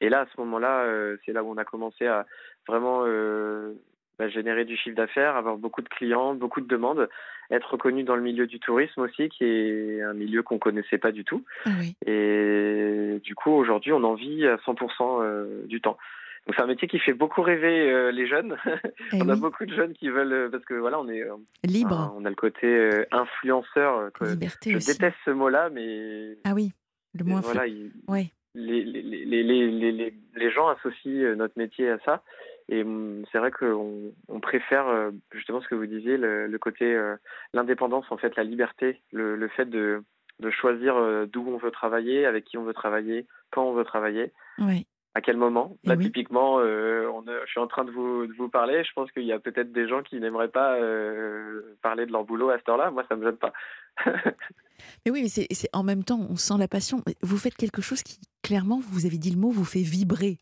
Et 0.00 0.08
là, 0.08 0.20
à 0.20 0.26
ce 0.26 0.40
moment-là, 0.40 0.84
euh, 0.84 1.16
c'est 1.24 1.32
là 1.32 1.44
où 1.44 1.50
on 1.50 1.58
a 1.58 1.64
commencé 1.64 2.06
à 2.06 2.24
vraiment 2.66 3.02
euh, 3.04 3.74
bah, 4.18 4.28
générer 4.28 4.64
du 4.64 4.76
chiffre 4.76 4.96
d'affaires, 4.96 5.36
avoir 5.36 5.56
beaucoup 5.56 5.82
de 5.82 5.88
clients, 5.88 6.34
beaucoup 6.34 6.60
de 6.60 6.66
demandes, 6.66 7.08
être 7.50 7.72
reconnu 7.72 8.04
dans 8.04 8.16
le 8.16 8.22
milieu 8.22 8.46
du 8.46 8.58
tourisme 8.58 9.02
aussi, 9.02 9.28
qui 9.28 9.44
est 9.44 10.02
un 10.02 10.14
milieu 10.14 10.42
qu'on 10.42 10.58
connaissait 10.58 10.98
pas 10.98 11.12
du 11.12 11.24
tout. 11.24 11.44
Ah 11.66 11.70
et 12.06 13.20
du 13.22 13.34
coup, 13.34 13.50
aujourd'hui, 13.50 13.92
on 13.92 14.04
en 14.04 14.14
vit 14.14 14.46
à 14.46 14.56
100% 14.56 15.22
euh, 15.22 15.66
du 15.66 15.80
temps. 15.80 15.98
Donc 16.46 16.56
c'est 16.56 16.62
un 16.62 16.66
métier 16.66 16.88
qui 16.88 16.98
fait 16.98 17.12
beaucoup 17.12 17.42
rêver 17.42 18.10
les 18.12 18.26
jeunes. 18.26 18.56
Eh 19.12 19.22
on 19.22 19.28
a 19.28 19.36
beaucoup 19.36 19.64
de 19.64 19.72
jeunes 19.74 19.92
qui 19.92 20.08
veulent 20.08 20.50
parce 20.50 20.64
que 20.64 20.74
voilà, 20.74 20.98
on 20.98 21.08
est 21.08 21.24
libre. 21.64 22.12
on 22.16 22.24
a 22.24 22.30
le 22.30 22.34
côté 22.34 22.90
influenceur. 23.12 24.10
Liberté 24.20 24.72
je 24.72 24.76
aussi. 24.78 24.92
déteste 24.92 25.16
ce 25.24 25.30
mot-là, 25.30 25.70
mais 25.70 26.38
ah 26.44 26.52
oui, 26.54 26.72
le 27.14 27.24
moins. 27.24 27.40
Voilà, 27.40 27.64
ouais 28.08 28.32
les, 28.54 28.84
les, 28.84 29.02
les, 29.24 29.42
les, 29.42 30.14
les 30.34 30.50
gens 30.50 30.68
associent 30.68 31.12
euh, 31.12 31.34
notre 31.34 31.58
métier 31.58 31.90
à 31.90 31.98
ça. 32.04 32.22
Et 32.68 32.82
hum, 32.82 33.24
c'est 33.30 33.38
vrai 33.38 33.50
qu'on 33.50 34.12
on 34.28 34.40
préfère 34.40 34.86
euh, 34.88 35.10
justement 35.32 35.60
ce 35.60 35.68
que 35.68 35.74
vous 35.74 35.86
disiez, 35.86 36.16
le, 36.16 36.56
côté, 36.58 36.84
euh, 36.84 37.16
l'indépendance, 37.52 38.04
en 38.10 38.16
fait, 38.16 38.36
la 38.36 38.44
liberté, 38.44 39.00
le, 39.12 39.36
le 39.36 39.48
fait 39.48 39.66
de, 39.66 40.02
de 40.40 40.50
choisir 40.50 40.94
d'où 41.28 41.44
on 41.46 41.58
veut 41.58 41.70
travailler, 41.70 42.26
avec 42.26 42.44
qui 42.44 42.58
on 42.58 42.64
veut 42.64 42.74
travailler, 42.74 43.26
quand 43.50 43.64
on 43.64 43.74
veut 43.74 43.84
travailler. 43.84 44.32
Oui. 44.58 44.86
À 45.14 45.20
quel 45.20 45.36
moment 45.36 45.76
Là, 45.84 45.96
typiquement, 45.96 46.54
on, 46.56 47.24
je 47.26 47.50
suis 47.50 47.60
en 47.60 47.66
train 47.66 47.84
de 47.84 47.90
vous, 47.90 48.26
de 48.26 48.32
vous 48.32 48.48
parler. 48.48 48.82
Je 48.82 48.92
pense 48.94 49.12
qu'il 49.12 49.24
y 49.24 49.32
a 49.32 49.38
peut-être 49.38 49.70
des 49.70 49.86
gens 49.86 50.02
qui 50.02 50.18
n'aimeraient 50.18 50.48
pas 50.48 50.78
parler 51.82 52.06
de 52.06 52.12
leur 52.12 52.24
boulot 52.24 52.48
à 52.48 52.56
cette 52.56 52.68
heure-là. 52.70 52.90
Moi, 52.90 53.04
ça 53.08 53.16
ne 53.16 53.20
me 53.20 53.26
gêne 53.26 53.36
pas. 53.36 53.52
mais 55.04 55.12
oui, 55.12 55.22
mais 55.22 55.28
c'est 55.28 55.68
en 55.74 55.82
même 55.82 56.02
temps, 56.02 56.26
on 56.30 56.36
sent 56.36 56.54
la 56.58 56.68
passion. 56.68 57.02
Vous 57.20 57.36
faites 57.36 57.56
quelque 57.56 57.82
chose 57.82 58.02
qui, 58.02 58.20
clairement, 58.42 58.80
vous 58.82 59.04
avez 59.04 59.18
dit 59.18 59.30
le 59.30 59.38
mot, 59.38 59.50
vous 59.50 59.66
fait 59.66 59.82
vibrer. 59.82 60.38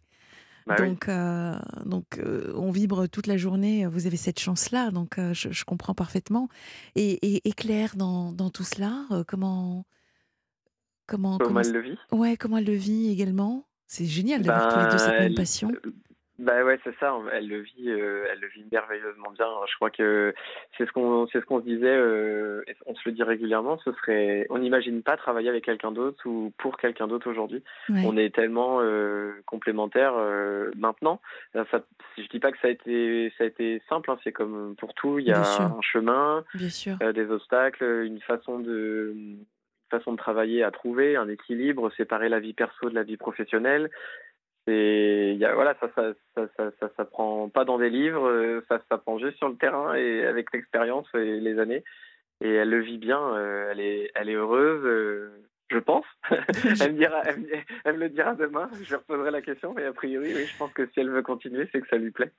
Bah 0.66 0.76
donc, 0.76 1.08
euh, 1.08 1.58
donc 1.84 2.18
euh, 2.18 2.52
on 2.54 2.70
vibre 2.70 3.08
toute 3.08 3.26
la 3.26 3.36
journée. 3.36 3.86
Vous 3.86 4.06
avez 4.06 4.16
cette 4.16 4.38
chance-là, 4.38 4.90
donc 4.90 5.18
euh, 5.18 5.32
je, 5.34 5.64
comprends 5.64 5.94
parfaitement. 5.94 6.48
Et, 6.94 7.48
et, 7.48 7.52
Claire, 7.52 7.96
dans, 7.96 8.32
dans, 8.32 8.50
tout 8.50 8.62
cela, 8.62 9.06
comment, 9.26 9.84
comment, 11.06 11.38
comment, 11.38 11.60
elle 11.60 11.72
le 11.72 11.80
vit? 11.80 11.98
Ouais, 12.12 12.36
comment 12.36 12.58
elle 12.58 12.66
le 12.66 12.74
vit 12.74 13.10
également? 13.10 13.66
C'est 13.90 14.04
génial 14.04 14.42
d'avoir 14.42 14.72
tous 14.72 14.78
les 14.78 14.88
deux 14.88 14.98
cette 14.98 15.18
même 15.18 15.34
bah, 15.34 15.42
passion. 15.42 15.72
Bah 16.38 16.62
ouais, 16.62 16.78
c'est 16.84 16.96
ça. 17.00 17.12
Elle 17.32 17.48
le 17.48 17.62
vit, 17.62 17.90
euh, 17.90 18.24
elle 18.30 18.38
le 18.38 18.46
vit 18.46 18.64
merveilleusement 18.70 19.32
bien. 19.32 19.48
Je 19.68 19.74
crois 19.74 19.90
que 19.90 20.32
c'est 20.78 20.86
ce 20.86 20.92
qu'on, 20.92 21.26
c'est 21.32 21.40
ce 21.40 21.44
qu'on 21.44 21.58
se 21.58 21.64
disait. 21.64 21.88
Euh, 21.88 22.62
on 22.86 22.94
se 22.94 23.00
le 23.06 23.10
dit 23.10 23.24
régulièrement. 23.24 23.80
Ce 23.84 23.90
serait, 23.90 24.46
on 24.48 24.58
n'imagine 24.58 25.02
pas 25.02 25.16
travailler 25.16 25.48
avec 25.48 25.64
quelqu'un 25.64 25.90
d'autre 25.90 26.24
ou 26.24 26.52
pour 26.56 26.76
quelqu'un 26.76 27.08
d'autre 27.08 27.28
aujourd'hui. 27.28 27.64
On 27.88 28.16
est 28.16 28.32
tellement 28.32 28.78
euh, 28.80 29.32
complémentaires 29.44 30.14
maintenant. 30.76 31.20
Ça, 31.52 31.84
je 32.16 32.28
dis 32.28 32.38
pas 32.38 32.52
que 32.52 32.58
ça 32.62 32.68
a 32.68 32.70
été, 32.70 33.32
ça 33.38 33.42
a 33.42 33.48
été 33.48 33.82
simple. 33.88 34.12
Hein. 34.12 34.18
C'est 34.22 34.30
comme 34.30 34.76
pour 34.78 34.94
tout. 34.94 35.18
Il 35.18 35.26
y 35.26 35.32
a 35.32 35.40
un 35.40 35.80
chemin, 35.82 36.44
des 36.54 37.28
obstacles, 37.28 38.04
une 38.04 38.20
façon 38.20 38.60
de 38.60 39.16
façon 39.90 40.12
de 40.12 40.16
travailler 40.16 40.62
à 40.62 40.70
trouver, 40.70 41.16
un 41.16 41.28
équilibre, 41.28 41.92
séparer 41.96 42.28
la 42.28 42.40
vie 42.40 42.54
perso 42.54 42.88
de 42.88 42.94
la 42.94 43.02
vie 43.02 43.16
professionnelle. 43.16 43.90
C'est 44.66 45.36
y 45.38 45.46
voilà 45.54 45.74
ça 45.80 45.90
ça, 45.94 46.12
ça 46.34 46.48
ça, 46.56 46.70
ça 46.78 46.90
ça 46.96 47.04
prend 47.04 47.48
pas 47.48 47.64
dans 47.64 47.78
des 47.78 47.88
livres 47.88 48.28
euh, 48.28 48.64
ça 48.68 48.78
ça 48.90 48.98
prend 48.98 49.18
juste 49.18 49.38
sur 49.38 49.48
le 49.48 49.56
terrain 49.56 49.94
et 49.94 50.26
avec 50.26 50.52
l'expérience 50.52 51.06
et 51.14 51.40
les 51.40 51.58
années. 51.58 51.82
Et 52.42 52.54
elle 52.54 52.70
le 52.70 52.80
vit 52.80 52.98
bien 52.98 53.20
euh, 53.20 53.70
elle 54.14 54.28
est 54.28 54.34
heureuse 54.34 54.84
euh, 54.84 55.30
je 55.70 55.78
pense. 55.78 56.04
Elle 56.30 57.94
me 57.94 58.00
le 58.00 58.08
dira 58.08 58.34
demain 58.34 58.68
je 58.82 58.88
lui 58.88 58.96
reposerai 58.96 59.30
la 59.30 59.40
question 59.40 59.72
mais 59.72 59.84
a 59.84 59.92
priori 59.92 60.32
je 60.44 60.56
pense 60.58 60.72
que 60.72 60.86
si 60.86 61.00
elle 61.00 61.10
veut 61.10 61.22
continuer 61.22 61.68
c'est 61.72 61.80
que 61.80 61.88
ça 61.88 61.96
lui 61.96 62.10
plaît. 62.10 62.32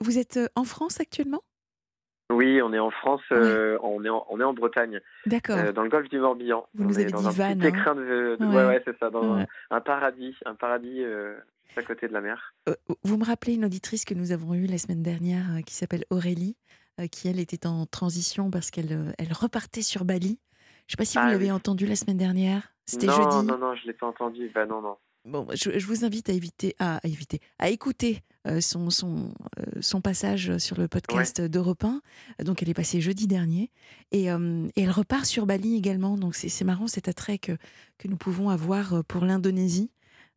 Vous 0.00 0.18
êtes 0.18 0.40
en 0.56 0.64
France 0.64 1.00
actuellement? 1.00 1.42
Oui, 2.30 2.60
on 2.60 2.72
est 2.72 2.78
en 2.78 2.90
France, 2.90 3.22
euh, 3.32 3.78
on, 3.82 4.04
est 4.04 4.08
en, 4.08 4.26
on 4.28 4.38
est 4.40 4.44
en 4.44 4.52
Bretagne. 4.52 5.00
D'accord. 5.24 5.56
Euh, 5.56 5.72
dans 5.72 5.82
le 5.82 5.88
golfe 5.88 6.08
du 6.08 6.18
Morbihan. 6.18 6.66
Vous 6.74 6.84
on 6.84 6.88
nous 6.88 6.98
est 6.98 7.04
avez 7.04 7.12
dans 7.12 7.20
dit 7.20 7.26
un 7.26 7.56
petit 7.56 7.88
hein. 7.88 7.94
de, 7.94 8.36
de 8.38 8.46
ouais, 8.46 8.66
ouais, 8.66 8.82
c'est 8.84 8.98
ça, 8.98 9.08
dans 9.10 9.36
un, 9.70 9.80
paradis, 9.80 10.36
un 10.44 10.54
paradis 10.54 11.02
euh, 11.02 11.36
à 11.76 11.82
côté 11.82 12.06
de 12.06 12.12
la 12.12 12.20
mer. 12.20 12.54
vous 13.02 13.16
me 13.16 13.24
rappelez 13.24 13.54
une 13.54 13.64
auditrice 13.64 14.04
que 14.04 14.14
nous 14.14 14.32
avons 14.32 14.54
eue 14.54 14.66
la 14.66 14.78
semaine 14.78 15.02
dernière 15.02 15.46
qui 15.64 15.74
s'appelle 15.74 16.04
Aurélie, 16.10 16.56
qui 17.10 17.28
elle 17.28 17.40
était 17.40 17.66
en 17.66 17.86
transition 17.86 18.50
parce 18.50 18.70
qu'elle 18.70 19.14
elle 19.18 19.32
repartait 19.32 19.82
sur 19.82 20.04
Bali. 20.04 20.38
Je 20.86 20.94
ne 20.94 20.96
sais 20.96 20.96
pas 20.96 21.04
si 21.04 21.18
vous 21.18 21.24
ah 21.24 21.32
l'avez 21.32 21.50
entendu 21.50 21.86
la 21.86 21.96
semaine 21.96 22.16
dernière. 22.16 22.72
C'était 22.86 23.06
jeudi. 23.06 23.36
Non, 23.36 23.42
non, 23.42 23.58
non, 23.58 23.74
je 23.74 23.86
l'ai 23.86 23.92
pas 23.92 24.06
entendu. 24.06 24.50
Bah 24.54 24.64
non, 24.64 24.80
non. 24.80 24.96
Bon, 25.24 25.46
je, 25.52 25.86
vous 25.86 26.04
invite 26.04 26.30
à 26.30 26.32
éviter, 26.32 26.74
à, 26.78 27.00
éviter, 27.04 27.40
à 27.58 27.68
écouter 27.68 28.20
euh, 28.46 28.60
son, 28.60 28.88
son, 28.88 29.30
euh, 29.58 29.80
son 29.80 30.00
passage 30.00 30.56
sur 30.58 30.78
le 30.78 30.88
podcast 30.88 31.40
d'Europe 31.40 31.84
1. 31.84 32.00
Donc, 32.44 32.62
elle 32.62 32.70
est 32.70 32.74
passée 32.74 33.00
jeudi 33.00 33.26
dernier. 33.26 33.70
Et, 34.10 34.30
euh, 34.30 34.66
et 34.76 34.82
elle 34.82 34.90
repart 34.90 35.26
sur 35.26 35.44
Bali 35.44 35.76
également. 35.76 36.16
Donc, 36.16 36.34
c'est 36.34 36.64
marrant 36.64 36.86
cet 36.86 37.08
attrait 37.08 37.38
que, 37.38 37.52
que 37.98 38.08
nous 38.08 38.16
pouvons 38.16 38.48
avoir 38.48 39.04
pour 39.04 39.24
l'Indonésie. 39.24 39.90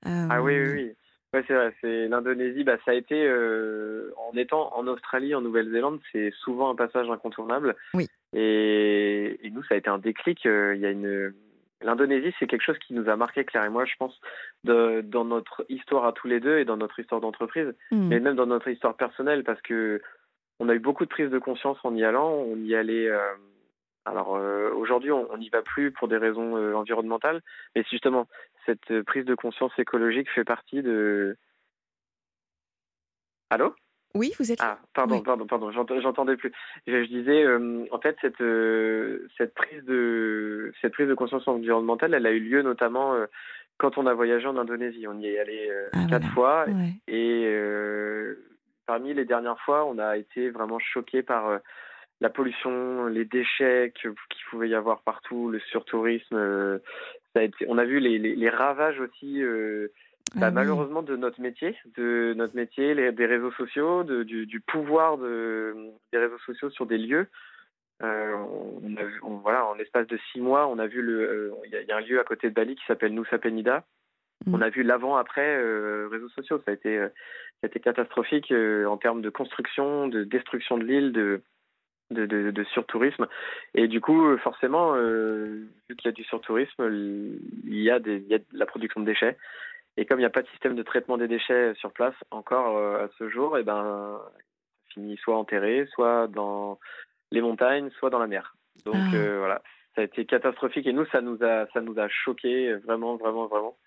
Ah 0.04 0.42
oui, 0.42 0.60
oui, 0.60 0.72
oui. 0.74 0.92
Ouais, 1.34 1.44
c'est 1.48 1.54
vrai, 1.54 1.74
l'Indonésie. 2.10 2.66
Bah, 2.66 2.78
ça 2.84 2.92
a 2.92 2.96
été 2.96 3.30
en 3.32 4.36
étant 4.36 4.76
en 4.76 4.88
Australie, 4.88 5.34
en 5.34 5.42
Nouvelle-Zélande, 5.42 6.02
c'est 6.12 6.34
souvent 6.44 6.70
un 6.70 6.76
passage 6.76 7.10
incontournable. 7.10 7.78
Oui. 7.94 8.08
Et, 8.34 9.40
et, 9.42 9.50
nous, 9.52 9.64
ça 9.64 9.76
a 9.76 9.78
été 9.78 9.90
un 9.90 10.00
déclic. 10.00 10.40
Il 10.44 10.80
y 10.82 10.86
a 10.86 10.92
une 10.92 11.34
L'Indonésie, 11.84 12.34
c'est 12.40 12.48
quelque 12.48 12.64
chose 12.64 12.78
qui 12.80 12.94
nous 12.94 13.10
a 13.10 13.16
marqué, 13.16 13.44
Claire 13.44 13.66
et 13.66 13.70
moi, 13.70 13.86
je 13.86 13.96
pense, 13.98 14.20
de, 14.64 15.02
dans 15.02 15.26
notre 15.26 15.66
histoire 15.70 16.06
à 16.06 16.14
tous 16.14 16.28
les 16.28 16.40
deux 16.40 16.60
et 16.60 16.66
dans 16.66 16.78
notre 16.78 17.00
histoire 17.00 17.22
d'entreprise, 17.22 17.74
hmm. 17.92 18.08
mais 18.08 18.20
même 18.20 18.36
dans 18.36 18.46
notre 18.46 18.68
histoire 18.68 18.96
personnelle, 18.96 19.44
parce 19.44 19.62
que 19.62 20.02
on 20.62 20.70
a 20.70 20.76
eu 20.76 20.80
beaucoup 20.80 21.06
de 21.06 21.10
prise 21.10 21.32
de 21.32 21.40
conscience 21.40 21.80
en 21.84 21.96
y 21.96 22.04
allant. 22.04 22.30
On 22.30 22.56
y 22.58 22.76
allait. 22.76 23.08
Euh, 23.08 23.34
alors 24.06 24.36
euh, 24.36 24.70
aujourd'hui, 24.76 25.12
on 25.12 25.38
n'y 25.38 25.50
va 25.50 25.64
plus 25.64 25.92
pour 25.92 26.08
des 26.08 26.18
raisons 26.18 26.56
euh, 26.56 26.76
environnementales, 26.76 27.42
mais 27.76 27.84
justement, 27.90 28.28
cette 28.68 29.02
prise 29.02 29.26
de 29.26 29.34
conscience 29.34 29.72
écologique 29.80 30.30
fait 30.30 30.44
partie 30.44 30.84
de. 30.84 31.36
Allô? 33.50 33.76
Oui, 34.14 34.34
vous 34.40 34.52
êtes. 34.52 34.60
Ah, 34.62 34.78
pardon, 34.94 35.22
pardon, 35.22 35.46
pardon, 35.46 35.72
j'entendais 35.72 36.36
plus. 36.36 36.52
Je, 36.88 37.06
disais, 37.06 37.44
euh, 37.44 37.86
en 37.92 38.00
fait, 38.00 38.18
cette 38.22 38.42
euh, 38.42 39.28
cette 39.38 39.54
prise 39.54 39.84
de 39.86 40.74
cette 40.82 40.94
prise 40.94 41.08
de 41.08 41.14
conscience 41.14 41.48
environnementale, 41.48 42.14
elle 42.14 42.26
a 42.26 42.32
eu 42.32 42.40
lieu 42.40 42.62
notamment 42.62 43.14
euh, 43.14 43.26
quand 43.78 43.98
on 43.98 44.06
a 44.08 44.14
voyagé 44.14 44.48
en 44.48 44.58
Indonésie. 44.58 45.08
On 45.08 45.20
y 45.20 45.28
est 45.28 45.40
allé 45.40 45.72
ah, 45.94 46.06
quatre 46.10 46.28
fois 46.34 46.66
et 47.08 47.56
parmi 48.86 49.14
les 49.14 49.26
dernières 49.26 49.60
fois, 49.62 49.86
on 49.86 49.98
a 49.98 50.18
été 50.18 50.50
vraiment 50.50 50.80
choqué 50.80 51.24
par 51.24 51.60
la 52.20 52.30
pollution, 52.30 53.08
les 53.08 53.26
déchets 53.26 53.94
qu'il 54.00 54.14
pouvait 54.50 54.70
y 54.70 54.76
avoir 54.76 55.02
partout, 55.02 55.50
le 55.50 55.60
surtourisme. 55.60 56.80
ça 57.34 57.40
a 57.40 57.44
été, 57.44 57.66
on 57.68 57.78
a 57.78 57.86
vu 57.86 58.00
les, 58.00 58.20
les, 58.20 58.36
les 58.36 58.50
ravages 58.50 59.00
aussi 59.00 59.42
bah, 60.36 60.48
ah 60.48 60.52
malheureusement 60.52 61.02
de 61.02 61.18
notre 61.18 61.42
métier, 61.42 61.76
de 61.98 62.34
notre 62.38 62.56
métier, 62.56 62.94
les, 62.94 63.12
des 63.12 63.26
réseaux 63.26 63.52
sociaux, 63.52 64.04
de, 64.04 64.24
du, 64.24 64.46
du, 64.46 64.62
pouvoir 64.62 65.18
de, 65.18 65.76
des 66.14 66.20
réseaux 66.20 66.40
sociaux 66.46 66.70
sur 66.70 66.86
des 66.86 66.98
lieux. 66.98 67.28
Euh, 68.02 68.34
on 68.82 68.96
a 68.98 69.04
vu, 69.04 69.20
voilà, 69.44 69.66
en 69.66 69.74
l'espace 69.76 70.08
de 70.08 70.18
six 70.32 70.40
mois, 70.40 70.68
on 70.68 70.80
a 70.80 70.88
vu 70.88 71.02
le, 71.02 71.22
euh, 71.22 71.52
il 71.66 71.72
y, 71.72 71.92
a 71.92 71.98
un 71.98 72.02
lieu 72.02 72.20
à 72.20 72.24
côté 72.24 72.50
de 72.50 72.56
Bali 72.56 72.76
qui 72.76 72.86
s'appelle 72.86 73.14
Nusa 73.14 73.38
Penida. 73.38 73.84
Mm. 74.46 74.56
On 74.56 74.62
a 74.62 74.70
vu 74.70 74.84
l'avant-après 74.84 75.58
euh, 75.58 76.08
réseaux 76.10 76.30
sociaux. 76.30 76.62
Ça 76.66 76.72
a 76.72 76.74
été, 76.74 76.98
ça 76.98 77.64
a 77.64 77.68
été 77.68 77.80
catastrophique 77.80 78.52
en 78.52 78.98
termes 78.98 79.22
de 79.22 79.30
construction, 79.30 80.08
de 80.08 80.24
destruction 80.24 80.78
de 80.78 80.86
l'île, 80.86 81.12
de, 81.12 81.42
de, 82.10 82.26
de, 82.26 82.52
de, 82.52 82.64
surtourisme. 82.64 83.28
Et 83.76 83.88
du 83.88 84.02
coup, 84.02 84.36
forcément, 84.38 84.94
vu 84.94 85.96
qu'il 85.98 86.06
y 86.06 86.08
a 86.08 86.14
du 86.14 86.24
surtourisme, 86.24 86.90
il 86.90 87.82
y 87.82 87.92
a, 87.92 88.00
des, 88.00 88.16
il 88.16 88.28
y 88.28 88.34
a 88.34 88.40
de 88.40 88.46
la 88.54 88.66
production 88.66 89.02
de 89.02 89.06
déchets. 89.06 89.38
Et 89.98 90.06
comme 90.06 90.20
il 90.20 90.24
n'y 90.24 90.28
a 90.28 90.30
pas 90.32 90.42
de 90.42 90.48
système 90.50 90.76
de 90.76 90.84
traitement 90.84 91.18
des 91.18 91.28
déchets 91.28 91.74
sur 91.76 91.92
place 91.92 92.16
encore 92.32 92.78
euh, 92.78 93.06
à 93.06 93.10
ce 93.18 93.30
jour, 93.30 93.58
et 93.58 93.62
eh 93.62 93.64
ben, 93.64 94.20
ça 94.88 94.94
finit 94.94 95.18
soit 95.18 95.38
enterré, 95.38 95.86
soit 95.94 96.28
dans 96.28 96.80
les 97.32 97.42
montagnes, 97.42 97.90
soit 98.00 98.10
dans 98.10 98.20
la 98.20 98.28
mer. 98.28 98.56
Donc 98.86 98.96
Ah. 98.98 99.16
euh, 99.16 99.38
voilà, 99.40 99.62
ça 99.96 100.02
a 100.02 100.04
été 100.06 100.26
catastrophique 100.26 100.88
et 100.88 100.94
nous, 100.94 101.06
ça 101.08 101.22
nous 101.22 101.38
a, 101.44 101.68
ça 101.74 101.82
nous 101.82 101.98
a 102.00 102.08
choqué 102.08 102.74
vraiment, 102.76 103.18
vraiment, 103.18 103.48
vraiment. 103.48 103.78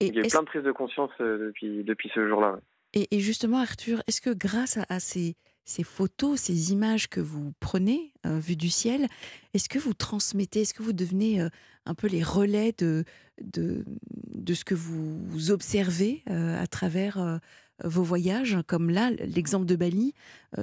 Et 0.00 0.06
Il 0.06 0.14
y 0.16 0.18
a 0.18 0.22
eu 0.22 0.28
plein 0.28 0.40
de 0.40 0.46
prises 0.46 0.62
de 0.64 0.72
conscience 0.72 1.12
euh, 1.20 1.46
depuis, 1.46 1.84
depuis 1.84 2.10
ce 2.14 2.28
jour-là. 2.28 2.52
ouais. 2.54 2.60
Et, 2.94 3.16
et 3.16 3.20
justement, 3.20 3.58
Arthur, 3.58 4.02
est-ce 4.08 4.20
que 4.20 4.30
grâce 4.30 4.76
à, 4.76 4.84
à 4.88 4.98
ces, 5.00 5.36
ces 5.64 5.84
photos, 5.84 6.40
ces 6.40 6.72
images 6.72 7.08
que 7.08 7.20
vous 7.20 7.52
prenez 7.60 8.12
euh, 8.26 8.38
vues 8.38 8.56
du 8.56 8.70
ciel, 8.70 9.06
est-ce 9.54 9.68
que 9.68 9.78
vous 9.78 9.94
transmettez, 9.94 10.62
est-ce 10.62 10.74
que 10.74 10.82
vous 10.82 10.92
devenez 10.92 11.40
euh, 11.40 11.48
un 11.86 11.94
peu 11.94 12.06
les 12.08 12.22
relais 12.22 12.74
de, 12.78 13.04
de, 13.42 13.84
de 14.34 14.54
ce 14.54 14.64
que 14.64 14.74
vous 14.74 15.50
observez 15.50 16.22
euh, 16.30 16.60
à 16.60 16.66
travers 16.66 17.18
euh, 17.18 17.38
vos 17.84 18.02
voyages? 18.02 18.58
Comme 18.66 18.90
là, 18.90 19.10
l'exemple 19.10 19.66
de 19.66 19.76
Bali, 19.76 20.14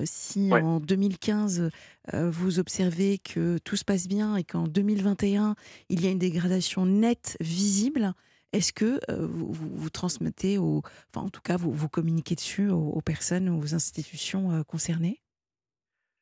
si 0.05 0.49
Ouais. 0.51 0.61
en 0.61 0.79
2015, 0.79 1.69
euh, 2.13 2.29
vous 2.29 2.59
observez 2.59 3.17
que 3.17 3.57
tout 3.63 3.75
se 3.75 3.83
passe 3.83 4.07
bien 4.07 4.35
et 4.35 4.43
qu'en 4.43 4.67
2021, 4.67 5.55
il 5.89 6.03
y 6.03 6.07
a 6.07 6.11
une 6.11 6.19
dégradation 6.19 6.85
nette, 6.85 7.35
visible, 7.41 8.13
est-ce 8.53 8.73
que 8.73 8.99
euh, 9.11 9.27
vous, 9.27 9.51
vous- 9.53 9.89
transmettez, 9.89 10.57
aux, 10.57 10.81
enfin 11.13 11.25
en 11.25 11.29
tout 11.29 11.41
cas, 11.41 11.57
vous, 11.57 11.71
vous 11.71 11.89
communiquez 11.89 12.35
dessus 12.35 12.69
aux, 12.69 12.89
aux 12.89 13.01
personnes, 13.01 13.49
aux 13.49 13.73
institutions 13.75 14.51
euh, 14.51 14.63
concernées? 14.63 15.19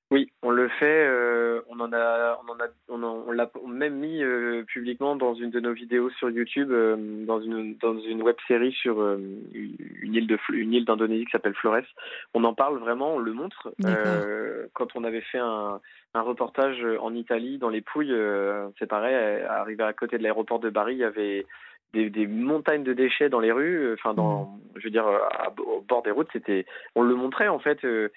Oui, 0.09 0.31
on 0.41 0.51
le 0.51 0.69
fait. 0.69 0.85
euh, 0.85 1.61
on 1.67 1.81
en 1.81 1.91
a, 1.91 2.39
on 2.41 2.49
en 2.49 2.55
a, 2.55 2.67
on, 2.87 3.03
en- 3.03 3.23
on 3.27 3.31
l'a 3.33 3.51
même 3.67 3.95
mis 3.95 4.23
publiquement 4.67 5.17
dans 5.17 5.33
une 5.33 5.49
de 5.49 5.59
nos 5.59 5.73
vidéos 5.73 6.09
sur 6.11 6.29
YouTube, 6.29 6.69
dans 7.25 7.41
une 7.41 7.75
dans 7.75 7.99
une 7.99 8.21
web 8.21 8.37
série 8.47 8.71
sur 8.71 9.01
une 9.01 10.13
île 10.15 10.27
de 10.27 10.37
Fl- 10.37 10.53
une 10.55 10.71
île 10.71 10.85
d'Indonésie 10.85 11.25
qui 11.25 11.31
s'appelle 11.31 11.55
Flores. 11.55 11.83
On 12.33 12.45
en 12.45 12.53
parle 12.53 12.77
vraiment, 12.79 13.15
on 13.15 13.19
le 13.19 13.33
montre. 13.33 13.73
Quand 14.73 14.95
on 14.95 15.03
avait 15.03 15.21
fait 15.21 15.39
un, 15.39 15.81
un 16.13 16.21
reportage 16.21 16.81
en 17.01 17.13
Italie, 17.13 17.57
dans 17.57 17.69
les 17.69 17.81
Pouilles, 17.81 18.15
c'est 18.79 18.87
pareil. 18.87 19.13
Arrivé 19.43 19.83
à 19.83 19.91
côté 19.91 20.17
de 20.17 20.23
l'aéroport 20.23 20.61
de 20.61 20.69
Bari, 20.69 20.93
il 20.93 20.99
y 20.99 21.03
avait 21.03 21.45
des, 21.93 22.09
des 22.09 22.27
montagnes 22.27 22.83
de 22.83 22.93
déchets 22.93 23.29
dans 23.29 23.39
les 23.39 23.51
rues. 23.51 23.77
euh, 23.87 23.93
Enfin, 23.93 24.13
dans, 24.13 24.59
je 24.75 24.83
veux 24.83 24.89
dire, 24.91 25.07
euh, 25.07 25.19
à- 25.31 25.53
au 25.59 25.81
bord 25.81 26.03
des 26.03 26.11
routes, 26.11 26.29
c'était, 26.33 26.65
on 26.95 27.01
le 27.03 27.15
montrait 27.15 27.47
en 27.47 27.59
fait. 27.59 27.83
euh, 27.85 28.09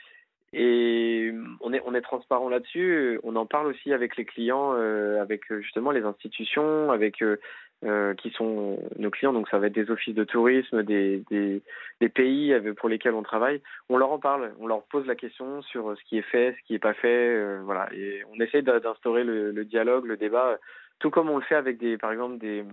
et 0.53 1.33
on 1.61 1.73
est, 1.73 1.81
on 1.87 1.95
est 1.95 2.01
transparent 2.01 2.49
là-dessus. 2.49 3.21
On 3.23 3.37
en 3.37 3.47
parle 3.47 3.69
aussi 3.69 3.93
avec 3.93 4.17
les 4.17 4.25
clients, 4.25 4.73
euh, 4.75 5.23
avec 5.23 5.43
euh, 5.53 5.61
justement 5.61 5.93
les 5.93 6.03
institutions, 6.03 6.91
avec 6.91 7.23
euh, 7.23 7.37
euh, 7.85 8.15
qui 8.15 8.31
sont 8.31 8.79
nos 8.99 9.11
clients. 9.11 9.33
Donc 9.33 9.49
ça 9.49 9.59
va 9.61 9.69
être 9.69 9.73
des 9.75 9.93
offices 9.93 10.15
de 10.17 10.25
tourisme, 10.25 10.83
des, 10.83 11.23
des, 11.31 11.63
des 12.01 12.09
pays 12.09 12.53
pour 12.79 12.89
lesquels 12.89 13.15
on 13.15 13.23
travaille. 13.23 13.63
On 13.89 13.97
leur 13.97 14.11
en 14.11 14.19
parle, 14.19 14.53
on 14.59 14.67
leur 14.67 14.83
pose 14.83 15.07
la 15.07 15.15
question 15.15 15.63
sur 15.63 15.97
ce 15.97 16.03
qui 16.05 16.19
est 16.19 16.23
fait, 16.23 16.57
ce 16.59 16.67
qui 16.67 16.73
n'est 16.73 16.79
pas 16.81 16.95
fait. 16.95 17.29
euh, 17.29 17.61
voilà. 17.65 17.89
Et 17.95 18.25
on 18.35 18.41
essaie 18.41 18.63
d'instaurer 18.63 19.23
le, 19.23 19.53
le 19.53 19.65
dialogue, 19.65 20.05
le 20.07 20.17
débat, 20.17 20.59
tout 20.99 21.11
comme 21.11 21.31
on 21.31 21.37
le 21.39 21.45
fait 21.45 21.55
avec 21.55 21.79
des, 21.79 21.97
par 21.97 22.11
exemple 22.11 22.39
des, 22.39 22.65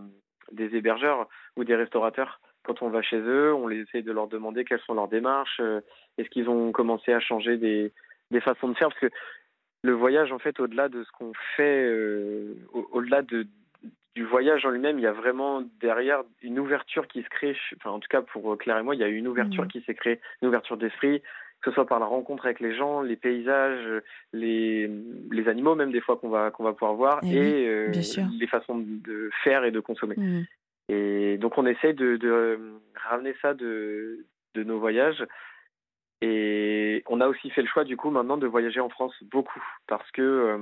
des 0.52 0.76
hébergeurs 0.76 1.28
ou 1.56 1.64
des 1.64 1.76
restaurateurs. 1.76 2.40
Quand 2.64 2.82
on 2.82 2.90
va 2.90 3.02
chez 3.02 3.20
eux, 3.20 3.54
on 3.54 3.68
les 3.68 3.80
essaie 3.82 4.02
de 4.02 4.12
leur 4.12 4.28
demander 4.28 4.66
quelles 4.66 4.82
sont 4.82 4.94
leurs 4.94 5.08
démarches. 5.08 5.60
euh, 5.62 5.80
est-ce 6.18 6.30
qu'ils 6.30 6.50
ont 6.50 6.72
commencé 6.72 7.14
à 7.14 7.20
changer 7.20 7.58
des, 7.58 7.94
des 8.32 8.42
façons 8.42 8.68
de 8.70 8.74
faire 8.78 8.90
Parce 8.90 9.00
que 9.00 9.10
le 9.84 9.94
voyage, 9.94 10.32
en 10.32 10.40
fait, 10.40 10.60
au-delà 10.60 10.90
de 10.90 11.04
ce 11.04 11.12
qu'on 11.12 11.32
fait, 11.56 11.86
euh, 11.86 12.56
au- 12.74 12.88
au-delà 12.92 13.22
de, 13.22 13.46
du 14.16 14.26
voyage 14.26 14.66
en 14.66 14.72
lui-même, 14.72 14.98
il 15.00 15.04
y 15.04 15.08
a 15.08 15.12
vraiment 15.14 15.62
derrière 15.80 16.24
une 16.42 16.60
ouverture 16.60 17.08
qui 17.08 17.22
se 17.24 17.30
crée. 17.30 17.56
Enfin, 17.78 17.92
en 17.92 18.00
tout 18.00 18.08
cas, 18.10 18.22
pour 18.22 18.52
euh, 18.52 18.56
Claire 18.58 18.80
et 18.80 18.84
moi, 18.84 18.96
il 18.96 19.02
y 19.02 19.04
a 19.04 19.08
une 19.08 19.28
ouverture 19.28 19.64
Mhm. 19.64 19.70
qui 19.70 19.82
s'est 19.82 19.94
créée, 19.96 20.20
une 20.42 20.48
ouverture 20.50 20.76
d'esprit, 20.78 21.22
que 21.62 21.72
ce 21.72 21.76
soit 21.76 21.88
par 21.88 22.00
la 22.00 22.06
rencontre 22.06 22.46
avec 22.46 22.60
les 22.60 22.76
gens, 22.76 23.02
les 23.02 23.16
paysages, 23.16 24.02
les, 24.32 24.90
les 25.32 25.48
animaux, 25.48 25.76
même 25.76 25.92
des 25.92 26.02
fois 26.02 26.18
qu'on 26.18 26.30
va, 26.30 26.52
qu'on 26.52 26.64
va 26.64 26.74
pouvoir 26.74 26.94
voir, 26.94 27.20
Eh 27.24 27.36
et 27.36 27.68
euh, 27.68 27.92
les 28.40 28.48
façons 28.48 28.78
de 28.78 29.30
faire 29.44 29.64
et 29.64 29.72
de 29.72 29.80
consommer. 29.80 30.16
Mhm. 30.18 30.46
Et 30.90 31.38
donc 31.38 31.58
on 31.58 31.66
essaie 31.66 31.94
de, 31.94 32.18
de 32.18 32.30
euh, 32.30 32.58
ramener 32.96 33.36
ça 33.42 33.54
de, 33.54 34.26
de 34.56 34.64
nos 34.64 34.80
voyages. 34.80 35.26
Et 36.22 37.04
on 37.08 37.22
a 37.22 37.28
aussi 37.28 37.50
fait 37.52 37.62
le 37.62 37.68
choix 37.68 37.84
du 37.84 37.98
coup 37.98 38.10
maintenant 38.10 38.38
de 38.38 38.48
voyager 38.48 38.80
en 38.80 38.90
France 38.90 39.14
beaucoup 39.24 39.64
parce 39.88 40.10
que 40.12 40.22
euh, 40.22 40.58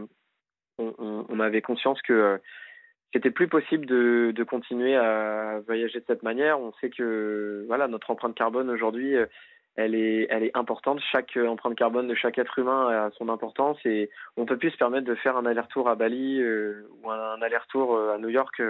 on, 0.77 1.39
avait 1.39 1.61
conscience 1.61 2.01
que 2.01 2.13
euh, 2.13 2.37
c'était 3.13 3.31
plus 3.31 3.47
possible 3.47 3.85
de, 3.85 4.33
de 4.35 4.43
continuer 4.43 4.95
à 4.97 5.61
voyager 5.65 5.99
de 5.99 6.05
cette 6.05 6.23
manière. 6.23 6.59
On 6.59 6.73
sait 6.81 6.89
que 6.89 7.63
voilà 7.67 7.87
notre 7.87 8.11
empreinte 8.11 8.35
carbone 8.35 8.69
aujourd'hui, 8.69 9.15
elle 9.75 9.95
est, 9.95 10.27
elle 10.29 10.43
est 10.43 10.55
importante. 10.55 10.99
Chaque 11.11 11.35
euh, 11.37 11.47
empreinte 11.47 11.75
carbone 11.75 12.07
de 12.07 12.15
chaque 12.15 12.37
être 12.37 12.57
humain 12.59 12.87
a 12.89 13.11
son 13.17 13.29
importance 13.29 13.77
et 13.85 14.09
on 14.37 14.45
peut 14.45 14.57
plus 14.57 14.71
se 14.71 14.77
permettre 14.77 15.05
de 15.05 15.15
faire 15.15 15.37
un 15.37 15.45
aller-retour 15.45 15.89
à 15.89 15.95
Bali 15.95 16.41
euh, 16.41 16.87
ou 17.03 17.11
un, 17.11 17.41
aller-retour 17.41 17.95
euh, 17.95 18.15
à 18.15 18.17
New 18.17 18.29
York. 18.29 18.61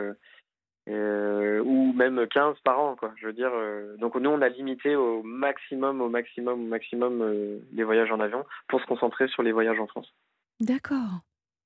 euh, 0.87 1.59
ou 1.63 1.93
même 1.93 2.27
15 2.27 2.57
par 2.63 2.79
an, 2.79 2.95
quoi. 2.95 3.11
Je 3.17 3.25
veux 3.25 3.33
dire, 3.33 3.51
euh, 3.53 3.97
donc 3.97 4.15
nous 4.15 4.29
on 4.29 4.41
a 4.41 4.49
limité 4.49 4.95
au 4.95 5.23
maximum, 5.23 5.99
au 6.01 6.09
maximum, 6.09 6.61
au 6.61 6.67
maximum 6.67 7.59
les 7.73 7.83
voyages 7.83 8.11
en 8.11 8.19
avion 8.19 8.45
pour 8.67 8.79
se 8.81 8.85
concentrer 8.85 9.27
sur 9.27 9.41
les 9.41 9.51
voyages 9.51 9.79
en 9.79 9.87
France. 9.87 10.13
D'accord, 10.59 11.21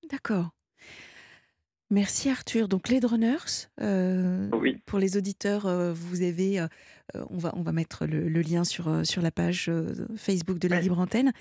d'accord. 0.10 0.52
Merci 1.92 2.30
Arthur. 2.30 2.68
Donc 2.68 2.88
les 2.88 3.00
euh, 3.82 4.48
Oui. 4.54 4.78
pour 4.86 5.00
les 5.00 5.18
auditeurs, 5.18 5.66
euh, 5.66 5.92
vous 5.92 6.22
avez, 6.22 6.60
on, 7.30 7.38
va, 7.38 7.54
on 7.56 7.62
va 7.62 7.72
mettre 7.72 8.06
le, 8.06 8.28
le 8.30 8.42
lien 8.42 8.64
sur, 8.64 8.88
euh, 8.88 9.04
sur 9.04 9.22
la 9.22 9.32
page 9.32 9.68
euh, 9.70 9.94
Facebook 10.16 10.60
de 10.60 10.68
la 10.68 10.78
Ouais. 10.78 10.82
Libre 10.84 11.00
Antenne, 11.00 11.32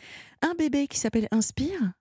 un 0.43 0.55
bébé 0.55 0.87
qui 0.89 0.99
s'appelle 0.99 1.29
Inspire, 1.31 1.93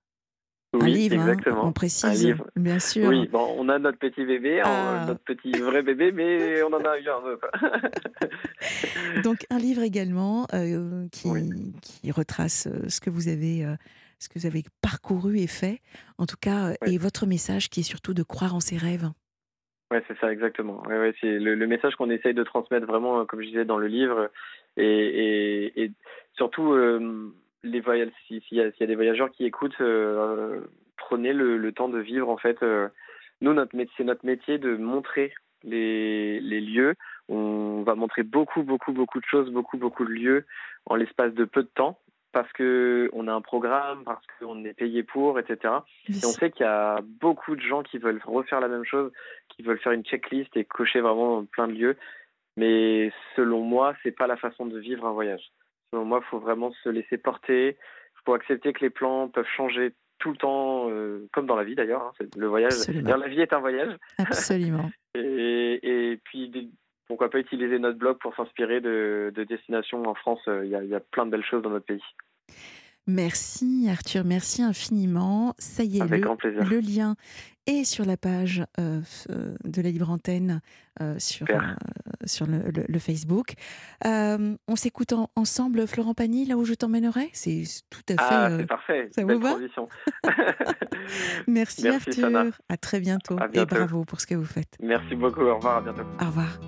un 0.73 0.80
Oui, 0.80 0.94
livre, 0.94 1.19
hein, 1.19 1.27
exactement. 1.34 1.65
on 1.65 1.72
précise, 1.72 2.26
livre. 2.26 2.45
bien 2.56 2.80
sûr. 2.80 3.07
Oui, 3.10 3.27
bon, 3.30 3.56
on 3.57 3.69
a 3.69 3.80
notre 3.80 3.98
petit 3.99 4.26
bébé, 4.26 4.61
Ah. 4.64 5.06
notre 5.07 5.22
petit 5.23 5.52
vrai 5.52 5.81
bébé, 5.81 6.11
mais 6.11 6.61
on 6.64 6.68
en 6.73 6.84
a 6.84 6.99
eu 6.99 7.07
un 7.07 7.31
autre. 7.31 7.49
Donc 9.23 9.45
un 9.49 9.57
livre 9.57 9.81
également 9.84 10.45
euh, 10.53 11.07
qui, 11.11 11.27
Oui. 11.30 11.49
qui 11.81 12.11
retrace 12.11 12.68
euh, 12.68 12.89
ce 12.89 12.99
que 12.99 13.10
vous 13.10 13.27
avez, 13.27 13.65
euh, 13.65 13.76
ce 14.19 14.30
que 14.30 14.39
vous 14.39 14.45
avez 14.45 14.64
parcouru 14.81 15.39
et 15.39 15.48
fait, 15.48 15.80
en 16.18 16.26
tout 16.26 16.38
cas, 16.39 16.69
euh, 16.69 16.73
Oui. 16.85 16.95
et 16.95 16.98
votre 16.98 17.26
message 17.26 17.69
qui 17.69 17.80
est 17.81 17.84
surtout 17.84 18.14
de 18.14 18.23
croire 18.23 18.53
en 18.56 18.60
ses 18.60 18.77
rêves. 18.77 19.10
Ouais, 19.91 20.03
c'est 20.07 20.18
ça, 20.19 20.31
exactement. 20.31 20.84
Ouais, 20.88 21.14
c'est 21.22 21.39
le, 21.39 21.55
message 21.68 21.95
qu'on 21.95 22.09
essaye 22.09 22.34
de 22.34 22.43
transmettre 22.43 22.85
vraiment, 22.85 23.22
euh, 23.22 23.26
comme 23.26 23.41
je 23.41 23.47
disais 23.47 23.64
dans 23.65 23.77
le 23.77 23.88
livre, 23.88 24.30
et, 24.76 25.72
et, 25.81 25.91
surtout 26.34 26.73
euh, 26.73 27.34
les. 27.64 27.81
S'il 28.27 28.41
y, 28.51 28.61
a- 28.61 28.68
y 28.68 28.84
a 28.84 28.85
des 28.85 28.95
voyageurs 28.95 29.31
qui 29.31 29.45
écoutent, 29.45 29.80
euh, 29.80 30.59
prenez 30.97 31.31
le, 31.31 31.72
temps 31.72 31.88
de 31.88 31.99
vivre. 31.99 32.27
En 32.30 32.38
fait, 32.38 32.61
euh, 32.64 32.89
nous, 33.39 33.53
notre 33.53 33.76
c'est 33.95 34.03
notre 34.03 34.26
métier 34.26 34.57
de 34.57 34.76
montrer 34.76 35.34
les, 35.64 36.41
les 36.41 36.59
lieux. 36.59 36.95
On 37.30 37.84
va 37.84 37.95
montrer 37.95 38.23
beaucoup, 38.23 38.64
beaucoup, 38.64 38.91
beaucoup 38.91 39.19
de 39.19 39.26
choses, 39.26 39.49
beaucoup, 39.51 39.77
beaucoup 39.77 40.03
de 40.05 40.11
lieux 40.11 40.45
en 40.85 40.95
l'espace 40.95 41.34
de 41.34 41.45
peu 41.45 41.64
de 41.64 41.69
temps. 41.73 41.97
Parce 42.38 42.53
que 42.53 43.09
on 43.14 43.27
a 43.27 43.34
un 43.34 43.41
programme, 43.41 44.03
parce 44.03 44.23
qu'on 44.39 44.64
est 44.64 44.76
payé 44.76 45.01
pour, 45.01 45.39
etc. 45.39 45.73
Et 46.07 46.14
on 46.23 46.30
sait 46.30 46.51
qu'il 46.51 46.68
y 46.68 46.69
a 46.69 46.99
beaucoup 47.19 47.55
de 47.55 47.61
gens 47.61 47.81
qui 47.81 47.97
veulent 47.97 48.22
refaire 48.23 48.59
la 48.59 48.68
même 48.68 48.84
chose, 48.85 49.11
qui 49.49 49.64
veulent 49.64 49.80
faire 49.80 49.93
une 49.93 50.05
checklist 50.05 50.55
et 50.55 50.64
cocher 50.64 51.01
vraiment 51.01 51.45
plein 51.45 51.68
de 51.68 51.73
lieux. 51.73 51.97
Mais 52.55 53.11
selon 53.35 53.61
moi, 53.61 53.95
c'est 54.03 54.11
pas 54.11 54.27
la 54.27 54.38
façon 54.38 54.68
de 54.68 54.77
vivre 54.77 55.05
un 55.07 55.14
voyage. 55.14 55.41
Selon 55.91 56.05
moi, 56.05 56.22
il 56.23 56.30
faut 56.30 56.38
vraiment 56.38 56.72
se 56.84 56.89
laisser 56.89 57.18
porter. 57.18 57.69
Il 57.69 58.19
faut 58.23 58.35
accepter 58.35 58.72
que 58.72 58.81
les 58.81 58.91
plans 58.91 59.30
peuvent 59.30 59.47
changer 59.55 59.93
tout 60.19 60.30
le 60.30 60.38
temps, 60.38 60.89
euh, 60.91 61.27
comme 61.34 61.47
dans 61.47 61.55
la 61.55 61.64
vie 61.64 61.73
d'ailleurs. 61.73 62.03
hein. 62.03 62.26
Le 62.38 62.45
voyage, 62.47 62.73
la 63.18 63.27
vie 63.27 63.41
est 63.41 63.53
un 63.53 63.59
voyage. 63.61 63.95
Absolument. 64.19 64.91
Et, 65.15 65.80
et 66.11 66.18
puis, 66.23 66.49
des- 66.49 66.69
pourquoi 67.07 67.30
pas 67.30 67.39
utiliser 67.39 67.80
notre 67.80 67.97
blog 67.97 68.18
pour 68.19 68.35
s'inspirer 68.35 68.81
de, 68.81 69.31
de 69.34 69.43
destinations 69.45 70.03
en 70.03 70.14
France. 70.14 70.41
Euh, 70.47 70.65
Il 70.65 70.69
y, 70.72 70.76
a, 70.76 70.84
il 70.84 70.89
y 70.89 70.95
a 70.95 70.99
plein 70.99 71.26
de 71.26 71.31
belles 71.31 71.43
choses 71.45 71.64
dans 71.64 71.69
notre 71.69 71.85
pays. 71.85 72.03
Merci 73.10 73.88
Arthur, 73.90 74.26
merci 74.26 74.61
infiniment. 74.61 75.53
Ça 75.60 75.84
y 75.84 75.98
est, 75.98 76.02
Avec 76.02 76.19
le, 76.19 76.26
grand 76.26 76.36
plaisir. 76.36 76.65
le 76.65 76.80
lien 76.82 77.15
est 77.65 77.86
sur 77.86 78.03
la 78.03 78.18
page 78.18 78.64
euh, 78.80 78.99
euh, 79.30 79.56
de 79.64 79.82
la 79.82 79.91
Libre 79.91 80.10
Antenne 80.10 80.61
euh, 81.02 81.15
sur, 81.18 81.48
euh, 81.49 81.56
sur 82.26 82.48
le, 82.48 82.57
le- 82.69 82.84
le 82.88 82.99
Facebook. 82.99 83.53
Euh, 84.06 84.57
on 84.68 84.76
s'écoute 84.76 85.14
en- 85.14 85.30
ensemble, 85.38 85.88
Florent 85.88 86.14
Pagny, 86.14 86.45
là 86.45 86.57
où 86.57 86.65
je 86.65 86.74
t'emmènerai? 86.74 87.30
C'est 87.32 87.64
tout 87.90 88.02
à 88.10 88.14
fait. 88.14 88.18
Ah, 88.36 88.48
euh, 88.49 88.57
c'est 88.60 88.65
parfait. 88.68 89.10
ça 89.15 89.24
vous 89.24 89.40
va? 89.40 89.56
Merci, 91.48 91.84
Merci, 91.84 91.88
Arthur. 92.10 92.14
Sana. 92.14 92.45
À 92.68 92.76
très 92.78 92.99
bientôt. 92.99 93.38
À 93.40 93.45
Et 93.45 93.49
bientôt. 93.49 93.76
bravo 93.76 94.03
pour 94.03 94.19
ce 94.19 94.28
que 94.28 94.36
vous 94.36 94.45
faites. 94.45 94.76
Merci 94.82 95.15
beaucoup. 95.15 95.41
Au 95.44 95.56
revoir. 95.56 95.78
À 95.78 95.82
bientôt. 95.82 96.03
Au 96.22 96.26
revoir. 96.26 96.60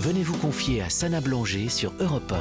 Venez 0.00 0.22
vous 0.24 0.36
confier 0.38 0.82
à 0.82 0.88
Sana 0.90 1.20
Blanger 1.20 1.68
sur 1.68 1.92
Europe 2.00 2.32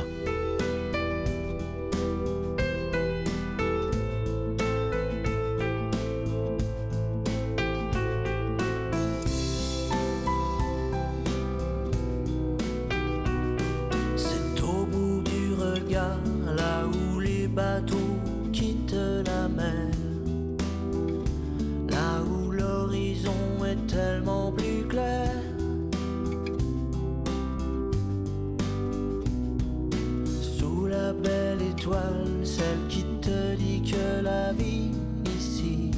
étoile, 31.88 32.45
celle 32.45 32.88
qui 32.89 33.03
te 33.22 33.55
dit 33.55 33.81
que 33.81 34.23
la 34.23 34.51
vie 34.53 34.91
ici 35.38 35.91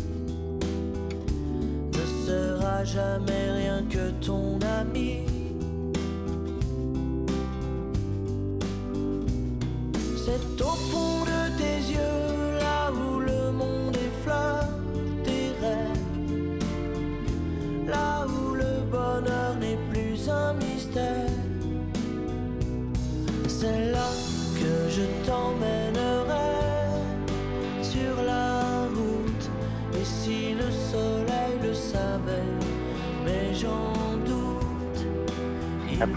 ne 1.93 2.25
sera 2.25 2.83
jamais 2.83 3.51
rien 3.51 3.83
que 3.89 4.11
ton 4.25 4.59
ami. 4.79 5.28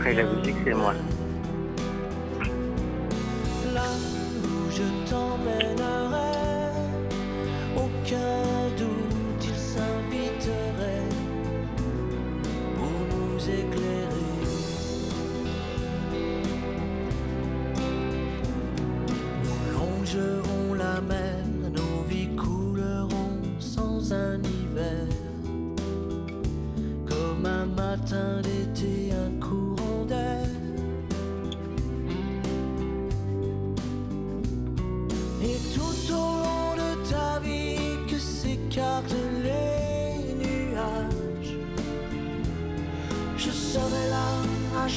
Après 0.04 0.14
la 0.14 0.24
musique, 0.24 0.56
c'est 0.64 0.74
moi. 0.74 0.94
Là 3.72 3.84
où 4.42 4.68
je 4.68 4.82
t'emmènerai, 5.08 6.11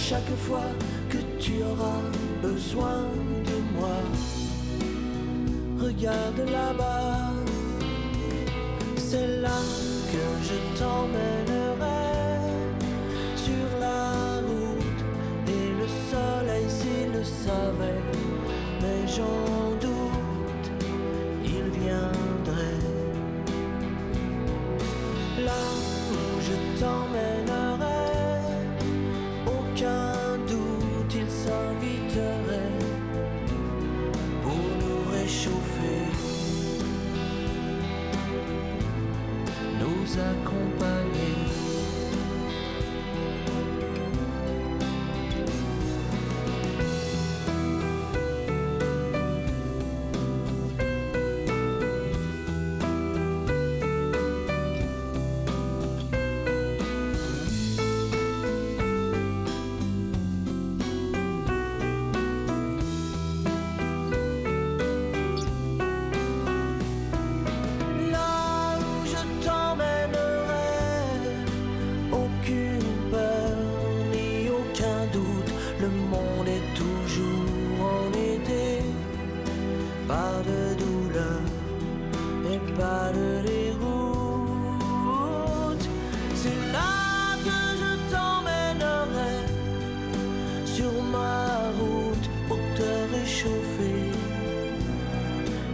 chaque 0.09 0.35
fois 0.47 0.69
que 1.09 1.17
tu 1.39 1.63
auras 1.63 2.03
besoin 2.39 3.01
de 3.49 3.57
moi. 3.75 3.97
Regarde 5.79 6.41
là-bas, 6.57 7.33
c'est 8.97 9.41
là 9.41 9.59
que 10.11 10.23
je 10.47 10.57
t'emmènerai 10.77 12.03
sur 13.35 13.67
la 13.79 14.41
route. 14.47 15.01
Et 15.47 15.67
le 15.81 15.87
soleil 16.11 16.67
s'il 16.69 17.11
le 17.17 17.23
savait, 17.23 18.01
mais 18.81 19.07
j'en 19.07 19.54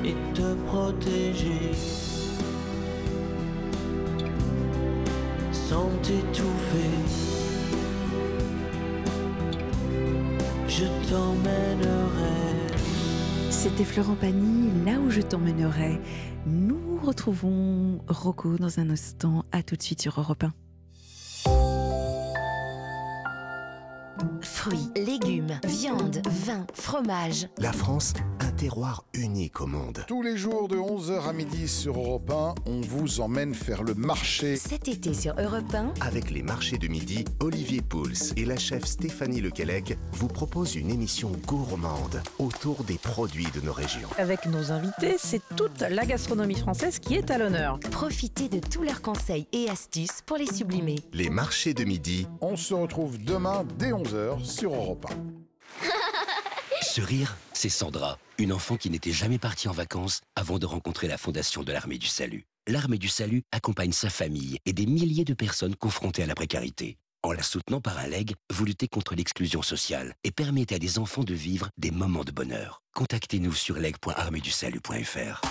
et 0.03 0.15
te 0.33 0.53
protéger 0.67 1.71
sans 5.71 5.89
t'étouffer. 6.03 6.89
Je 10.67 10.85
t'emmènerai. 11.09 12.41
C'était 13.49 13.83
Florent 13.83 14.15
Pagny, 14.15 14.69
là 14.85 14.99
où 14.99 15.09
je 15.09 15.21
t'emmènerai. 15.21 16.01
Nous 16.45 16.99
retrouvons 17.03 17.99
Rocco 18.07 18.57
dans 18.57 18.79
un 18.79 18.89
instant. 18.89 19.45
À 19.51 19.63
tout 19.63 19.75
de 19.75 19.83
suite 19.83 20.01
sur 20.01 20.19
Europe 20.19 20.43
1. 20.43 20.53
Fruits, 24.41 24.89
légumes, 24.95 25.59
viande, 25.65 26.21
vin, 26.27 26.65
fromage. 26.73 27.47
La 27.59 27.71
France, 27.71 28.13
terroir 28.61 29.05
unique 29.15 29.59
au 29.59 29.65
monde. 29.65 30.05
Tous 30.07 30.21
les 30.21 30.37
jours 30.37 30.67
de 30.67 30.75
11h 30.75 31.27
à 31.27 31.33
midi 31.33 31.67
sur 31.67 31.97
Europe 31.97 32.29
1, 32.29 32.53
on 32.67 32.81
vous 32.81 33.19
emmène 33.19 33.55
faire 33.55 33.81
le 33.81 33.95
marché. 33.95 34.55
Cet 34.55 34.87
été 34.87 35.15
sur 35.15 35.33
Europe 35.39 35.73
1, 35.73 35.95
Avec 35.99 36.29
les 36.29 36.43
marchés 36.43 36.77
de 36.77 36.87
midi, 36.87 37.25
Olivier 37.39 37.81
Pouls 37.81 38.35
et 38.37 38.45
la 38.45 38.57
chef 38.57 38.85
Stéphanie 38.85 39.41
Lequelec 39.41 39.97
vous 40.11 40.27
proposent 40.27 40.75
une 40.75 40.91
émission 40.91 41.31
gourmande 41.47 42.21
autour 42.37 42.83
des 42.83 42.99
produits 42.99 43.49
de 43.55 43.61
nos 43.61 43.73
régions. 43.73 44.09
Avec 44.19 44.45
nos 44.45 44.71
invités, 44.71 45.15
c'est 45.17 45.41
toute 45.57 45.79
la 45.81 46.05
gastronomie 46.05 46.59
française 46.59 46.99
qui 46.99 47.15
est 47.15 47.31
à 47.31 47.39
l'honneur. 47.39 47.79
profitez 47.89 48.47
de 48.47 48.59
tous 48.59 48.83
leurs 48.83 49.01
conseils 49.01 49.47
et 49.53 49.71
astuces 49.71 50.21
pour 50.23 50.37
les 50.37 50.45
sublimer. 50.45 50.99
Les 51.13 51.31
marchés 51.31 51.73
de 51.73 51.83
midi, 51.83 52.27
On 52.41 52.55
se 52.55 52.75
retrouve 52.75 53.17
demain 53.17 53.65
dès 53.79 53.89
11h 53.89 54.45
sur 54.45 54.75
Europe 54.75 55.07
1. 55.09 55.41
Ce 56.91 56.99
rire, 56.99 57.37
c'est 57.53 57.69
Sandra, 57.69 58.19
une 58.37 58.51
enfant 58.51 58.75
qui 58.75 58.89
n'était 58.89 59.13
jamais 59.13 59.37
partie 59.37 59.69
en 59.69 59.71
vacances 59.71 60.19
avant 60.35 60.59
de 60.59 60.65
rencontrer 60.65 61.07
la 61.07 61.17
Fondation 61.17 61.63
de 61.63 61.71
l'Armée 61.71 61.97
du 61.97 62.07
Salut. 62.07 62.43
L'Armée 62.67 62.97
du 62.97 63.07
Salut 63.07 63.43
accompagne 63.53 63.93
sa 63.93 64.09
famille 64.09 64.57
et 64.65 64.73
des 64.73 64.85
milliers 64.85 65.23
de 65.23 65.33
personnes 65.33 65.77
confrontées 65.77 66.23
à 66.23 66.25
la 66.25 66.35
précarité. 66.35 66.97
En 67.23 67.31
la 67.31 67.43
soutenant 67.43 67.79
par 67.79 67.97
un 67.97 68.07
leg, 68.07 68.33
vous 68.51 68.65
luttez 68.65 68.89
contre 68.89 69.15
l'exclusion 69.15 69.61
sociale 69.61 70.15
et 70.25 70.31
permettez 70.31 70.75
à 70.75 70.79
des 70.79 70.99
enfants 70.99 71.23
de 71.23 71.33
vivre 71.33 71.69
des 71.77 71.91
moments 71.91 72.25
de 72.25 72.31
bonheur. 72.33 72.81
Contactez-nous 72.93 73.53
sur 73.53 73.77
leg.armeedusalut.fr. 73.77 75.41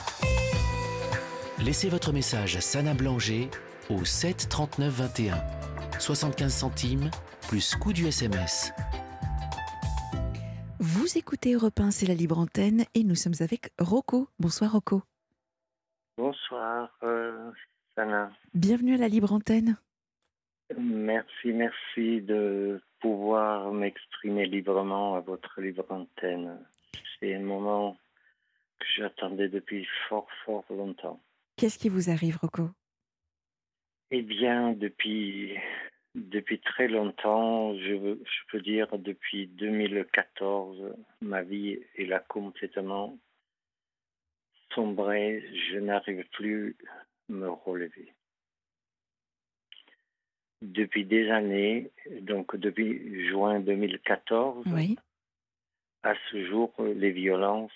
Laissez 1.58 1.88
votre 1.88 2.12
message 2.12 2.56
à 2.56 2.60
Sana 2.60 2.92
Blanger 2.92 3.48
au 3.88 4.04
7 4.04 4.46
39 4.50 4.92
21. 4.92 5.42
75 5.98 6.52
centimes 6.52 7.10
plus 7.48 7.76
coût 7.76 7.94
du 7.94 8.08
SMS. 8.08 8.72
Vous 10.82 11.18
écoutez 11.18 11.52
Europe 11.52 11.78
1, 11.78 11.90
c'est 11.90 12.06
la 12.06 12.14
libre 12.14 12.38
antenne 12.38 12.86
et 12.94 13.04
nous 13.04 13.14
sommes 13.14 13.34
avec 13.40 13.70
Rocco. 13.78 14.28
Bonsoir 14.38 14.72
Rocco. 14.72 15.02
Bonsoir, 16.16 16.96
euh, 17.02 17.50
Sana. 17.94 18.32
Bienvenue 18.54 18.94
à 18.94 18.96
la 18.96 19.08
libre 19.08 19.30
antenne. 19.30 19.76
Merci, 20.78 21.48
merci 21.52 22.22
de 22.22 22.80
pouvoir 22.98 23.70
m'exprimer 23.72 24.46
librement 24.46 25.16
à 25.16 25.20
votre 25.20 25.60
libre 25.60 25.84
antenne. 25.90 26.58
C'est 27.18 27.34
un 27.34 27.40
moment 27.40 27.98
que 28.78 28.86
j'attendais 28.96 29.50
depuis 29.50 29.86
fort, 30.08 30.28
fort 30.46 30.64
longtemps. 30.70 31.20
Qu'est-ce 31.56 31.78
qui 31.78 31.90
vous 31.90 32.08
arrive 32.08 32.38
Rocco? 32.38 32.70
Eh 34.10 34.22
bien, 34.22 34.72
depuis, 34.72 35.58
depuis 36.14 36.60
très 36.60 36.88
longtemps, 36.88 37.74
je, 37.74 38.16
je 38.24 38.40
peux 38.50 38.60
dire 38.60 38.88
depuis 38.98 39.46
2014, 39.48 40.94
ma 41.20 41.42
vie 41.42 41.78
est 41.96 42.04
là 42.04 42.18
complètement 42.20 43.16
sombré, 44.74 45.44
je 45.70 45.78
n'arrive 45.78 46.24
plus 46.32 46.76
à 46.88 47.32
me 47.32 47.48
relever. 47.48 48.12
Depuis 50.62 51.04
des 51.04 51.30
années, 51.30 51.90
donc 52.22 52.54
depuis 52.56 53.26
juin 53.28 53.60
2014, 53.60 54.64
Oui. 54.72 54.96
à 56.02 56.14
ce 56.30 56.44
jour, 56.46 56.72
les 56.78 57.10
violences, 57.12 57.72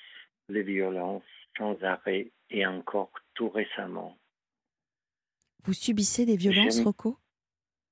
les 0.48 0.62
violences 0.62 1.23
sans 1.56 1.82
arrêt 1.82 2.31
et 2.51 2.66
encore 2.66 3.11
tout 3.35 3.48
récemment. 3.48 4.19
Vous 5.65 5.73
subissez 5.73 6.27
des 6.27 6.36
violences, 6.36 6.81
Rocco? 6.81 7.19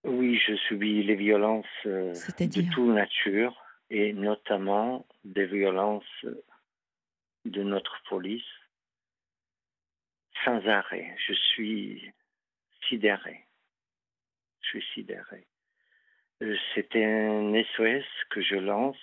Oui, 0.05 0.37
je 0.37 0.57
subis 0.57 1.03
les 1.05 1.15
violences 1.15 1.67
euh, 1.87 2.13
de 2.13 2.73
toute 2.73 2.95
nature 2.95 3.57
et 3.89 4.13
notamment 4.13 5.07
des 5.25 5.47
violences 5.47 6.27
de 7.45 7.63
notre 7.63 8.03
police 8.09 8.43
sans 10.45 10.67
arrêt. 10.67 11.15
Je 11.27 11.35
suis 11.35 12.13
sidéré. 12.89 13.47
Je 14.63 14.69
suis 14.69 14.85
sidéré. 14.95 15.47
Euh, 16.43 16.57
C'est 16.75 16.97
un 16.97 17.63
SOS 17.77 18.05
que 18.31 18.43
je 18.43 18.57
lance 18.57 18.97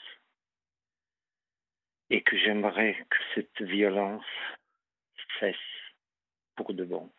et 2.10 2.22
que 2.22 2.38
j'aimerais 2.38 2.96
que 3.10 3.18
cette 3.36 3.62
violence 3.62 4.26
cesse 5.40 5.56
pour 6.56 6.74
de 6.74 6.84
bon. 6.84 7.10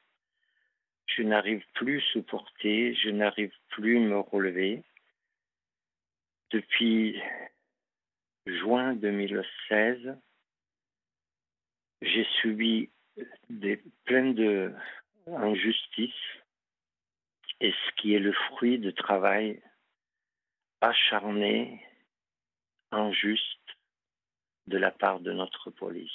Je 1.16 1.22
n'arrive 1.22 1.64
plus 1.74 1.98
à 1.98 2.12
supporter, 2.12 2.94
je 2.94 3.10
n'arrive 3.10 3.52
plus 3.68 3.96
à 3.98 4.00
me 4.00 4.18
relever. 4.20 4.82
Depuis 6.50 7.20
juin 8.46 8.94
2016, 8.94 10.16
j'ai 12.02 12.26
subi 12.40 12.90
des, 13.48 13.82
plein 14.04 14.32
de 14.32 14.72
injustices 15.26 16.12
et 17.60 17.72
ce 17.72 18.00
qui 18.00 18.14
est 18.14 18.20
le 18.20 18.32
fruit 18.32 18.78
de 18.78 18.90
travail 18.90 19.62
acharné, 20.80 21.84
injuste 22.90 23.44
de 24.66 24.78
la 24.78 24.90
part 24.90 25.20
de 25.20 25.32
notre 25.32 25.70
police. 25.70 26.10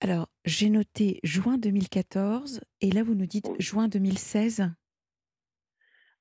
Alors, 0.00 0.28
j'ai 0.44 0.70
noté 0.70 1.20
juin 1.24 1.58
2014 1.58 2.60
et 2.80 2.90
là, 2.90 3.02
vous 3.02 3.14
nous 3.14 3.26
dites 3.26 3.46
juin 3.58 3.88
2016. 3.88 4.70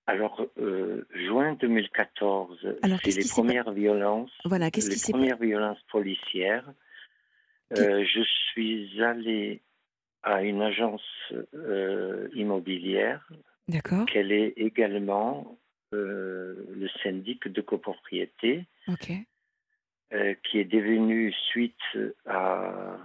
Alors, 0.09 0.45
euh, 0.57 1.05
juin 1.13 1.53
2014, 1.55 2.77
Alors, 2.81 2.99
c'est 3.03 3.11
les 3.11 3.27
premières 3.29 3.71
violences, 3.71 4.31
Voilà, 4.45 4.71
qu'est-ce 4.71 4.87
les 4.87 4.93
qui 4.95 4.99
s'est 4.99 5.11
pas- 5.11 5.17
premières 5.17 5.37
violences 5.37 5.81
policières. 5.91 6.71
Euh, 7.77 8.05
je 8.05 8.21
suis 8.51 9.03
allé 9.03 9.61
à 10.23 10.43
une 10.43 10.61
agence 10.61 11.01
euh, 11.53 12.29
immobilière, 12.33 13.27
D'accord. 13.67 14.05
qu'elle 14.05 14.31
est 14.31 14.53
également 14.55 15.57
le 15.91 16.87
syndic 17.03 17.47
de 17.47 17.61
copropriété, 17.61 18.65
qui 19.01 20.59
est 20.59 20.65
devenu 20.65 21.33
suite 21.49 21.75
à 22.25 22.97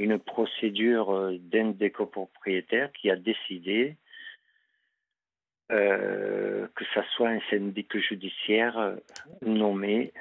une 0.00 0.18
procédure 0.18 1.10
euh, 1.10 1.36
d'un 1.38 1.70
des 1.70 1.90
copropriétaires 1.90 2.90
qui 2.92 3.10
a 3.10 3.16
décidé 3.16 3.96
euh, 5.70 6.66
que 6.74 6.84
ça 6.94 7.04
soit 7.14 7.28
un 7.28 7.40
syndic 7.50 7.96
judiciaire 7.98 8.78
euh, 8.78 8.96
nommé, 9.42 10.12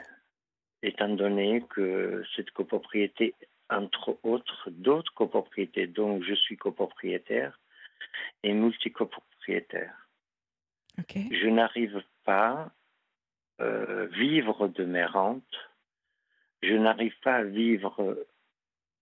étant 0.84 1.10
donné 1.10 1.64
que 1.70 2.24
cette 2.36 2.52
copropriété, 2.52 3.34
entre 3.70 4.18
autres, 4.24 4.70
d'autres 4.70 5.14
copropriétés 5.14 5.88
dont 5.88 6.22
je 6.22 6.34
suis 6.34 6.58
copropriétaire, 6.58 7.58
est 8.44 8.54
multicopropriétaire. 8.54 9.96
Ok. 11.00 11.18
Je 11.32 11.48
n'arrive 11.48 12.02
pas 12.26 12.72
à 13.60 14.06
vivre 14.06 14.70
de 14.70 14.86
mes 14.86 15.04
rentes. 15.04 15.70
Je 16.64 16.74
n'arrive 16.74 17.18
pas 17.22 17.36
à 17.36 17.44
vivre 17.44 18.26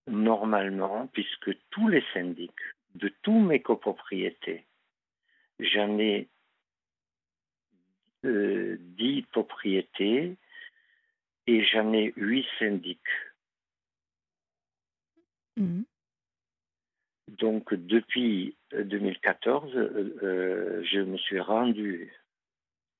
normalement 0.08 1.06
puisque 1.08 1.50
tous 1.70 1.88
les 1.88 2.04
syndics 2.12 2.52
de 2.94 3.12
tous 3.22 3.38
mes 3.38 3.60
copropriétés, 3.60 4.64
j'en 5.60 5.98
ai 5.98 6.28
euh, 8.24 8.76
10 8.80 9.22
propriétés 9.30 10.36
et 11.46 11.64
j'en 11.64 11.92
ai 11.92 12.12
8 12.16 12.46
syndics. 12.58 13.00
Mhm. 15.56 15.84
Donc 17.28 17.74
depuis 17.74 18.56
euh, 18.72 18.84
2014, 18.84 19.76
euh, 19.76 20.18
euh, 20.22 20.82
je 20.84 21.00
me 21.00 21.16
suis 21.18 21.40
rendu 21.40 22.12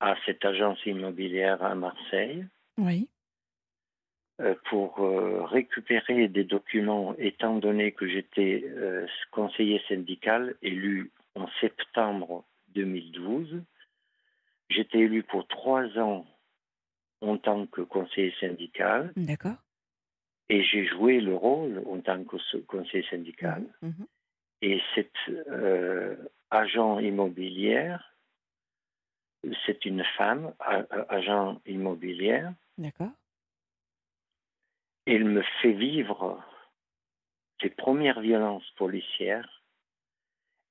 à 0.00 0.14
cette 0.26 0.44
agence 0.44 0.84
immobilière 0.86 1.62
à 1.62 1.74
Marseille 1.74 2.46
Oui. 2.76 3.08
Euh, 4.40 4.54
pour 4.70 5.00
euh, 5.00 5.42
récupérer 5.44 6.28
des 6.28 6.44
documents, 6.44 7.12
étant 7.18 7.56
donné 7.56 7.90
que 7.90 8.06
j'étais 8.06 8.62
euh, 8.66 9.04
conseiller 9.32 9.82
syndical 9.88 10.54
élu 10.62 11.10
en 11.34 11.48
septembre 11.60 12.44
2012. 12.68 13.60
J'étais 14.70 14.98
élu 15.00 15.24
pour 15.24 15.48
trois 15.48 15.86
ans 15.98 16.24
en 17.20 17.36
tant 17.36 17.66
que 17.66 17.80
conseiller 17.80 18.32
syndical 18.38 19.12
D'accord. 19.16 19.56
et 20.48 20.62
j'ai 20.62 20.86
joué 20.86 21.20
le 21.20 21.34
rôle 21.34 21.82
en 21.86 22.00
tant 22.00 22.22
que 22.22 22.58
conseiller 22.58 23.04
syndical. 23.10 23.64
Mhm. 23.82 24.06
Et 24.62 24.80
cette 24.94 25.10
euh, 25.48 26.14
agent 26.50 27.00
immobilière, 27.00 28.14
c'est 29.66 29.84
une 29.84 30.04
femme, 30.16 30.52
agent 31.08 31.60
immobilière, 31.66 32.52
D'accord. 32.76 33.10
Elle 35.08 35.24
me 35.24 35.42
fait 35.62 35.72
vivre 35.72 36.42
les 37.62 37.70
premières 37.70 38.20
violences 38.20 38.68
policières 38.72 39.62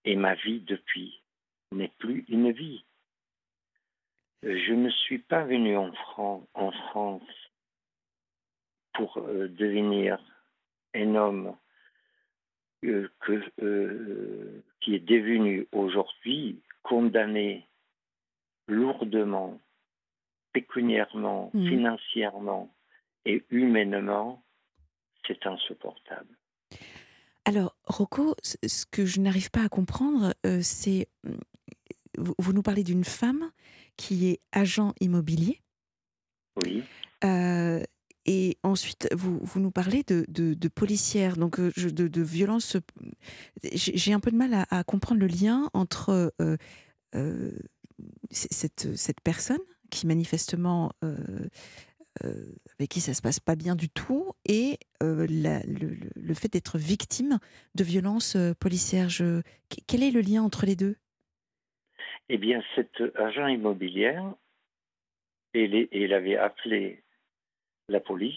et 0.06 0.16
ma 0.16 0.36
vie 0.36 0.62
depuis 0.62 1.22
n'est 1.72 1.92
plus 2.00 2.24
une 2.30 2.52
vie. 2.52 2.86
Je 4.44 4.74
ne 4.74 4.90
suis 4.90 5.20
pas 5.20 5.44
venu 5.44 5.76
en, 5.76 5.92
Fran- 5.92 6.48
en 6.54 6.72
France 6.72 7.52
pour 8.94 9.18
euh, 9.18 9.48
devenir 9.50 10.20
un 10.94 11.16
homme 11.16 11.58
euh, 12.86 13.10
que, 13.22 13.44
euh, 13.62 14.64
qui 14.82 14.94
est 14.96 15.00
devenu 15.00 15.68
aujourd'hui 15.72 16.62
condamné 16.84 17.68
lourdement, 18.68 19.60
pécuniairement, 20.54 21.50
Mhm. 21.54 21.68
financièrement 21.70 22.74
et 23.30 23.46
humainement, 23.50 24.44
c'est 25.28 25.46
insupportable. 25.46 26.36
Alors, 27.46 27.76
Rocco, 27.86 28.36
ce 28.44 28.86
que 28.86 29.06
je 29.06 29.20
n'arrive 29.22 29.52
pas 29.52 29.64
à 29.64 29.70
comprendre, 29.70 30.34
euh, 30.46 30.62
c'est. 30.62 31.08
hum, 31.26 31.38
Vous, 32.40 32.52
nous 32.54 32.64
parlez 32.64 32.84
d'une 32.84 33.04
femme 33.04 33.52
qui 33.96 34.28
est 34.30 34.40
agent 34.52 34.94
immobilier. 35.00 35.62
Oui. 36.64 36.84
euh, 37.24 37.84
et 38.26 38.58
ensuite, 38.64 39.08
vous, 39.16 39.40
vous 39.42 39.60
nous 39.62 39.72
parlez 39.72 40.04
de, 40.04 40.26
de, 40.28 40.54
de 40.54 40.68
policière, 40.68 41.38
donc 41.38 41.60
euh, 41.60 41.72
je- 41.78 41.88
de, 41.90 42.08
de 42.10 42.22
violence. 42.22 42.76
J'ai 43.64 43.96
j'ai 43.98 44.12
un 44.14 44.20
peu 44.20 44.32
de 44.32 44.36
mal 44.36 44.54
à, 44.54 44.66
à 44.70 44.84
comprendre 44.84 45.22
le 45.22 45.28
lien 45.28 45.70
entre 45.74 46.32
euh, 46.42 46.58
euh, 47.16 47.52
cette, 48.32 48.96
cette 48.98 49.22
personne 49.22 49.62
qui 49.92 50.08
manifestement 50.08 50.92
euh, 51.04 51.16
euh, 51.30 51.48
avec 52.24 52.90
qui 52.90 53.02
ça 53.02 53.14
se 53.14 53.22
passe 53.22 53.40
pas 53.40 53.56
bien 53.56 53.76
du 53.76 53.90
tout 53.90 54.32
et 54.46 54.80
euh, 55.04 55.26
la- 55.30 55.64
le, 55.64 56.34
fait 56.34 56.52
d'être 56.52 56.78
victime 56.78 57.40
de 57.76 57.84
violences 57.84 58.36
euh, 58.36 58.54
policières. 58.54 59.10
Je, 59.10 59.42
quel 59.88 60.04
est 60.04 60.12
le 60.12 60.22
lien 60.22 60.44
entre 60.44 60.66
les 60.66 60.76
deux? 60.76 60.96
Eh 62.30 62.38
bien, 62.38 62.62
cet 62.76 63.02
agent 63.16 63.48
immobilière, 63.48 64.34
il, 65.54 66.14
avait 66.14 66.38
appelé 66.38 67.04
la 67.88 68.00
police 68.00 68.36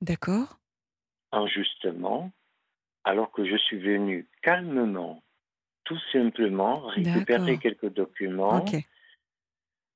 D'accord. 0.00 0.58
injustement, 1.32 2.32
alors 3.04 3.32
que 3.32 3.44
je 3.44 3.56
suis 3.56 3.78
venu 3.78 4.28
calmement, 4.42 5.22
tout 5.84 5.98
simplement, 6.12 6.86
récupérer 6.86 7.58
quelques 7.58 7.92
documents 7.92 8.64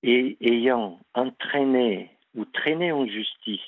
et 0.02 0.36
ayant 0.40 1.00
entraîné 1.14 2.15
ou 2.36 2.44
traîné 2.44 2.92
en 2.92 3.06
justice 3.06 3.60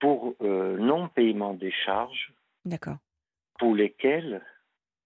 pour 0.00 0.34
euh, 0.42 0.76
non-paiement 0.76 1.54
des 1.54 1.70
charges 1.70 2.34
pour 3.58 3.74
lesquelles 3.74 4.44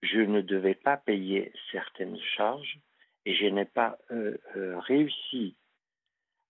je 0.02 0.18
ne 0.20 0.40
devais 0.40 0.74
pas 0.74 0.96
payer 0.96 1.52
certaines 1.70 2.18
charges 2.36 2.80
et 3.26 3.34
je 3.34 3.44
n'ai 3.46 3.66
pas 3.66 3.98
euh, 4.10 4.36
euh, 4.56 4.80
réussi 4.80 5.54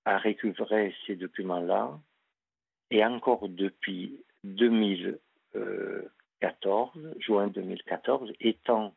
à 0.05 0.17
récupérer 0.19 0.95
ces 1.07 1.17
documents-là. 1.17 1.99
Et 2.93 3.05
encore 3.05 3.49
depuis 3.49 4.21
2014, 4.45 7.17
juin 7.19 7.49
2014, 7.49 8.33
étant 8.41 8.95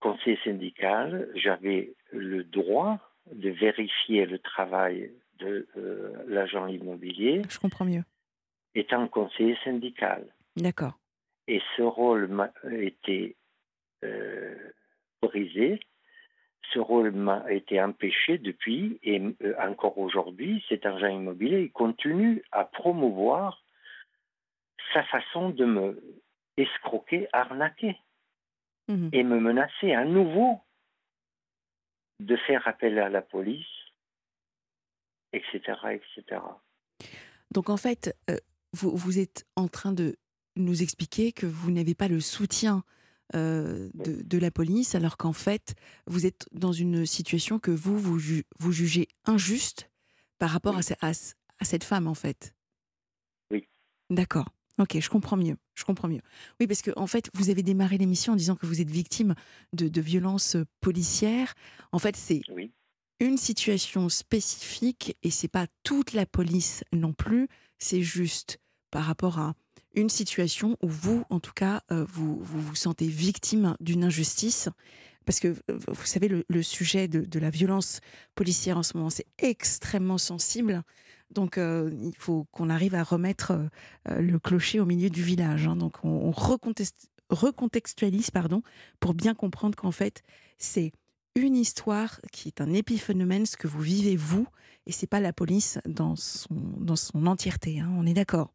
conseiller 0.00 0.38
syndical, 0.44 1.30
j'avais 1.34 1.94
le 2.12 2.44
droit 2.44 2.98
de 3.32 3.50
vérifier 3.50 4.26
le 4.26 4.38
travail 4.38 5.10
de 5.38 5.68
euh, 5.76 6.12
l'agent 6.26 6.66
immobilier. 6.66 7.42
Je 7.48 7.58
comprends 7.58 7.84
mieux. 7.84 8.04
Étant 8.74 9.06
conseiller 9.08 9.56
syndical. 9.64 10.26
D'accord. 10.56 10.98
Et 11.46 11.62
ce 11.76 11.82
rôle 11.82 12.28
m'a 12.28 12.50
été 12.70 13.36
euh, 14.04 14.54
brisé. 15.22 15.80
Ce 16.72 16.78
rôle 16.78 17.12
m'a 17.12 17.50
été 17.50 17.80
empêché 17.80 18.38
depuis 18.38 18.98
et 19.02 19.22
euh, 19.42 19.54
encore 19.60 19.96
aujourd'hui, 19.98 20.64
cet 20.68 20.84
agent 20.84 21.08
immobilier 21.08 21.62
il 21.62 21.72
continue 21.72 22.42
à 22.52 22.64
promouvoir 22.64 23.64
sa 24.92 25.02
façon 25.04 25.50
de 25.50 25.64
me 25.64 26.02
escroquer, 26.56 27.28
arnaquer 27.32 27.96
Mhm. 28.88 29.10
et 29.12 29.22
me 29.22 29.38
menacer 29.38 29.92
à 29.92 30.04
nouveau 30.04 30.60
de 32.20 32.36
faire 32.36 32.66
appel 32.66 32.98
à 32.98 33.10
la 33.10 33.20
police, 33.20 33.66
etc., 35.32 35.60
etc. 35.92 36.40
Donc 37.50 37.70
en 37.70 37.76
fait, 37.76 38.14
euh, 38.30 38.36
vous, 38.72 38.96
vous 38.96 39.18
êtes 39.18 39.46
en 39.56 39.68
train 39.68 39.92
de 39.92 40.16
nous 40.56 40.82
expliquer 40.82 41.32
que 41.32 41.46
vous 41.46 41.70
n'avez 41.70 41.94
pas 41.94 42.08
le 42.08 42.20
soutien 42.20 42.82
euh, 43.34 43.90
de, 43.94 44.22
de 44.22 44.38
la 44.38 44.50
police, 44.50 44.94
alors 44.94 45.16
qu'en 45.16 45.32
fait, 45.32 45.74
vous 46.06 46.26
êtes 46.26 46.48
dans 46.52 46.72
une 46.72 47.04
situation 47.06 47.58
que 47.58 47.70
vous, 47.70 47.98
vous, 47.98 48.18
ju- 48.18 48.44
vous 48.58 48.72
jugez 48.72 49.08
injuste 49.26 49.90
par 50.38 50.50
rapport 50.50 50.76
à, 50.76 50.80
à 51.06 51.12
à 51.60 51.64
cette 51.64 51.82
femme, 51.84 52.06
en 52.06 52.14
fait. 52.14 52.54
Oui. 53.50 53.66
D'accord. 54.10 54.48
Ok, 54.78 54.96
je 55.00 55.10
comprends 55.10 55.36
mieux. 55.36 55.56
Je 55.74 55.84
comprends 55.84 56.06
mieux. 56.06 56.20
Oui, 56.60 56.68
parce 56.68 56.82
que 56.82 56.92
en 56.96 57.08
fait, 57.08 57.28
vous 57.34 57.50
avez 57.50 57.64
démarré 57.64 57.98
l'émission 57.98 58.34
en 58.34 58.36
disant 58.36 58.54
que 58.54 58.64
vous 58.64 58.80
êtes 58.80 58.90
victime 58.90 59.34
de, 59.72 59.88
de 59.88 60.00
violences 60.00 60.56
policières. 60.80 61.54
En 61.90 61.98
fait, 61.98 62.14
c'est 62.16 62.42
Oui. 62.50 62.70
Une 63.20 63.36
situation 63.36 64.08
spécifique 64.08 65.16
et 65.22 65.30
c'est 65.30 65.48
pas 65.48 65.66
toute 65.82 66.12
la 66.12 66.26
police 66.26 66.84
non 66.92 67.12
plus. 67.12 67.48
C'est 67.78 68.02
juste 68.02 68.58
par 68.90 69.04
rapport 69.04 69.38
à 69.38 69.54
une 69.94 70.08
situation 70.08 70.76
où 70.82 70.88
vous, 70.88 71.24
en 71.30 71.40
tout 71.40 71.52
cas, 71.52 71.82
euh, 71.90 72.04
vous, 72.08 72.38
vous 72.42 72.74
sentez 72.74 73.06
victime 73.06 73.76
d'une 73.80 74.04
injustice. 74.04 74.68
Parce 75.24 75.40
que, 75.40 75.48
euh, 75.48 75.78
vous 75.88 76.06
savez, 76.06 76.28
le, 76.28 76.62
sujet 76.62 77.08
de, 77.08 77.38
la 77.38 77.50
violence 77.50 78.00
policière 78.34 78.78
en 78.78 78.82
ce 78.82 78.96
moment, 78.96 79.10
c'est 79.10 79.26
extrêmement 79.38 80.18
sensible. 80.18 80.82
Donc, 81.30 81.58
euh, 81.58 81.90
il 82.00 82.16
faut 82.16 82.46
qu'on 82.52 82.70
arrive 82.70 82.94
à 82.94 83.02
remettre 83.02 83.68
le 84.08 84.38
clocher 84.38 84.80
au 84.80 84.86
milieu 84.86 85.10
du 85.10 85.22
village. 85.22 85.66
hein. 85.66 85.76
Donc, 85.76 86.04
on, 86.04 86.32
on 86.32 87.34
recontextualise 87.34 88.30
pardon, 88.30 88.62
pour 89.00 89.12
bien 89.14 89.34
comprendre 89.34 89.76
qu'en 89.76 89.92
fait, 89.92 90.22
c'est 90.58 90.92
une 91.42 91.56
histoire 91.56 92.20
qui 92.32 92.48
est 92.48 92.60
un 92.60 92.72
épiphénomène, 92.72 93.46
ce 93.46 93.56
que 93.56 93.66
vous 93.66 93.80
vivez 93.80 94.16
vous, 94.16 94.46
et 94.86 94.92
c'est 94.92 95.06
pas 95.06 95.20
la 95.20 95.32
police 95.32 95.78
dans 95.86 96.16
son, 96.16 96.54
dans 96.78 96.96
son 96.96 97.26
entièreté. 97.26 97.80
hein. 97.80 97.90
On 97.96 98.06
est 98.06 98.14
d'accord 98.14 98.52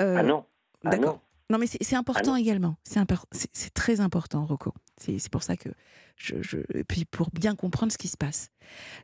Euh, 0.00 0.16
ah 0.18 0.22
non. 0.22 0.44
Ah 0.84 0.90
D'accord. 0.90 1.14
non. 1.14 1.20
Non, 1.50 1.58
mais 1.58 1.66
c'est 1.66 1.96
important 1.96 2.30
Ah 2.32 2.36
non. 2.36 2.36
également. 2.36 2.76
C'est 2.84 3.74
très 3.74 4.00
important, 4.00 4.46
Rocco. 4.46 4.72
C'est 4.96 5.18
c'est 5.18 5.30
pour 5.30 5.42
ça 5.42 5.56
que 5.56 5.68
je, 6.16 6.36
je. 6.40 6.58
Et 6.74 6.82
puis 6.84 7.04
pour 7.04 7.28
bien 7.30 7.54
comprendre 7.54 7.92
ce 7.92 7.98
qui 7.98 8.08
se 8.08 8.16
passe. 8.16 8.48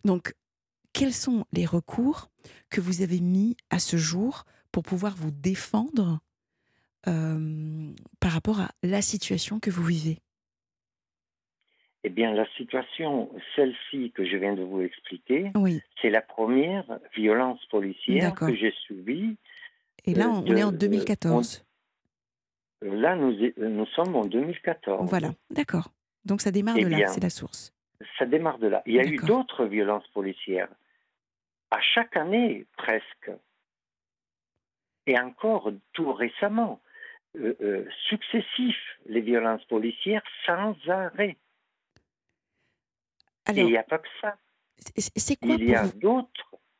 Donc, 0.04 0.34
quels 0.94 1.12
sont 1.12 1.44
les 1.52 1.66
recours 1.66 2.30
que 2.70 2.80
vous 2.80 3.02
avez 3.02 3.20
mis 3.20 3.56
à 3.68 3.78
ce 3.78 3.98
jour 3.98 4.44
pour 4.72 4.82
pouvoir 4.82 5.14
vous 5.14 5.30
défendre 5.30 6.20
euh, 7.06 7.92
par 8.18 8.32
rapport 8.32 8.60
à 8.60 8.70
la 8.82 9.02
situation 9.02 9.60
que 9.60 9.70
vous 9.70 9.84
vivez? 9.84 10.18
Eh 12.08 12.10
bien, 12.10 12.32
la 12.32 12.46
situation, 12.56 13.30
celle-ci 13.54 14.12
que 14.12 14.24
je 14.24 14.38
viens 14.38 14.54
de 14.54 14.62
vous 14.62 14.80
expliquer, 14.80 15.50
Oui. 15.54 15.82
c'est 16.00 16.08
la 16.08 16.22
première 16.22 16.86
violence 17.14 17.62
policière 17.66 18.32
que 18.34 18.54
j'ai 18.54 18.72
subie. 18.86 19.36
Et 20.06 20.14
là, 20.14 20.24
euh, 20.24 20.30
on 20.30 20.40
de- 20.40 20.56
est 20.56 20.62
en 20.64 20.72
euh, 20.72 20.78
2014. 20.78 21.62
on- 22.80 22.90
Là, 22.94 23.14
nous, 23.14 23.36
nous 23.58 23.84
sommes 23.88 24.16
en 24.16 24.24
2014. 24.24 25.06
Voilà, 25.10 25.32
d'accord. 25.50 25.92
Donc 26.24 26.40
ça 26.40 26.50
démarre 26.50 26.76
Eh 26.78 26.84
de 26.84 26.88
là, 26.88 27.08
c'est 27.08 27.22
la 27.22 27.28
source. 27.28 27.74
Ça 28.18 28.24
démarre 28.24 28.58
de 28.58 28.68
là. 28.68 28.82
Il 28.86 28.94
y 28.94 29.00
a 29.00 29.04
eu 29.04 29.16
d'autres 29.18 29.66
violences 29.66 30.08
policières. 30.14 30.70
À 31.70 31.80
chaque 31.82 32.16
année, 32.16 32.64
presque. 32.78 33.30
Et 35.06 35.18
encore 35.20 35.70
tout 35.92 36.10
récemment, 36.14 36.80
euh, 37.36 37.54
euh, 37.60 37.84
successifs, 38.08 38.98
les 39.04 39.20
violences 39.20 39.64
policières 39.66 40.22
sans 40.46 40.74
arrêt. 40.88 41.36
Et 43.48 43.52
Alors, 43.52 43.68
il 43.68 43.72
n'y 43.72 43.76
a 43.78 43.82
pas 43.82 43.98
que 43.98 44.08
ça. 44.20 44.36
c'est 44.96 45.18
c'est 45.18 45.36
quoi 45.36 45.54
Il 45.58 45.64
y 45.68 45.74
a 45.74 45.86
d'autres. 45.88 46.30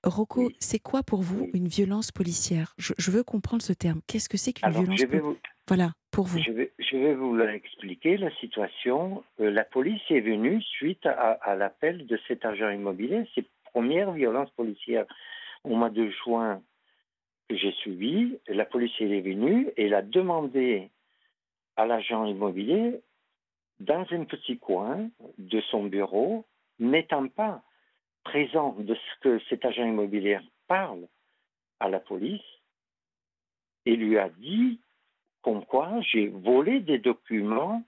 Rocco, 0.05 0.49
c'est 0.61 0.79
quoi 0.79 1.03
pour 1.03 1.23
vous 1.23 1.49
une 1.53 1.67
violence 1.67 2.13
policière? 2.13 2.75
Je, 2.79 2.93
je 2.99 3.11
veux 3.11 3.25
comprendre 3.25 3.63
ce 3.63 3.73
terme. 3.73 4.01
Qu'est-ce 4.07 4.29
que 4.29 4.37
c'est 4.37 4.53
qu'une 4.53 4.71
violence 4.71 4.87
policière 5.01 5.23
vous, 5.23 5.37
Voilà, 5.67 5.91
pour 6.13 6.25
vous. 6.27 6.39
je, 6.39 6.53
vais, 6.53 6.73
je 6.79 6.97
vais 6.97 7.15
vous 7.15 7.37
expliquer 7.41 8.17
la 8.17 8.31
situation. 8.37 9.25
Euh, 9.41 9.51
la 9.51 9.65
police 9.65 10.01
est 10.11 10.21
venue 10.21 10.63
suite 10.63 11.05
à, 11.05 11.33
à 11.33 11.57
l'appel 11.57 12.07
de 12.07 12.19
cet 12.29 12.45
agent 12.45 12.71
immobilier, 12.71 13.29
ses 13.35 13.45
premières 13.73 14.13
violences 14.13 14.51
policières 14.53 15.05
au 15.65 15.75
mois 15.75 15.91
de 15.91 16.09
juin 16.25 16.63
que 17.49 17.57
j'ai 17.57 17.73
suivi. 17.73 18.39
La 18.47 18.67
police 18.67 18.93
est 19.01 19.21
venue 19.21 19.67
et 19.77 19.87
elle 19.87 19.95
a 19.95 20.03
demandé 20.03 20.91
à 21.77 21.87
l'agent 21.87 22.25
immobilier, 22.25 23.01
dans 23.81 24.07
un 24.13 24.25
petit 24.25 24.59
coin 24.59 25.09
de 25.39 25.61
son 25.73 25.85
bureau, 25.85 26.45
n'étant 26.79 27.29
pas 27.29 27.63
présent 28.25 28.77
de 28.79 28.95
ce 28.95 29.21
que 29.21 29.39
cet 29.49 29.65
agent 29.65 29.85
immobilier 29.85 30.39
parle 30.67 31.07
à 31.81 31.89
la 31.89 32.01
police, 32.01 32.43
et 33.87 33.97
lui 33.97 34.19
a 34.19 34.29
dit 34.29 34.81
comme 35.43 35.65
quoi 35.65 36.01
j'ai 36.03 36.29
volé 36.29 36.81
des 36.81 36.99
documents 36.99 37.83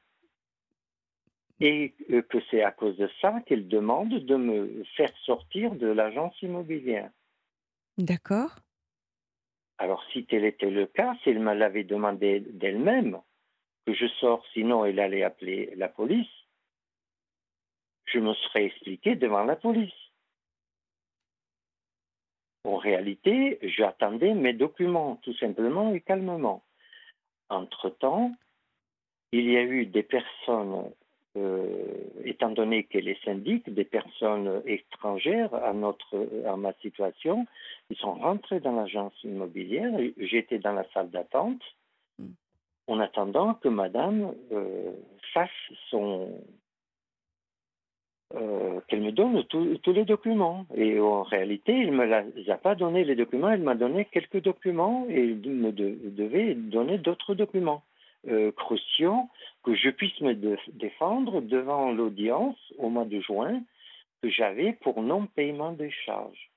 et 1.60 1.92
que 2.08 2.38
c'est 2.50 2.62
à 2.62 2.70
cause 2.70 2.96
de 2.96 3.10
ça 3.20 3.40
qu'elle 3.44 3.68
demande 3.68 4.08
de 4.08 4.36
me 4.36 4.82
faire 4.96 5.14
sortir 5.26 5.74
de 5.74 5.88
l'agence 5.88 6.40
immobilière. 6.40 7.10
D'accord. 7.98 8.60
Alors 9.76 10.02
si 10.12 10.24
tel 10.24 10.44
était 10.44 10.70
le 10.70 10.86
cas, 10.86 11.14
si 11.22 11.30
elle 11.30 11.40
me 11.40 11.52
l'avait 11.52 11.84
demandé 11.84 12.40
d'elle-même, 12.40 13.18
que 13.86 13.92
je 13.92 14.06
sors, 14.20 14.42
sinon 14.54 14.86
elle 14.86 15.00
allait 15.00 15.22
appeler 15.22 15.74
la 15.76 15.88
police, 15.88 16.28
je 18.12 18.18
me 18.18 18.34
serais 18.34 18.66
expliqué 18.66 19.14
devant 19.14 19.44
la 19.44 19.56
police. 19.56 19.92
En 22.64 22.76
réalité, 22.76 23.58
j'attendais 23.62 24.34
mes 24.34 24.52
documents, 24.52 25.16
tout 25.22 25.34
simplement 25.34 25.94
et 25.94 26.00
calmement. 26.00 26.62
Entre-temps, 27.48 28.32
il 29.32 29.50
y 29.50 29.56
a 29.56 29.62
eu 29.62 29.86
des 29.86 30.02
personnes, 30.02 30.92
euh, 31.36 31.96
étant 32.24 32.50
donné 32.50 32.84
qu'elle 32.84 33.08
est 33.08 33.24
syndic, 33.24 33.72
des 33.72 33.84
personnes 33.84 34.62
étrangères 34.66 35.54
à, 35.54 35.72
notre, 35.72 36.28
à 36.46 36.56
ma 36.56 36.72
situation, 36.74 37.46
ils 37.88 37.96
sont 37.96 38.14
rentrés 38.14 38.60
dans 38.60 38.72
l'agence 38.72 39.14
immobilière. 39.24 39.92
J'étais 40.18 40.58
dans 40.58 40.72
la 40.72 40.84
salle 40.92 41.10
d'attente 41.10 41.62
en 42.90 42.98
attendant 42.98 43.54
que 43.54 43.68
madame 43.68 44.34
euh, 44.52 44.92
fasse 45.32 45.50
son. 45.90 46.28
Euh, 48.34 48.80
qu'elle 48.88 49.02
me 49.02 49.12
donne 49.12 49.44
tous 49.44 49.92
les 49.92 50.04
documents. 50.04 50.66
Et 50.74 51.00
en 51.00 51.22
réalité, 51.22 51.72
elle 51.72 51.90
ne 51.90 51.96
me 51.96 52.32
les 52.36 52.50
a 52.50 52.56
pas 52.56 52.74
donné 52.74 53.04
les 53.04 53.16
documents, 53.16 53.50
elle 53.50 53.62
m'a 53.62 53.74
donné 53.74 54.06
quelques 54.06 54.42
documents 54.42 55.06
et 55.08 55.30
elle 55.30 55.50
me 55.50 55.72
de- 55.72 55.98
devait 56.04 56.54
donner 56.54 56.98
d'autres 56.98 57.34
documents. 57.34 57.82
Euh, 58.28 58.52
cruciaux 58.52 59.30
que 59.62 59.74
je 59.74 59.88
puisse 59.88 60.20
me 60.20 60.34
défendre 60.74 61.40
devant 61.40 61.90
l'audience 61.90 62.58
au 62.76 62.90
mois 62.90 63.06
de 63.06 63.18
juin 63.18 63.62
que 64.22 64.28
j'avais 64.28 64.74
pour 64.74 65.02
non-paiement 65.02 65.72
des 65.72 65.90
charges. 65.90 66.50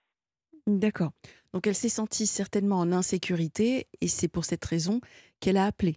D'accord. 0.67 1.11
Donc 1.53 1.65
elle 1.65 1.75
s'est 1.75 1.87
sentie 1.87 2.27
certainement 2.27 2.79
en 2.79 2.91
insécurité 2.91 3.87
et 4.01 4.07
c'est 4.07 4.27
pour 4.27 4.43
cette 4.43 4.65
raison 4.65 4.99
qu'elle 5.39 5.55
a 5.55 5.65
appelé. 5.65 5.95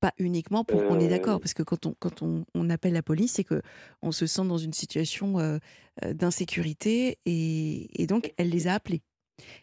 Pas 0.00 0.12
uniquement 0.18 0.64
pour. 0.64 0.80
On 0.88 0.98
est 0.98 1.06
Euh, 1.06 1.08
d'accord, 1.10 1.40
parce 1.40 1.52
que 1.52 1.62
quand 1.62 1.84
on, 1.84 1.94
quand 1.98 2.22
on, 2.22 2.46
on 2.54 2.70
appelle 2.70 2.94
la 2.94 3.02
police, 3.02 3.32
c'est 3.34 3.44
que 3.44 3.60
on 4.00 4.12
se 4.12 4.26
sent 4.26 4.46
dans 4.46 4.56
une 4.56 4.72
situation 4.72 5.38
euh, 5.38 5.58
euh, 6.04 6.14
d'insécurité 6.14 7.18
et, 7.26 8.02
et 8.02 8.06
donc 8.06 8.32
elle 8.38 8.48
les 8.48 8.66
a 8.66 8.74
appelés. 8.74 9.02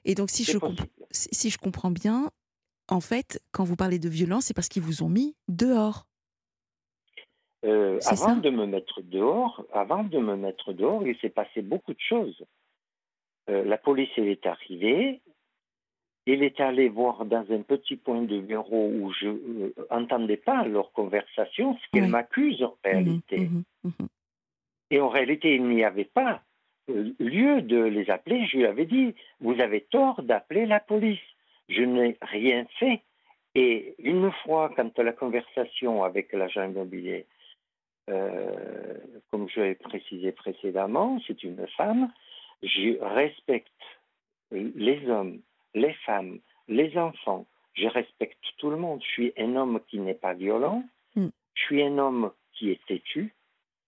Et 0.06 0.14
donc 0.14 0.30
si 0.30 0.44
je, 0.44 0.58
comp- 0.60 0.88
si 1.12 1.50
je 1.50 1.58
comprends 1.58 1.90
bien, 1.92 2.30
en 2.88 3.02
fait, 3.02 3.42
quand 3.52 3.64
vous 3.64 3.76
parlez 3.76 3.98
de 4.00 4.10
violence, 4.10 4.46
c'est 4.46 4.54
parce 4.54 4.70
qu'ils 4.70 4.84
vous 4.84 5.02
ont 5.02 5.10
mis 5.10 5.36
dehors. 5.48 6.06
Euh, 7.66 8.00
avant 8.06 8.16
ça 8.16 8.36
de 8.36 8.50
me 8.52 8.68
mettre 8.68 9.02
dehors, 9.02 9.66
avant 9.74 10.04
de 10.04 10.20
me 10.20 10.36
mettre 10.36 10.72
dehors, 10.72 11.06
il 11.06 11.18
s'est 11.18 11.30
passé 11.30 11.64
beaucoup 11.64 11.94
de 11.94 12.00
choses. 12.00 12.46
Euh, 13.50 13.64
la 13.66 13.80
police 13.80 14.10
elle 14.18 14.28
est 14.28 14.46
arrivée 14.46 15.22
Il 16.30 16.44
est 16.44 16.60
allé 16.60 16.90
voir 16.90 17.24
dans 17.24 17.46
un 17.52 17.62
petit 17.62 17.96
point 17.96 18.22
de 18.22 18.40
bureau 18.42 18.90
où 18.90 19.14
je 19.14 19.30
n'entendais 19.90 20.36
pas 20.36 20.66
leur 20.66 20.92
conversation, 20.92 21.78
ce 21.78 21.90
qu'elle 21.92 22.04
Ouais. 22.04 22.10
m'accuse 22.10 22.62
en 22.62 22.76
réalité. 22.84 23.40
Mhm, 23.40 23.64
mhm. 23.86 24.08
Et 24.92 25.00
en 25.00 25.08
réalité, 25.08 25.56
il 25.56 25.64
n'y 25.64 25.86
avait 25.86 26.04
pas 26.04 26.42
euh, 26.90 27.14
lieu 27.20 27.62
de 27.62 27.82
les 27.82 28.10
appeler. 28.10 28.46
Je 28.46 28.58
lui 28.58 28.66
avais 28.66 28.86
dit, 28.86 29.16
vous 29.40 29.60
avez 29.62 29.82
tort 29.82 30.22
d'appeler 30.22 30.66
la 30.66 30.82
police. 30.82 31.28
Je 31.70 31.82
n'ai 31.82 32.18
rien 32.22 32.66
fait. 32.78 33.02
Et 33.56 33.96
une 34.00 34.30
fois, 34.44 34.70
quand 34.76 34.98
la 35.00 35.14
conversation 35.14 36.04
avec 36.04 36.34
l'agent 36.34 36.66
immobilier, 36.66 37.26
euh, 38.10 38.96
comme 39.32 39.48
je 39.50 39.62
l'ai 39.62 39.76
précisé 39.76 40.32
précédemment, 40.34 41.20
c'est 41.26 41.42
une 41.44 41.66
femme, 41.76 42.12
je 42.64 42.98
respecte 43.02 43.72
les 44.52 45.10
hommes, 45.10 45.40
les 45.78 45.94
femmes, 46.06 46.40
les 46.68 46.98
enfants, 46.98 47.46
je 47.74 47.88
respecte 47.88 48.44
tout 48.58 48.70
le 48.70 48.78
monde. 48.78 49.00
Je 49.04 49.12
suis 49.12 49.34
un 49.38 49.56
homme 49.56 49.80
qui 49.88 50.00
n'est 50.00 50.14
pas 50.28 50.34
violent, 50.34 50.84
Mm. 51.16 51.28
je 51.56 51.62
suis 51.64 51.82
un 51.84 51.98
homme 51.98 52.32
qui 52.54 52.72
est 52.72 52.84
têtu, 52.88 53.34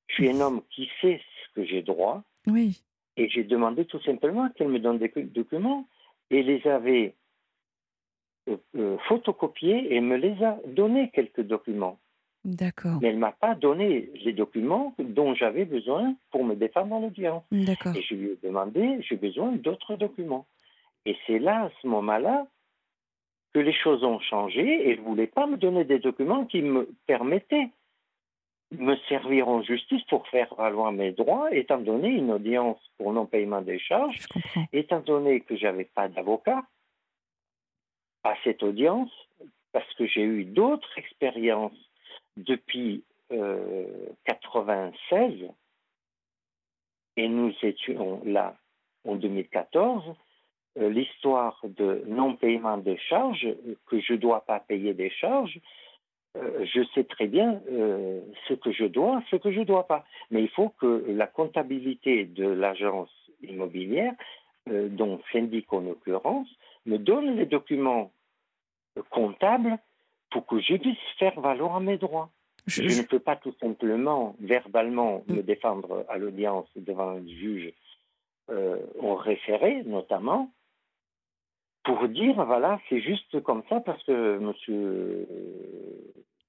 je 0.08 0.14
suis 0.16 0.30
un 0.30 0.40
homme 0.42 0.62
qui 0.74 0.90
sait 1.02 1.20
ce 1.44 1.54
que 1.56 1.64
j'ai 1.66 1.82
droit, 1.82 2.24
Oui. 2.48 2.82
et 3.18 3.28
j'ai 3.30 3.44
demandé 3.44 3.86
tout 3.86 4.02
simplement 4.02 4.50
qu'elle 4.56 4.70
me 4.70 4.80
donne 4.80 5.00
des 5.00 5.10
doc- 5.10 5.32
documents, 5.34 5.86
et 6.32 6.44
les 6.44 6.66
avait 6.68 7.14
euh, 8.48 8.58
euh, 8.76 8.98
photocopiés 9.08 9.94
et 9.96 10.02
me 10.02 10.16
les 10.18 10.44
a 10.44 10.58
donné 10.68 11.10
quelques 11.14 11.42
documents. 11.42 12.00
D'accord. 12.46 12.98
Mais 13.02 13.10
elle 13.10 13.16
ne 13.16 13.20
m'a 13.20 13.32
pas 13.34 13.54
donné 13.54 14.10
les 14.24 14.34
documents 14.34 14.96
dont 14.98 15.36
j'avais 15.36 15.66
besoin 15.66 16.16
pour 16.32 16.44
me 16.46 16.56
défendre 16.56 16.96
en 16.96 17.04
audience. 17.04 17.44
D'accord. 17.52 17.96
Et 17.96 18.02
je 18.02 18.16
lui 18.16 18.28
ai 18.30 18.38
demandé, 18.42 18.98
j'ai 19.02 19.18
besoin 19.18 19.52
d'autres 19.52 19.96
documents. 19.98 20.46
Et 21.06 21.18
c'est 21.26 21.40
là, 21.40 21.66
à 21.66 21.72
ce 21.82 21.88
moment-là, 21.88 22.48
que 23.54 23.60
les 23.60 23.74
choses 23.74 24.04
ont 24.04 24.20
changé 24.20 24.90
et 24.90 24.98
ne 24.98 25.02
voulait 25.02 25.28
pas 25.28 25.48
me 25.48 25.58
donner 25.58 25.84
des 25.84 26.00
documents 26.00 26.46
qui 26.46 26.62
me 26.62 26.90
permettaient 27.08 27.70
de 28.72 28.82
me 28.82 28.96
servir 29.08 29.48
en 29.48 29.64
justice 29.64 30.04
pour 30.04 30.28
faire 30.28 30.54
valoir 30.54 30.92
mes 30.92 31.12
droits, 31.12 31.52
étant 31.52 31.80
donné 31.80 32.10
une 32.10 32.32
audience 32.32 32.80
pour 32.98 33.12
non-paiement 33.14 33.62
des 33.62 33.80
charges, 33.80 34.28
étant 34.74 35.00
donné 35.00 35.42
que 35.42 35.56
j'avais 35.56 35.86
pas 35.86 36.08
d'avocat 36.08 36.64
à 38.24 38.36
cette 38.44 38.62
audience, 38.62 39.12
parce 39.72 39.92
que 39.96 40.06
j'ai 40.06 40.24
eu 40.24 40.46
d'autres 40.46 40.98
expériences 40.98 41.78
depuis 42.38 43.04
euh, 43.32 43.88
96, 44.26 45.50
et 47.18 47.28
nous 47.28 47.54
étions 47.64 48.22
là 48.26 48.56
en 49.06 49.16
2014, 49.16 50.04
euh, 50.08 50.29
l'histoire 50.76 51.60
de 51.64 52.04
non-paiement 52.08 52.78
des 52.78 52.98
charges, 52.98 53.46
euh, 53.46 53.76
que 53.88 54.00
je 54.00 54.14
ne 54.14 54.18
dois 54.18 54.42
pas 54.42 54.60
payer 54.60 54.94
des 54.94 55.10
charges, 55.10 55.60
euh, 56.38 56.66
je 56.66 56.82
sais 56.94 57.04
très 57.04 57.28
bien 57.28 57.62
euh, 57.72 58.22
ce 58.48 58.54
que 58.54 58.72
je 58.72 58.86
dois, 58.86 59.24
ce 59.32 59.36
que 59.36 59.52
je 59.52 59.60
ne 59.60 59.66
dois 59.66 59.88
pas. 59.88 60.06
Mais 60.30 60.42
il 60.44 60.50
faut 60.50 60.70
que 60.80 61.06
la 61.08 61.28
comptabilité 61.28 62.26
de 62.26 62.48
l'agence 62.48 63.10
immobilière, 63.42 64.14
euh, 64.70 64.90
dont 64.90 65.20
syndic 65.32 65.72
en 65.74 65.82
l'occurrence, 65.82 66.48
me 66.86 66.98
donne 66.98 67.38
les 67.38 67.46
documents 67.46 68.12
euh, 68.98 69.02
comptables 69.10 69.78
pour 70.30 70.46
que 70.46 70.60
je 70.60 70.76
puisse 70.76 70.98
faire 71.18 71.40
valoir 71.40 71.80
mes 71.80 71.98
droits. 71.98 72.30
Je, 72.68 72.84
ne 72.84 73.02
peux 73.02 73.20
pas 73.20 73.36
tout 73.36 73.56
simplement, 73.60 74.36
verbalement, 74.40 75.24
me 75.28 75.42
défendre 75.42 76.06
à 76.08 76.18
l'audience 76.18 76.68
devant 76.76 77.10
un 77.10 77.28
juge 77.28 77.74
euh, 78.52 78.78
en 79.02 79.16
référé, 79.16 79.84
notamment, 79.86 80.52
pour 81.84 82.08
dire, 82.08 82.44
voilà, 82.46 82.80
c'est 82.90 83.02
juste 83.02 83.42
comme 83.42 83.64
ça 83.70 83.80
parce 83.80 84.04
que 84.04 84.38
M. 84.38 84.54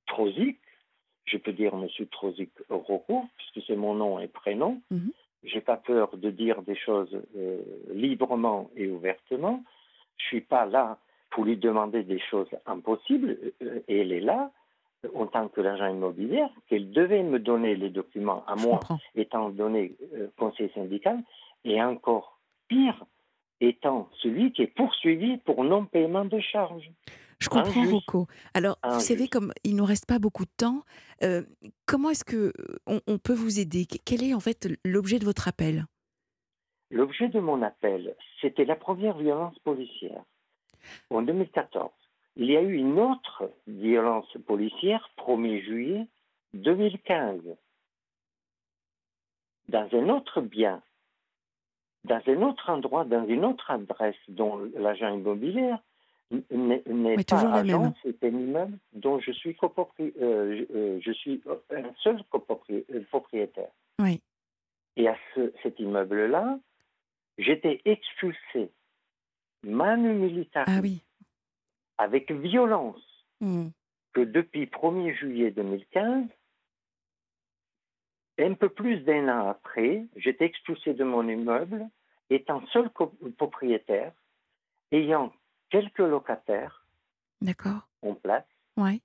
Trozic, 0.06 0.58
je 1.24 1.36
peux 1.38 1.52
dire 1.52 1.72
M. 1.74 1.86
Trozic 2.10 2.50
Rocco, 2.68 3.22
puisque 3.36 3.66
c'est 3.66 3.76
mon 3.76 3.94
nom 3.94 4.18
et 4.18 4.28
prénom, 4.28 4.80
Mhm. 4.90 5.12
j'ai 5.44 5.60
pas 5.60 5.76
peur 5.76 6.16
de 6.16 6.30
dire 6.30 6.62
des 6.62 6.76
choses 6.76 7.16
euh, 7.36 7.60
librement 7.92 8.70
et 8.76 8.88
ouvertement. 8.88 9.62
Je 10.16 10.24
suis 10.26 10.40
pas 10.40 10.66
là 10.66 10.98
pour 11.30 11.44
lui 11.44 11.56
demander 11.56 12.02
des 12.02 12.18
choses 12.18 12.48
impossibles, 12.66 13.38
euh, 13.62 13.80
et 13.88 14.00
elle 14.00 14.12
est 14.12 14.20
là 14.20 14.50
euh, 15.04 15.08
en 15.14 15.26
tant 15.26 15.48
que 15.48 15.60
l'agent 15.60 15.86
immobilier, 15.86 16.44
qu'elle 16.68 16.90
devait 16.90 17.22
me 17.22 17.38
donner 17.38 17.76
les 17.76 17.90
documents 17.90 18.44
à 18.46 18.56
moi, 18.56 18.80
étant 19.14 19.48
donné 19.50 19.94
euh, 20.14 20.26
conseil 20.36 20.70
syndical, 20.74 21.20
et 21.64 21.80
encore 21.82 22.38
pire, 22.68 23.04
étant 23.60 24.08
celui 24.22 24.52
qui 24.52 24.62
est 24.62 24.74
poursuivi 24.74 25.38
pour 25.38 25.64
non-paiement 25.64 26.24
de 26.24 26.40
charges. 26.40 26.90
Je 27.38 27.48
comprends. 27.48 27.84
Rocco. 27.84 28.26
Alors, 28.52 28.78
vous 28.84 29.00
savez, 29.00 29.26
comme 29.26 29.52
il 29.64 29.74
nous 29.74 29.84
reste 29.84 30.06
pas 30.06 30.18
beaucoup 30.18 30.44
de 30.44 30.50
temps, 30.56 30.82
euh, 31.22 31.42
comment 31.86 32.10
est-ce 32.10 32.24
que 32.24 32.52
on, 32.86 33.00
on 33.06 33.18
peut 33.18 33.34
vous 33.34 33.58
aider? 33.58 33.86
Quel 33.86 34.22
est 34.22 34.34
en 34.34 34.40
fait 34.40 34.68
l'objet 34.84 35.18
de 35.18 35.24
votre 35.24 35.48
appel? 35.48 35.86
L'objet 36.90 37.28
de 37.28 37.40
mon 37.40 37.62
appel, 37.62 38.14
c'était 38.40 38.64
la 38.64 38.76
première 38.76 39.16
violence 39.16 39.58
policière. 39.60 40.22
En 41.08 41.22
2014, 41.22 41.90
il 42.36 42.50
y 42.50 42.56
a 42.56 42.62
eu 42.62 42.74
une 42.74 42.98
autre 42.98 43.50
violence 43.66 44.36
policière, 44.46 45.08
1er 45.18 45.64
juillet 45.64 46.06
2015, 46.54 47.40
dans 49.68 49.88
un 49.92 50.08
autre 50.08 50.40
bien, 50.40 50.82
dans 52.04 52.20
un 52.26 52.42
autre 52.42 52.70
endroit, 52.70 53.04
dans 53.04 53.26
une 53.26 53.44
autre 53.44 53.70
adresse 53.70 54.16
dont 54.28 54.58
l'agent 54.76 55.14
immobilier 55.14 55.72
n'est 56.50 56.82
Oui, 56.86 57.24
pas 57.24 57.54
agent, 57.54 57.92
c'est 58.02 58.22
un 58.24 58.28
immeuble 58.28 58.78
dont 58.92 59.18
je 59.20 59.32
suis, 59.32 59.52
copropri- 59.54 60.12
euh, 60.20 60.64
je, 60.70 60.76
euh, 60.76 61.00
je 61.00 61.12
suis 61.12 61.42
un 61.70 61.92
seul 62.02 62.22
copropri- 62.32 62.84
euh, 62.92 63.02
propriétaire. 63.10 63.70
Oui. 64.00 64.20
Et 64.96 65.08
à 65.08 65.16
ce- 65.34 65.52
cet 65.62 65.78
immeuble-là, 65.80 66.58
j'étais 67.38 67.80
expulsé, 67.84 68.70
manu 69.64 70.12
militari, 70.14 70.66
Ah 70.68 70.80
oui. 70.80 71.02
avec 71.98 72.30
violence, 72.30 73.02
Hmm. 73.40 73.68
que 74.12 74.20
depuis 74.20 74.66
1er 74.66 75.14
juillet 75.14 75.50
2015, 75.50 76.26
un 78.46 78.54
peu 78.54 78.68
plus 78.68 79.00
d'un 79.00 79.28
an 79.28 79.48
après, 79.48 80.06
j'étais 80.16 80.46
expulsé 80.46 80.94
de 80.94 81.04
mon 81.04 81.28
immeuble, 81.28 81.86
étant 82.30 82.64
seul 82.68 82.90
propriétaire, 83.36 84.12
ayant 84.92 85.32
quelques 85.70 85.98
locataires 85.98 86.86
D'accord. 87.40 87.88
en 88.02 88.14
place, 88.14 88.44
Ouais. 88.76 89.00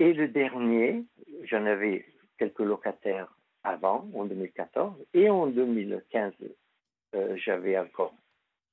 Et 0.00 0.12
le 0.12 0.28
dernier, 0.28 1.04
j'en 1.44 1.64
avais 1.66 2.04
quelques 2.36 2.58
locataires 2.60 3.32
avant, 3.62 4.08
en 4.14 4.24
2014, 4.24 4.94
et 5.14 5.30
en 5.30 5.46
2015, 5.46 6.34
euh, 7.14 7.36
j'avais 7.36 7.78
encore 7.78 8.14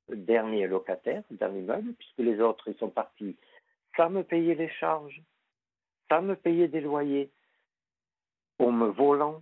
le 0.09 0.17
dernier 0.17 0.67
locataire 0.67 1.23
dans 1.29 1.47
l'immeuble, 1.47 1.93
puisque 1.93 2.17
les 2.17 2.41
autres, 2.41 2.67
ils 2.67 2.77
sont 2.77 2.89
partis 2.89 3.37
sans 3.95 4.09
me 4.09 4.23
payer 4.23 4.55
les 4.55 4.69
charges, 4.69 5.21
sans 6.09 6.21
me 6.21 6.35
payer 6.35 6.67
des 6.67 6.81
loyers, 6.81 7.31
en 8.61 8.71
me 8.71 8.87
volant, 8.87 9.41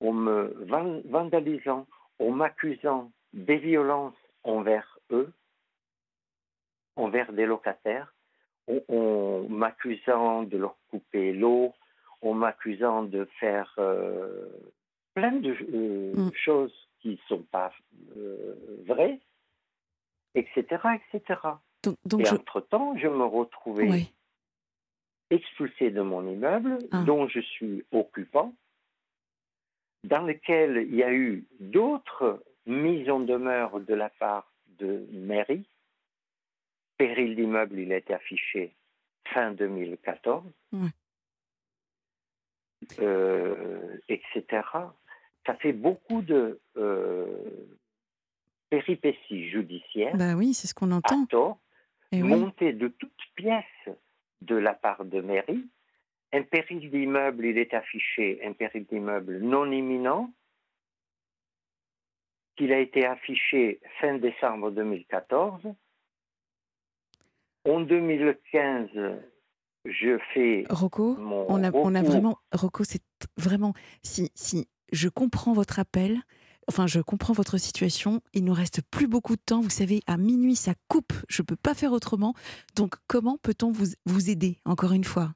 en 0.00 0.12
me 0.12 0.54
van- 0.66 1.02
vandalisant, 1.06 1.86
en 2.18 2.30
m'accusant 2.30 3.10
des 3.32 3.56
violences 3.58 4.14
envers 4.44 4.98
eux, 5.10 5.32
envers 6.96 7.32
des 7.32 7.46
locataires, 7.46 8.14
en, 8.88 9.44
m'accusant 9.48 10.44
de 10.44 10.56
leur 10.58 10.76
couper 10.90 11.32
l'eau, 11.32 11.72
en 12.22 12.34
m'accusant 12.34 13.02
de 13.02 13.24
faire 13.40 13.74
euh, 13.78 14.46
plein 15.14 15.32
de 15.32 15.56
euh, 15.74 16.30
choses 16.34 16.74
qui 17.00 17.10
ne 17.10 17.16
sont 17.28 17.42
pas 17.50 17.72
euh, 18.16 18.54
vraies, 18.86 19.18
etc., 20.34 20.64
etc. 21.12 21.40
Donc, 21.82 21.96
donc 22.04 22.20
Et 22.20 22.24
je- 22.26 22.34
entre-temps, 22.36 22.96
je 22.96 23.08
me 23.08 23.24
retrouvais 23.24 23.88
Oui. 23.90 24.12
Expulsé 25.32 25.90
de 25.90 26.02
mon 26.02 26.26
immeuble, 26.26 26.78
Ah. 26.92 27.02
dont 27.04 27.26
je 27.28 27.40
suis 27.40 27.84
occupant, 27.92 28.54
dans 30.04 30.22
lequel 30.22 30.86
il 30.88 30.94
y 30.94 31.02
a 31.02 31.12
eu 31.12 31.44
d'autres 31.60 32.42
mises 32.66 33.08
en 33.10 33.20
demeure 33.20 33.80
de 33.80 33.94
la 33.94 34.08
part 34.10 34.52
de 34.78 35.06
mairie. 35.12 35.66
Péril 36.98 37.34
d'immeuble, 37.36 37.78
il 37.78 37.92
a 37.92 37.96
été 37.96 38.14
affiché 38.14 38.74
fin 39.32 39.52
2014, 39.52 40.44
Ouais. 40.72 40.88
euh, 43.00 43.96
etc. 44.08 44.62
Ça 45.46 45.54
fait 45.56 45.72
beaucoup 45.72 46.22
de 46.22 46.60
euh, 46.76 47.26
péripéties 48.70 49.48
judiciaires 49.50 50.16
Bah 50.16 50.34
oui, 50.34 50.54
c'est 50.54 50.66
ce 50.68 50.74
qu'on 50.74 50.92
entend. 50.92 51.24
à 51.24 51.26
tort, 51.26 51.58
Eh 52.12 52.22
oui. 52.22 52.28
monté 52.30 52.72
de 52.72 52.88
toutes 52.88 53.12
pièces 53.34 53.64
de 54.44 54.56
la 54.56 54.74
part 54.74 55.04
de 55.04 55.20
mairie. 55.20 55.68
Un 56.32 56.42
péril 56.42 56.90
d'immeuble, 56.90 57.44
il 57.46 57.58
est 57.58 57.74
affiché, 57.74 58.40
un 58.44 58.52
péril 58.52 58.86
d'immeuble 58.86 59.38
non 59.38 59.70
imminent, 59.70 60.32
qu'il 62.56 62.72
a 62.72 62.78
été 62.78 63.04
affiché 63.06 63.80
fin 64.00 64.18
décembre 64.18 64.70
2014, 64.70 65.62
En 67.64 67.80
2015, 67.80 68.88
je 69.84 70.18
fais 70.32 70.64
Rocco, 70.68 71.16
mon 71.16 71.46
on 71.48 71.62
a, 71.62 71.70
on 71.72 71.94
a 71.94 71.98
recours. 71.98 72.10
vraiment, 72.10 72.38
Rocco, 72.52 72.84
c'est 72.84 73.02
vraiment, 73.36 73.72
si, 74.02 74.30
si 74.34 74.68
je 74.92 75.08
comprends 75.08 75.52
votre 75.52 75.78
appel, 75.78 76.18
enfin, 76.68 76.86
je 76.86 77.00
comprends 77.00 77.32
votre 77.32 77.58
situation, 77.58 78.20
il 78.34 78.44
nous 78.44 78.52
reste 78.52 78.82
plus 78.90 79.06
beaucoup 79.08 79.36
de 79.36 79.40
temps. 79.44 79.60
Vous 79.60 79.70
savez, 79.70 80.00
à 80.06 80.16
minuit, 80.16 80.56
ça 80.56 80.72
coupe. 80.88 81.12
Je 81.28 81.42
peux 81.42 81.56
pas 81.56 81.74
faire 81.74 81.92
autrement. 81.92 82.34
Donc, 82.76 82.94
comment 83.06 83.38
peut-on 83.42 83.70
vous, 83.72 83.86
vous 84.06 84.30
aider, 84.30 84.58
encore 84.64 84.92
une 84.92 85.04
fois? 85.04 85.32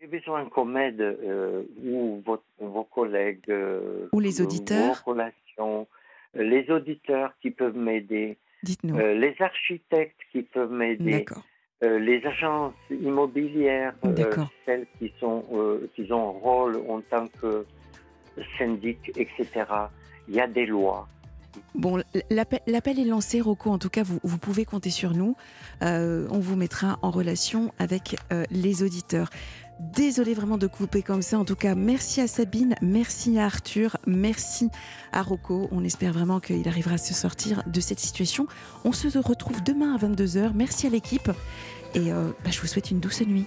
J'ai 0.00 0.06
besoin 0.08 0.48
qu'on 0.48 0.64
m'aide 0.64 1.00
euh, 1.00 1.62
ou 1.84 2.20
votre- 2.26 2.42
vos 2.58 2.84
collègues 2.84 3.44
euh, 3.50 4.08
Ou 4.12 4.18
les 4.20 4.40
auditeurs. 4.40 5.02
vos 5.04 5.12
relations, 5.12 5.86
les 6.34 6.68
auditeurs 6.70 7.32
qui 7.40 7.50
peuvent 7.52 7.76
m'aider, 7.76 8.36
Dites-nous. 8.64 8.96
euh, 8.96 9.14
les 9.14 9.36
architectes 9.40 10.18
qui 10.32 10.42
peuvent 10.42 10.72
m'aider, 10.72 11.20
D'accord. 11.20 11.44
euh, 11.84 12.00
les 12.00 12.24
agences 12.26 12.74
immobilières, 12.90 13.94
euh, 14.04 14.34
celles 14.66 14.86
qui 14.98 15.12
sont 15.20 15.44
qui 15.94 16.12
ont 16.12 16.30
un 16.36 16.40
rôle 16.40 16.76
en 16.88 17.00
tant 17.02 17.28
que 17.40 17.64
syndic, 18.58 19.12
etc. 19.16 19.46
Il 20.28 20.34
y 20.34 20.40
a 20.40 20.46
des 20.46 20.66
lois. 20.66 21.08
Bon, 21.74 22.02
l'appel 22.30 22.98
est 22.98 23.04
lancé, 23.04 23.40
Rocco. 23.40 23.70
En 23.70 23.78
tout 23.78 23.88
cas, 23.88 24.02
vous, 24.02 24.18
vous 24.22 24.38
pouvez 24.38 24.64
compter 24.64 24.90
sur 24.90 25.14
nous. 25.14 25.36
Euh, 25.82 26.26
on 26.30 26.38
vous 26.38 26.56
mettra 26.56 26.98
en 27.02 27.10
relation 27.10 27.72
avec 27.78 28.16
euh, 28.32 28.44
les 28.50 28.82
auditeurs. 28.82 29.30
Désolé 29.80 30.34
vraiment 30.34 30.58
de 30.58 30.66
couper 30.66 31.02
comme 31.02 31.22
ça. 31.22 31.38
En 31.38 31.44
tout 31.44 31.56
cas, 31.56 31.74
merci 31.74 32.20
à 32.20 32.28
Sabine, 32.28 32.76
merci 32.82 33.38
à 33.38 33.46
Arthur, 33.46 33.96
merci 34.06 34.68
à 35.12 35.22
Rocco. 35.22 35.68
On 35.72 35.82
espère 35.82 36.12
vraiment 36.12 36.40
qu'il 36.40 36.68
arrivera 36.68 36.94
à 36.94 36.98
se 36.98 37.14
sortir 37.14 37.62
de 37.66 37.80
cette 37.80 37.98
situation. 37.98 38.46
On 38.84 38.92
se 38.92 39.18
retrouve 39.18 39.62
demain 39.62 39.94
à 39.94 39.98
22h. 39.98 40.52
Merci 40.54 40.86
à 40.86 40.90
l'équipe 40.90 41.30
et 41.94 42.12
euh, 42.12 42.30
bah, 42.44 42.50
je 42.50 42.60
vous 42.60 42.66
souhaite 42.66 42.90
une 42.90 43.00
douce 43.00 43.22
nuit. 43.22 43.46